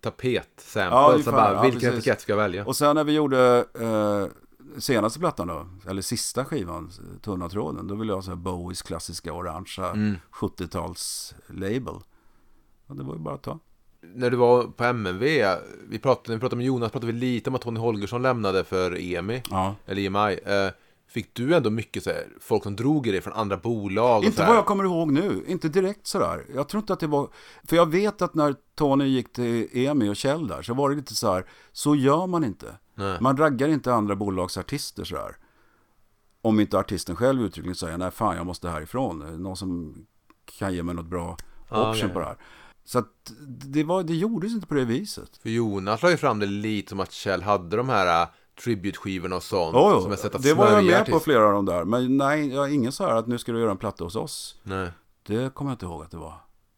tapetsample, 0.00 0.96
Ja, 0.96 1.18
så 1.24 1.30
bara, 1.30 1.52
Ja, 1.52 1.62
vilken 1.62 1.80
precis. 1.80 1.98
etikett 1.98 2.20
ska 2.20 2.32
jag 2.32 2.36
välja? 2.38 2.66
Och 2.66 2.76
sen 2.76 2.96
när 2.96 3.04
vi 3.04 3.12
gjorde 3.12 3.64
eh, 3.80 4.26
senaste 4.80 5.18
plattan 5.18 5.46
då, 5.48 5.66
eller 5.90 6.02
sista 6.02 6.44
skivan, 6.44 6.90
Tunna 7.22 7.48
tråden, 7.48 7.86
då 7.88 7.94
ville 7.94 8.10
jag 8.12 8.16
ha 8.16 8.22
så 8.22 8.30
här 8.30 8.36
Bowies 8.36 8.82
klassiska 8.82 9.32
orangea 9.32 9.90
Mm. 9.90 10.16
70-tals-label. 10.32 12.02
Och 12.86 12.96
det 12.96 13.02
var 13.02 13.14
ju 13.14 13.20
bara 13.20 13.34
att 13.34 13.42
ta. 13.42 13.58
När 14.00 14.30
du 14.30 14.36
var 14.36 14.64
på 14.64 14.84
MNV, 14.84 15.20
vi 15.88 15.98
pratade, 15.98 16.28
när 16.28 16.36
vi 16.36 16.40
pratade 16.40 16.56
med 16.56 16.66
Jonas, 16.66 16.92
pratade 16.92 17.12
vi 17.12 17.18
lite 17.18 17.50
om 17.50 17.56
att 17.56 17.62
Tony 17.62 17.80
Holgersson 17.80 18.22
lämnade 18.22 18.64
för 18.64 18.98
EMI, 19.00 19.42
Ja. 19.50 19.74
eller 19.86 20.02
EMI. 20.02 20.38
Eh, 20.44 20.70
fick 21.08 21.34
du 21.34 21.54
ändå 21.54 21.70
mycket 21.70 22.04
så 22.04 22.10
här, 22.10 22.28
folk 22.40 22.62
som 22.62 22.76
drog 22.76 23.06
i 23.06 23.10
dig 23.10 23.20
från 23.20 23.32
andra 23.32 23.56
bolag? 23.56 24.24
Inte 24.24 24.46
vad 24.46 24.56
jag 24.56 24.66
kommer 24.66 24.84
ihåg 24.84 25.12
nu, 25.12 25.44
inte 25.46 25.68
direkt 25.68 26.06
sådär. 26.06 26.46
Jag 26.54 26.68
tror 26.68 26.80
inte 26.80 26.92
att 26.92 27.00
det 27.00 27.06
var, 27.06 27.28
för 27.64 27.76
jag 27.76 27.90
vet 27.90 28.22
att 28.22 28.34
när 28.34 28.54
Tony 28.74 29.04
gick 29.04 29.32
till 29.32 29.68
EMI 29.72 30.08
och 30.08 30.16
Kjell 30.16 30.48
där 30.48 30.62
så 30.62 30.74
var 30.74 30.90
det 30.90 30.96
lite 30.96 31.14
så 31.14 31.32
här, 31.32 31.46
så 31.72 31.94
gör 31.94 32.26
man 32.26 32.44
inte. 32.44 32.74
Nej. 32.94 33.18
Man 33.20 33.36
raggar 33.36 33.68
inte 33.68 33.94
andra 33.94 34.16
bolagsartister 34.16 35.04
sådär. 35.04 35.36
Om 36.42 36.60
inte 36.60 36.78
artisten 36.78 37.16
själv 37.16 37.42
uttryckligen 37.42 37.74
säger, 37.74 37.98
nej 37.98 38.10
fan 38.10 38.36
jag 38.36 38.46
måste 38.46 38.68
härifrån. 38.68 39.42
Någon 39.42 39.56
som 39.56 39.94
kan 40.58 40.74
ge 40.74 40.82
mig 40.82 40.94
något 40.94 41.06
bra 41.06 41.36
Ja, 41.70 41.90
option 41.90 42.04
okej. 42.04 42.14
på 42.14 42.20
det 42.20 42.26
här. 42.26 42.36
Så 42.84 42.98
att 42.98 43.32
det, 43.48 43.84
var, 43.84 44.02
det 44.02 44.14
gjordes 44.14 44.52
inte 44.52 44.66
på 44.66 44.74
det 44.74 44.84
viset. 44.84 45.36
För 45.36 45.50
Jonas 45.50 46.02
la 46.02 46.10
ju 46.10 46.16
fram 46.16 46.38
det 46.38 46.46
lite 46.46 46.88
som 46.88 47.00
att 47.00 47.12
Kjell 47.12 47.42
hade 47.42 47.76
de 47.76 47.88
här 47.88 48.26
tribute-skivorna 48.64 49.36
och 49.36 49.42
sånt. 49.42 49.74
Jo, 49.74 50.00
som 50.02 50.12
ett 50.12 50.20
sätt 50.20 50.34
att 50.34 50.42
det 50.42 50.54
var 50.54 50.70
jag 50.70 50.84
med 50.84 51.06
på 51.06 51.20
flera 51.20 51.46
av 51.46 51.52
de 51.52 51.64
där. 51.64 51.84
Men 51.84 52.16
nej, 52.16 52.48
jag 52.48 52.74
ingen 52.74 52.92
så 52.92 53.04
här 53.04 53.14
att 53.14 53.26
nu 53.26 53.38
ska 53.38 53.52
du 53.52 53.60
göra 53.60 53.70
en 53.70 53.76
platta 53.76 54.04
hos 54.04 54.16
oss. 54.16 54.60
Nej. 54.62 54.90
Det 55.22 55.54
kommer 55.54 55.70
jag 55.70 55.74
inte 55.74 55.86
ihåg 55.86 56.02
att 56.02 56.10
det 56.10 56.16
var. 56.16 56.34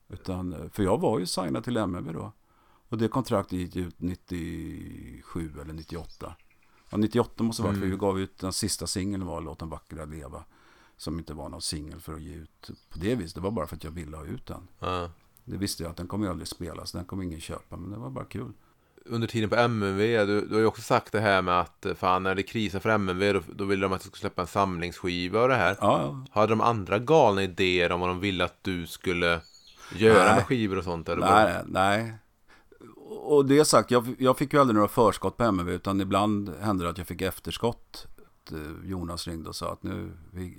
Utan, 0.09 0.71
för 0.73 0.83
jag 0.83 1.01
var 1.01 1.19
ju 1.19 1.27
signad 1.27 1.65
till 1.65 1.77
MMV 1.77 2.13
då. 2.13 2.33
Och 2.89 2.99
det 2.99 3.09
kontraktet 3.09 3.59
gick 3.59 3.77
ut 3.77 3.95
97 3.99 5.53
eller 5.63 5.73
98. 5.73 6.35
Ja, 6.91 6.99
98 6.99 7.43
måste 7.43 7.63
det 7.63 7.69
vara, 7.69 7.77
för 7.77 7.87
vi 7.87 7.97
gav 7.97 8.21
ut 8.21 8.39
den 8.39 8.53
sista 8.53 8.87
singeln 8.87 9.27
var 9.27 9.41
Låt 9.41 9.59
den 9.59 9.69
vackra 9.69 10.05
leva. 10.05 10.45
Som 10.97 11.19
inte 11.19 11.35
var 11.35 11.49
någon 11.49 11.63
singel 11.63 12.01
för 12.01 12.15
att 12.15 12.23
ge 12.23 12.35
ut 12.35 12.71
på 12.89 12.99
det 12.99 13.15
viset. 13.15 13.35
Det 13.35 13.41
var 13.41 13.51
bara 13.51 13.67
för 13.67 13.77
att 13.77 13.85
jag 13.85 13.91
ville 13.91 14.17
ha 14.17 14.25
ut 14.25 14.47
den. 14.47 14.69
Ja. 14.79 15.11
Det 15.45 15.57
visste 15.57 15.83
jag 15.83 15.91
att 15.91 15.97
den 15.97 16.09
kommer 16.09 16.29
aldrig 16.29 16.49
spelas. 16.49 16.93
Den 16.93 17.05
kommer 17.05 17.25
ingen 17.25 17.41
köpa. 17.41 17.77
Men 17.77 17.91
det 17.91 17.97
var 17.97 18.11
bara 18.11 18.25
kul. 18.25 18.53
Under 19.05 19.29
tiden 19.29 19.51
på 19.51 19.57
MNV, 19.57 20.27
du, 20.27 20.47
du 20.47 20.55
har 20.55 20.61
ju 20.61 20.67
också 20.67 20.83
sagt 20.83 21.13
det 21.13 21.21
här 21.21 21.43
med 21.43 21.61
att 21.61 21.87
eh, 21.87 21.95
fan 21.95 22.23
när 22.23 22.35
det 22.35 22.43
krisar 22.43 22.81
för 22.81 22.91
MNV 22.91 23.33
då, 23.33 23.43
då 23.55 23.65
ville 23.65 23.83
de 23.83 23.93
att 23.93 24.01
du 24.01 24.07
skulle 24.07 24.21
släppa 24.21 24.43
en 24.43 24.49
samlingsskiva 24.49 25.43
och 25.43 25.49
det 25.49 25.55
här. 25.55 25.77
Ja, 25.81 26.03
ja. 26.03 26.25
Hade 26.31 26.53
de 26.53 26.61
andra 26.61 26.99
galna 26.99 27.43
idéer 27.43 27.93
om 27.93 28.01
vad 28.01 28.09
de 28.09 28.21
ville 28.21 28.45
att 28.45 28.65
du 28.65 28.87
skulle 28.87 29.41
göra 29.95 30.25
Nej. 30.25 30.35
med 30.35 30.47
skivor 30.47 30.79
och 30.79 30.85
sånt? 30.85 31.09
Eller 31.09 31.27
Nej, 31.27 31.63
nej, 31.67 32.03
nej. 32.03 32.15
Och 33.09 33.47
det 33.47 33.65
sagt, 33.65 33.91
jag, 33.91 34.15
jag 34.19 34.39
fick 34.39 34.53
ju 34.53 34.61
aldrig 34.61 34.75
några 34.75 34.89
förskott 34.89 35.37
på 35.37 35.45
MV 35.45 35.71
utan 35.71 36.01
ibland 36.01 36.55
hände 36.61 36.85
det 36.85 36.91
att 36.91 36.99
jag 36.99 37.07
fick 37.07 37.23
efterskott. 37.23 38.07
Eh, 38.53 38.89
Jonas 38.91 39.29
ringde 39.29 39.49
och 39.49 39.57
sa 39.57 39.73
att 39.73 39.83
nu, 39.83 40.13
vi, 40.31 40.59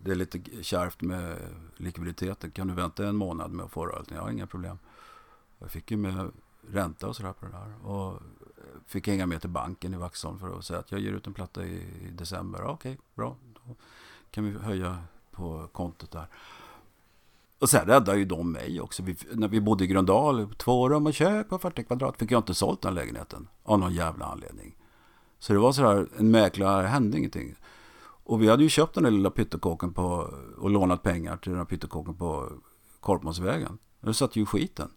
det 0.00 0.10
är 0.10 0.14
lite 0.14 0.40
kärvt 0.62 1.02
med 1.02 1.36
likviditeten. 1.76 2.50
Kan 2.50 2.66
du 2.66 2.74
vänta 2.74 3.06
en 3.06 3.16
månad 3.16 3.50
med 3.50 3.64
att 3.64 3.72
få 3.72 3.86
royalty? 3.86 4.14
Jag 4.14 4.22
har 4.22 4.30
inga 4.30 4.46
problem. 4.46 4.78
Jag 5.58 5.70
fick 5.70 5.90
ju 5.90 5.96
med 5.96 6.30
ränta 6.68 7.08
och 7.08 7.16
sådär 7.16 7.32
på 7.32 7.46
det 7.46 7.52
där. 7.52 7.86
Och 7.90 8.12
eh, 8.12 8.18
fick 8.86 9.08
hänga 9.08 9.26
med 9.26 9.40
till 9.40 9.50
banken 9.50 9.94
i 9.94 9.96
Vaxholm 9.96 10.38
för 10.38 10.58
att 10.58 10.64
säga 10.64 10.78
att 10.78 10.92
jag 10.92 11.00
ger 11.00 11.12
ut 11.12 11.26
en 11.26 11.34
platta 11.34 11.64
i, 11.64 11.74
i 12.08 12.10
december. 12.10 12.60
Ja, 12.62 12.70
Okej, 12.70 12.98
bra. 13.14 13.36
Då 13.54 13.76
kan 14.30 14.44
vi 14.44 14.58
höja 14.58 14.98
på 15.30 15.68
kontot 15.72 16.10
där. 16.10 16.26
Och 17.58 17.70
sen 17.70 17.86
räddade 17.86 18.18
ju 18.18 18.24
de 18.24 18.52
mig 18.52 18.80
också. 18.80 19.02
Vi, 19.02 19.16
när 19.32 19.48
vi 19.48 19.60
bodde 19.60 19.84
i 19.84 19.86
Gröndal, 19.86 20.54
två 20.56 20.88
rum 20.88 21.06
och 21.06 21.14
kök 21.14 21.48
på 21.48 21.58
40 21.58 21.84
kvadrat, 21.84 22.16
fick 22.16 22.30
jag 22.30 22.38
inte 22.38 22.54
sålt 22.54 22.82
den 22.82 22.94
lägenheten. 22.94 23.48
Av 23.62 23.78
någon 23.78 23.94
jävla 23.94 24.24
anledning. 24.24 24.76
Så 25.38 25.52
det 25.52 25.58
var 25.58 25.72
sådär, 25.72 26.08
en 26.18 26.30
mäklare 26.30 26.86
hände 26.86 27.18
ingenting. 27.18 27.54
Och 28.24 28.42
vi 28.42 28.48
hade 28.48 28.62
ju 28.62 28.68
köpt 28.68 28.94
den 28.94 29.04
där 29.04 29.10
lilla 29.10 29.30
pyttekåken 29.30 29.92
på, 29.92 30.34
och 30.58 30.70
lånat 30.70 31.02
pengar 31.02 31.36
till 31.36 31.50
den 31.50 31.58
här 31.58 31.64
pyttekåken 31.64 32.14
på 32.14 32.52
Korpmansvägen. 33.00 33.78
Det 34.00 34.14
satt 34.14 34.36
ju 34.36 34.42
i 34.42 34.46
skiten. 34.46 34.90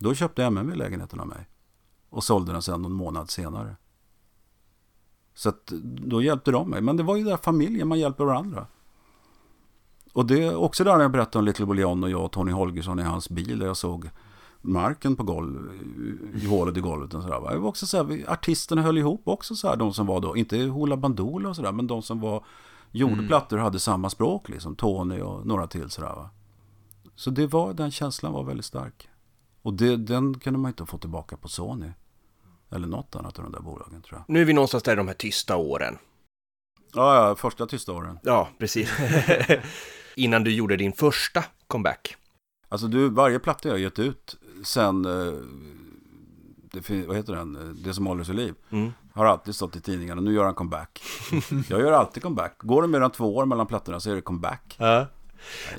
Då 0.00 0.14
köpte 0.14 0.44
MMV 0.44 0.74
lägenheten 0.74 1.20
av 1.20 1.26
mig. 1.26 1.48
Och 2.10 2.24
sålde 2.24 2.52
den 2.52 2.62
sen 2.62 2.82
någon 2.82 2.92
månad 2.92 3.30
senare. 3.30 3.76
Så 5.34 5.52
då 5.82 6.22
hjälpte 6.22 6.50
de 6.50 6.70
mig. 6.70 6.80
Men 6.80 6.96
det 6.96 7.02
var 7.02 7.16
ju 7.16 7.24
där 7.24 7.36
familjen, 7.36 7.88
man 7.88 7.98
hjälper 7.98 8.24
varandra. 8.24 8.66
Och 10.12 10.26
det 10.26 10.42
är 10.42 10.56
också 10.56 10.84
där 10.84 11.00
jag 11.00 11.10
berättade 11.10 11.38
om 11.38 11.44
Little 11.44 11.66
Bullion 11.66 12.04
och 12.04 12.10
jag 12.10 12.24
och 12.24 12.32
Tony 12.32 12.52
Holgersson 12.52 12.98
i 12.98 13.02
hans 13.02 13.28
bil 13.28 13.58
där 13.58 13.66
jag 13.66 13.76
såg 13.76 14.10
marken 14.60 15.16
på 15.16 15.22
golv, 15.22 15.70
i 16.34 16.46
hålet 16.46 16.76
i 16.76 16.80
golvet 16.80 17.14
och 17.14 17.22
sådär. 17.22 17.40
va. 17.40 17.52
Det 17.52 17.58
var 17.58 17.68
också 17.68 17.86
så 17.86 17.96
här, 17.96 18.24
artisterna 18.28 18.82
höll 18.82 18.98
ihop 18.98 19.22
också 19.24 19.54
så 19.54 19.68
här, 19.68 19.76
de 19.76 19.92
som 19.92 20.06
var 20.06 20.20
då, 20.20 20.36
inte 20.36 20.62
Hoola 20.62 20.96
Bandoola 20.96 21.48
och 21.48 21.56
sådär, 21.56 21.72
men 21.72 21.86
de 21.86 22.02
som 22.02 22.20
var, 22.20 22.44
gjorde 22.90 23.26
plattor 23.26 23.56
och 23.56 23.62
hade 23.62 23.80
samma 23.80 24.10
språk 24.10 24.48
liksom, 24.48 24.76
Tony 24.76 25.20
och 25.20 25.46
några 25.46 25.66
till 25.66 25.90
sådär 25.90 26.14
va. 26.14 26.30
Så 27.14 27.30
det 27.30 27.46
var, 27.46 27.72
den 27.72 27.90
känslan 27.90 28.32
var 28.32 28.44
väldigt 28.44 28.66
stark. 28.66 29.09
Och 29.62 29.74
det, 29.74 29.96
den 29.96 30.38
kunde 30.38 30.58
man 30.58 30.68
inte 30.68 30.86
få 30.86 30.98
tillbaka 30.98 31.36
på 31.36 31.48
Sony. 31.48 31.90
Eller 32.72 32.86
något 32.86 33.16
annat 33.16 33.38
av 33.38 33.44
de 33.44 33.52
där 33.52 33.60
bolagen 33.60 34.02
tror 34.02 34.18
jag. 34.18 34.34
Nu 34.34 34.40
är 34.40 34.44
vi 34.44 34.52
någonstans 34.52 34.82
där 34.82 34.92
i 34.92 34.96
de 34.96 35.08
här 35.08 35.14
tysta 35.14 35.56
åren. 35.56 35.98
Ja, 36.94 37.28
ja, 37.28 37.34
första 37.36 37.66
tysta 37.66 37.92
åren. 37.92 38.18
Ja, 38.22 38.48
precis. 38.58 38.90
Innan 40.14 40.44
du 40.44 40.52
gjorde 40.54 40.76
din 40.76 40.92
första 40.92 41.44
comeback. 41.66 42.16
Alltså 42.68 42.86
du, 42.86 43.08
varje 43.08 43.38
platta 43.38 43.68
jag 43.68 43.78
gett 43.78 43.98
ut 43.98 44.36
sen, 44.64 45.04
eh, 45.04 45.32
det, 46.72 47.06
vad 47.06 47.16
heter 47.16 47.32
den, 47.34 47.78
Det 47.84 47.94
som 47.94 48.06
håller 48.06 48.24
sig 48.24 48.34
liv. 48.34 48.54
Mm. 48.70 48.92
Har 49.12 49.24
alltid 49.26 49.54
stått 49.54 49.76
i 49.76 49.80
tidningarna, 49.80 50.20
nu 50.20 50.32
gör 50.34 50.44
han 50.44 50.54
comeback. 50.54 51.02
jag 51.68 51.80
gör 51.80 51.92
alltid 51.92 52.22
comeback. 52.22 52.54
Går 52.58 52.82
det 52.82 52.88
mer 52.88 53.00
än 53.00 53.10
två 53.10 53.36
år 53.36 53.46
mellan 53.46 53.66
plattorna 53.66 54.00
så 54.00 54.10
är 54.10 54.14
det 54.14 54.20
comeback. 54.20 54.76
Ja. 54.78 55.06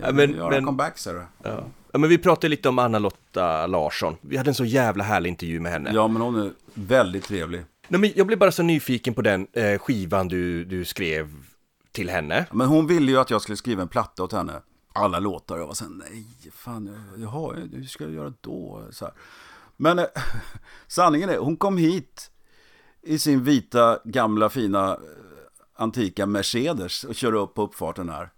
Jag 0.02 0.16
men- 0.16 0.32
gör 0.36 0.50
men- 0.50 0.58
en 0.60 0.66
comeback 0.66 0.98
ser 0.98 1.14
du. 1.14 1.26
Ja. 1.50 1.64
Ja, 1.92 2.00
men 2.00 2.10
vi 2.10 2.18
pratade 2.18 2.48
lite 2.50 2.70
om 2.70 2.80
Anna-Lotta 2.80 3.68
Larsson. 3.68 4.16
Vi 4.22 4.38
hade 4.38 4.50
en 4.50 4.56
så 4.56 4.66
jävla 4.66 5.04
härlig 5.04 5.30
intervju 5.30 5.60
med 5.60 5.72
henne. 5.72 5.92
Ja, 5.94 6.08
men 6.08 6.22
hon 6.22 6.36
är 6.36 6.52
väldigt 6.74 7.24
trevlig. 7.24 7.66
Nej, 7.88 8.02
men 8.02 8.12
jag 8.16 8.28
blev 8.28 8.40
bara 8.40 8.52
så 8.52 8.64
nyfiken 8.64 9.14
på 9.14 9.22
den 9.22 9.48
eh, 9.54 9.80
skivan 9.80 10.28
du, 10.28 10.66
du 10.66 10.86
skrev 10.86 11.34
till 11.92 12.10
henne. 12.10 12.46
Men 12.52 12.68
hon 12.68 12.88
ville 12.88 13.12
ju 13.12 13.18
att 13.20 13.30
jag 13.30 13.42
skulle 13.42 13.56
skriva 13.58 13.82
en 13.82 13.88
platta 13.88 14.24
åt 14.24 14.32
henne. 14.34 14.62
Alla 14.94 15.20
låtar. 15.20 15.58
Jag 15.58 15.68
var 15.68 15.74
så 15.74 15.84
här, 15.84 15.92
nej, 15.92 16.26
fan, 16.54 16.86
jag- 17.16 17.22
jaha, 17.24 17.56
hur 17.74 17.84
ska 17.84 18.04
jag 18.04 18.14
göra 18.14 18.34
då? 18.42 18.88
Så 18.92 19.06
här. 19.06 19.14
Men 19.78 20.00
eh, 20.00 20.06
sanningen 20.88 21.30
är, 21.30 21.38
hon 21.38 21.58
kom 21.58 21.78
hit 21.78 22.32
i 23.04 23.20
sin 23.20 23.44
vita, 23.44 24.00
gamla, 24.06 24.50
fina, 24.50 24.92
eh, 24.92 24.98
antika 25.76 26.26
Mercedes 26.26 27.04
och 27.04 27.16
körde 27.16 27.38
upp 27.38 27.54
på 27.54 27.64
uppfarten 27.64 28.10
här. 28.10 28.30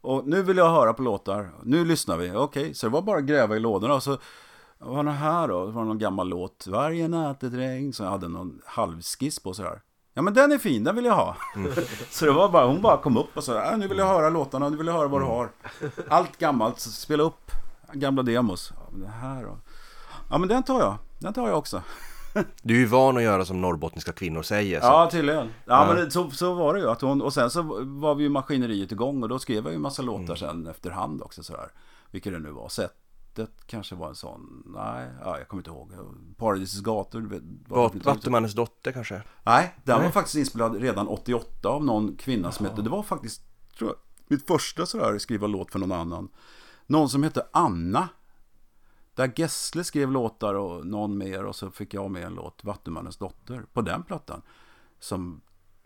Och 0.00 0.26
nu 0.26 0.42
vill 0.42 0.56
jag 0.56 0.70
höra 0.70 0.94
på 0.94 1.02
låtar. 1.02 1.50
Nu 1.62 1.84
lyssnar 1.84 2.16
vi. 2.16 2.32
Okej, 2.32 2.74
så 2.74 2.86
det 2.86 2.92
var 2.92 3.02
bara 3.02 3.18
att 3.18 3.24
gräva 3.24 3.56
i 3.56 3.60
lådorna. 3.60 3.94
Och 3.94 4.02
så 4.02 4.18
var 4.78 5.04
det 5.04 5.10
här 5.10 5.48
då? 5.48 5.66
Det 5.66 5.72
var 5.72 5.84
någon 5.84 5.98
gammal 5.98 6.28
låt. 6.28 6.66
Varje 6.66 7.08
natt 7.08 7.42
ett 7.42 7.54
regn. 7.54 7.92
Så 7.92 8.02
jag 8.02 8.10
hade 8.10 8.28
någon 8.28 8.60
halvskiss 8.64 9.38
på 9.38 9.54
så 9.54 9.62
här. 9.62 9.80
Ja 10.14 10.22
men 10.22 10.34
den 10.34 10.52
är 10.52 10.58
fin, 10.58 10.84
den 10.84 10.96
vill 10.96 11.04
jag 11.04 11.14
ha. 11.14 11.36
så 12.10 12.24
det 12.24 12.32
var 12.32 12.48
bara, 12.48 12.66
hon 12.66 12.82
bara 12.82 12.96
kom 12.96 13.16
upp 13.16 13.36
och 13.36 13.44
sa, 13.44 13.72
äh, 13.72 13.78
nu 13.78 13.88
vill 13.88 13.98
jag 13.98 14.06
höra 14.06 14.28
låtarna, 14.28 14.68
nu 14.68 14.76
vill 14.76 14.86
jag 14.86 14.94
höra 14.94 15.08
vad 15.08 15.20
du 15.20 15.24
har. 15.24 15.50
Allt 16.08 16.38
gammalt, 16.38 16.80
spela 16.80 17.22
upp 17.22 17.50
gamla 17.92 18.22
demos. 18.22 18.72
Ja, 18.76 18.88
men 18.90 19.00
det 19.00 19.08
här 19.08 19.42
då? 19.42 19.58
Ja 20.30 20.38
men 20.38 20.48
den 20.48 20.62
tar 20.62 20.80
jag, 20.80 20.96
den 21.18 21.32
tar 21.32 21.48
jag 21.48 21.58
också. 21.58 21.82
Du 22.62 22.74
är 22.74 22.78
ju 22.78 22.86
van 22.86 23.16
att 23.16 23.22
göra 23.22 23.44
som 23.44 23.60
norrbottniska 23.60 24.12
kvinnor 24.12 24.42
säger. 24.42 24.80
Så. 24.80 24.86
Ja, 24.86 25.08
tydligen. 25.12 25.48
Ja, 25.64 25.86
men 25.86 25.96
det, 25.96 26.10
så, 26.10 26.30
så 26.30 26.54
var 26.54 26.74
det 26.74 26.80
ju. 26.80 26.90
Att 26.90 27.00
hon, 27.00 27.22
och 27.22 27.32
sen 27.32 27.50
så 27.50 27.62
var 27.84 28.14
vi 28.14 28.22
ju 28.22 28.28
maskineriet 28.28 28.92
igång 28.92 29.22
och 29.22 29.28
då 29.28 29.38
skrev 29.38 29.64
jag 29.64 29.72
ju 29.72 29.76
en 29.76 29.82
massa 29.82 30.02
låtar 30.02 30.34
sen 30.34 30.66
efterhand 30.66 31.22
också 31.22 31.42
sådär. 31.42 31.70
Vilka 32.10 32.30
det 32.30 32.38
nu 32.38 32.50
var. 32.50 32.68
Sättet 32.68 33.50
kanske 33.66 33.94
var 33.94 34.08
en 34.08 34.14
sån. 34.14 34.62
Nej, 34.66 35.08
ja, 35.24 35.38
jag 35.38 35.48
kommer 35.48 35.60
inte 35.60 35.70
ihåg. 35.70 35.92
Paradisets 36.36 36.80
gator. 36.80 37.40
Vattumannens 38.04 38.54
dotter 38.54 38.92
kanske? 38.92 39.22
Nej, 39.42 39.74
den 39.84 40.02
var 40.02 40.10
faktiskt 40.10 40.36
inspelad 40.36 40.76
redan 40.76 41.08
88 41.08 41.68
av 41.68 41.84
någon 41.84 42.16
kvinna 42.16 42.52
som 42.52 42.66
hette, 42.66 42.82
det 42.82 42.90
var 42.90 43.02
faktiskt, 43.02 43.42
tror 43.78 43.90
jag, 43.90 43.96
mitt 44.28 44.46
första 44.46 44.86
sådär 44.86 45.18
skriva 45.18 45.46
låt 45.46 45.72
för 45.72 45.78
någon 45.78 45.92
annan. 45.92 46.28
Någon 46.86 47.08
som 47.08 47.22
hette 47.22 47.46
Anna. 47.52 48.08
Där 49.18 49.32
Gessle 49.36 49.84
skrev 49.84 50.10
låtar 50.10 50.54
och 50.54 50.86
någon 50.86 51.18
mer 51.18 51.44
och 51.44 51.56
så 51.56 51.70
fick 51.70 51.94
jag 51.94 52.10
med 52.10 52.24
en 52.24 52.34
låt, 52.34 52.64
Vattumannens 52.64 53.16
dotter, 53.16 53.64
på 53.72 53.80
den 53.82 54.02
plattan. 54.02 54.42
Som 55.00 55.40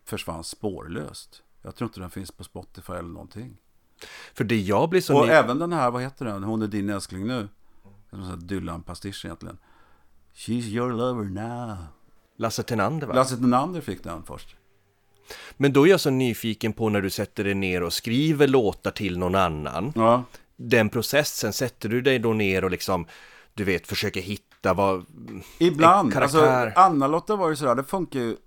försvann 0.05 0.43
spårlöst. 0.43 1.43
Jag 1.61 1.75
tror 1.75 1.87
inte 1.87 1.99
den 1.99 2.09
finns 2.09 2.31
på 2.31 2.43
Spotify 2.43 2.93
eller 2.93 3.09
någonting. 3.09 3.57
För 4.33 4.43
det 4.43 4.59
jag 4.59 4.89
blir 4.89 5.01
så... 5.01 5.19
Och 5.19 5.25
ny- 5.25 5.31
även 5.31 5.59
den 5.59 5.73
här, 5.73 5.91
vad 5.91 6.01
heter 6.01 6.25
den? 6.25 6.43
Hon 6.43 6.61
är 6.61 6.67
din 6.67 6.89
älskling 6.89 7.27
nu. 7.27 7.49
Dylan-pastisch 8.37 9.25
egentligen. 9.25 9.57
She's 10.33 10.67
your 10.67 10.91
lover 10.93 11.23
now. 11.25 11.77
Lasse 12.37 12.63
Tenander 12.63 13.07
va? 13.07 13.13
Lasse 13.13 13.37
Tenander 13.37 13.81
fick 13.81 14.03
den 14.03 14.23
först. 14.23 14.55
Men 15.57 15.73
då 15.73 15.87
är 15.87 15.91
jag 15.91 15.99
så 15.99 16.09
nyfiken 16.09 16.73
på 16.73 16.89
när 16.89 17.01
du 17.01 17.09
sätter 17.09 17.43
dig 17.43 17.53
ner 17.53 17.83
och 17.83 17.93
skriver 17.93 18.47
låtar 18.47 18.91
till 18.91 19.17
någon 19.17 19.35
annan. 19.35 19.93
Ja. 19.95 20.23
Den 20.55 20.89
processen, 20.89 21.53
sätter 21.53 21.89
du 21.89 22.01
dig 22.01 22.19
då 22.19 22.33
ner 22.33 22.63
och 22.63 22.71
liksom, 22.71 23.05
du 23.53 23.63
vet, 23.63 23.87
försöker 23.87 24.21
hitta 24.21 24.73
vad... 24.73 25.05
Ibland. 25.59 26.15
Alltså. 26.15 26.71
Anna-Lotta 26.75 27.35
var 27.35 27.49
ju 27.49 27.55
sådär, 27.55 27.75
det 27.75 27.83
funkar 27.83 28.19
ju. 28.19 28.37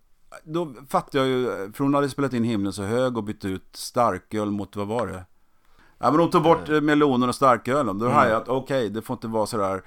Då 0.45 0.75
fattade 0.89 1.19
jag 1.19 1.29
ju, 1.29 1.73
för 1.73 1.85
hon 1.85 1.95
hade 1.95 2.09
spelat 2.09 2.33
in 2.33 2.45
Himlen 2.45 2.73
så 2.73 2.83
hög 2.83 3.17
och 3.17 3.25
bytt 3.25 3.45
ut 3.45 3.69
starköl 3.73 4.51
mot, 4.51 4.77
vad 4.77 4.87
var 4.87 5.07
det? 5.07 5.25
Ja 5.99 6.11
men 6.11 6.21
hon 6.21 6.31
tog 6.31 6.43
bort 6.43 6.69
eh, 6.69 6.81
melonen 6.81 7.29
och 7.29 7.35
starkölen. 7.35 7.99
Då 7.99 8.09
hade 8.09 8.31
jag 8.31 8.43
att 8.43 8.49
okej, 8.49 8.91
det 8.91 9.03
får 9.03 9.15
inte 9.15 9.29
vara 9.29 9.47
sådär 9.47 9.83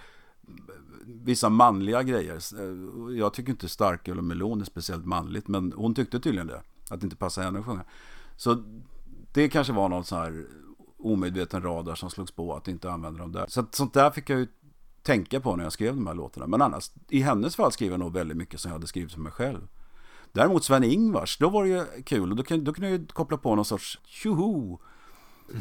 vissa 1.05 1.49
manliga 1.49 2.03
grejer. 2.03 2.36
Eh, 2.36 3.17
Jag 3.17 3.34
tycker 3.34 3.51
inte 3.51 3.70
starköl 3.70 4.17
och 4.17 4.24
melon 4.24 4.61
är 4.61 4.65
speciellt 4.65 5.05
manligt, 5.05 5.47
men 5.47 5.74
hon 5.76 5.95
tyckte 5.95 6.20
tydligen 6.20 6.47
det. 6.47 6.61
Att 6.89 6.99
det 7.01 7.03
inte 7.05 7.15
passade 7.15 7.45
henne 7.45 7.59
att 7.59 7.65
sjunga. 7.65 7.84
Så 8.38 8.63
det 9.34 9.49
kanske 9.49 9.74
var 9.74 9.89
någon 9.89 10.03
sån 10.03 10.17
här 10.17 10.45
omedveten 11.00 11.62
radar 11.62 11.95
som 11.95 12.10
slogs 12.10 12.32
på 12.32 12.56
att 12.56 12.68
inte 12.68 12.91
använda 12.91 13.20
dem 13.20 13.32
där. 13.32 13.45
Så 13.47 13.60
att, 13.60 13.76
sånt 13.76 13.93
där 13.93 14.12
fick 14.12 14.30
jag 14.30 14.39
ju 14.39 14.47
tänka 15.04 15.39
på 15.39 15.56
när 15.56 15.64
jag 15.64 15.74
skrev 15.74 15.95
de 15.95 16.08
här 16.08 16.14
låtarna. 16.14 16.47
Men 16.47 16.62
annars, 16.62 16.91
i 17.10 17.22
hennes 17.22 17.56
fall 17.56 17.72
skrev 17.72 17.91
jag 17.91 18.00
nog 18.00 18.14
väldigt 18.14 18.38
mycket 18.38 18.60
som 18.60 18.70
jag 18.70 18.76
hade 18.76 18.88
skrivit 18.88 19.14
för 19.14 19.20
mig 19.20 19.32
själv. 19.32 19.68
Däremot 20.32 20.64
Sven-Ingvars, 20.64 21.38
då 21.39 21.50
var 21.50 21.64
det 21.64 21.70
ju 21.70 22.04
kul. 22.04 22.32
Och 22.32 22.36
då, 22.36 22.43
då 22.43 22.74
kunde 22.74 22.89
jag 22.89 23.00
ju 23.00 23.06
koppla 23.06 23.38
på 23.38 23.56
någon 23.56 23.66
sorts 23.66 24.00
tjoho. 24.06 24.80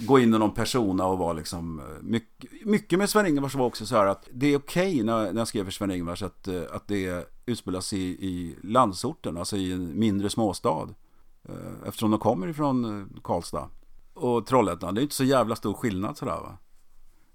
Gå 0.07 0.19
in 0.19 0.35
i 0.35 0.39
någon 0.39 0.55
persona 0.55 1.07
och 1.07 1.19
vara 1.19 1.33
liksom... 1.33 1.81
Eh, 1.81 2.03
mycket, 2.03 2.67
mycket 2.67 2.99
med 2.99 3.11
Sven-Ingvars 3.11 3.55
var 3.55 3.67
också 3.67 3.87
så 3.87 3.97
här 3.97 4.07
att 4.07 4.29
det 4.33 4.47
är 4.47 4.59
okej 4.59 5.03
när, 5.03 5.33
när 5.33 5.41
jag 5.41 5.49
skrev 5.49 5.65
för 5.65 5.73
Sven-Ingvars 5.73 6.23
att, 6.23 6.49
eh, 6.49 6.63
att 6.73 6.89
det 6.89 7.31
utspelas 7.47 7.93
i, 7.93 7.99
i 7.99 8.57
landsorten, 8.63 9.37
alltså 9.37 9.57
i 9.57 9.73
en 9.73 9.99
mindre 9.99 10.31
småstad. 10.31 10.89
Eh, 11.49 11.55
eftersom 11.87 12.11
de 12.11 12.21
kommer 12.21 12.49
ifrån 12.49 13.09
Karlstad. 13.25 13.69
Och 14.19 14.47
Trollhättan, 14.47 14.95
det 14.95 15.01
är 15.01 15.03
inte 15.03 15.15
så 15.15 15.25
jävla 15.25 15.57
stor 15.57 15.75
skillnad 15.75 16.17
sådär 16.17 16.33
va. 16.33 16.59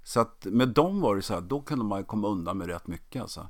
Så 0.04 0.20
att 0.20 0.46
med 0.46 0.70
dem 0.70 1.02
var 1.02 1.16
det 1.16 1.22
så 1.22 1.34
här, 1.34 1.42
då 1.42 1.62
kunde 1.62 1.86
man 1.86 2.04
komma 2.04 2.28
undan 2.28 2.58
med 2.58 2.68
rätt 2.68 2.88
mycket 2.88 3.22
alltså. 3.22 3.50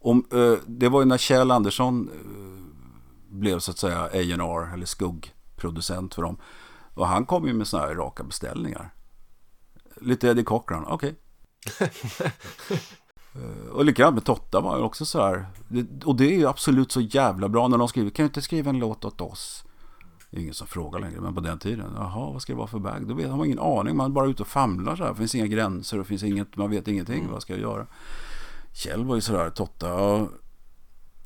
Om, 0.00 0.26
eh, 0.32 0.54
det 0.66 0.88
var 0.88 1.00
ju 1.00 1.06
när 1.06 1.18
Kjell 1.18 1.50
Andersson 1.50 2.08
eh, 2.08 3.34
blev 3.34 3.58
så 3.58 3.70
att 3.70 3.78
säga 3.78 4.02
A&R 4.02 4.74
eller 4.74 4.86
skuggproducent 4.86 6.14
för 6.14 6.22
dem. 6.22 6.36
Och 6.94 7.06
han 7.06 7.26
kom 7.26 7.46
ju 7.46 7.52
med 7.52 7.66
sådana 7.66 7.88
här 7.88 7.94
raka 7.94 8.24
beställningar. 8.24 8.94
Lite 10.00 10.28
Eddie 10.28 10.44
Cochran, 10.44 10.84
okej. 10.88 11.14
Eh, 13.36 13.68
och 13.68 13.84
likadant 13.84 14.14
med 14.14 14.24
Totta 14.24 14.60
var 14.60 14.78
ju 14.78 14.82
också 14.82 15.04
så 15.04 15.22
här. 15.22 15.46
Det, 15.68 16.04
och 16.04 16.16
det 16.16 16.24
är 16.24 16.38
ju 16.38 16.46
absolut 16.46 16.92
så 16.92 17.00
jävla 17.00 17.48
bra 17.48 17.68
när 17.68 17.78
de 17.78 17.88
skriver, 17.88 18.10
kan 18.10 18.22
du 18.22 18.26
inte 18.26 18.42
skriva 18.42 18.70
en 18.70 18.78
låt 18.78 19.04
åt 19.04 19.20
oss? 19.20 19.63
Det 20.34 20.40
är 20.40 20.42
ingen 20.42 20.54
som 20.54 20.66
frågar 20.66 21.00
längre, 21.00 21.20
men 21.20 21.34
på 21.34 21.40
den 21.40 21.58
tiden, 21.58 21.92
jaha, 21.96 22.30
vad 22.32 22.42
ska 22.42 22.52
det 22.52 22.56
vara 22.56 22.66
för 22.66 22.78
bag? 22.78 23.06
Då 23.08 23.14
vet 23.14 23.30
man 23.30 23.44
ingen 23.46 23.58
aning, 23.58 23.96
man 23.96 24.10
är 24.10 24.14
bara 24.14 24.26
ute 24.26 24.42
och 24.42 24.48
famlar 24.48 24.96
så 24.96 25.02
här. 25.02 25.10
Det 25.10 25.16
finns 25.16 25.34
inga 25.34 25.46
gränser 25.46 26.00
och 26.00 26.06
finns 26.06 26.22
inget, 26.22 26.56
man 26.56 26.70
vet 26.70 26.88
ingenting, 26.88 27.28
vad 27.30 27.42
ska 27.42 27.52
jag 27.52 27.60
göra? 27.62 27.86
Kjell 28.72 29.04
var 29.04 29.14
ju 29.14 29.20
sådär, 29.20 29.50
Totta, 29.50 29.88
ja, 29.88 30.28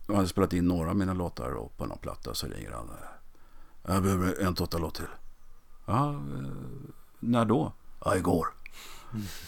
jag 0.07 0.15
hade 0.15 0.29
spelat 0.29 0.53
in 0.53 0.65
några 0.69 0.91
av 0.91 0.97
mina 0.97 1.15
låtar 1.15 1.51
och 1.53 1.77
på 1.77 1.87
någon 1.87 1.99
platta 1.99 2.35
så 2.35 2.47
ringer 2.47 2.71
han. 2.71 2.89
eh, 2.89 3.95
Jag 3.95 4.03
behöver 4.03 4.43
en 4.43 4.55
Totta-låt 4.55 4.95
till. 4.95 5.05
Ja, 5.87 6.11
eh, 6.11 6.17
när 7.21 7.45
då? 7.45 7.73
Ja, 8.05 8.17
igår. 8.17 8.47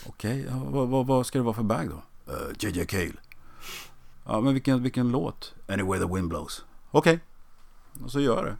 Okej, 0.06 0.46
ja, 0.50 0.62
vad, 0.70 0.88
vad, 0.88 1.06
vad 1.06 1.26
ska 1.26 1.38
det 1.38 1.44
vara 1.44 1.54
för 1.54 1.62
bag 1.62 1.88
då? 1.88 2.32
Uh, 2.32 2.52
JJ 2.58 2.86
Cale. 2.86 3.12
Ja, 4.26 4.40
men 4.40 4.52
vilken, 4.54 4.82
vilken 4.82 5.10
låt? 5.10 5.54
Anywhere 5.68 6.06
the 6.06 6.14
wind 6.14 6.28
blows. 6.28 6.64
Okej. 6.90 7.20
Och 8.04 8.10
så 8.10 8.20
gör 8.20 8.36
jag 8.36 8.44
det. 8.44 8.56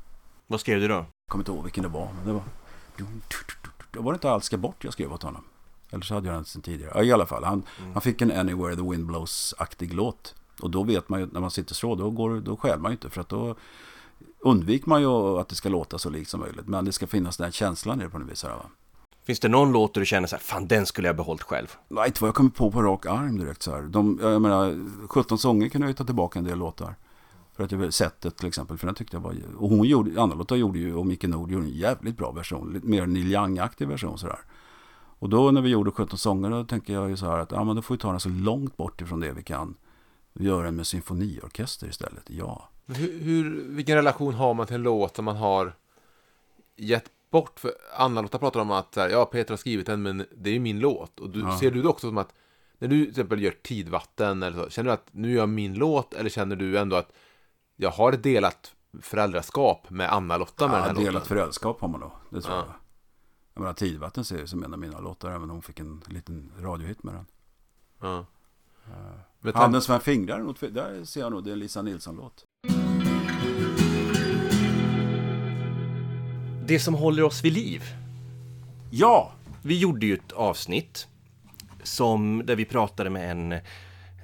Vad 0.51 0.61
skrev 0.61 0.81
du 0.81 0.89
då? 0.89 0.95
Jag 0.95 1.07
kommer 1.29 1.43
inte 1.43 1.53
ihåg 1.53 1.63
vilken 1.63 1.83
det 1.83 1.89
var. 1.89 2.09
Men 2.17 2.27
det 2.27 2.33
var... 2.33 2.43
Det 3.93 4.01
var 4.01 4.13
inte 4.13 4.31
alls 4.31 4.45
ska 4.45 4.57
bort 4.57 4.85
jag 4.85 4.93
skrev 4.93 5.13
åt 5.13 5.23
honom. 5.23 5.45
Eller 5.91 6.05
så 6.05 6.15
hade 6.15 6.27
jag 6.27 6.37
den 6.37 6.45
sen 6.45 6.63
tidigare. 6.63 6.93
Ja, 6.95 7.03
i 7.03 7.13
alla 7.13 7.27
fall. 7.27 7.45
Han, 7.45 7.63
han 7.93 8.03
fick 8.03 8.23
en 8.23 8.33
Anywhere 8.33 8.77
the 8.77 8.83
wind 8.83 9.07
blows-aktig 9.07 9.95
låt. 9.95 10.35
Och 10.61 10.71
då 10.71 10.83
vet 10.83 11.09
man 11.09 11.21
ju, 11.21 11.27
när 11.27 11.41
man 11.41 11.51
sitter 11.51 11.75
så, 11.75 11.95
då, 11.95 12.11
går, 12.11 12.41
då 12.41 12.57
skäl 12.57 12.81
man 12.81 12.91
ju 12.91 12.95
inte. 12.95 13.11
För 13.11 13.21
att 13.21 13.29
då 13.29 13.57
undviker 14.39 14.89
man 14.89 15.01
ju 15.01 15.39
att 15.39 15.49
det 15.49 15.55
ska 15.55 15.69
låta 15.69 15.99
så 15.99 16.11
likt 16.11 16.31
som 16.31 16.41
möjligt. 16.41 16.69
Men 16.69 16.85
det 16.85 16.93
ska 16.93 17.07
finnas 17.07 17.37
den 17.37 17.53
känslan 17.53 18.01
i 18.01 18.05
det 18.05 18.11
på 18.11 18.19
något 18.19 18.31
vis. 18.31 18.43
Här, 18.43 18.51
va? 18.51 18.67
Finns 19.27 19.41
det 19.41 19.49
någon 19.49 19.73
låt 19.73 19.95
du 19.95 20.07
känner 20.07 20.29
så 20.29 20.37
här, 20.37 20.43
fan 20.43 20.67
den 20.67 20.87
skulle 20.87 21.09
jag 21.09 21.17
behållit 21.17 21.43
själv? 21.43 21.77
Nej, 21.89 22.07
inte 22.07 22.21
vad 22.23 22.29
jag 22.29 22.35
kommer 22.35 22.51
på 22.51 22.71
på 22.71 22.83
rak 22.83 23.07
arm 23.07 23.39
direkt 23.39 23.63
så 23.63 23.71
här. 23.71 23.83
De, 23.83 24.19
jag 24.23 24.43
menar, 24.43 24.89
17 25.09 25.39
sånger 25.39 25.69
kan 25.69 25.81
jag 25.81 25.89
ju 25.89 25.95
ta 25.95 26.05
tillbaka 26.05 26.39
en 26.39 26.45
del 26.45 26.59
låtar. 26.59 26.95
För 27.61 27.65
att 27.65 27.73
jag, 27.73 27.93
sättet 27.95 28.37
till 28.37 28.49
exempel, 28.49 28.79
för 28.79 28.87
den 28.87 28.95
tyckte 28.95 29.17
jag 29.17 29.21
var... 29.21 29.35
Och 29.57 29.69
hon 29.69 29.87
gjorde, 29.87 30.23
andra 30.23 30.37
låtar 30.37 30.57
gjorde 30.57 30.79
ju, 30.79 30.95
och 30.95 31.07
Micke 31.07 31.25
Nord 31.25 31.51
gjorde 31.51 31.67
en 31.67 31.71
jävligt 31.71 32.17
bra 32.17 32.33
version. 32.33 32.73
Lite 32.73 32.87
mer 32.87 33.07
Neil 33.07 33.33
Young-aktig 33.35 33.89
version 33.89 34.19
sådär. 34.19 34.39
Och 35.19 35.29
då 35.29 35.51
när 35.51 35.61
vi 35.61 35.69
gjorde 35.69 35.91
17 35.91 36.19
sånger, 36.19 36.51
då 36.51 36.65
tänker 36.65 36.93
jag 36.93 37.11
ju 37.11 37.17
så 37.17 37.27
här 37.27 37.39
att, 37.39 37.53
ja 37.53 37.65
men 37.65 37.77
då 37.77 37.83
får 37.83 37.95
vi 37.95 37.99
ta 37.99 38.11
den 38.11 38.21
så 38.21 38.29
långt 38.29 38.77
bort 38.77 39.01
ifrån 39.01 39.21
det 39.21 39.33
vi 39.33 39.43
kan. 39.43 39.75
Göra 40.35 40.65
den 40.65 40.77
med 40.77 40.87
symfoniorkester 40.87 41.87
istället, 41.89 42.23
ja. 42.27 42.69
Hur, 42.87 43.21
hur, 43.21 43.65
vilken 43.69 43.97
relation 43.97 44.35
har 44.35 44.55
man 44.55 44.67
till 44.67 44.75
en 44.77 44.83
låt 44.83 45.17
som 45.17 45.25
man 45.25 45.37
har 45.37 45.75
gett 46.77 47.11
bort? 47.31 47.61
För 47.61 47.73
Anna-Lotta 47.97 48.39
pratar 48.39 48.61
om 48.61 48.71
att 48.71 48.95
så 48.95 49.01
här, 49.01 49.09
ja, 49.09 49.25
Peter 49.25 49.53
har 49.53 49.57
skrivit 49.57 49.87
den, 49.87 50.03
men 50.03 50.27
det 50.37 50.51
är 50.51 50.55
ju 50.55 50.61
min 50.61 50.81
låt. 50.81 51.21
Och 51.21 51.31
du, 51.31 51.41
Ja. 51.41 51.59
ser 51.59 51.71
du 51.71 51.83
det 51.83 51.89
också 51.89 52.07
som 52.07 52.19
att 52.19 52.35
när 52.79 52.89
du 52.89 53.01
till 53.01 53.11
exempel 53.11 53.43
gör 53.43 53.55
Tidvatten, 53.63 54.43
eller 54.43 54.65
så, 54.65 54.71
känner 54.71 54.91
du 54.91 54.95
att 54.95 55.09
nu 55.11 55.31
gör 55.31 55.39
jag 55.39 55.49
min 55.49 55.75
låt? 55.75 56.15
Eller 56.15 56.31
känner 56.31 56.57
du 56.57 56.79
ändå 56.79 56.97
att 56.97 57.13
jag 57.81 57.91
har 57.91 58.13
delat 58.13 58.75
föräldraskap 59.03 59.91
med 59.91 60.13
Anna-Lotta 60.13 60.67
med 60.69 60.77
den 60.77 60.83
ja 60.83 60.87
här 60.89 60.95
delat 60.95 61.15
låten? 61.15 61.29
föräldraskap 61.29 61.81
har 61.81 61.89
man 61.89 62.01
då, 62.01 62.13
det 62.31 62.41
tror 62.41 62.55
Ja. 62.55 62.65
jag. 62.67 62.75
Jag 63.55 63.61
menar, 63.61 63.75
Tidvatten 63.75 64.25
ser 64.25 64.39
jag 64.39 64.49
som 64.49 64.65
en 64.65 64.73
av 64.73 64.79
mina 64.79 65.01
låtar, 65.01 65.29
även 65.31 65.43
om 65.43 65.51
hon 65.51 65.63
fick 65.63 65.81
en 65.81 66.03
liten 66.07 66.53
radiohit 66.59 67.03
med 67.03 67.15
den. 67.15 67.27
Ja. 68.01 68.27
Men 69.41 69.55
Handen 69.55 69.83
Sven 69.83 70.01
Fingrar, 70.01 70.39
är 70.39 70.43
nog- 70.43 70.57
där 70.73 71.05
ser 71.05 71.21
jag 71.21 71.33
nog, 71.33 71.45
det 71.45 71.51
är 71.51 71.53
en 71.53 71.59
Lisa 71.59 71.83
Nilsson-låt. 71.83 72.45
Det 76.67 76.79
som 76.81 76.95
håller 76.95 77.23
oss 77.23 77.45
vid 77.45 77.53
liv. 77.53 77.83
Ja! 78.91 79.33
Vi 79.63 79.79
gjorde 79.79 80.07
ju 80.07 80.15
ett 80.15 80.33
avsnitt 80.33 81.09
som, 81.83 82.43
där 82.47 82.57
vi 82.57 82.65
pratade 82.65 83.11
med 83.11 83.31
en 83.31 83.61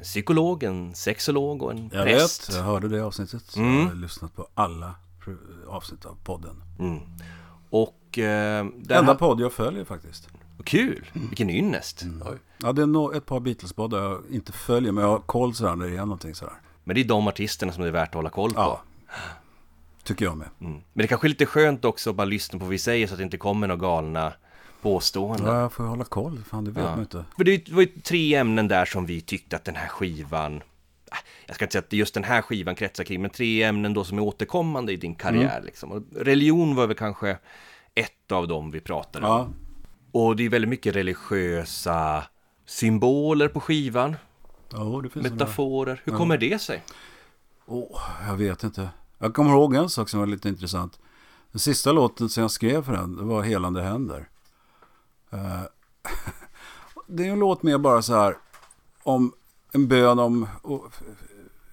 psykolog, 0.02 0.62
en 0.62 0.94
sexolog 0.94 1.62
och 1.62 1.70
en 1.70 1.90
Jag 1.92 2.04
präst. 2.04 2.48
vet, 2.48 2.56
jag 2.56 2.62
hörde 2.64 2.88
det 2.88 3.00
avsnittet. 3.04 3.56
Mm. 3.56 3.78
Jag 3.78 3.86
har 3.86 3.94
lyssnat 3.94 4.36
på 4.36 4.48
alla 4.54 4.94
avsnitt 5.68 6.04
av 6.04 6.16
podden. 6.24 6.62
Mm. 6.78 6.98
Och 7.70 8.18
eh, 8.18 8.58
Enda 8.88 9.02
ha- 9.02 9.14
podd 9.14 9.40
jag 9.40 9.52
följer 9.52 9.84
faktiskt. 9.84 10.28
Kul, 10.64 11.10
vilken 11.12 11.50
ynnest. 11.50 12.02
Oj. 12.24 12.36
Ja, 12.58 12.72
det 12.72 12.82
är 12.82 12.86
nog 12.86 13.14
ett 13.14 13.26
par 13.26 13.40
Beatles-poddar 13.40 13.98
jag 14.02 14.22
inte 14.30 14.52
följer, 14.52 14.92
men 14.92 15.04
jag 15.04 15.10
har 15.10 15.18
koll 15.18 15.54
sådär 15.54 15.76
när 15.76 15.86
det 15.86 15.92
är 15.96 16.00
någonting 16.00 16.34
sådär. 16.34 16.54
Men 16.84 16.94
det 16.94 17.00
är 17.00 17.04
de 17.04 17.28
artisterna 17.28 17.72
som 17.72 17.82
det 17.82 17.88
är 17.88 17.92
värt 17.92 18.08
att 18.08 18.14
hålla 18.14 18.30
koll 18.30 18.50
på. 18.54 18.60
Ja. 18.60 18.82
Tycker 20.04 20.24
jag 20.24 20.36
med. 20.36 20.48
Mm. 20.60 20.72
Men 20.72 20.82
det 21.02 21.06
kanske 21.06 21.26
är 21.26 21.28
lite 21.28 21.46
skönt 21.46 21.84
också 21.84 22.10
att 22.10 22.16
bara 22.16 22.24
lyssna 22.24 22.58
på 22.58 22.64
vad 22.64 22.70
vi 22.70 22.78
säger 22.78 23.06
så 23.06 23.14
att 23.14 23.18
det 23.18 23.24
inte 23.24 23.36
kommer 23.38 23.66
några 23.66 23.80
galna 23.80 24.32
påståenden. 24.92 25.46
Ja, 25.46 25.60
jag 25.60 25.72
får 25.72 25.84
hålla 25.84 26.04
koll, 26.04 26.42
fan 26.50 26.64
det 26.64 26.70
vet 26.70 26.84
Ja. 26.84 26.90
man 26.90 27.00
inte. 27.00 27.24
För 27.36 27.44
det 27.44 27.68
var 27.68 27.80
ju 27.82 27.86
tre 27.86 28.34
ämnen 28.34 28.68
där 28.68 28.84
som 28.84 29.06
vi 29.06 29.20
tyckte 29.20 29.56
att 29.56 29.64
den 29.64 29.76
här 29.76 29.88
skivan 29.88 30.56
äh, 30.56 31.18
jag 31.46 31.54
ska 31.56 31.64
inte 31.64 31.72
säga 31.72 31.82
att 31.86 31.92
just 31.92 32.14
den 32.14 32.24
här 32.24 32.42
skivan 32.42 32.74
kretsar 32.74 33.04
kring, 33.04 33.22
men 33.22 33.30
tre 33.30 33.62
ämnen 33.62 33.94
då 33.94 34.04
som 34.04 34.18
är 34.18 34.22
återkommande 34.22 34.92
i 34.92 34.96
din 34.96 35.14
karriär. 35.14 35.62
Liksom. 35.64 35.92
Och 35.92 36.02
religion 36.16 36.74
var 36.74 36.86
väl 36.86 36.96
kanske 36.96 37.38
ett 37.94 38.32
av 38.32 38.48
dem 38.48 38.70
vi 38.70 38.80
pratade 38.80 39.26
om. 39.26 39.32
Ja, 40.12 40.20
Och 40.20 40.36
det 40.36 40.44
är 40.46 40.50
väldigt 40.50 40.68
mycket 40.68 40.96
religiösa 40.96 42.24
symboler 42.66 43.48
på 43.48 43.60
skivan, 43.60 44.16
ja 44.72 45.00
det 45.02 45.08
finns 45.10 45.30
metaforer. 45.30 46.00
Hur 46.04 46.12
kommer 46.12 46.38
det 46.38 46.58
sig? 46.62 46.82
Åh, 47.66 48.00
jag 48.28 48.36
vet 48.36 48.62
inte. 48.62 48.88
Jag 49.18 49.34
kommer 49.34 49.50
ihåg 49.50 49.74
en 49.74 49.90
sak 49.90 50.08
som 50.08 50.20
var 50.20 50.26
lite 50.26 50.48
intressant. 50.48 50.98
Den 51.52 51.58
sista 51.60 51.92
låten 51.92 52.28
som 52.28 52.40
jag 52.40 52.50
skrev 52.50 52.84
för 52.84 52.92
den, 52.92 53.16
det 53.16 53.22
var 53.22 53.42
Helande 53.42 53.82
händer. 53.82 54.28
Eh, 55.36 55.62
det 57.06 57.26
är 57.26 57.32
en 57.32 57.38
låt 57.38 57.62
med 57.62 57.80
bara 57.80 58.02
så 58.02 58.14
här 58.14 58.38
om 59.02 59.32
en 59.72 59.88
bön 59.88 60.18
om 60.18 60.48
och, 60.62 60.92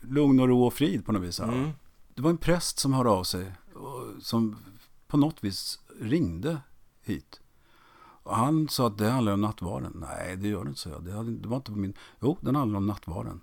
lugn 0.01 0.39
och 0.39 0.47
ro 0.47 0.63
och 0.63 0.73
frid 0.73 1.05
på 1.05 1.11
något 1.11 1.21
vis. 1.21 1.39
Mm. 1.39 1.69
Det 2.13 2.21
var 2.21 2.29
en 2.29 2.37
präst 2.37 2.79
som 2.79 2.93
hörde 2.93 3.09
av 3.09 3.23
sig 3.23 3.51
och 3.73 4.23
som 4.23 4.57
på 5.07 5.17
något 5.17 5.43
vis 5.43 5.79
ringde 5.99 6.57
hit. 7.01 7.41
Och 8.23 8.35
han 8.35 8.69
sa 8.69 8.87
att 8.87 8.97
det 8.97 9.09
handlar 9.09 9.33
om 9.33 9.41
nattvarden. 9.41 10.05
Nej, 10.09 10.37
det 10.37 10.47
gör 10.47 10.63
det 10.63 10.67
inte, 10.67 10.79
så 10.79 10.89
jag. 10.89 11.03
Det, 11.03 11.11
hade, 11.11 11.31
det 11.31 11.47
var 11.47 11.57
inte 11.57 11.71
på 11.71 11.77
min... 11.77 11.93
Jo, 12.19 12.37
den 12.41 12.55
handlar 12.55 12.77
om 12.77 12.87
nattvarden. 12.87 13.41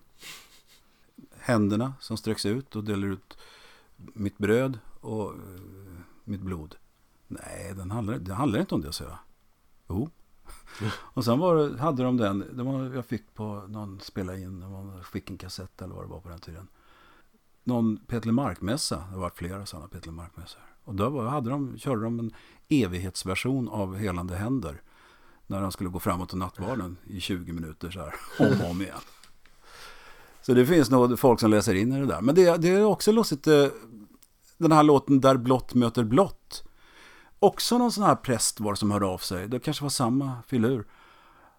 Händerna 1.38 1.94
som 2.00 2.16
sträcks 2.16 2.46
ut 2.46 2.76
och 2.76 2.84
delar 2.84 3.08
ut 3.08 3.38
mitt 3.96 4.38
bröd 4.38 4.78
och 5.00 5.32
eh, 5.32 5.38
mitt 6.24 6.40
blod. 6.40 6.76
Nej, 7.28 7.72
den 7.76 7.90
handlar, 7.90 8.18
det 8.18 8.34
handlar 8.34 8.60
inte 8.60 8.74
om 8.74 8.80
det, 8.80 8.92
så 8.92 9.04
jag. 9.04 9.18
Jo. 9.90 10.10
Och 11.14 11.24
sen 11.24 11.38
var 11.38 11.78
hade 11.78 12.02
de 12.02 12.16
den, 12.16 12.44
det 12.52 12.62
var, 12.62 12.94
jag 12.94 13.06
fick 13.06 13.34
på 13.34 13.64
någon 13.68 14.00
spela 14.00 14.36
in, 14.36 14.60
det 14.60 15.04
fick 15.12 15.30
en 15.30 15.38
kassett 15.38 15.82
eller 15.82 15.94
vad 15.94 16.04
det 16.04 16.08
var 16.08 16.20
på 16.20 16.28
den 16.28 16.38
tiden. 16.38 16.68
Någon 17.64 17.96
Peter 18.06 18.32
Mark-mässa, 18.32 18.96
det 18.96 19.14
har 19.14 19.20
varit 19.20 19.36
flera 19.36 19.66
sådana 19.66 19.88
Peter 19.88 20.10
Mark-mässor. 20.10 20.60
Och 20.84 20.94
då 20.94 21.08
var, 21.08 21.26
hade 21.26 21.50
de, 21.50 21.78
körde 21.78 22.02
de 22.02 22.18
en 22.18 22.32
evighetsversion 22.68 23.68
av 23.68 23.96
Helande 23.96 24.36
händer. 24.36 24.82
När 25.46 25.60
han 25.60 25.72
skulle 25.72 25.90
gå 25.90 26.00
framåt 26.00 26.32
och 26.32 26.38
nattvarden 26.38 26.96
i 27.04 27.20
20 27.20 27.52
minuter 27.52 27.90
så 27.90 28.00
här, 28.00 28.14
om 28.38 28.60
och 28.60 28.70
om 28.70 28.82
igen. 28.82 29.00
Så 30.42 30.54
det 30.54 30.66
finns 30.66 30.90
nog 30.90 31.18
folk 31.18 31.40
som 31.40 31.50
läser 31.50 31.74
in 31.74 31.92
i 31.92 32.00
det 32.00 32.06
där. 32.06 32.20
Men 32.20 32.34
det, 32.34 32.56
det 32.56 32.68
är 32.68 32.84
också 32.84 33.12
lustigt, 33.12 33.46
eh, 33.46 33.66
den 34.58 34.72
här 34.72 34.82
låten 34.82 35.20
Där 35.20 35.36
blått 35.36 35.74
möter 35.74 36.04
blått. 36.04 36.69
Också 37.42 37.78
någon 37.78 37.92
sån 37.92 38.04
här 38.04 38.14
präst 38.14 38.60
var 38.60 38.72
det 38.72 38.76
som 38.76 38.90
hörde 38.90 39.06
av 39.06 39.18
sig. 39.18 39.48
Det 39.48 39.58
kanske 39.58 39.84
var 39.84 39.90
samma 39.90 40.42
filur. 40.46 40.86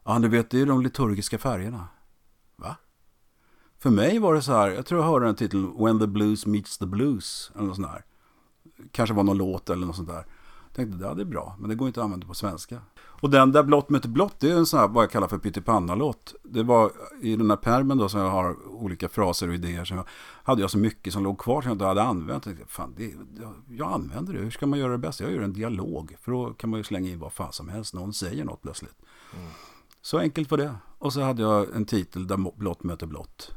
Ja, 0.03 0.19
du 0.19 0.27
vet, 0.27 0.49
det 0.49 0.61
är 0.61 0.65
de 0.65 0.81
liturgiska 0.81 1.37
färgerna. 1.37 1.87
Va? 2.55 2.75
För 3.79 3.89
mig 3.89 4.19
var 4.19 4.33
det 4.33 4.41
så 4.41 4.51
här, 4.51 4.69
jag 4.69 4.85
tror 4.85 5.01
jag 5.01 5.07
hörde 5.07 5.25
den 5.25 5.35
titeln 5.35 5.83
When 5.85 5.99
the 5.99 6.07
blues 6.07 6.45
meets 6.45 6.77
the 6.77 6.85
blues. 6.85 7.51
Eller 7.55 7.65
något 7.65 7.75
sånt 7.75 7.87
där. 7.87 8.05
Kanske 8.91 9.15
var 9.15 9.23
någon 9.23 9.37
låt 9.37 9.69
eller 9.69 9.87
något 9.87 9.95
sånt 9.95 10.09
där. 10.09 10.25
Jag 10.67 10.75
tänkte, 10.75 11.05
ja 11.05 11.13
det 11.13 11.21
är 11.21 11.25
bra, 11.25 11.55
men 11.59 11.69
det 11.69 11.75
går 11.75 11.87
inte 11.87 11.99
att 11.99 12.03
använda 12.05 12.27
på 12.27 12.33
svenska. 12.33 12.81
Och 13.21 13.29
den 13.29 13.51
där 13.51 13.63
Blått 13.63 13.89
möter 13.89 14.09
blått, 14.09 14.39
det 14.39 14.51
är 14.51 14.55
en 14.55 14.65
sån 14.65 14.79
här, 14.79 14.87
vad 14.87 15.03
jag 15.03 15.11
kallar 15.11 15.27
för 15.27 15.37
pyttipanna-låt. 15.37 16.35
Det 16.43 16.63
var 16.63 16.91
i 17.21 17.35
den 17.35 17.49
här 17.49 17.57
permen 17.57 17.97
då 17.97 18.09
som 18.09 18.19
jag 18.19 18.29
har 18.29 18.55
olika 18.69 19.09
fraser 19.09 19.47
och 19.47 19.53
idéer. 19.53 19.85
Så 19.85 19.93
jag, 19.93 20.07
hade 20.43 20.61
jag 20.61 20.69
så 20.69 20.77
mycket 20.77 21.13
som 21.13 21.23
låg 21.23 21.39
kvar 21.39 21.61
som 21.61 21.69
jag 21.69 21.75
inte 21.75 21.85
hade 21.85 22.03
använt. 22.03 22.45
Jag 22.45 22.57
tänkte, 22.57 22.73
fan, 22.73 22.93
det, 22.97 23.13
jag 23.69 23.91
använder 23.91 24.33
det, 24.33 24.39
hur 24.39 24.51
ska 24.51 24.67
man 24.67 24.79
göra 24.79 24.91
det 24.91 24.97
bäst? 24.97 25.19
Jag 25.19 25.31
gör 25.31 25.41
en 25.41 25.53
dialog, 25.53 26.15
för 26.21 26.31
då 26.31 26.53
kan 26.53 26.69
man 26.69 26.79
ju 26.79 26.83
slänga 26.83 27.09
in 27.09 27.19
vad 27.19 27.33
fan 27.33 27.53
som 27.53 27.69
helst. 27.69 27.93
Någon 27.93 28.13
säger 28.13 28.45
något 28.45 28.61
plötsligt. 28.61 28.95
Mm. 29.37 29.47
Så 30.01 30.17
enkelt 30.19 30.51
var 30.51 30.57
det. 30.57 30.75
Och 30.97 31.13
så 31.13 31.21
hade 31.21 31.41
jag 31.41 31.75
en 31.75 31.85
titel 31.85 32.27
där 32.27 32.37
blått 32.57 32.83
möter 32.83 33.07
blått. 33.07 33.51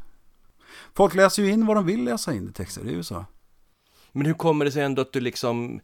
Folk 0.95 1.15
läser 1.15 1.43
ju 1.43 1.51
in 1.51 1.66
vad 1.66 1.77
de 1.77 1.86
vill 1.86 2.05
läsa 2.05 2.35
in 2.35 2.49
i 2.49 2.53
texter, 2.53 2.85
det 2.85 2.91
är 2.91 2.95
ju 2.95 3.03
så. 3.03 3.24
Men 4.12 4.27
hur 4.27 4.35
kommer 4.35 4.65
det 4.65 4.73
sig 4.73 4.82
ändå 4.82 5.03
att 5.03 5.12
du 5.12 5.20
liksom 5.20 5.81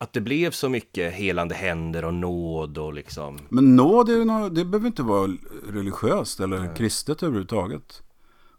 att 0.00 0.12
det 0.12 0.20
blev 0.20 0.50
så 0.50 0.68
mycket 0.68 1.12
helande 1.14 1.54
händer 1.54 2.04
och 2.04 2.14
nåd 2.14 2.78
och 2.78 2.94
liksom... 2.94 3.38
Men 3.48 3.76
nåd, 3.76 4.08
är 4.08 4.12
ju 4.12 4.24
något, 4.24 4.54
det 4.54 4.64
behöver 4.64 4.86
inte 4.86 5.02
vara 5.02 5.30
religiöst 5.68 6.40
eller 6.40 6.58
Nej. 6.58 6.76
kristet 6.76 7.22
överhuvudtaget. 7.22 8.02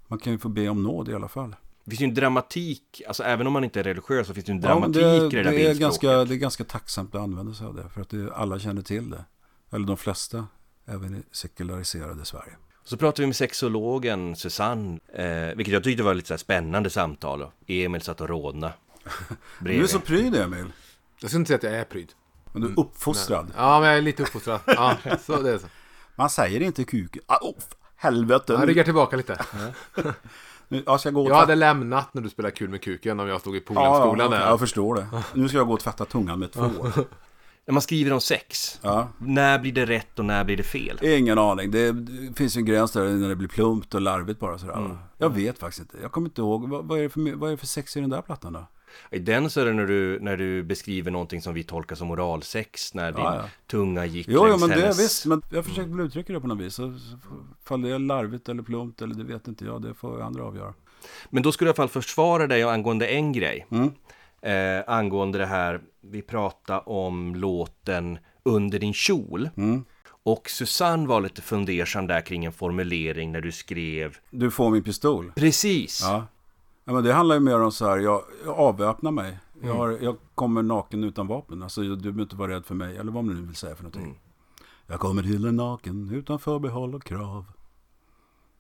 Man 0.08 0.20
kan 0.20 0.34
ju 0.34 0.40
få 0.40 0.50
be 0.50 0.70
om 0.70 0.84
nåd 0.84 1.10
i 1.10 1.14
alla 1.14 1.28
fall. 1.28 1.56
Det 1.84 1.92
finns 1.92 2.02
ju 2.02 2.06
en 2.06 2.14
dramatik, 2.14 3.02
alltså 3.08 3.24
även 3.24 3.48
om 3.48 3.54
man 3.54 3.64
inte 3.64 3.80
är 3.80 3.84
religiös 3.84 4.28
så 4.28 4.34
finns 4.34 4.46
det 4.46 4.52
ju 4.52 4.56
en 4.56 4.62
dramatik 4.62 5.02
ja, 5.02 5.08
det, 5.08 5.16
i 5.16 5.30
det 5.30 5.44
där 5.44 5.52
det 5.52 5.68
är, 5.68 5.76
ganska, 5.76 6.26
det 6.26 6.36
är 6.36 6.38
ganska 6.38 6.64
tacksamt 6.64 7.16
att 7.16 7.22
använda 7.22 7.54
sig 7.54 7.68
av 7.68 7.76
det. 7.76 7.90
För 7.90 8.02
att 8.02 8.10
det, 8.10 8.34
alla 8.34 8.60
känner 8.60 8.82
till 8.82 9.10
det. 9.10 9.26
Eller 9.72 9.88
de 9.88 9.98
flesta, 9.98 10.48
även 10.86 11.16
i 11.16 11.22
sekulariserade 11.32 12.26
Sverige. 12.26 12.54
Så 12.84 12.98
pratade 12.98 13.22
vi 13.22 13.28
med 13.28 13.36
sexologen 13.36 14.36
Susanne, 14.36 15.00
eh, 15.14 15.56
vilket 15.56 15.74
jag 15.74 15.84
tyckte 15.84 16.04
var 16.04 16.14
lite 16.14 16.28
så 16.28 16.38
spännande 16.38 16.90
samtal. 16.90 17.48
Emil 17.68 18.02
satt 18.02 18.22
och 18.22 18.30
rådna. 18.30 18.74
du 19.60 19.84
är 19.84 19.88
så 19.88 20.00
pryd 20.00 20.36
Emil. 20.36 20.66
Jag 21.22 21.30
skulle 21.30 21.40
inte 21.40 21.48
säga 21.48 21.58
att 21.58 21.64
jag 21.64 21.74
är 21.74 21.84
pryd. 21.84 22.12
Men 22.54 22.62
du 22.62 22.68
är 22.68 22.80
uppfostrad. 22.80 23.46
Men, 23.46 23.56
ja, 23.58 23.80
men 23.80 23.90
jag 23.90 23.98
är 23.98 24.02
lite 24.02 24.24
uppfostrad. 24.24 24.60
Ja, 24.66 24.98
så 25.26 25.42
det 25.42 25.52
är 25.52 25.58
så. 25.58 25.68
Man 26.16 26.30
säger 26.30 26.62
inte 26.62 26.84
kuk. 26.84 27.18
Ah, 27.26 27.38
oh, 27.42 27.56
helvete. 27.96 28.54
Jag 28.54 28.70
ryggar 28.70 28.84
tillbaka 28.84 29.18
lite. 29.18 29.46
Nu, 30.68 30.84
jag, 30.86 31.00
ska 31.00 31.10
gå 31.10 31.30
jag 31.30 31.36
hade 31.36 31.56
lämnat 31.56 32.14
när 32.14 32.22
du 32.22 32.30
spelade 32.30 32.56
kul 32.56 32.70
med 32.70 32.82
kuken 32.82 33.20
om 33.20 33.28
jag 33.28 33.42
stod 33.42 33.56
i 33.56 33.60
Polenskolan. 33.60 34.32
Ja, 34.32 34.40
ja, 34.40 34.48
jag 34.48 34.60
förstår 34.60 34.96
det. 34.96 35.08
Nu 35.34 35.48
ska 35.48 35.58
jag 35.58 35.68
gå 35.68 35.74
och 35.74 35.80
tvätta 35.80 36.06
tungan 36.06 36.40
med 36.40 36.52
två. 36.52 36.62
När 37.66 37.74
man 37.74 37.82
skriver 37.82 38.14
om 38.14 38.22
sex, 38.22 38.80
ja. 38.82 39.08
när 39.18 39.60
blir 39.60 39.72
det 39.72 39.86
rätt 39.86 40.20
och 40.20 40.26
när 40.26 40.44
blir 40.44 40.58
det 40.58 40.64
fel? 40.64 41.00
Ingen 41.02 41.38
aning. 41.38 41.72
Det, 41.72 41.96
finns 42.36 42.58
ju 42.58 42.60
en 42.60 42.66
gräns 42.66 42.92
där 42.92 43.04
när 43.10 43.30
det 43.30 43.36
blir 43.36 43.48
plumpt 43.48 43.96
och 43.96 44.02
larvigt 44.02 44.40
bara 44.40 44.58
sådär. 44.58 44.78
Mm. 44.78 44.98
Jag 45.18 45.30
vet 45.30 45.60
faktiskt 45.60 45.80
inte. 45.80 45.98
Jag 46.02 46.12
kommer 46.12 46.28
inte 46.28 46.42
ihåg. 46.42 46.70
Vad, 46.70 46.86
vad, 46.86 47.00
är 47.00 47.04
det 47.04 47.10
för, 47.10 47.36
vad 47.36 47.50
är 47.50 47.52
det 47.52 47.58
för 47.58 47.68
sex 47.68 47.98
i 47.98 48.02
den 48.02 48.10
där 48.10 48.22
plattan 48.22 48.54
då? 48.54 48.66
I 49.12 49.20
den 49.20 49.50
så 49.50 49.62
är 49.62 49.66
det 49.66 49.74
när 49.74 49.88
du, 49.88 50.20
när 50.22 50.38
du 50.38 50.64
beskriver 50.64 51.12
någonting 51.12 51.42
som 51.42 51.54
vi 51.54 51.64
tolkar 51.64 51.96
som 51.96 52.12
oralsex, 52.12 52.94
när 52.94 53.12
din 53.12 53.24
ja, 53.24 53.36
ja. 53.36 53.44
tunga 53.68 54.06
gick 54.06 54.28
jo, 54.28 54.46
längs 54.46 54.62
jo, 54.62 54.68
men 54.68 54.80
hennes... 54.80 54.98
det 54.98 55.04
visst, 55.04 55.26
men 55.26 55.42
jag 55.50 55.66
försöker 55.66 55.90
väl 55.90 56.06
uttrycka 56.06 56.34
det 56.34 56.40
på 56.40 56.48
något 56.48 56.60
vis. 56.60 56.74
Så, 56.74 56.94
fall 57.64 57.82
det 57.82 57.90
är 57.90 58.00
larvigt 58.00 58.50
eller 58.50 58.64
plumpt 58.64 59.02
eller 59.02 59.16
det 59.16 59.24
vet 59.24 59.48
inte 59.48 59.66
jag, 59.66 59.82
det 59.82 59.94
får 59.94 60.22
andra 60.22 60.44
avgöra. 60.44 60.74
Men 61.30 61.44
då 61.44 61.52
skulle 61.52 61.70
jag 61.70 61.78
i 61.78 61.82
alla 61.82 61.88
fall 61.88 62.02
försvara 62.02 62.48
dig 62.48 62.64
angående 62.64 63.08
en 63.08 63.32
grej. 63.32 63.68
Mm. 63.70 63.92
Eh, 64.42 64.84
angående 64.88 65.38
det 65.38 65.46
här, 65.46 65.82
vi 66.02 66.22
pratade 66.22 66.80
om 66.80 67.36
låten 67.36 68.20
Under 68.44 68.80
din 68.80 68.94
kjol. 68.94 69.50
Mm. 69.58 69.84
Och 70.24 70.50
Susanne 70.50 71.08
var 71.08 71.22
lite 71.22 71.42
fundersam 71.42 72.08
där 72.08 72.22
kring 72.22 72.46
en 72.46 72.54
formulering 72.54 73.32
när 73.32 73.42
du 73.42 73.52
skrev 73.52 74.18
Du 74.30 74.52
får 74.52 74.70
min 74.70 74.84
pistol. 74.84 75.32
Precis. 75.36 76.02
Ja. 76.04 76.28
Ja, 76.86 76.94
men 76.94 77.04
det 77.04 77.14
handlar 77.14 77.36
ju 77.36 77.42
mer 77.42 77.62
om 77.62 77.72
så 77.72 77.90
här, 77.90 77.98
jag, 77.98 78.24
jag 78.46 78.56
avväpnar 78.56 79.12
mig. 79.12 79.38
Jag, 79.54 79.66
mm. 79.66 79.78
har, 79.78 79.98
jag 80.02 80.18
kommer 80.36 80.64
naken 80.64 81.04
utan 81.04 81.28
vapen. 81.28 81.64
Alltså, 81.64 81.82
du 81.82 81.96
behöver 81.96 82.22
inte 82.22 82.36
vara 82.36 82.52
rädd 82.52 82.66
för 82.66 82.76
mig, 82.76 82.98
eller 82.98 83.12
vad 83.12 83.24
man 83.24 83.36
nu 83.36 83.42
vill 83.42 83.56
säga 83.56 83.76
för 83.76 83.84
någonting. 83.84 84.04
Mm. 84.04 84.18
Jag 84.88 85.00
kommer 85.00 85.24
till 85.24 85.46
en 85.46 85.56
naken 85.56 86.10
utan 86.14 86.40
förbehåll 86.40 86.96
och 86.96 87.04
krav. 87.04 87.46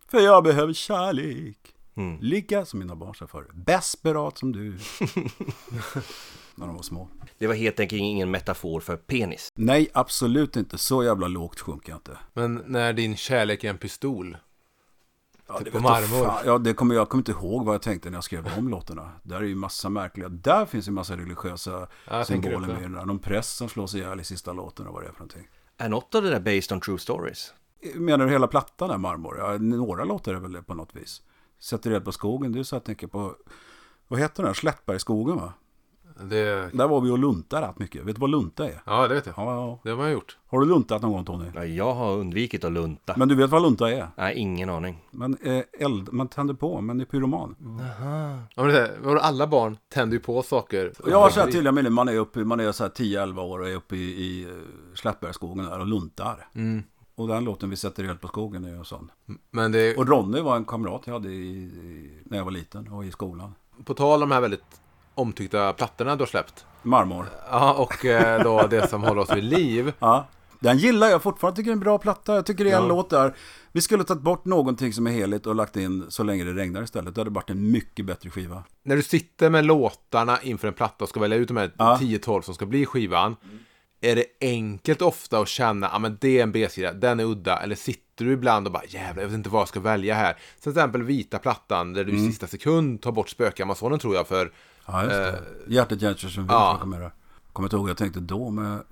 För 0.07 0.19
jag 0.19 0.43
behöver 0.43 0.73
kärlek. 0.73 1.57
Mm. 1.95 2.17
Lika 2.21 2.65
som 2.65 2.79
mina 2.79 2.95
barn 2.95 3.15
sa 3.15 3.27
förr. 3.27 3.51
Desperat 3.53 4.37
som 4.37 4.51
du. 4.51 4.69
När 6.55 6.67
de 6.67 6.75
var 6.75 6.81
små. 6.81 7.07
Det 7.37 7.47
var 7.47 7.55
helt 7.55 7.79
enkelt 7.79 7.99
ingen 7.99 8.31
metafor 8.31 8.79
för 8.79 8.97
penis. 8.97 9.49
Nej, 9.55 9.89
absolut 9.93 10.55
inte. 10.55 10.77
Så 10.77 11.03
jävla 11.03 11.27
lågt 11.27 11.59
sjunker 11.59 11.91
jag 11.91 11.97
inte. 11.97 12.17
Men 12.33 12.63
när 12.67 12.93
din 12.93 13.15
kärlek 13.15 13.63
är 13.63 13.69
en 13.69 13.77
pistol. 13.77 14.37
Ja, 15.53 15.57
typ 15.57 15.65
det 15.65 15.71
på 15.71 15.79
marmor. 15.79 16.31
Ja, 16.45 16.57
det 16.57 16.73
kommer, 16.73 16.95
jag 16.95 17.09
kommer 17.09 17.21
inte 17.21 17.31
ihåg 17.31 17.65
vad 17.65 17.75
jag 17.75 17.81
tänkte 17.81 18.09
när 18.09 18.17
jag 18.17 18.23
skrev 18.23 18.43
de 18.55 18.69
låtarna. 18.69 19.11
Där 19.23 19.37
är 19.37 19.41
ju 19.41 19.55
massa 19.55 19.89
märkliga. 19.89 20.29
Där 20.29 20.65
finns 20.65 20.87
ju 20.87 20.91
massa 20.91 21.17
religiösa 21.17 21.87
ja, 22.09 22.25
symboler 22.25 22.67
med. 22.67 22.81
Den 22.81 22.91
Någon 22.91 23.19
präst 23.19 23.57
som 23.57 23.69
slås 23.69 23.95
ihjäl 23.95 24.19
i 24.19 24.23
sista 24.23 24.53
låten 24.53 24.87
och 24.87 24.93
vad 24.93 25.03
det 25.03 25.07
är 25.07 25.11
för 25.11 25.19
någonting. 25.19 25.47
Är 25.77 25.89
något 25.89 26.15
av 26.15 26.23
det 26.23 26.29
där 26.29 26.39
based 26.39 26.71
on 26.71 26.81
true 26.81 26.99
stories? 26.99 27.53
Menar 27.95 28.25
du 28.25 28.31
hela 28.31 28.47
plattan 28.47 28.89
där, 28.89 28.97
Marmor? 28.97 29.37
Ja, 29.37 29.57
några 29.57 30.03
låtar 30.03 30.33
är 30.33 30.39
väl 30.39 30.51
det 30.51 30.63
på 30.63 30.73
något 30.73 30.95
vis. 30.95 31.21
Sätter 31.59 31.91
eld 31.91 32.05
på 32.05 32.11
skogen, 32.11 32.55
är 32.55 32.63
så 32.63 32.75
jag 32.75 32.83
tänker 32.83 33.07
på, 33.07 33.35
vad 34.07 34.19
heter 34.19 34.43
den? 34.43 34.55
Slättbergsskogen 34.55 35.35
va? 35.35 35.53
Det... 36.19 36.69
Där 36.73 36.87
var 36.87 37.01
vi 37.01 37.09
och 37.09 37.19
luntade 37.19 37.67
rätt 37.67 37.79
mycket. 37.79 38.05
Vet 38.05 38.15
du 38.15 38.19
vad 38.19 38.29
lunta 38.29 38.65
är? 38.65 38.81
Ja, 38.85 39.07
det 39.07 39.15
vet 39.15 39.25
jag. 39.25 39.35
Ja, 39.37 39.55
ja. 39.55 39.79
Det 39.83 39.89
har 39.89 39.97
man 39.97 40.11
gjort. 40.11 40.37
Har 40.47 40.59
du 40.59 40.65
luntat 40.65 41.01
någon 41.01 41.11
gång 41.11 41.25
Tony? 41.25 41.45
Nej, 41.55 41.75
jag 41.75 41.93
har 41.93 42.11
undvikit 42.11 42.63
att 42.63 42.71
lunta. 42.71 43.13
Men 43.17 43.27
du 43.27 43.35
vet 43.35 43.49
vad 43.49 43.61
lunta 43.61 43.91
är? 43.91 44.07
Nej, 44.17 44.35
ingen 44.35 44.69
aning. 44.69 45.07
Men 45.11 45.37
eh, 45.41 45.63
eld, 45.79 46.13
man 46.13 46.27
tänder 46.27 46.53
på, 46.53 46.81
men 46.81 47.01
är 47.01 47.05
pyroman. 47.05 47.55
Jaha. 47.79 48.43
Ja, 48.55 48.63
men 48.63 48.73
det, 48.73 49.21
alla 49.21 49.47
barn 49.47 49.77
tänder 49.89 50.17
ju 50.17 50.19
på 50.23 50.43
saker. 50.43 50.93
Jag 51.07 51.21
har 51.21 51.29
så 51.29 51.39
här 51.39 51.51
tydliga 51.51 51.71
minnen, 51.71 51.93
man 51.93 52.07
är 52.07 52.15
uppe, 52.15 52.39
man 52.39 52.59
är 52.59 52.71
så 52.71 52.83
här 52.83 52.91
10-11 52.91 53.41
år 53.41 53.59
och 53.59 53.69
är 53.69 53.75
uppe 53.75 53.95
i, 53.95 53.99
i 53.99 54.43
eh, 54.43 54.49
Slättbergsskogen 54.95 55.65
där 55.65 55.79
och 55.79 55.87
luntar. 55.87 56.47
Mm. 56.55 56.83
Och 57.15 57.27
den 57.27 57.43
låten 57.43 57.69
vi 57.69 57.75
sätter 57.75 58.03
eld 58.03 58.21
på 58.21 58.27
skogen 58.27 58.65
är 58.65 58.77
ju 58.77 58.83
sån. 58.83 59.11
Men 59.51 59.71
det... 59.71 59.97
Och 59.97 60.07
Ronny 60.07 60.41
var 60.41 60.55
en 60.55 60.65
kamrat 60.65 61.01
jag 61.05 61.13
hade 61.13 61.29
i, 61.29 61.33
i, 61.33 62.11
när 62.25 62.37
jag 62.37 62.45
var 62.45 62.51
liten 62.51 62.87
och 62.87 63.05
i 63.05 63.11
skolan. 63.11 63.55
På 63.85 63.93
tal 63.93 64.23
om 64.23 64.29
de 64.29 64.35
här 64.35 64.41
väldigt 64.41 64.80
omtyckta 65.15 65.73
plattorna 65.73 66.15
du 66.15 66.21
har 66.21 66.27
släppt. 66.27 66.65
Marmor. 66.83 67.25
Ja, 67.51 67.73
och 67.73 68.05
eh, 68.05 68.43
då 68.43 68.67
det 68.67 68.87
som 68.87 69.03
håller 69.03 69.21
oss 69.21 69.35
vid 69.35 69.43
liv. 69.43 69.93
Ja. 69.99 70.27
Den 70.59 70.77
gillar 70.77 71.07
jag 71.07 71.23
fortfarande, 71.23 71.55
tycker 71.55 71.69
det 71.69 71.71
är 71.71 71.75
en 71.75 71.79
bra 71.79 71.97
platta. 71.97 72.35
Jag 72.35 72.45
tycker 72.45 72.63
det 72.63 72.71
är 72.71 72.77
en 72.77 72.83
ja. 72.83 72.87
låt 72.89 73.09
där. 73.09 73.35
Vi 73.71 73.81
skulle 73.81 74.03
tagit 74.03 74.23
bort 74.23 74.45
någonting 74.45 74.93
som 74.93 75.07
är 75.07 75.11
heligt 75.11 75.47
och 75.47 75.55
lagt 75.55 75.75
in 75.75 76.05
Så 76.09 76.23
länge 76.23 76.43
det 76.43 76.53
regnar 76.53 76.83
istället. 76.83 77.15
Det 77.15 77.21
hade 77.21 77.31
varit 77.31 77.49
en 77.49 77.71
mycket 77.71 78.05
bättre 78.05 78.29
skiva. 78.29 78.63
När 78.83 78.95
du 78.95 79.03
sitter 79.03 79.49
med 79.49 79.65
låtarna 79.65 80.41
inför 80.41 80.67
en 80.67 80.73
platta 80.73 81.03
och 81.03 81.09
ska 81.09 81.19
välja 81.19 81.37
ut 81.37 81.47
de 81.47 81.57
här 81.57 81.71
ja. 81.77 81.97
10-12 82.01 82.41
som 82.41 82.53
ska 82.53 82.65
bli 82.65 82.85
skivan. 82.85 83.35
Är 84.01 84.15
det 84.15 84.25
enkelt 84.41 85.01
ofta 85.01 85.39
att 85.39 85.47
känna, 85.47 85.89
ja 85.93 85.99
men 85.99 86.17
det 86.21 86.39
är 86.39 86.43
en 86.43 86.51
B-sida, 86.51 86.93
den 86.93 87.19
är 87.19 87.23
udda. 87.23 87.57
Eller 87.57 87.75
sitter 87.75 88.25
du 88.25 88.31
ibland 88.31 88.67
och 88.67 88.73
bara, 88.73 88.85
jävlar 88.87 89.23
jag 89.23 89.29
vet 89.29 89.37
inte 89.37 89.49
vad 89.49 89.61
jag 89.61 89.67
ska 89.67 89.79
välja 89.79 90.15
här. 90.15 90.37
Till 90.61 90.71
exempel 90.71 91.03
vita 91.03 91.39
plattan 91.39 91.93
där 91.93 92.03
du 92.03 92.11
mm. 92.11 92.23
i 92.23 92.27
sista 92.27 92.47
sekund 92.47 93.01
tar 93.01 93.11
bort 93.11 93.29
spökamazonen 93.29 93.99
tror 93.99 94.15
jag 94.15 94.27
för 94.27 94.51
Ja, 94.91 95.03
just 95.03 95.15
det. 95.15 95.29
Eh, 95.29 95.73
Hjärtat 95.73 96.01
hjärtat 96.01 96.31
som 96.31 96.45
ja. 96.49 96.77
kommer 96.81 97.11
Kommer 97.53 97.67
inte 97.67 97.75
ihåg, 97.75 97.89
jag 97.89 97.97
tänkte 97.97 98.19
då, 98.19 98.49
men 98.49 98.83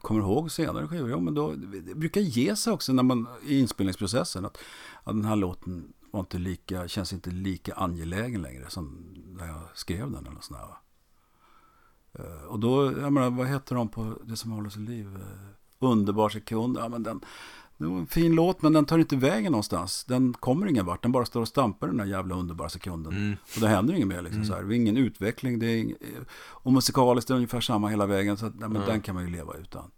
kommer 0.00 0.20
ihåg 0.20 0.50
senare 0.50 0.88
skivor. 0.88 1.10
Ja, 1.10 1.20
men 1.20 1.34
då, 1.34 1.54
det 1.56 1.94
brukar 1.94 2.20
ge 2.20 2.56
sig 2.56 2.72
också 2.72 2.92
när 2.92 3.02
man, 3.02 3.26
i 3.46 3.60
inspelningsprocessen. 3.60 4.44
Att, 4.44 4.58
att 5.04 5.14
den 5.14 5.24
här 5.24 5.36
låten 5.36 5.92
var 6.10 6.20
inte 6.20 6.38
lika, 6.38 6.88
känns 6.88 7.12
inte 7.12 7.30
lika 7.30 7.74
angelägen 7.74 8.42
längre 8.42 8.70
som 8.70 9.14
när 9.26 9.46
jag 9.46 9.60
skrev 9.74 10.10
den. 10.10 10.26
Eller 10.26 10.40
sådär. 10.40 10.60
Uh, 12.18 12.44
och 12.44 12.58
då, 12.58 12.92
jag 12.92 13.12
menar, 13.12 13.30
vad 13.30 13.46
heter 13.46 13.74
de 13.74 13.88
på 13.88 14.14
det 14.24 14.36
som 14.36 14.50
håller 14.50 14.70
sig 14.70 14.82
liv? 14.82 15.06
Uh, 15.06 15.22
Underbar 15.78 16.28
sekund. 16.28 16.76
Ja, 16.78 16.88
men 16.88 17.02
den, 17.02 17.20
det 17.78 17.86
var 17.86 17.98
en 17.98 18.06
fin 18.06 18.34
låt 18.34 18.62
men 18.62 18.72
den 18.72 18.84
tar 18.84 18.98
inte 18.98 19.16
vägen 19.16 19.52
någonstans. 19.52 20.04
Den 20.04 20.34
kommer 20.34 20.66
ingen 20.66 20.86
vart. 20.86 21.02
Den 21.02 21.12
bara 21.12 21.24
står 21.24 21.40
och 21.40 21.48
stampar 21.48 21.86
den 21.86 21.96
där 21.96 22.04
jävla 22.04 22.34
underbara 22.34 22.68
sekunden. 22.68 23.12
Mm. 23.12 23.36
Och 23.54 23.60
det 23.60 23.68
händer 23.68 23.94
inget 23.94 24.08
mer. 24.08 24.22
Liksom, 24.22 24.44
så 24.44 24.54
här. 24.54 24.62
Det 24.62 24.74
är 24.74 24.76
ingen 24.76 24.96
utveckling. 24.96 25.58
Det 25.58 25.66
är 25.66 25.76
ing... 25.76 25.94
Och 26.38 26.72
musikaliskt 26.72 27.30
är 27.30 27.34
det 27.34 27.36
ungefär 27.36 27.60
samma 27.60 27.88
hela 27.88 28.06
vägen. 28.06 28.36
Så 28.36 28.46
att, 28.46 28.54
nej, 28.58 28.68
men 28.68 28.86
den 28.86 29.00
kan 29.00 29.14
man 29.14 29.24
ju 29.24 29.30
leva 29.30 29.54
utan. 29.54 29.90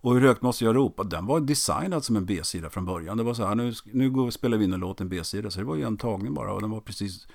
Och 0.00 0.14
Hur 0.14 0.20
högt 0.20 0.42
måste 0.42 0.64
jag 0.64 0.76
ropa? 0.76 1.04
Den 1.04 1.26
var 1.26 1.40
designad 1.40 2.04
som 2.04 2.16
en 2.16 2.26
B-sida 2.26 2.70
från 2.70 2.84
början. 2.84 3.16
Det 3.16 3.22
var 3.22 3.34
så 3.34 3.46
här, 3.46 3.54
nu, 3.54 3.72
nu 3.84 4.10
går, 4.10 4.30
spelar 4.30 4.58
vi 4.58 4.64
in 4.64 4.72
en 4.72 4.80
låt, 4.80 5.00
en 5.00 5.08
B-sida. 5.08 5.50
Så 5.50 5.58
det 5.58 5.64
var 5.64 5.76
ju 5.76 5.82
en 5.82 5.96
tagning 5.96 6.34
bara. 6.34 6.52
Och 6.52 6.60
den 6.60 6.70
var 6.70 6.80
precis 6.80 7.26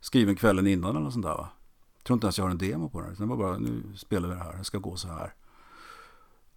skriven 0.00 0.36
kvällen 0.36 0.66
innan 0.66 0.90
eller 0.90 1.00
något 1.00 1.12
sånt 1.12 1.26
där 1.26 1.34
va. 1.34 1.48
Jag 1.96 2.04
tror 2.04 2.14
inte 2.14 2.26
ens 2.26 2.38
jag 2.38 2.44
har 2.44 2.50
en 2.50 2.58
demo 2.58 2.88
på 2.88 3.00
den. 3.00 3.14
Den 3.14 3.28
var 3.28 3.36
bara, 3.36 3.58
nu 3.58 3.82
spelar 3.96 4.28
vi 4.28 4.34
det 4.34 4.40
här, 4.40 4.56
det 4.58 4.64
ska 4.64 4.78
gå 4.78 4.96
så 4.96 5.08
här. 5.08 5.34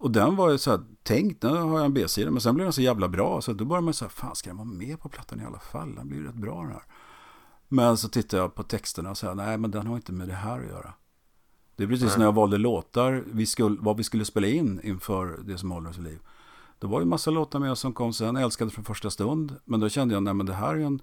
Och 0.00 0.10
den 0.10 0.36
var 0.36 0.50
ju 0.50 0.58
så 0.58 0.70
här, 0.70 0.80
tänkt, 1.02 1.42
nu 1.42 1.48
har 1.48 1.78
jag 1.78 1.84
en 1.84 1.94
B-sida. 1.94 2.30
Men 2.30 2.40
sen 2.40 2.54
blev 2.54 2.64
den 2.64 2.72
så 2.72 2.82
jävla 2.82 3.08
bra. 3.08 3.40
Så 3.40 3.52
då 3.52 3.64
började 3.64 3.84
man 3.84 3.94
så 3.94 4.04
här, 4.04 4.10
fan 4.10 4.36
ska 4.36 4.50
den 4.50 4.56
vara 4.56 4.68
med 4.68 5.00
på 5.00 5.08
plattan 5.08 5.40
i 5.40 5.44
alla 5.44 5.58
fall? 5.58 5.94
Den 5.94 6.08
blir 6.08 6.18
ju 6.18 6.26
rätt 6.26 6.34
bra 6.34 6.62
den 6.62 6.72
här. 6.72 6.82
Men 7.68 7.96
så 7.96 8.08
tittade 8.08 8.42
jag 8.42 8.54
på 8.54 8.62
texterna 8.62 9.10
och 9.10 9.18
sa, 9.18 9.34
nej 9.34 9.58
men 9.58 9.70
den 9.70 9.86
har 9.86 9.96
inte 9.96 10.12
med 10.12 10.28
det 10.28 10.34
här 10.34 10.60
att 10.60 10.66
göra. 10.66 10.92
Det 11.76 11.84
är 11.84 11.88
precis 11.88 12.16
när 12.16 12.24
jag 12.24 12.32
valde 12.32 12.58
låtar, 12.58 13.24
vi 13.26 13.46
skulle, 13.46 13.76
vad 13.80 13.96
vi 13.96 14.04
skulle 14.04 14.24
spela 14.24 14.46
in 14.46 14.80
inför 14.84 15.40
det 15.44 15.58
som 15.58 15.70
håller 15.70 15.90
oss 15.90 15.98
i 15.98 16.00
liv. 16.00 16.18
Det 16.78 16.86
var 16.86 17.00
ju 17.00 17.06
massa 17.06 17.30
låtar 17.30 17.58
med 17.58 17.78
som 17.78 17.92
kom 17.92 18.12
sen, 18.12 18.36
älskade 18.36 18.70
från 18.70 18.84
första 18.84 19.10
stund. 19.10 19.56
Men 19.64 19.80
då 19.80 19.88
kände 19.88 20.14
jag, 20.14 20.22
nej 20.22 20.34
men 20.34 20.46
det 20.46 20.54
här 20.54 20.74
är 20.74 20.78
ju 20.78 20.84
en 20.84 21.02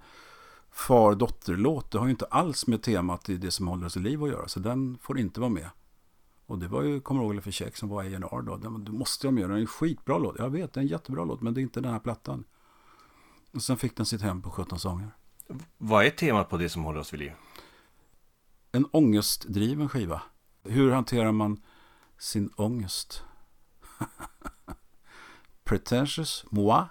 far-dotter-låt. 0.70 1.90
Det 1.90 1.98
har 1.98 2.06
ju 2.06 2.10
inte 2.10 2.26
alls 2.26 2.66
med 2.66 2.82
temat 2.82 3.28
i 3.28 3.36
det 3.36 3.50
som 3.50 3.68
håller 3.68 3.86
oss 3.86 3.96
i 3.96 4.00
liv 4.00 4.24
att 4.24 4.30
göra. 4.30 4.48
Så 4.48 4.60
den 4.60 4.98
får 5.02 5.18
inte 5.18 5.40
vara 5.40 5.50
med. 5.50 5.70
Och 6.48 6.58
det 6.58 6.68
var 6.68 6.82
ju, 6.82 7.00
kommer 7.00 7.22
ihåg, 7.22 7.42
för 7.42 7.50
check 7.50 7.76
som 7.76 7.88
var 7.88 8.02
A&R 8.02 8.42
då. 8.42 8.56
Du 8.78 8.92
måste 8.92 9.26
den, 9.26 9.34
det 9.34 9.42
är 9.42 9.50
en 9.50 9.66
skitbra 9.66 10.18
låt. 10.18 10.38
Jag 10.38 10.50
vet, 10.50 10.72
det 10.72 10.80
är 10.80 10.82
en 10.82 10.88
jättebra 10.88 11.24
låt, 11.24 11.40
men 11.40 11.54
det 11.54 11.60
är 11.60 11.62
inte 11.62 11.80
den 11.80 11.92
här 11.92 11.98
plattan. 11.98 12.44
Och 13.54 13.62
sen 13.62 13.76
fick 13.76 13.96
den 13.96 14.06
sitt 14.06 14.22
hem 14.22 14.42
på 14.42 14.50
17 14.50 14.78
sånger. 14.78 15.10
Vad 15.78 16.06
är 16.06 16.10
temat 16.10 16.48
på 16.48 16.56
det 16.56 16.68
som 16.68 16.84
håller 16.84 17.00
oss 17.00 17.12
vid 17.12 17.20
liv? 17.20 17.32
En 18.72 18.84
ångestdriven 18.84 19.88
skiva. 19.88 20.22
Hur 20.62 20.90
hanterar 20.90 21.32
man 21.32 21.62
sin 22.18 22.50
ångest? 22.56 23.22
Pretentious, 25.64 26.44
moi? 26.50 26.84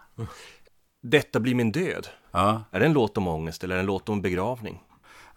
Detta 1.01 1.39
blir 1.39 1.55
min 1.55 1.71
död. 1.71 2.07
Ja, 2.31 2.63
Är 2.71 2.79
det 2.79 2.85
en 2.85 2.93
låt 2.93 3.17
om 3.17 3.27
ångest 3.27 3.63
eller 3.63 3.77
en 3.77 3.85
låt 3.85 4.09
om 4.09 4.21
begravning? 4.21 4.84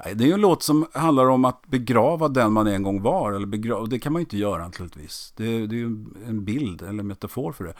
Det 0.04 0.24
är 0.24 0.26
ju 0.26 0.32
en 0.32 0.40
låt 0.40 0.62
som 0.62 0.86
handlar 0.92 1.26
om 1.26 1.44
att 1.44 1.66
begrava 1.66 2.28
den 2.28 2.52
man 2.52 2.66
en 2.66 2.82
gång 2.82 3.02
var. 3.02 3.32
Eller 3.32 3.46
begrava, 3.46 3.86
det 3.86 3.98
kan 3.98 4.12
man 4.12 4.20
ju 4.20 4.24
inte 4.24 4.38
göra 4.38 4.64
naturligtvis. 4.64 5.32
Det, 5.36 5.66
det 5.66 5.74
är 5.74 5.78
ju 5.78 6.06
en 6.26 6.44
bild 6.44 6.82
eller 6.82 7.02
metafor 7.02 7.52
för 7.52 7.64
det. 7.64 7.74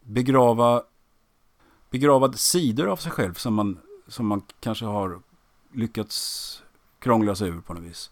Begrava, 0.00 0.82
begrava 1.90 2.32
sidor 2.32 2.86
av 2.86 2.96
sig 2.96 3.12
själv 3.12 3.34
som 3.34 3.54
man, 3.54 3.78
som 4.08 4.26
man 4.26 4.42
kanske 4.60 4.84
har 4.84 5.20
lyckats 5.72 6.62
krångla 6.98 7.34
sig 7.34 7.48
ur 7.48 7.60
på 7.60 7.74
något 7.74 7.82
vis. 7.82 8.10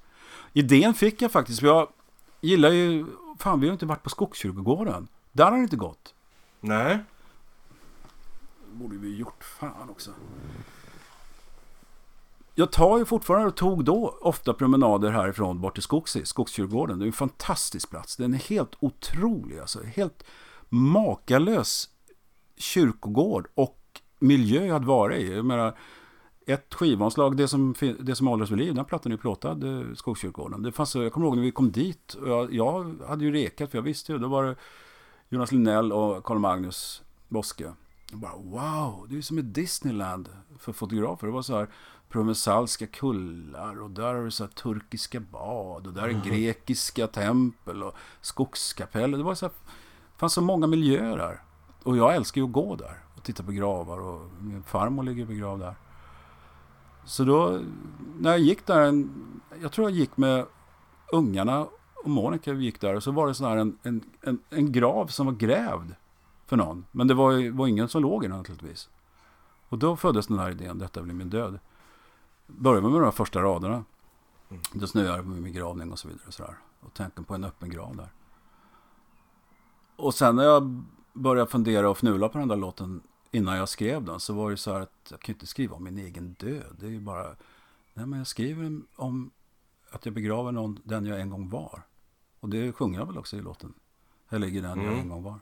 Idén 0.52 0.94
fick 0.94 1.22
jag 1.22 1.32
faktiskt. 1.32 1.62
Jag 1.62 1.88
gillar 2.40 2.70
ju... 2.70 3.06
Fan, 3.38 3.60
vi 3.60 3.66
har 3.66 3.72
inte 3.72 3.86
varit 3.86 4.02
på 4.02 4.10
Skogskyrkogården. 4.10 5.08
Där 5.32 5.44
har 5.44 5.56
det 5.56 5.62
inte 5.62 5.76
gått. 5.76 6.14
Nej. 6.60 6.98
Det 8.66 8.76
borde 8.76 8.96
vi 8.96 9.16
gjort. 9.16 9.44
Fan 9.44 9.90
också. 9.90 10.10
Jag 12.54 12.72
tar 12.72 12.98
ju 12.98 13.04
fortfarande 13.04 13.48
och 13.48 13.56
tog 13.56 13.84
då 13.84 14.18
ofta 14.20 14.54
promenader 14.54 15.10
härifrån 15.10 15.60
bort 15.60 15.74
till 15.74 15.82
Skogsi, 15.82 16.24
Skogskyrkogården. 16.24 16.98
Det 16.98 17.04
är 17.04 17.06
en 17.06 17.12
fantastisk 17.12 17.90
plats. 17.90 18.16
Den 18.16 18.34
är 18.34 18.38
helt 18.38 18.76
otrolig. 18.80 19.58
Alltså. 19.58 19.82
Helt 19.82 20.24
makalös 20.68 21.88
kyrkogård 22.56 23.48
och 23.54 24.00
miljö 24.18 24.64
jag 24.64 24.72
hade 24.72 24.86
varit 24.86 25.18
i. 25.18 25.32
Jag 25.34 25.44
menar, 25.44 25.78
ett 26.46 26.74
skivomslag, 26.74 27.36
det 27.36 27.48
som, 27.48 27.74
det 28.00 28.14
som 28.14 28.26
håller 28.26 28.44
oss 28.44 28.50
vid 28.50 28.58
liv, 28.58 28.74
den 28.74 28.84
plattan 28.84 29.12
är 29.12 29.16
ju 29.16 29.20
plåtad, 29.20 29.64
eh, 29.64 29.94
Skogskyrkogården. 29.94 30.62
Det 30.62 30.72
fanns, 30.72 30.94
jag 30.94 31.12
kommer 31.12 31.26
ihåg 31.26 31.36
när 31.36 31.42
vi 31.42 31.50
kom 31.50 31.72
dit, 31.72 32.14
och 32.14 32.28
jag, 32.28 32.54
jag 32.54 32.96
hade 33.08 33.24
ju 33.24 33.32
rekat, 33.32 33.70
för 33.70 33.78
jag 33.78 33.82
visste 33.82 34.12
ju, 34.12 34.18
då 34.18 34.28
var 34.28 34.44
det 34.44 34.56
Jonas 35.28 35.52
Linnell 35.52 35.92
och 35.92 36.24
Carl 36.24 36.38
Magnus 36.38 37.02
Boske. 37.28 37.72
Jag 38.10 38.18
bara, 38.18 38.36
wow, 38.36 39.06
det 39.08 39.18
är 39.18 39.22
som 39.22 39.38
ett 39.38 39.54
Disneyland 39.54 40.28
för 40.58 40.72
fotografer. 40.72 41.26
Det 41.26 41.32
var 41.32 41.42
så 41.42 41.58
här 41.58 41.68
provensalska 42.08 42.86
kullar 42.86 43.82
och 43.82 43.90
där 43.90 44.14
har 44.14 44.24
du 44.24 44.30
så 44.30 44.44
här 44.44 44.50
turkiska 44.50 45.20
bad 45.20 45.86
och 45.86 45.92
där 45.92 46.08
är 46.08 46.24
grekiska 46.24 47.06
tempel 47.06 47.82
och 47.82 47.94
skogskapeller. 48.20 49.18
Det 49.18 49.24
var 49.24 49.34
så 49.34 49.46
här, 49.46 49.54
fanns 50.16 50.32
så 50.32 50.40
många 50.40 50.66
miljöer 50.66 51.16
där. 51.16 51.42
Och 51.82 51.96
jag 51.96 52.14
älskar 52.14 52.40
ju 52.40 52.46
att 52.46 52.52
gå 52.52 52.76
där 52.76 53.04
och 53.16 53.22
titta 53.22 53.42
på 53.42 53.52
gravar 53.52 53.98
och 53.98 54.20
min 54.40 54.62
farmor 54.62 55.02
ligger 55.02 55.26
begravd 55.26 55.60
där. 55.60 55.74
Så 57.04 57.24
då, 57.24 57.60
när 58.18 58.30
jag 58.30 58.40
gick 58.40 58.66
där, 58.66 58.80
en, 58.80 59.10
jag 59.62 59.72
tror 59.72 59.90
jag 59.90 59.98
gick 59.98 60.16
med 60.16 60.46
ungarna 61.12 61.66
och 62.04 62.10
Monica 62.10 62.52
vi 62.52 62.64
gick 62.64 62.80
där 62.80 62.94
och 62.94 63.02
så 63.02 63.10
var 63.10 63.26
det 63.26 63.34
så 63.34 63.48
här 63.48 63.56
en, 63.56 63.78
en, 63.82 64.04
en, 64.22 64.38
en 64.50 64.72
grav 64.72 65.06
som 65.06 65.26
var 65.26 65.32
grävd 65.32 65.94
för 66.50 66.56
någon. 66.56 66.86
Men 66.90 67.06
det 67.08 67.14
var, 67.14 67.50
var 67.50 67.66
ingen 67.66 67.88
som 67.88 68.02
låg 68.02 68.24
i 68.24 68.28
den 68.28 68.36
naturligtvis. 68.36 68.88
Och 69.68 69.78
då 69.78 69.96
föddes 69.96 70.26
den 70.26 70.38
här 70.38 70.50
idén, 70.50 70.78
detta 70.78 71.02
blir 71.02 71.14
min 71.14 71.30
död. 71.30 71.58
Började 72.46 72.88
med 72.88 73.00
de 73.00 73.04
här 73.04 73.10
första 73.10 73.42
raderna. 73.42 73.84
Då 74.72 74.86
snöar 74.86 75.16
det 75.16 75.22
på 75.22 75.28
min 75.28 75.42
begravning 75.42 75.92
och 75.92 75.98
så 75.98 76.08
vidare. 76.08 76.24
Och, 76.26 76.34
så 76.34 76.42
där. 76.42 76.58
och 76.80 76.94
tanken 76.94 77.24
på 77.24 77.34
en 77.34 77.44
öppen 77.44 77.70
grav 77.70 77.96
där. 77.96 78.08
Och 79.96 80.14
sen 80.14 80.36
när 80.36 80.44
jag 80.44 80.82
började 81.12 81.50
fundera 81.50 81.90
och 81.90 81.96
fnula 81.96 82.28
på 82.28 82.38
den 82.38 82.48
där 82.48 82.56
låten 82.56 83.02
innan 83.30 83.56
jag 83.56 83.68
skrev 83.68 84.04
den 84.04 84.20
så 84.20 84.34
var 84.34 84.50
det 84.50 84.56
så 84.56 84.72
här 84.72 84.80
att 84.80 85.08
jag 85.10 85.20
kan 85.20 85.34
inte 85.34 85.46
skriva 85.46 85.76
om 85.76 85.84
min 85.84 85.98
egen 85.98 86.32
död. 86.32 86.76
Det 86.80 86.86
är 86.86 86.90
ju 86.90 87.00
bara, 87.00 87.24
nej 87.94 88.06
men 88.06 88.18
jag 88.18 88.26
skriver 88.26 88.80
om 88.96 89.30
att 89.90 90.04
jag 90.04 90.14
begraver 90.14 90.52
någon, 90.52 90.80
den 90.84 91.06
jag 91.06 91.20
en 91.20 91.30
gång 91.30 91.48
var. 91.48 91.82
Och 92.40 92.48
det 92.48 92.72
sjunger 92.72 92.98
jag 92.98 93.06
väl 93.06 93.18
också 93.18 93.36
i 93.36 93.40
låten. 93.40 93.74
Jag 94.28 94.40
ligger 94.40 94.62
den 94.62 94.84
jag 94.84 94.98
en 94.98 95.08
gång 95.08 95.22
var. 95.22 95.38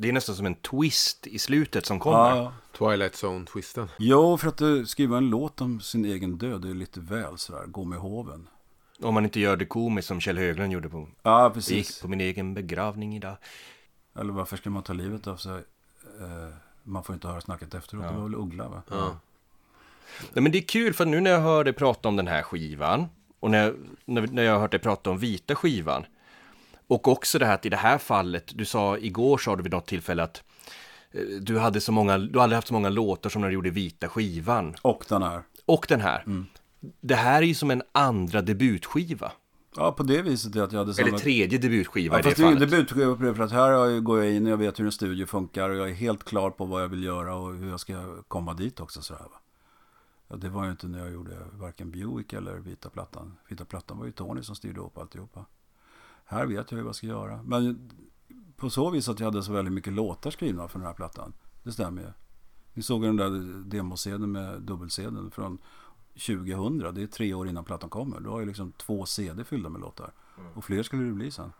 Det 0.00 0.08
är 0.08 0.12
nästan 0.12 0.34
som 0.34 0.46
en 0.46 0.54
twist 0.54 1.26
i 1.26 1.38
slutet 1.38 1.86
som 1.86 2.00
kommer. 2.00 2.18
Ja, 2.18 2.36
ja. 2.36 2.52
Twilight 2.78 3.14
Zone-twisten. 3.14 3.88
Jo, 3.98 4.36
för 4.36 4.48
att 4.48 4.62
uh, 4.62 4.84
skriva 4.84 5.16
en 5.16 5.30
låt 5.30 5.60
om 5.60 5.80
sin 5.80 6.04
egen 6.04 6.38
död 6.38 6.64
är 6.64 6.74
lite 6.74 7.00
väl 7.00 7.38
sådär, 7.38 7.66
gå 7.66 7.84
med 7.84 7.98
hoven. 7.98 8.48
Om 9.02 9.14
man 9.14 9.24
inte 9.24 9.40
gör 9.40 9.56
det 9.56 9.64
komiskt 9.64 10.08
som 10.08 10.20
Kjell 10.20 10.38
Höglund 10.38 10.72
gjorde 10.72 10.88
på... 10.88 11.08
Ja, 11.22 11.42
Jag 11.42 11.54
precis. 11.54 11.76
gick 11.76 12.02
på 12.02 12.08
min 12.08 12.20
egen 12.20 12.54
begravning 12.54 13.16
idag. 13.16 13.36
Eller 14.18 14.32
varför 14.32 14.56
ska 14.56 14.70
man 14.70 14.82
ta 14.82 14.92
livet 14.92 15.26
av 15.26 15.36
sig? 15.36 15.56
Eh, 16.20 16.54
man 16.82 17.04
får 17.04 17.14
inte 17.14 17.28
höra 17.28 17.40
snacket 17.40 17.74
efteråt. 17.74 18.04
Det 18.08 18.12
var 18.14 18.22
väl 18.22 18.34
Uggla 18.34 18.68
va? 18.68 18.82
Ja. 18.90 19.18
Nej, 20.32 20.42
men 20.42 20.52
det 20.52 20.58
är 20.58 20.62
kul 20.62 20.94
för 20.94 21.06
nu 21.06 21.20
när 21.20 21.30
jag 21.30 21.40
hör 21.40 21.64
dig 21.64 21.72
prata 21.72 22.08
om 22.08 22.16
den 22.16 22.26
här 22.28 22.42
skivan 22.42 23.06
och 23.40 23.50
när, 23.50 23.74
när, 24.04 24.26
när 24.26 24.42
jag 24.42 24.52
har 24.52 24.60
hört 24.60 24.70
dig 24.70 24.80
prata 24.80 25.10
om 25.10 25.18
vita 25.18 25.54
skivan 25.54 26.04
och 26.88 27.08
också 27.08 27.38
det 27.38 27.46
här 27.46 27.54
att 27.54 27.66
i 27.66 27.68
det 27.68 27.76
här 27.76 27.98
fallet, 27.98 28.44
du 28.54 28.64
sa 28.64 28.98
igår 28.98 29.38
sa 29.38 29.56
du 29.56 29.62
vid 29.62 29.72
något 29.72 29.86
tillfälle 29.86 30.22
att 30.22 30.42
eh, 31.12 31.20
du 31.40 31.58
hade 31.58 31.80
så 31.80 31.92
många, 31.92 32.18
du 32.18 32.38
hade 32.38 32.54
haft 32.54 32.68
så 32.68 32.74
många 32.74 32.88
låtar 32.88 33.30
som 33.30 33.40
när 33.42 33.48
du 33.48 33.54
gjorde 33.54 33.70
vita 33.70 34.08
skivan 34.08 34.74
Och 34.82 35.04
den 35.08 35.22
här. 35.22 35.42
och 35.66 35.86
den 35.88 36.00
här. 36.00 36.24
Det 37.00 37.14
här 37.14 37.42
är 37.42 37.46
ju 37.46 37.54
som 37.54 37.70
en 37.70 37.82
andra 37.92 38.42
debutskiva. 38.42 39.32
Ja, 39.76 39.92
på 39.92 40.02
det 40.02 40.22
viset 40.22 40.56
är 40.56 40.62
att 40.62 40.72
jag 40.72 40.78
hade 40.78 40.94
samma... 40.94 41.08
Eller 41.08 41.18
tredje 41.18 41.58
debutskiva 41.58 42.14
Ja, 42.14 42.18
i 42.18 42.22
det 42.22 42.28
fast 42.28 42.36
det 42.36 42.42
är 42.42 42.46
ingen 42.46 42.58
fallet. 42.58 42.70
debutskiva 42.70 43.16
på 43.16 43.22
det, 43.22 43.34
för 43.34 43.42
att 43.42 43.52
här 43.52 44.00
går 44.00 44.24
jag 44.24 44.34
in 44.34 44.46
och 44.46 44.52
jag 44.52 44.56
vet 44.56 44.78
hur 44.80 44.84
en 44.84 44.92
studio 44.92 45.26
funkar 45.26 45.70
och 45.70 45.76
jag 45.76 45.90
är 45.90 45.94
helt 45.94 46.24
klar 46.24 46.50
på 46.50 46.64
vad 46.64 46.82
jag 46.82 46.88
vill 46.88 47.04
göra 47.04 47.34
och 47.34 47.54
hur 47.54 47.70
jag 47.70 47.80
ska 47.80 48.22
komma 48.28 48.54
dit 48.54 48.80
också. 48.80 49.02
Sådär, 49.02 49.22
va? 49.22 49.40
Ja, 50.28 50.36
det 50.36 50.48
var 50.48 50.64
ju 50.64 50.70
inte 50.70 50.86
när 50.86 50.98
jag 50.98 51.12
gjorde 51.12 51.36
varken 51.52 51.90
Buick 51.90 52.32
eller 52.32 52.54
Vita 52.56 52.90
Plattan. 52.90 53.36
Vita 53.48 53.64
Plattan 53.64 53.98
var 53.98 54.06
ju 54.06 54.12
Tony 54.12 54.42
som 54.42 54.54
styrde 54.56 54.80
upp 54.80 54.98
alltihopa. 54.98 55.44
Här 56.30 56.46
vet 56.46 56.70
jag 56.70 56.78
ju 56.78 56.82
vad 56.84 56.88
jag 56.88 56.94
ska 56.94 57.06
göra. 57.06 57.42
Men 57.42 57.90
på 58.56 58.70
så 58.70 58.90
vis 58.90 59.08
att 59.08 59.20
jag 59.20 59.26
hade 59.26 59.42
så 59.42 59.52
väldigt 59.52 59.74
mycket 59.74 59.92
låtar 59.92 60.30
skrivna 60.30 60.68
för 60.68 60.78
den 60.78 60.86
här 60.86 60.94
plattan. 60.94 61.32
Det 61.62 61.72
stämmer 61.72 62.02
ju. 62.02 62.08
Ni 62.74 62.82
såg 62.82 63.04
ju 63.04 63.06
den 63.06 63.16
där 63.16 63.30
demosedeln 63.64 64.32
med 64.32 64.62
dubbelsedeln 64.62 65.30
från 65.30 65.58
2000. 66.12 66.94
Det 66.94 67.02
är 67.02 67.06
tre 67.06 67.34
år 67.34 67.48
innan 67.48 67.64
plattan 67.64 67.90
kommer. 67.90 68.20
Då 68.20 68.30
har 68.30 68.38
jag 68.38 68.46
liksom 68.46 68.72
två 68.72 69.06
CD 69.06 69.44
fyllda 69.44 69.68
med 69.68 69.80
låtar. 69.80 70.12
Och 70.54 70.64
fler 70.64 70.82
skulle 70.82 71.02
det 71.02 71.12
bli 71.12 71.30
sen. 71.30 71.52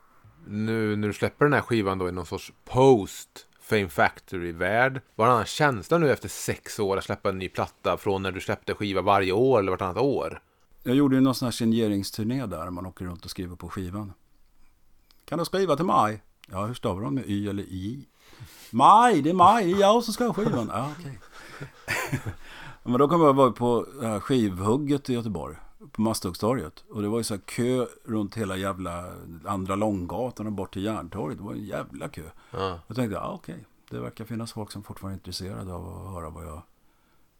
Nu 0.46 0.96
när 0.96 1.08
du 1.08 1.14
släpper 1.14 1.44
den 1.44 1.52
här 1.52 1.60
skivan 1.60 1.98
då 1.98 2.08
i 2.08 2.12
någon 2.12 2.26
sorts 2.26 2.52
post 2.64 3.46
Fame 3.60 3.88
Factory-värld. 3.88 5.00
Vad 5.14 5.26
är 5.26 5.30
en 5.30 5.34
annan 5.34 5.46
känsla 5.46 5.98
nu 5.98 6.10
efter 6.10 6.28
sex 6.28 6.78
år 6.78 6.96
att 6.96 7.04
släppa 7.04 7.28
en 7.28 7.38
ny 7.38 7.48
platta 7.48 7.96
från 7.96 8.22
när 8.22 8.32
du 8.32 8.40
släppte 8.40 8.74
skiva 8.74 9.02
varje 9.02 9.32
år 9.32 9.58
eller 9.58 9.70
vartannat 9.70 9.96
år? 9.96 10.42
Jag 10.82 10.96
gjorde 10.96 11.16
ju 11.16 11.20
någon 11.20 11.34
sån 11.34 11.46
här 11.46 11.52
signeringsturné 11.52 12.46
där 12.46 12.70
man 12.70 12.86
åker 12.86 13.04
runt 13.04 13.24
och 13.24 13.30
skriver 13.30 13.56
på 13.56 13.68
skivan. 13.68 14.12
Kan 15.28 15.38
du 15.38 15.44
skriva 15.44 15.76
till 15.76 15.84
mig? 15.84 16.22
Ja, 16.50 16.66
hur 16.66 16.74
stavar 16.74 17.02
de 17.02 17.14
med 17.14 17.24
Y 17.26 17.48
eller 17.48 17.62
I? 17.62 18.08
Maj, 18.70 19.22
det 19.22 19.30
är 19.30 19.34
maj, 19.34 19.64
det 19.64 19.72
är 19.72 19.80
jag 19.80 20.04
som 20.04 20.14
ska 20.14 20.26
ha 20.26 20.34
skivan. 20.34 20.70
Ja, 20.72 20.90
okej. 20.98 21.18
Men 22.82 22.98
då 22.98 23.08
kom 23.08 23.20
jag 23.20 23.34
vara 23.34 23.52
på 23.52 23.86
här 24.02 24.20
skivhugget 24.20 25.10
i 25.10 25.14
Göteborg. 25.14 25.56
på 25.92 26.02
Masthuggstorget. 26.02 26.84
Och 26.90 27.02
det 27.02 27.08
var 27.08 27.18
ju 27.18 27.24
så 27.24 27.34
här 27.34 27.40
kö 27.40 27.86
runt 28.04 28.34
hela 28.34 28.56
jävla 28.56 29.04
andra 29.44 29.74
Långgatan 29.76 30.46
och 30.46 30.52
bort 30.52 30.72
till 30.72 30.84
Järntorget. 30.84 31.38
Det 31.38 31.44
var 31.44 31.52
en 31.52 31.64
jävla 31.64 32.08
kö. 32.08 32.22
Ja. 32.50 32.78
Jag 32.86 32.96
tänkte, 32.96 33.14
ja 33.14 33.32
okej, 33.32 33.64
det 33.90 34.00
verkar 34.00 34.24
finnas 34.24 34.52
folk 34.52 34.72
som 34.72 34.82
fortfarande 34.82 35.14
är 35.14 35.18
intresserade 35.18 35.72
av 35.72 36.06
att 36.06 36.14
höra 36.14 36.30
vad 36.30 36.44
jag 36.46 36.62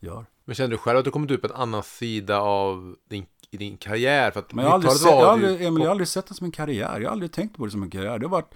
gör. 0.00 0.26
Men 0.44 0.54
känner 0.54 0.70
du 0.70 0.78
själv 0.78 0.98
att 0.98 1.04
du 1.04 1.10
kommit 1.10 1.30
ut 1.30 1.40
på 1.40 1.46
en 1.46 1.52
annan 1.52 1.82
sida 1.82 2.40
av 2.40 2.96
din, 3.08 3.26
i 3.50 3.56
din 3.56 3.76
karriär? 3.76 4.30
För 4.30 4.40
att 4.40 4.52
Men 4.54 4.64
jag 4.64 4.70
har 4.70 4.74
aldrig, 4.74 4.90
90-talet 4.92 5.00
sett, 5.12 5.20
jag 5.20 5.28
aldrig, 5.28 5.66
Emil, 5.66 5.82
jag 5.82 5.86
har 5.88 5.90
aldrig 5.90 6.08
sett 6.08 6.26
det 6.26 6.34
som 6.34 6.44
en 6.44 6.50
karriär. 6.52 7.00
Jag 7.00 7.08
har 7.08 7.12
aldrig 7.12 7.32
tänkt 7.32 7.56
på 7.56 7.64
det 7.64 7.70
som 7.70 7.82
en 7.82 7.90
karriär. 7.90 8.18
Det 8.18 8.26
har 8.26 8.30
varit, 8.30 8.54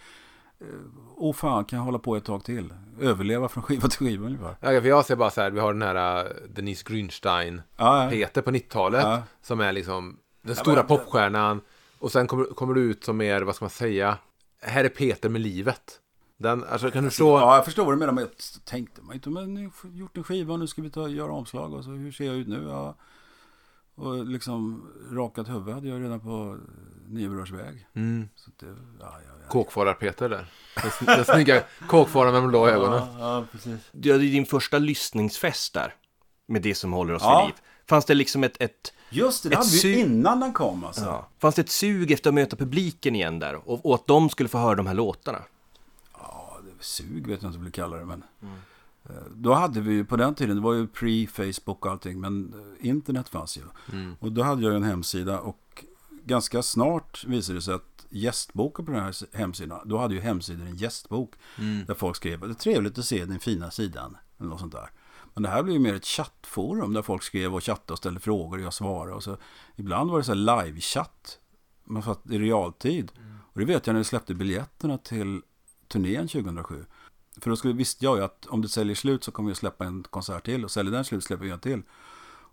eh, 0.61 0.67
åh 1.17 1.35
fan, 1.35 1.65
kan 1.65 1.77
jag 1.77 1.85
hålla 1.85 1.99
på 1.99 2.17
ett 2.17 2.25
tag 2.25 2.45
till? 2.45 2.75
Överleva 3.01 3.49
från 3.49 3.63
skiva 3.63 3.89
till 3.89 3.99
skiva 3.99 4.27
ungefär. 4.27 4.57
Ja, 4.61 4.81
för 4.81 4.89
jag 4.89 5.05
ser 5.05 5.17
bara 5.17 5.31
så 5.31 5.41
här, 5.41 5.51
vi 5.51 5.61
har 5.61 5.73
den 5.73 5.83
här 5.83 6.25
uh, 6.25 6.31
Denise 6.49 6.85
Grünstein, 6.89 7.61
Ja, 7.77 8.05
ja. 8.05 8.11
Peter 8.11 8.43
på 8.43 8.51
90-talet, 8.51 9.03
Ja. 9.05 9.23
som 9.43 9.61
är 9.61 9.73
liksom 9.73 10.17
den 10.43 10.55
Ja, 10.57 10.61
stora 10.61 10.77
men- 10.77 10.87
popstjärnan. 10.87 11.61
Och 11.99 12.13
sen 12.13 12.27
kommer, 12.27 12.45
kommer 12.45 12.75
du 12.75 12.81
ut 12.81 13.05
som 13.05 13.17
mer, 13.17 13.43
vad 13.43 13.55
ska 13.57 13.65
man 13.65 13.71
säga, 13.71 14.19
här 14.63 14.85
är 14.85 14.89
Peter 14.89 15.29
med 15.29 15.41
livet. 15.41 15.99
Den, 16.39 16.65
alltså 16.65 16.91
kan 16.91 17.05
du 17.05 17.11
förstå? 17.11 17.39
Ja, 17.39 17.55
jag 17.57 17.65
förstår 17.65 17.85
vad 17.85 17.95
du 17.95 17.99
menar. 17.99 18.13
Men 18.13 18.25
jag 18.25 18.65
tänkte 18.65 19.03
man 19.03 19.15
inte, 19.15 19.31
men 19.31 19.55
ni 19.55 19.63
har 19.63 19.91
gjort 19.91 20.17
en 20.17 20.25
skiva, 20.25 20.57
nu 20.57 20.67
ska 20.67 20.83
vi 20.83 20.91
ta, 20.91 21.09
göra 21.09 21.33
omslag. 21.33 21.75
Och 21.75 21.85
så, 21.85 21.91
hur 21.91 22.13
ser 22.13 22.25
jag 22.25 22.35
ut 22.37 22.49
nu? 22.49 22.65
Ja. 22.69 22.95
Och 23.95 24.27
liksom 24.27 24.87
rakat 25.11 25.49
huvud 25.49 25.75
hade 25.75 25.89
jag 25.89 26.03
redan 26.03 26.21
på 26.21 26.59
Niobrödsväg. 27.09 27.87
Mm. 27.95 28.29
Så 28.37 28.51
det, 28.61 28.67
ja, 28.67 28.75
ja, 29.01 29.11
ja. 29.43 29.49
Kåkfarar-Peter 29.49 30.29
där. 30.29 30.47
Den, 30.83 30.91
sn- 30.91 31.17
den 31.17 31.25
snygga 31.25 31.63
kåkfararen 31.89 32.33
med 32.33 32.43
de 32.43 32.49
blå 32.49 32.69
ögonen. 32.69 33.03
Ja, 33.19 33.37
ja, 33.39 33.45
precis. 33.53 33.81
Du 33.93 34.13
hade 34.13 34.25
din 34.25 34.47
första 34.47 34.79
lyssningsfest 34.79 35.75
där. 35.75 35.95
Med 36.47 36.63
det 36.63 36.75
som 36.75 36.93
håller 36.93 37.15
oss 37.15 37.23
Ja. 37.25 37.41
vid 37.41 37.47
liv. 37.49 37.55
Fanns 37.89 38.05
det 38.05 38.15
liksom 38.15 38.45
ett, 38.45 38.57
ett, 38.63 38.93
Just 39.11 39.43
det, 39.43 39.49
det 39.49 39.53
Ett 39.53 39.59
hade 39.59 39.71
vi 39.71 39.79
sug- 39.79 39.97
innan 39.99 40.41
den 40.41 40.53
kom 40.53 40.85
alltså. 40.85 41.05
ja. 41.05 41.29
Fanns 41.39 41.55
det 41.55 41.63
ett 41.63 41.71
sug 41.71 42.11
efter 42.13 42.31
att 42.31 42.35
möta 42.35 42.57
publiken 42.57 43.15
igen 43.15 43.39
där? 43.39 43.55
Och, 43.69 43.87
och 43.87 43.95
att 43.95 44.07
de 44.07 44.29
skulle 44.29 44.49
få 44.49 44.59
höra 44.59 44.75
de 44.75 44.87
här 44.87 44.95
låtarna? 44.95 45.43
Ja, 46.19 46.59
det 46.79 46.85
sug 46.85 47.27
vet 47.27 47.43
jag 47.43 47.49
inte 47.49 47.59
vad 47.59 47.67
jag 47.67 47.75
kallar 47.75 47.99
det. 47.99 48.05
Men, 48.05 48.23
eh, 48.43 48.49
Då 49.35 49.53
hade 49.53 49.81
vi 49.81 49.93
ju 49.93 50.05
på 50.05 50.17
den 50.17 50.35
tiden, 50.35 50.57
det 50.57 50.63
var 50.63 50.75
ju 50.75 50.87
pre-Facebook 50.87 51.79
och 51.79 51.87
allting, 51.87 52.21
men 52.21 52.55
internet 52.81 53.29
fanns 53.29 53.57
ju. 53.57 53.63
Och 54.19 54.33
då 54.33 54.43
hade 54.43 54.63
jag 54.63 54.75
en 54.75 54.83
hemsida 54.83 55.41
och 55.41 55.85
ganska 56.25 56.63
snart 56.63 57.25
visade 57.25 57.59
det 57.59 57.63
sig 57.63 57.75
att 57.75 58.07
gästboken 58.11 58.87
på 58.87 58.93
den 58.93 59.03
här 59.03 59.37
hemsidan, 59.37 59.89
då 59.89 59.99
hade 59.99 60.15
ju 60.15 60.21
hemsidan 60.21 60.67
en 60.67 60.77
gästbok 60.77 61.35
där 61.87 61.95
folk 61.95 62.17
skrev 62.17 62.41
det 62.41 62.47
är 62.47 62.55
trevligt 62.55 62.99
att 62.99 63.05
se 63.05 63.25
den 63.25 63.39
fina 63.39 63.71
sidan, 63.71 64.17
eller 64.39 64.49
något 64.49 64.61
sånt 64.61 64.73
där. 64.73 64.91
Men 65.35 65.43
det 65.43 65.49
här 65.49 65.63
blev 65.63 65.75
ju 65.75 65.81
mer 65.81 65.95
ett 65.95 66.07
chattforum 66.07 66.93
där 66.93 67.03
folk 67.03 67.23
skrev 67.23 67.55
och 67.55 67.65
chattade 67.65 67.93
och 67.93 67.99
ställde 67.99 68.21
frågor 68.21 68.59
och 68.59 68.65
jag 68.65 68.75
svarade. 68.75 69.15
Och 69.15 69.23
så, 69.23 69.37
ibland 69.77 70.11
var 70.11 70.19
det 70.19 70.25
så 70.25 70.33
här 70.33 70.65
live-chatt, 70.65 71.39
man 71.85 72.03
fatt, 72.03 72.21
i 72.31 72.39
realtid. 72.39 73.13
Och 73.53 73.61
det 73.61 73.67
vet 73.67 73.87
jag 73.87 73.95
när 73.95 74.01
vi 74.01 74.05
släppte 74.05 74.35
biljetterna 74.35 74.99
till 74.99 75.43
turnén 75.89 76.29
2007. 76.29 76.85
För 77.43 77.51
då 77.51 77.57
skulle, 77.57 77.75
visste 77.75 78.05
jag 78.05 78.17
ju 78.17 78.25
att 78.25 78.47
om 78.47 78.63
det 78.63 78.69
säljer 78.69 78.95
slut 78.95 79.25
så 79.25 79.33
kommer 79.33 79.49
vi 79.49 79.55
släppa 79.55 79.85
en 79.85 80.03
konsert 80.03 80.45
till. 80.45 80.65
Och 80.65 80.71
säljer 80.71 80.93
den 80.93 81.05
slut 81.05 81.25
släpper 81.25 81.45
vi 81.45 81.51
en 81.51 81.61
till. 81.61 81.83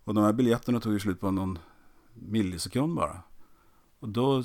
Och 0.04 0.14
de 0.14 0.24
här 0.24 0.32
biljetterna 0.32 0.80
tog 0.80 0.92
ju 0.92 1.00
slut 1.00 1.20
på 1.20 1.30
någon 1.30 1.58
millisekund 2.14 2.94
bara. 2.94 3.22
Och 3.98 4.08
då 4.08 4.38
eh, 4.38 4.44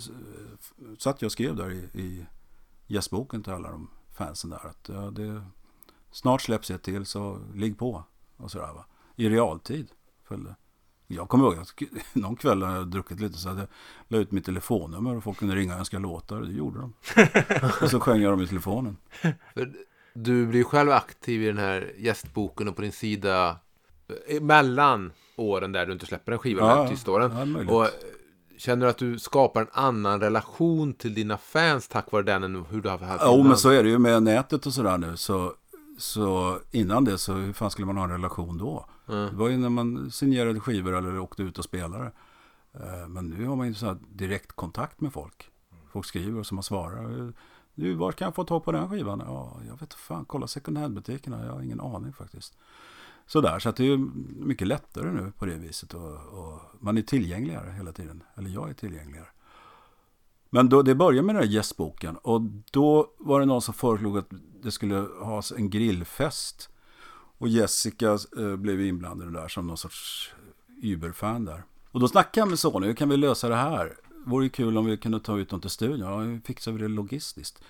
satt 0.98 1.22
jag 1.22 1.28
och 1.28 1.32
skrev 1.32 1.56
där 1.56 1.72
i, 1.72 2.02
i 2.02 2.26
gästboken 2.88 3.44
till 3.44 3.54
alla 3.54 3.72
de 3.72 3.90
fansen 4.14 4.50
där. 4.50 4.68
Att 4.68 4.90
ja, 4.90 5.12
det, 5.12 5.46
snart 6.12 6.42
släpps 6.42 6.72
ett 6.72 6.84
till 6.84 7.06
så 7.06 7.40
ligg 7.54 7.78
på. 7.78 8.04
Och 8.38 8.52
sådär 8.52 8.74
va. 8.74 8.86
I 9.16 9.30
realtid 9.30 9.88
följde. 10.24 10.56
Jag 11.08 11.30
kommer 11.30 11.46
ihåg 11.46 11.58
att 11.58 11.82
någon 12.14 12.36
kväll 12.36 12.60
när 12.60 12.76
jag 12.76 12.88
druckit 12.88 13.20
lite 13.20 13.38
så 13.38 13.50
hade 13.50 13.62
jag 13.62 13.70
la 14.08 14.18
ut 14.18 14.32
mitt 14.32 14.46
telefonnummer 14.46 15.16
och 15.16 15.24
folk 15.24 15.38
kunde 15.38 15.56
ringa 15.56 15.74
och 15.74 15.80
önska 15.80 16.00
låtar. 16.00 16.42
Det 16.42 16.52
gjorde 16.52 16.80
de. 16.80 16.94
och 17.82 17.90
så 17.90 18.00
sjöng 18.00 18.22
jag 18.22 18.34
dem 18.34 18.42
i 18.42 18.48
telefonen. 18.48 18.98
För 19.54 19.86
Du 20.18 20.48
blir 20.48 20.64
själv 20.64 20.92
aktiv 20.92 21.44
i 21.44 21.48
den 21.48 21.58
här 21.58 21.94
gästboken 21.98 22.68
och 22.68 22.76
på 22.76 22.82
din 22.82 22.92
sida 22.92 23.58
eh, 24.28 24.42
mellan 24.42 25.12
åren 25.36 25.72
där 25.72 25.86
du 25.86 25.94
inte 25.94 26.06
släpper 26.06 26.32
en 26.32 26.38
skiva, 26.40 26.62
Ja, 26.62 26.68
här 26.68 26.84
ja. 26.84 26.88
Ja, 27.68 27.74
och 27.74 27.84
eh, 27.86 27.90
känner 28.58 28.86
du 28.86 28.90
att 28.90 28.98
du 28.98 29.20
skapar 29.20 29.62
en 29.62 29.68
annan 29.72 30.20
relation 30.20 30.94
till 30.94 31.14
dina 31.14 31.38
fans 31.38 31.88
tack 31.88 32.12
vare 32.12 32.24
den 32.24 32.44
än 32.44 32.66
hur 32.70 32.82
du 32.82 32.90
har 32.90 32.98
haft 32.98 33.24
Jo, 33.26 33.34
innan? 33.34 33.48
men 33.48 33.58
så 33.58 33.70
är 33.70 33.84
det 33.84 33.90
ju 33.90 34.00
med 34.00 34.24
nätet 34.24 34.66
och 34.66 34.74
sådär 34.74 34.98
nu. 34.98 35.18
Så, 35.18 35.54
så 35.98 36.58
innan 36.72 37.04
det 37.06 37.18
så 37.18 37.34
hur 37.34 37.54
fan 37.54 37.72
skulle 37.72 37.86
man 37.86 37.98
ha 37.98 38.04
en 38.04 38.10
relation 38.12 38.58
då? 38.58 38.86
Mm. 39.10 39.26
Det 39.30 39.36
var 39.36 39.50
ju 39.50 39.58
när 39.58 39.70
man 39.70 40.12
signerade 40.12 40.60
skivor 40.60 40.98
eller 40.98 41.20
åkte 41.20 41.44
ut 41.44 41.58
och 41.58 41.64
spelade. 41.64 42.12
Eh, 42.74 43.08
Men 43.08 43.30
nu 43.30 43.46
har 43.48 43.56
man 43.56 43.68
ju 43.68 43.74
så 43.74 43.86
här 43.86 43.98
direkt 44.10 44.52
kontakt 44.52 45.02
med 45.02 45.14
folk. 45.14 45.50
Folk 45.92 46.06
skriver 46.06 46.40
och 46.40 46.46
så 46.46 46.56
man 46.56 46.64
svarar. 46.64 47.34
Du, 47.76 47.94
var 47.94 48.12
kan 48.12 48.26
jag 48.26 48.36
få 48.36 48.44
tag 48.44 48.64
på 48.64 48.72
den 48.72 48.90
skivan? 48.90 49.24
Ja, 49.26 49.58
jag 49.66 49.72
vet 49.72 49.82
inte 49.82 49.96
fan. 49.96 50.26
Kolla 50.26 50.48
second 50.48 50.78
hand-butikerna. 50.78 51.46
Jag 51.46 51.54
har 51.54 51.62
ingen 51.62 51.82
aning 51.82 52.14
faktiskt. 52.14 52.58
Sådär, 53.26 53.60
så 53.60 53.70
att 53.70 53.76
det 53.76 53.86
är 53.86 53.98
mycket 54.46 54.68
lättare 54.68 55.12
nu 55.12 55.32
på 55.38 55.46
det 55.46 55.56
viset. 55.56 55.94
Och, 55.94 56.14
och 56.14 56.60
man 56.80 56.98
är 56.98 57.02
tillgängligare 57.02 57.72
hela 57.72 57.92
tiden. 57.92 58.24
Eller 58.36 58.50
jag 58.50 58.70
är 58.70 58.74
tillgängligare. 58.74 59.28
Men 60.50 60.70
då, 60.70 60.82
det 60.82 60.96
började 60.96 61.26
med 61.26 61.36
den 61.36 61.44
här 61.44 61.52
gästboken. 61.52 62.18
Och 62.18 62.42
då 62.72 63.08
var 63.18 63.40
det 63.40 63.46
någon 63.46 63.62
som 63.62 63.74
föreslog 63.74 64.18
att 64.18 64.30
det 64.64 64.72
skulle 64.72 64.96
ha 65.22 65.42
en 65.58 65.70
grillfest. 65.70 66.70
Och 67.38 67.48
Jessica 67.48 68.18
eh, 68.38 68.56
blev 68.56 68.82
inblandad 68.82 69.28
i 69.28 69.32
det 69.32 69.42
där 69.42 69.48
som 69.48 69.68
någon 69.68 69.78
sorts 69.78 70.34
Uber-fan 70.84 71.46
där. 71.46 71.64
Och 71.92 72.00
då 72.00 72.08
snackade 72.08 72.40
jag 72.40 72.50
med 72.50 72.60
Sony, 72.60 72.88
hur 72.88 72.94
kan 72.94 73.10
vi 73.10 73.18
lösa 73.18 73.50
det 73.50 73.56
här? 73.56 73.98
Vore 74.26 74.44
ju 74.44 74.50
kul 74.50 74.78
om 74.78 74.86
vi 74.86 74.98
kunde 74.98 75.20
ta 75.20 75.38
ut 75.38 75.50
dem 75.50 75.62
till 75.62 75.70
studion. 75.70 76.00
Ja, 76.00 76.20
hur 76.20 76.40
fixar 76.40 76.72
vi 76.72 76.82
det 76.82 76.88
logistiskt? 76.88 77.64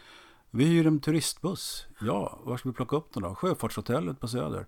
Vi 0.52 0.66
hyr 0.66 0.88
en 0.88 1.00
turistbuss. 1.00 1.86
Ja, 2.02 2.40
var 2.44 2.58
ska 2.58 2.70
vi 2.70 2.76
plocka 2.76 2.96
upp 2.96 3.14
den 3.14 3.24
då? 3.24 3.36
Sjöfartshotellet 3.36 4.20
på 4.20 4.28
Söder. 4.28 4.68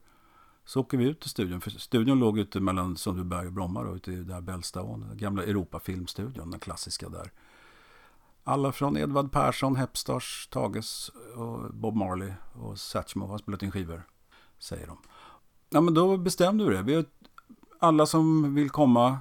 Så 0.65 0.79
åker 0.79 0.97
vi 0.97 1.05
ut 1.05 1.19
till 1.19 1.29
studion. 1.29 1.61
För 1.61 1.71
studion 1.71 2.19
låg 2.19 2.39
ute 2.39 2.59
mellan 2.59 2.97
Sundbyberg 2.97 3.47
och 3.47 3.53
Bromma 3.53 3.83
då, 3.83 3.95
ute 3.95 4.11
i 4.11 4.15
där 4.15 4.41
Bällstaån. 4.41 5.11
Gamla 5.13 5.43
Europafilmstudion, 5.43 6.51
den 6.51 6.59
klassiska 6.59 7.09
där. 7.09 7.31
Alla 8.43 8.71
från 8.71 8.97
Edvard 8.97 9.31
Persson, 9.31 9.75
Hepstars, 9.75 10.47
Tages 10.51 11.11
och 11.35 11.73
Bob 11.73 11.95
Marley 11.95 12.33
och 12.53 12.79
Satchmo 12.79 13.27
har 13.27 13.37
spelat 13.37 13.63
in 13.63 13.71
skivor, 13.71 14.03
säger 14.59 14.87
de. 14.87 14.97
Ja, 15.69 15.81
men 15.81 15.93
då 15.93 16.17
bestämde 16.17 16.65
vi 16.65 16.75
det. 16.75 16.81
Vi, 16.81 17.05
alla 17.79 18.05
som 18.05 18.55
vill 18.55 18.69
komma 18.69 19.17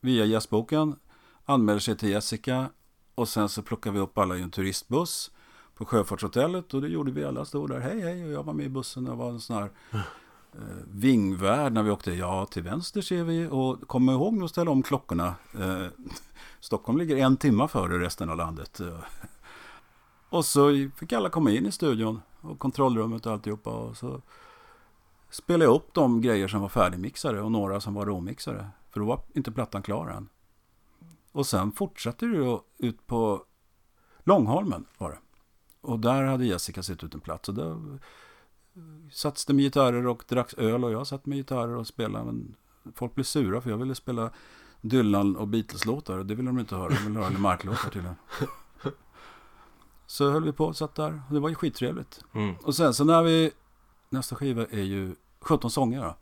via 0.00 0.24
gästboken 0.24 0.96
anmäler 1.44 1.80
sig 1.80 1.96
till 1.96 2.08
Jessica 2.08 2.70
och 3.14 3.28
sen 3.28 3.48
så 3.48 3.62
plockar 3.62 3.90
vi 3.90 3.98
upp 3.98 4.18
alla 4.18 4.36
i 4.36 4.42
en 4.42 4.50
turistbuss 4.50 5.30
på 5.74 5.84
Sjöfartshotellet 5.84 6.74
och 6.74 6.80
det 6.80 6.88
gjorde 6.88 7.12
vi 7.12 7.24
alla. 7.24 7.44
Stod 7.44 7.70
där, 7.70 7.80
hej 7.80 8.00
hej, 8.00 8.24
och 8.24 8.32
jag 8.32 8.42
var 8.42 8.52
med 8.52 8.66
i 8.66 8.68
bussen 8.68 9.08
och 9.08 9.18
var 9.18 9.30
en 9.30 9.40
sån 9.40 9.56
här 9.56 9.70
eh, 10.52 10.60
vingvärd 10.90 11.72
när 11.72 11.82
vi 11.82 11.90
åkte. 11.90 12.12
Ja, 12.12 12.46
till 12.46 12.62
vänster 12.62 13.00
ser 13.00 13.24
vi 13.24 13.48
och 13.50 13.88
kom 13.88 14.10
ihåg 14.10 14.34
nu 14.34 14.44
att 14.44 14.50
ställa 14.50 14.70
om 14.70 14.82
klockorna. 14.82 15.34
Eh, 15.58 15.86
Stockholm 16.60 16.98
ligger 16.98 17.16
en 17.16 17.36
timma 17.36 17.68
före 17.68 17.98
resten 17.98 18.30
av 18.30 18.36
landet. 18.36 18.80
Eh, 18.80 18.98
och 20.28 20.44
så 20.44 20.88
fick 20.96 21.12
alla 21.12 21.28
komma 21.28 21.50
in 21.50 21.66
i 21.66 21.72
studion 21.72 22.20
och 22.40 22.58
kontrollrummet 22.58 23.26
och 23.26 23.32
alltihopa. 23.32 23.70
Och 23.70 23.96
så 23.96 24.22
spelade 25.30 25.64
jag 25.64 25.74
upp 25.74 25.94
de 25.94 26.20
grejer 26.20 26.48
som 26.48 26.60
var 26.60 26.68
färdigmixade 26.68 27.40
och 27.40 27.52
några 27.52 27.80
som 27.80 27.94
var 27.94 28.06
råmixade. 28.06 28.66
För 28.90 29.00
då 29.00 29.06
var 29.06 29.20
inte 29.34 29.52
plattan 29.52 29.82
klar 29.82 30.08
än. 30.08 30.28
Och 31.32 31.46
sen 31.46 31.72
fortsatte 31.72 32.26
då 32.26 32.64
ut 32.78 33.06
på 33.06 33.44
Långholmen 34.24 34.84
var 34.98 35.10
det. 35.10 35.18
Och 35.80 36.00
där 36.00 36.22
hade 36.22 36.46
Jessica 36.46 36.82
sett 36.82 37.04
ut 37.04 37.14
en 37.14 37.20
plats. 37.20 37.48
Och 37.48 37.54
där 37.54 37.98
satt 39.10 39.46
det 39.46 39.54
med 39.54 39.62
gitarrer 39.62 40.06
och 40.06 40.24
dracks 40.28 40.54
öl 40.54 40.84
och 40.84 40.92
jag 40.92 41.06
satt 41.06 41.26
med 41.26 41.38
gitarrer 41.38 41.76
och 41.76 41.86
spelade. 41.86 42.24
Men 42.24 42.54
folk 42.94 43.14
blev 43.14 43.24
sura 43.24 43.60
för 43.60 43.70
jag 43.70 43.76
ville 43.76 43.94
spela 43.94 44.30
Dylan 44.80 45.36
och 45.36 45.48
Beatles-låtar. 45.48 46.18
och 46.18 46.26
Det 46.26 46.34
ville 46.34 46.48
de 46.48 46.58
inte 46.58 46.76
höra. 46.76 46.88
De 46.88 47.04
ville 47.06 47.20
höra 47.20 47.38
Mark-låtar 47.38 47.90
tydligen. 47.90 48.16
Så 50.06 50.30
höll 50.30 50.44
vi 50.44 50.52
på 50.52 50.66
och 50.66 50.76
satt 50.76 50.94
där. 50.94 51.22
Och 51.28 51.34
det 51.34 51.40
var 51.40 51.48
ju 51.48 51.54
skittrevligt. 51.54 52.24
Mm. 52.32 52.54
Och 52.62 52.74
sen 52.74 52.94
så 52.94 53.04
när 53.04 53.22
vi... 53.22 53.52
Nästa 54.08 54.36
skiva 54.36 54.66
är 54.66 54.82
ju 54.82 55.14
17 55.40 55.70
sånger. 55.70 56.14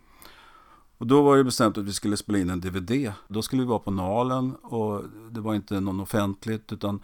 Då. 1.00 1.04
Och 1.04 1.06
då 1.06 1.22
var 1.22 1.36
det 1.36 1.44
bestämt 1.44 1.78
att 1.78 1.84
vi 1.84 1.92
skulle 1.92 2.16
spela 2.16 2.38
in 2.38 2.50
en 2.50 2.60
DVD. 2.60 3.12
Då 3.28 3.42
skulle 3.42 3.62
vi 3.62 3.68
vara 3.68 3.78
på 3.78 3.90
Nalen 3.90 4.54
och 4.54 5.04
det 5.30 5.40
var 5.40 5.54
inte 5.54 5.80
någon 5.80 6.00
offentligt 6.00 6.72
utan 6.72 7.02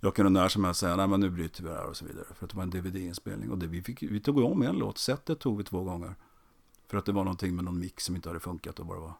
jag 0.00 0.14
kunde 0.14 0.30
när 0.30 0.48
som 0.48 0.64
helst 0.64 0.80
säga 0.80 0.96
nej 0.96 1.08
men 1.08 1.20
nu 1.20 1.30
bryter 1.30 1.62
vi 1.62 1.68
det 1.68 1.74
här 1.74 1.86
och 1.86 1.96
så 1.96 2.04
vidare. 2.04 2.24
För 2.34 2.44
att 2.44 2.50
det 2.50 2.56
var 2.56 2.62
en 2.62 2.70
DVD-inspelning. 2.70 3.50
Och 3.50 3.58
det, 3.58 3.66
vi, 3.66 3.82
fick, 3.82 4.02
vi 4.02 4.20
tog 4.20 4.38
om 4.38 4.62
en 4.62 4.76
låt. 4.76 4.98
Sättet 4.98 5.38
tog 5.38 5.58
vi 5.58 5.64
två 5.64 5.84
gånger. 5.84 6.14
För 6.88 6.98
att 6.98 7.04
det 7.04 7.12
var 7.12 7.24
någonting 7.24 7.54
med 7.54 7.64
någon 7.64 7.78
mix 7.78 8.04
som 8.04 8.16
inte 8.16 8.28
hade 8.28 8.40
funkat 8.40 8.78
och 8.80 8.86
vad 8.86 8.96
det 8.96 9.00
var. 9.00 9.14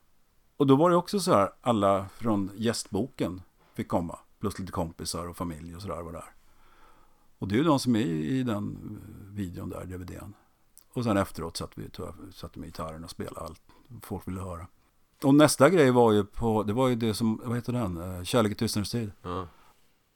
Och 0.56 0.66
då 0.66 0.76
var 0.76 0.90
det 0.90 0.96
också 0.96 1.20
så 1.20 1.32
här, 1.32 1.50
alla 1.60 2.08
från 2.08 2.50
gästboken 2.56 3.42
fick 3.74 3.88
komma. 3.88 4.18
Plus 4.40 4.58
lite 4.58 4.72
kompisar 4.72 5.28
och 5.28 5.36
familj 5.36 5.76
och 5.76 5.82
sådär 5.82 6.02
var 6.02 6.12
där. 6.12 6.32
Och 7.38 7.48
det 7.48 7.54
är 7.54 7.58
ju 7.58 7.64
de 7.64 7.78
som 7.78 7.96
är 7.96 8.00
i 8.06 8.42
den 8.42 8.66
eh, 8.66 9.34
videon 9.34 9.68
där, 9.68 9.84
DVDn. 9.84 10.34
Och 10.92 11.04
sen 11.04 11.16
efteråt 11.16 11.56
satt 11.56 11.78
vi 11.78 11.90
satt 12.34 12.56
med 12.56 12.66
gitarren 12.66 13.04
och 13.04 13.10
spelade 13.10 13.40
allt 13.40 13.62
folk 14.02 14.28
ville 14.28 14.40
höra. 14.40 14.66
Och 15.22 15.34
nästa 15.34 15.70
grej 15.70 15.90
var 15.90 16.12
ju 16.12 16.24
på, 16.24 16.62
det 16.62 16.72
var 16.72 16.88
ju 16.88 16.94
det 16.94 17.14
som, 17.14 17.40
vad 17.44 17.56
heter 17.56 17.72
den? 17.72 18.16
Eh, 18.16 18.24
Kärlek 18.24 18.52
i 18.52 18.54
tystnadens 18.54 18.90
tid. 18.90 19.12
Ja. 19.22 19.46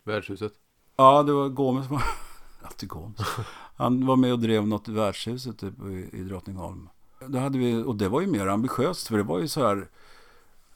Värdshuset. 0.05 0.53
Ja, 0.97 1.23
det 1.23 1.33
var 1.33 1.49
Gomes 1.49 1.87
som 1.87 1.95
var, 1.95 2.05
alltid 2.63 2.89
Gomes. 2.89 3.17
Han 3.77 4.07
var 4.07 4.17
med 4.17 4.33
och 4.33 4.39
drev 4.39 4.67
något 4.67 4.89
i 4.89 4.93
värdshuset 4.93 5.59
typ, 5.59 5.83
i, 5.83 6.11
i 6.13 6.23
Drottningholm. 6.23 6.89
Då 7.27 7.39
hade 7.39 7.59
vi, 7.59 7.83
och 7.83 7.97
det 7.97 8.09
var 8.09 8.21
ju 8.21 8.27
mer 8.27 8.47
ambitiöst 8.47 9.09
för 9.09 9.17
det 9.17 9.23
var 9.23 9.39
ju 9.39 9.49
så 9.49 9.67
här, 9.67 9.89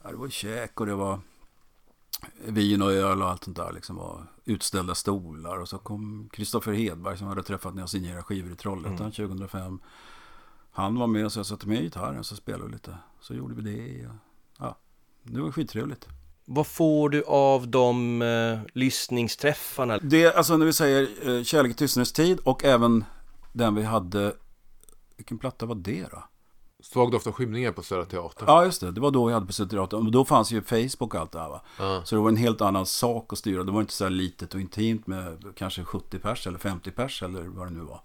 ja, 0.03 0.09
det 0.09 0.17
var 0.17 0.29
käk 0.29 0.79
och 0.79 0.85
det 0.85 0.95
var 0.95 1.19
vin 2.45 2.81
och 2.81 2.91
öl 2.91 3.21
och 3.21 3.29
allt 3.29 3.43
sånt 3.43 3.57
där. 3.57 3.71
Liksom 3.71 3.95
var 3.95 4.27
utställda 4.45 4.95
stolar 4.95 5.57
och 5.57 5.69
så 5.69 5.77
kom 5.77 6.29
Kristoffer 6.31 6.73
Hedberg 6.73 7.17
som 7.17 7.27
hade 7.27 7.43
träffat 7.43 7.73
när 7.73 7.81
jag 7.81 7.89
signerade 7.89 8.23
skivor 8.23 8.51
i 8.51 8.55
Trollhättan 8.55 8.97
mm. 8.97 9.11
2005. 9.11 9.79
Han 10.77 10.99
var 10.99 11.07
med 11.07 11.25
och 11.25 11.31
så 11.31 11.39
jag 11.39 11.45
satte 11.45 11.67
med 11.67 11.81
gitarren 11.81 12.23
så 12.23 12.35
spelade 12.35 12.65
vi 12.65 12.71
lite. 12.71 12.97
Så 13.21 13.33
gjorde 13.33 13.55
vi 13.55 13.61
det. 13.61 14.07
Och, 14.07 14.13
ja, 14.59 14.77
det 15.23 15.41
var 15.41 15.51
skittrevligt. 15.51 16.07
Vad 16.45 16.67
får 16.67 17.09
du 17.09 17.23
av 17.23 17.67
de 17.67 18.21
eh, 18.21 18.59
lyssningsträffarna? 18.73 19.97
Det, 19.97 20.33
alltså 20.33 20.57
när 20.57 20.65
vi 20.65 20.73
säger 20.73 21.01
eh, 21.29 21.43
Kärlek 21.43 21.71
i 21.71 21.75
tystnadens 21.75 22.13
tid 22.13 22.39
och 22.39 22.65
även 22.65 23.05
den 23.53 23.75
vi 23.75 23.83
hade, 23.83 24.33
vilken 25.15 25.37
platta 25.37 25.65
var 25.65 25.75
det 25.75 26.05
då? 26.11 26.23
Svag 26.79 27.11
doft 27.11 27.27
av 27.27 27.33
skymningar 27.33 27.71
på 27.71 27.83
Södra 27.83 28.05
Teatern. 28.05 28.45
Ja, 28.47 28.65
just 28.65 28.81
det. 28.81 28.91
Det 28.91 29.01
var 29.01 29.11
då 29.11 29.25
vi 29.25 29.33
hade 29.33 29.45
på 29.45 29.53
Södra 29.53 29.69
Teatern. 29.69 30.05
Och 30.05 30.11
då 30.11 30.25
fanns 30.25 30.51
ju 30.51 30.61
Facebook 30.61 31.13
och 31.13 31.15
allt 31.15 31.31
det 31.31 31.39
här 31.39 31.49
va. 31.49 31.61
Ja. 31.79 32.01
Så 32.05 32.15
det 32.15 32.21
var 32.21 32.29
en 32.29 32.37
helt 32.37 32.61
annan 32.61 32.85
sak 32.85 33.33
att 33.33 33.39
styra. 33.39 33.63
Det 33.63 33.71
var 33.71 33.81
inte 33.81 33.93
så 33.93 34.03
här 34.03 34.11
litet 34.11 34.53
och 34.53 34.61
intimt 34.61 35.07
med 35.07 35.43
kanske 35.55 35.83
70 35.83 36.19
pers 36.19 36.47
eller 36.47 36.59
50 36.59 36.91
pers 36.91 37.23
eller 37.23 37.41
vad 37.41 37.67
det 37.67 37.73
nu 37.73 37.79
var. 37.79 38.01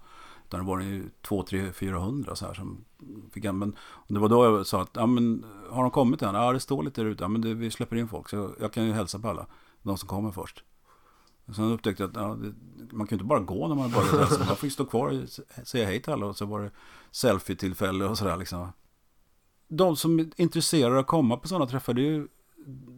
Utan 0.53 0.65
det 0.65 0.71
var 0.71 0.79
ju 0.79 1.09
2, 1.21 1.43
3, 1.43 1.71
400 1.71 2.35
så 2.35 2.45
här 2.45 2.53
som 2.53 2.85
fick 3.31 3.43
men 3.43 3.75
Det 4.07 4.19
var 4.19 4.29
då 4.29 4.45
jag 4.45 4.67
sa 4.67 4.81
att, 4.81 4.89
ja 4.93 5.05
men 5.05 5.45
har 5.69 5.81
de 5.81 5.91
kommit 5.91 6.21
än? 6.21 6.35
Ja, 6.35 6.53
det 6.53 6.59
står 6.59 6.83
lite 6.83 7.01
där 7.01 7.09
ute. 7.09 7.23
Ja, 7.23 7.27
men 7.27 7.41
det, 7.41 7.53
vi 7.53 7.71
släpper 7.71 7.95
in 7.95 8.07
folk. 8.07 8.29
Så 8.29 8.55
jag 8.59 8.73
kan 8.73 8.85
ju 8.85 8.93
hälsa 8.93 9.19
på 9.19 9.29
alla. 9.29 9.47
De 9.81 9.97
som 9.97 10.09
kommer 10.09 10.31
först. 10.31 10.63
Sen 11.55 11.71
upptäckte 11.71 12.03
jag 12.03 12.09
att 12.09 12.15
ja, 12.15 12.35
det, 12.35 12.53
man 12.95 13.07
kan 13.07 13.17
ju 13.17 13.19
inte 13.19 13.25
bara 13.25 13.39
gå 13.39 13.67
när 13.67 13.75
man 13.75 13.91
börjar 13.91 14.19
hälsa. 14.19 14.45
Man 14.45 14.55
fick 14.55 14.73
stå 14.73 14.85
kvar 14.85 15.07
och 15.07 15.29
säga 15.67 15.85
hej 15.85 16.01
till 16.01 16.13
alla. 16.13 16.25
Och 16.25 16.37
så 16.37 16.45
var 16.45 16.61
det 16.61 16.71
selfie-tillfälle 17.11 18.05
och 18.05 18.17
sådär 18.17 18.37
liksom. 18.37 18.67
De 19.67 19.95
som 19.95 20.19
är 20.19 20.29
intresserade 20.35 20.93
av 20.95 20.99
att 20.99 21.07
komma 21.07 21.37
på 21.37 21.47
sådana 21.47 21.67
träffar, 21.67 21.93
det 21.93 22.01
är 22.01 22.11
ju, 22.11 22.27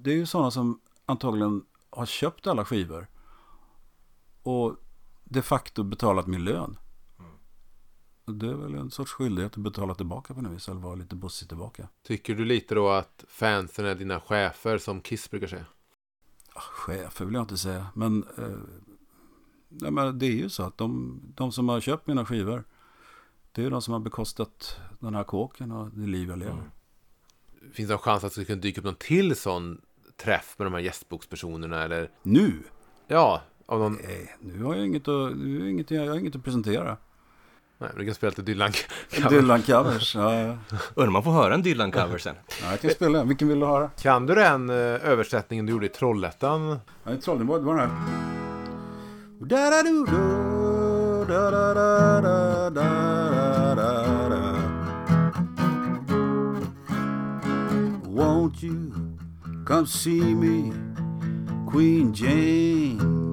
det 0.03 0.11
är 0.11 0.15
ju 0.15 0.25
sådana 0.25 0.51
som 0.51 0.79
antagligen 1.05 1.65
har 1.89 2.05
köpt 2.05 2.47
alla 2.47 2.65
skivor. 2.65 3.07
Och 4.43 4.75
de 5.23 5.41
facto 5.41 5.83
betalat 5.83 6.27
min 6.27 6.43
lön. 6.43 6.77
Det 8.25 8.47
är 8.47 8.53
väl 8.53 8.75
en 8.75 8.91
sorts 8.91 9.11
skyldighet 9.11 9.51
att 9.51 9.63
betala 9.63 9.95
tillbaka 9.95 10.33
på 10.33 10.41
något 10.41 10.51
vis. 10.51 10.69
Eller 10.69 10.79
vara 10.79 10.95
lite 10.95 11.15
bussig 11.15 11.47
tillbaka. 11.47 11.87
Tycker 12.03 12.35
du 12.35 12.45
lite 12.45 12.75
då 12.75 12.89
att 12.89 13.25
fansen 13.27 13.85
är 13.85 13.95
dina 13.95 14.19
chefer 14.19 14.77
som 14.77 15.01
Kiss 15.01 15.29
brukar 15.31 15.47
säga? 15.47 15.65
Ja, 16.55 16.61
chefer 16.61 17.25
vill 17.25 17.33
jag 17.33 17.43
inte 17.43 17.57
säga. 17.57 17.87
Men, 17.93 18.23
eh, 18.37 18.57
nej, 19.69 19.91
men 19.91 20.19
det 20.19 20.25
är 20.25 20.31
ju 20.31 20.49
så 20.49 20.63
att 20.63 20.77
de, 20.77 21.19
de 21.35 21.51
som 21.51 21.69
har 21.69 21.79
köpt 21.79 22.07
mina 22.07 22.25
skivor. 22.25 22.63
Det 23.51 23.63
är 23.63 23.69
de 23.69 23.81
som 23.81 23.93
har 23.93 23.99
bekostat 23.99 24.79
den 24.99 25.15
här 25.15 25.23
kåken 25.23 25.71
och 25.71 25.89
det 25.89 26.07
liv 26.07 26.29
jag 26.29 26.39
lever. 26.39 26.51
Mm. 26.51 26.71
Finns 27.73 27.87
det 27.87 27.93
en 27.93 27.99
chans 27.99 28.23
att 28.23 28.35
det 28.35 28.45
kunna 28.45 28.61
dyka 28.61 28.81
upp 28.81 28.85
någon 28.85 28.95
till 28.95 29.35
sån 29.35 29.81
träff 30.17 30.55
med 30.57 30.65
de 30.65 30.73
här 30.73 30.81
gästbokspersonerna? 30.81 31.83
Eller? 31.83 32.11
Nu? 32.23 32.63
Ja, 33.07 33.41
av 33.65 33.79
någon... 33.79 33.93
Nej, 34.03 34.35
nu 34.39 34.63
har 34.63 34.75
jag 34.75 34.85
inget 34.85 35.07
att, 35.07 35.37
nu 35.37 35.59
har 35.59 35.67
inget, 35.67 35.91
jag 35.91 36.07
har 36.07 36.19
inget 36.19 36.35
att 36.35 36.43
presentera. 36.43 36.97
Nej, 37.77 37.89
men 37.93 37.99
du 37.99 38.05
kan 38.05 38.15
spela 38.15 38.29
lite 38.29 38.41
Dylan 38.41 38.71
covers. 38.71 39.29
Dylan 39.29 39.61
covers, 39.61 40.15
ja. 40.15 40.31
Undrar 40.95 41.11
man 41.11 41.23
får 41.23 41.31
höra 41.31 41.53
en 41.53 41.61
Dylan 41.61 41.91
cover 41.91 42.17
sen. 42.17 42.35
ja, 42.61 42.71
jag 42.71 42.81
kan 42.81 42.91
spela 42.91 43.17
den. 43.17 43.27
Vilken 43.27 43.47
vill 43.47 43.59
du 43.59 43.65
höra? 43.65 43.89
Kan 44.01 44.25
du 44.25 44.35
den 44.35 44.69
uh, 44.69 44.75
översättningen 44.75 45.65
du 45.65 45.71
gjorde 45.71 45.85
i 45.85 45.89
Trollhättan? 45.89 46.79
Ja, 47.03 47.13
i 47.13 47.17
Trollhättan. 47.17 47.47
Det 47.47 47.63
var 47.63 47.75
den 47.75 47.89
här. 47.89 48.25
Won't 58.03 58.63
you 58.63 58.91
come 59.65 59.87
see 59.87 60.35
me, 60.35 60.71
Queen 61.71 62.13
Jane? 62.13 63.24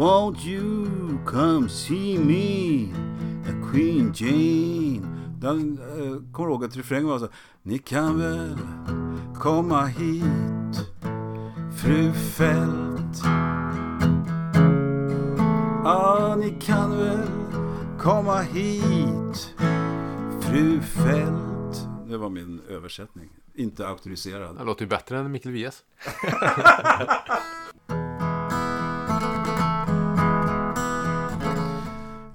Won't 0.00 0.46
you 0.46 1.20
come 1.26 1.68
see 1.68 2.16
me, 2.16 2.90
a 3.46 3.70
Queen 3.70 4.12
Jane? 4.14 5.06
Den, 5.40 5.78
eh, 5.78 6.32
kommer 6.32 6.48
ihåg 6.48 6.64
att 6.64 6.76
refrängen 6.76 7.08
var 7.08 7.18
så 7.18 7.28
Ni 7.62 7.78
kan 7.78 8.18
väl 8.18 8.58
komma 9.34 9.84
hit, 9.84 10.88
fru 11.76 12.12
Fält. 12.12 13.22
Ja, 15.84 16.36
ni 16.38 16.56
kan 16.60 16.98
väl 16.98 17.28
komma 17.98 18.40
hit, 18.40 19.54
fru 20.40 20.80
Fält. 20.80 21.88
Det 22.08 22.16
var 22.16 22.30
min 22.30 22.60
översättning. 22.68 23.30
Inte 23.54 23.88
auktoriserad. 23.88 24.56
Det 24.56 24.64
låter 24.64 24.82
ju 24.82 24.88
bättre 24.88 25.18
än 25.18 25.32
Mikael 25.32 25.52
Wiehes. 25.54 25.82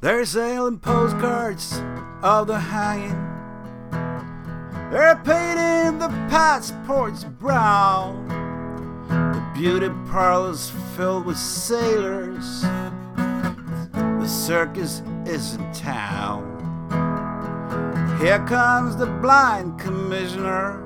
They're 0.06 0.24
selling 0.24 0.78
postcards 0.78 1.82
of 2.22 2.46
the 2.46 2.60
hanging. 2.60 3.18
They're 4.92 5.16
painting 5.26 5.98
the 5.98 6.10
passports 6.30 7.24
brown. 7.24 8.28
The 9.10 9.44
beauty 9.56 9.90
parlors 10.12 10.72
filled 10.96 11.26
with 11.26 11.40
sailors. 11.40 12.62
The 13.16 14.28
circus 14.28 15.02
is 15.26 15.56
in 15.56 15.74
town. 15.74 16.54
Here 18.22 18.46
comes 18.46 18.98
the 18.98 19.08
blind 19.08 19.80
commissioner. 19.80 20.84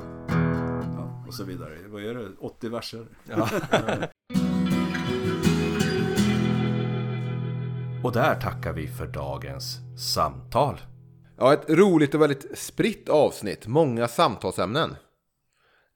och 1.28 1.34
så 1.34 1.44
vidare. 1.44 1.78
Vad 1.88 2.04
är 2.04 2.14
det? 2.14 2.30
80 2.40 2.70
verser? 2.70 3.08
Ja. 3.26 3.50
Och 8.04 8.12
där 8.12 8.36
tackar 8.36 8.74
vi 8.74 8.88
för 8.88 9.08
dagens 9.08 9.78
samtal. 10.14 10.82
Ja, 11.38 11.54
ett 11.54 11.70
roligt 11.70 12.16
och 12.16 12.22
väldigt 12.22 12.58
spritt 12.58 13.10
avsnitt. 13.10 13.68
Många 13.68 14.08
samtalsämnen. 14.08 14.96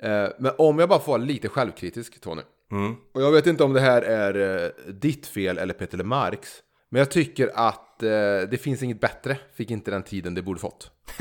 Eh, 0.04 0.28
men 0.40 0.52
om 0.58 0.80
jag 0.80 0.90
bara 0.90 1.00
får 1.00 1.12
vara 1.12 1.22
lite 1.22 1.50
självkritisk, 1.50 2.22
Tony. 2.22 2.42
Mm. 2.72 2.96
Och 3.14 3.22
jag 3.22 3.32
vet 3.32 3.48
inte 3.48 3.64
om 3.64 3.74
det 3.74 3.80
här 3.80 4.02
är 4.02 4.64
eh, 4.64 4.94
ditt 4.94 5.28
fel 5.28 5.58
eller 5.58 5.74
Peter 5.74 5.98
Lemarks. 5.98 6.50
Men 6.90 7.00
jag 7.00 7.12
tycker 7.12 7.52
att 7.56 8.04
eh, 8.04 8.10
det 8.52 8.62
finns 8.62 8.84
inget 8.84 9.02
bättre. 9.02 9.38
Fick 9.54 9.72
inte 9.72 9.92
den 9.92 10.04
tiden 10.04 10.34
det 10.34 10.42
borde 10.42 10.60
fått. 10.60 10.92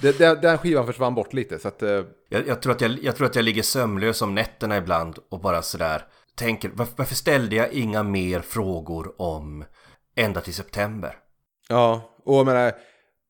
det, 0.00 0.18
det, 0.18 0.34
den 0.42 0.58
skivan 0.58 0.86
försvann 0.86 1.14
bort 1.14 1.32
lite. 1.32 1.58
Så 1.58 1.68
att, 1.68 1.82
jag, 2.28 2.46
jag, 2.46 2.62
tror 2.62 2.72
att 2.72 2.80
jag, 2.80 2.98
jag 3.02 3.16
tror 3.16 3.26
att 3.26 3.36
jag 3.36 3.44
ligger 3.44 3.62
sömnlös 3.62 4.22
om 4.22 4.34
nätterna 4.34 4.76
ibland 4.76 5.18
och 5.30 5.40
bara 5.40 5.62
sådär 5.62 6.04
tänker 6.34 6.70
varför 6.74 7.14
ställde 7.14 7.56
jag 7.56 7.72
inga 7.72 8.02
mer 8.02 8.40
frågor 8.40 9.20
om 9.22 9.64
ända 10.16 10.40
till 10.40 10.54
september. 10.54 11.16
Ja, 11.68 12.16
och 12.24 12.34
jag 12.34 12.46
menar, 12.46 12.72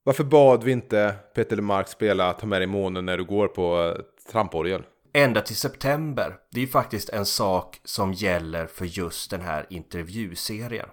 varför 0.04 0.24
bad 0.24 0.64
vi 0.64 0.72
inte 0.72 1.14
Peter 1.34 1.56
Lemark 1.56 1.88
spela 1.88 2.32
Ta 2.32 2.46
med 2.46 2.60
dig 2.60 2.66
månen 2.66 3.06
när 3.06 3.18
du 3.18 3.24
går 3.24 3.48
på 3.48 3.94
eh, 3.96 4.32
tramporgel? 4.32 4.82
Ända 5.14 5.40
till 5.40 5.56
september. 5.56 6.36
Det 6.50 6.60
är 6.60 6.64
ju 6.64 6.68
faktiskt 6.68 7.08
en 7.08 7.26
sak 7.26 7.80
som 7.84 8.12
gäller 8.12 8.66
för 8.66 8.84
just 8.84 9.30
den 9.30 9.40
här 9.40 9.66
intervjuserien. 9.70 10.88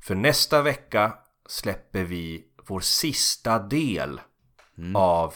För 0.00 0.14
nästa 0.14 0.62
vecka 0.62 1.14
släpper 1.48 2.04
vi 2.04 2.44
vår 2.68 2.80
sista 2.80 3.58
del 3.58 4.20
mm. 4.78 4.96
av 4.96 5.34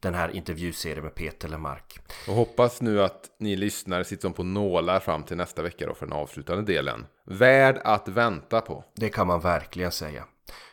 den 0.00 0.14
här 0.14 0.28
intervjuserien 0.28 1.04
med 1.04 1.14
Peter 1.14 1.48
Lemark. 1.48 1.98
Och 2.28 2.34
hoppas 2.34 2.80
nu 2.80 3.02
att 3.02 3.30
ni 3.38 3.56
lyssnare 3.56 4.04
sitter 4.04 4.30
på 4.30 4.42
nålar 4.42 5.00
fram 5.00 5.22
till 5.22 5.36
nästa 5.36 5.62
vecka 5.62 5.86
då 5.86 5.94
för 5.94 6.06
den 6.06 6.12
avslutande 6.12 6.72
delen. 6.72 7.06
Värd 7.26 7.80
att 7.84 8.08
vänta 8.08 8.60
på. 8.60 8.84
Det 8.94 9.08
kan 9.08 9.26
man 9.26 9.40
verkligen 9.40 9.92
säga. 9.92 10.24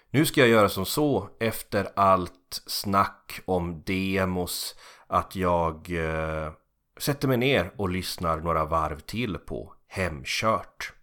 Nu 0.10 0.26
ska 0.26 0.41
jag 0.41 0.49
göra 0.49 0.69
som 0.69 0.86
så 0.86 1.30
efter 1.40 1.90
allt 1.95 2.61
snack 2.65 3.41
om 3.45 3.84
demos 3.86 4.76
att 5.07 5.36
jag 5.36 5.91
eh, 5.91 6.52
sätter 6.98 7.28
mig 7.28 7.38
ner 7.38 7.72
och 7.78 7.90
lyssnar 7.90 8.38
några 8.38 8.65
varv 8.65 8.99
till 8.99 9.38
på 9.38 9.73
Hemkört. 9.88 10.94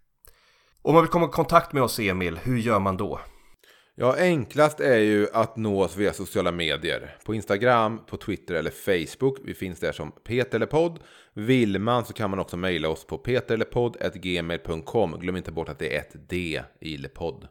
Om 0.81 0.93
man 0.93 1.03
vill 1.03 1.11
komma 1.11 1.25
i 1.25 1.29
kontakt 1.29 1.73
med 1.73 1.83
oss 1.83 1.99
Emil, 1.99 2.37
hur 2.37 2.57
gör 2.57 2.79
man 2.79 2.97
då? 2.97 3.19
Ja, 4.01 4.15
enklast 4.17 4.79
är 4.79 4.97
ju 4.97 5.27
att 5.33 5.57
nå 5.57 5.83
oss 5.83 5.97
via 5.97 6.13
sociala 6.13 6.51
medier. 6.51 7.17
På 7.25 7.35
Instagram, 7.35 8.05
på 8.05 8.17
Twitter 8.17 8.55
eller 8.55 8.71
Facebook. 8.71 9.37
Vi 9.43 9.53
finns 9.53 9.79
där 9.79 9.91
som 9.91 10.11
Peter 10.11 10.55
eller 10.55 10.65
podd. 10.65 10.99
Vill 11.33 11.79
man 11.79 12.05
så 12.05 12.13
kan 12.13 12.29
man 12.29 12.39
också 12.39 12.57
mejla 12.57 12.89
oss 12.89 13.05
på 13.05 13.17
peterlepodd.gmail.com. 13.17 15.19
Glöm 15.19 15.35
inte 15.35 15.51
bort 15.51 15.69
att 15.69 15.79
det 15.79 15.95
är 15.95 15.99
ett 15.99 16.29
D 16.29 16.61
i 16.81 16.97
lepodd. 16.97 17.47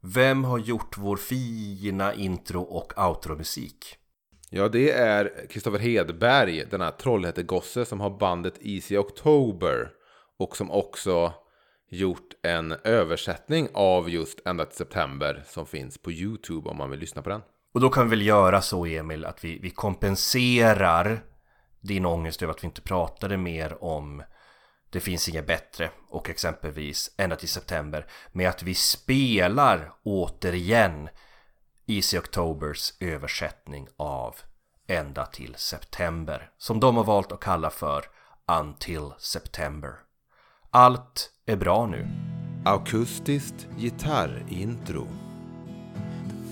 Vem 0.00 0.44
har 0.44 0.58
gjort 0.58 0.98
vår 0.98 1.16
fina 1.16 2.14
intro 2.14 2.62
och 2.62 3.08
outro-musik? 3.08 3.96
Ja, 4.50 4.68
det 4.68 4.90
är 4.90 5.46
Kristoffer 5.50 5.78
Hedberg, 5.78 6.64
denna 6.70 6.90
Trollhättegosse 6.90 7.84
som 7.84 8.00
har 8.00 8.18
bandet 8.18 8.54
Easy 8.60 8.96
October. 8.96 9.90
Och 10.38 10.56
som 10.56 10.70
också 10.70 11.32
gjort 11.88 12.34
en 12.42 12.72
översättning 12.72 13.68
av 13.74 14.10
just 14.10 14.40
Ända 14.46 14.64
till 14.64 14.76
September 14.76 15.44
som 15.46 15.66
finns 15.66 15.98
på 15.98 16.12
YouTube 16.12 16.70
om 16.70 16.76
man 16.76 16.90
vill 16.90 17.00
lyssna 17.00 17.22
på 17.22 17.28
den. 17.28 17.42
Och 17.74 17.80
då 17.80 17.90
kan 17.90 18.04
vi 18.04 18.10
väl 18.10 18.26
göra 18.26 18.62
så 18.62 18.86
Emil 18.86 19.24
att 19.24 19.44
vi, 19.44 19.58
vi 19.58 19.70
kompenserar 19.70 21.20
din 21.80 22.06
ångest 22.06 22.42
över 22.42 22.52
att 22.52 22.62
vi 22.62 22.66
inte 22.66 22.80
pratade 22.80 23.36
mer 23.36 23.84
om 23.84 24.22
Det 24.90 25.00
finns 25.00 25.28
inget 25.28 25.46
bättre 25.46 25.90
och 26.08 26.30
exempelvis 26.30 27.14
Ända 27.16 27.36
till 27.36 27.48
September 27.48 28.06
med 28.32 28.48
att 28.48 28.62
vi 28.62 28.74
spelar 28.74 29.92
återigen 30.02 31.08
Easy 31.86 32.18
Octobers 32.18 32.92
översättning 33.00 33.88
av 33.96 34.36
Ända 34.86 35.26
till 35.26 35.54
September 35.54 36.50
som 36.58 36.80
de 36.80 36.96
har 36.96 37.04
valt 37.04 37.32
att 37.32 37.40
kalla 37.40 37.70
för 37.70 38.04
Until 38.60 39.12
September. 39.18 40.07
Allt 40.70 41.30
är 41.46 41.56
bra 41.56 41.86
nu. 41.86 42.08
Akustiskt 42.64 43.68
gitarrintro. 43.78 45.06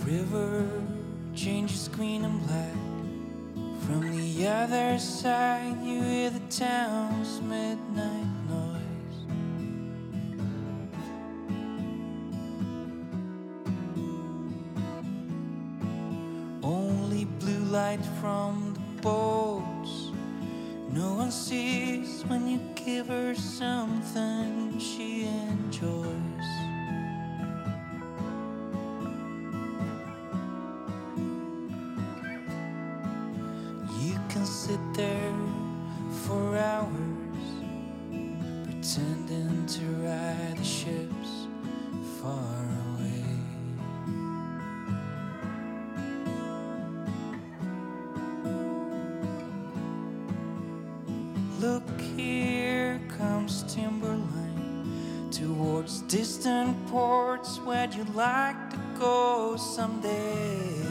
river 0.06 0.68
changes 1.34 1.88
green 1.88 2.24
and 2.24 2.40
black. 2.46 2.76
From 3.86 4.16
the 4.16 4.46
other 4.46 4.98
side, 4.98 5.76
you 5.82 6.02
hear 6.02 6.30
the 6.30 6.40
town's 6.48 7.40
midnight 7.42 8.26
noise. 8.48 9.18
Only 16.62 17.24
blue 17.24 17.64
light 17.70 18.04
from 18.20 18.74
the 18.74 19.02
boats. 19.02 20.05
No 20.96 21.12
one 21.12 21.30
sees 21.30 22.24
when 22.26 22.48
you 22.48 22.58
give 22.74 23.08
her 23.08 23.34
something 23.34 24.78
she 24.78 25.26
enjoys. 25.26 26.06
You 34.00 34.18
can 34.30 34.46
sit 34.46 34.80
there 34.94 35.34
for 36.24 36.56
hours, 36.56 37.46
pretending 38.64 39.66
to 39.66 39.84
ride 40.00 40.56
the 40.56 40.64
ships 40.64 41.46
far 42.22 42.75
ports. 56.88 57.58
where 57.60 57.84
you'd 57.86 57.96
you 57.96 58.04
like 58.14 58.70
to 58.70 58.78
go 58.98 59.56
someday? 59.56 60.85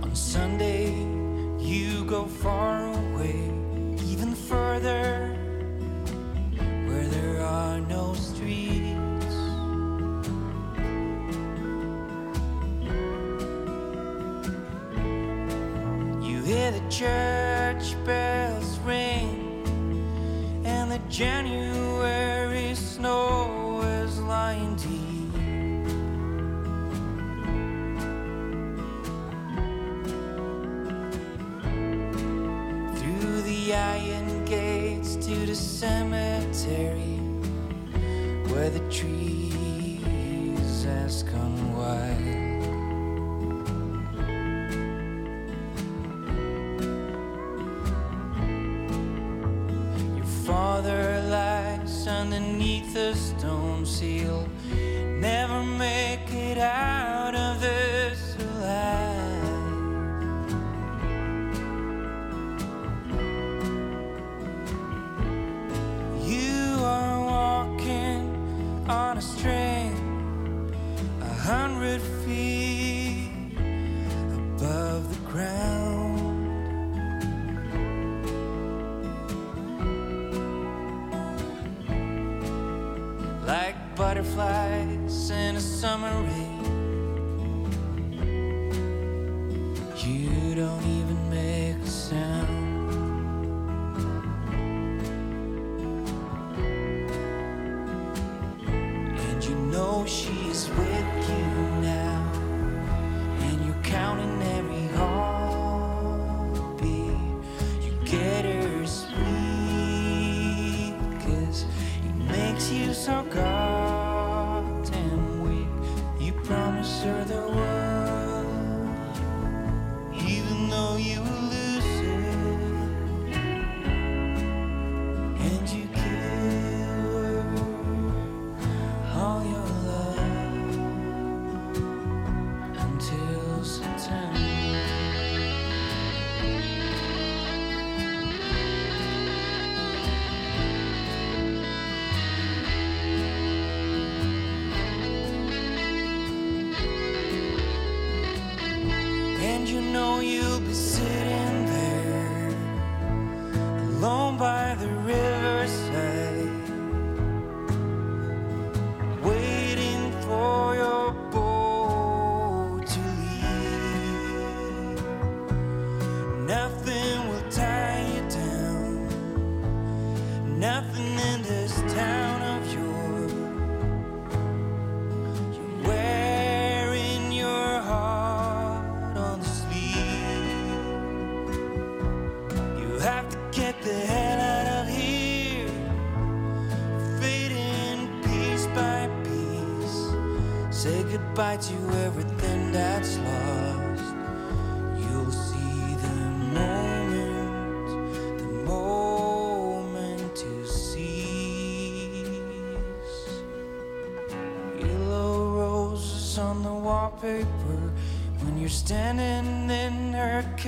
On 0.03 0.15
Sunday, 0.15 0.95
you 1.59 2.05
go 2.05 2.25
far 2.25 2.74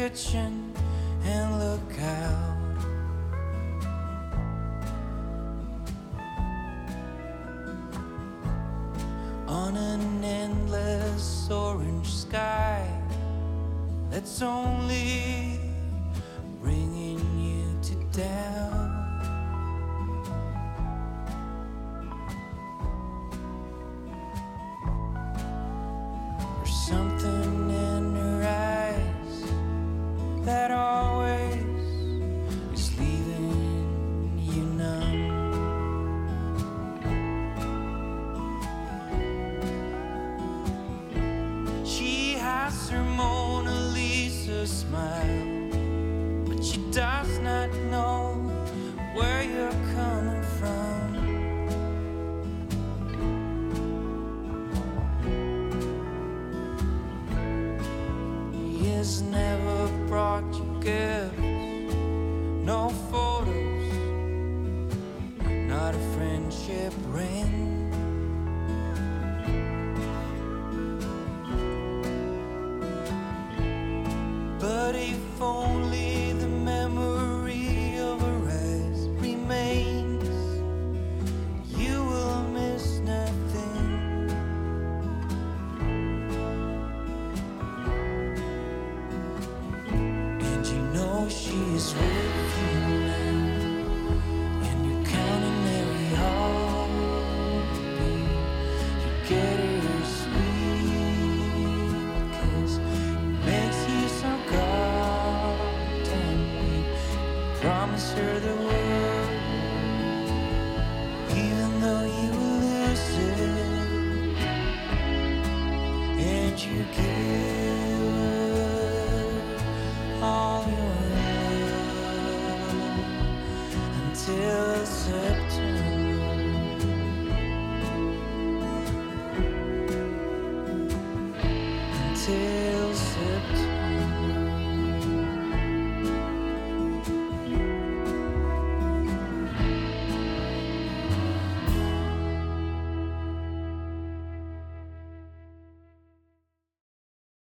kitchen 0.08 0.65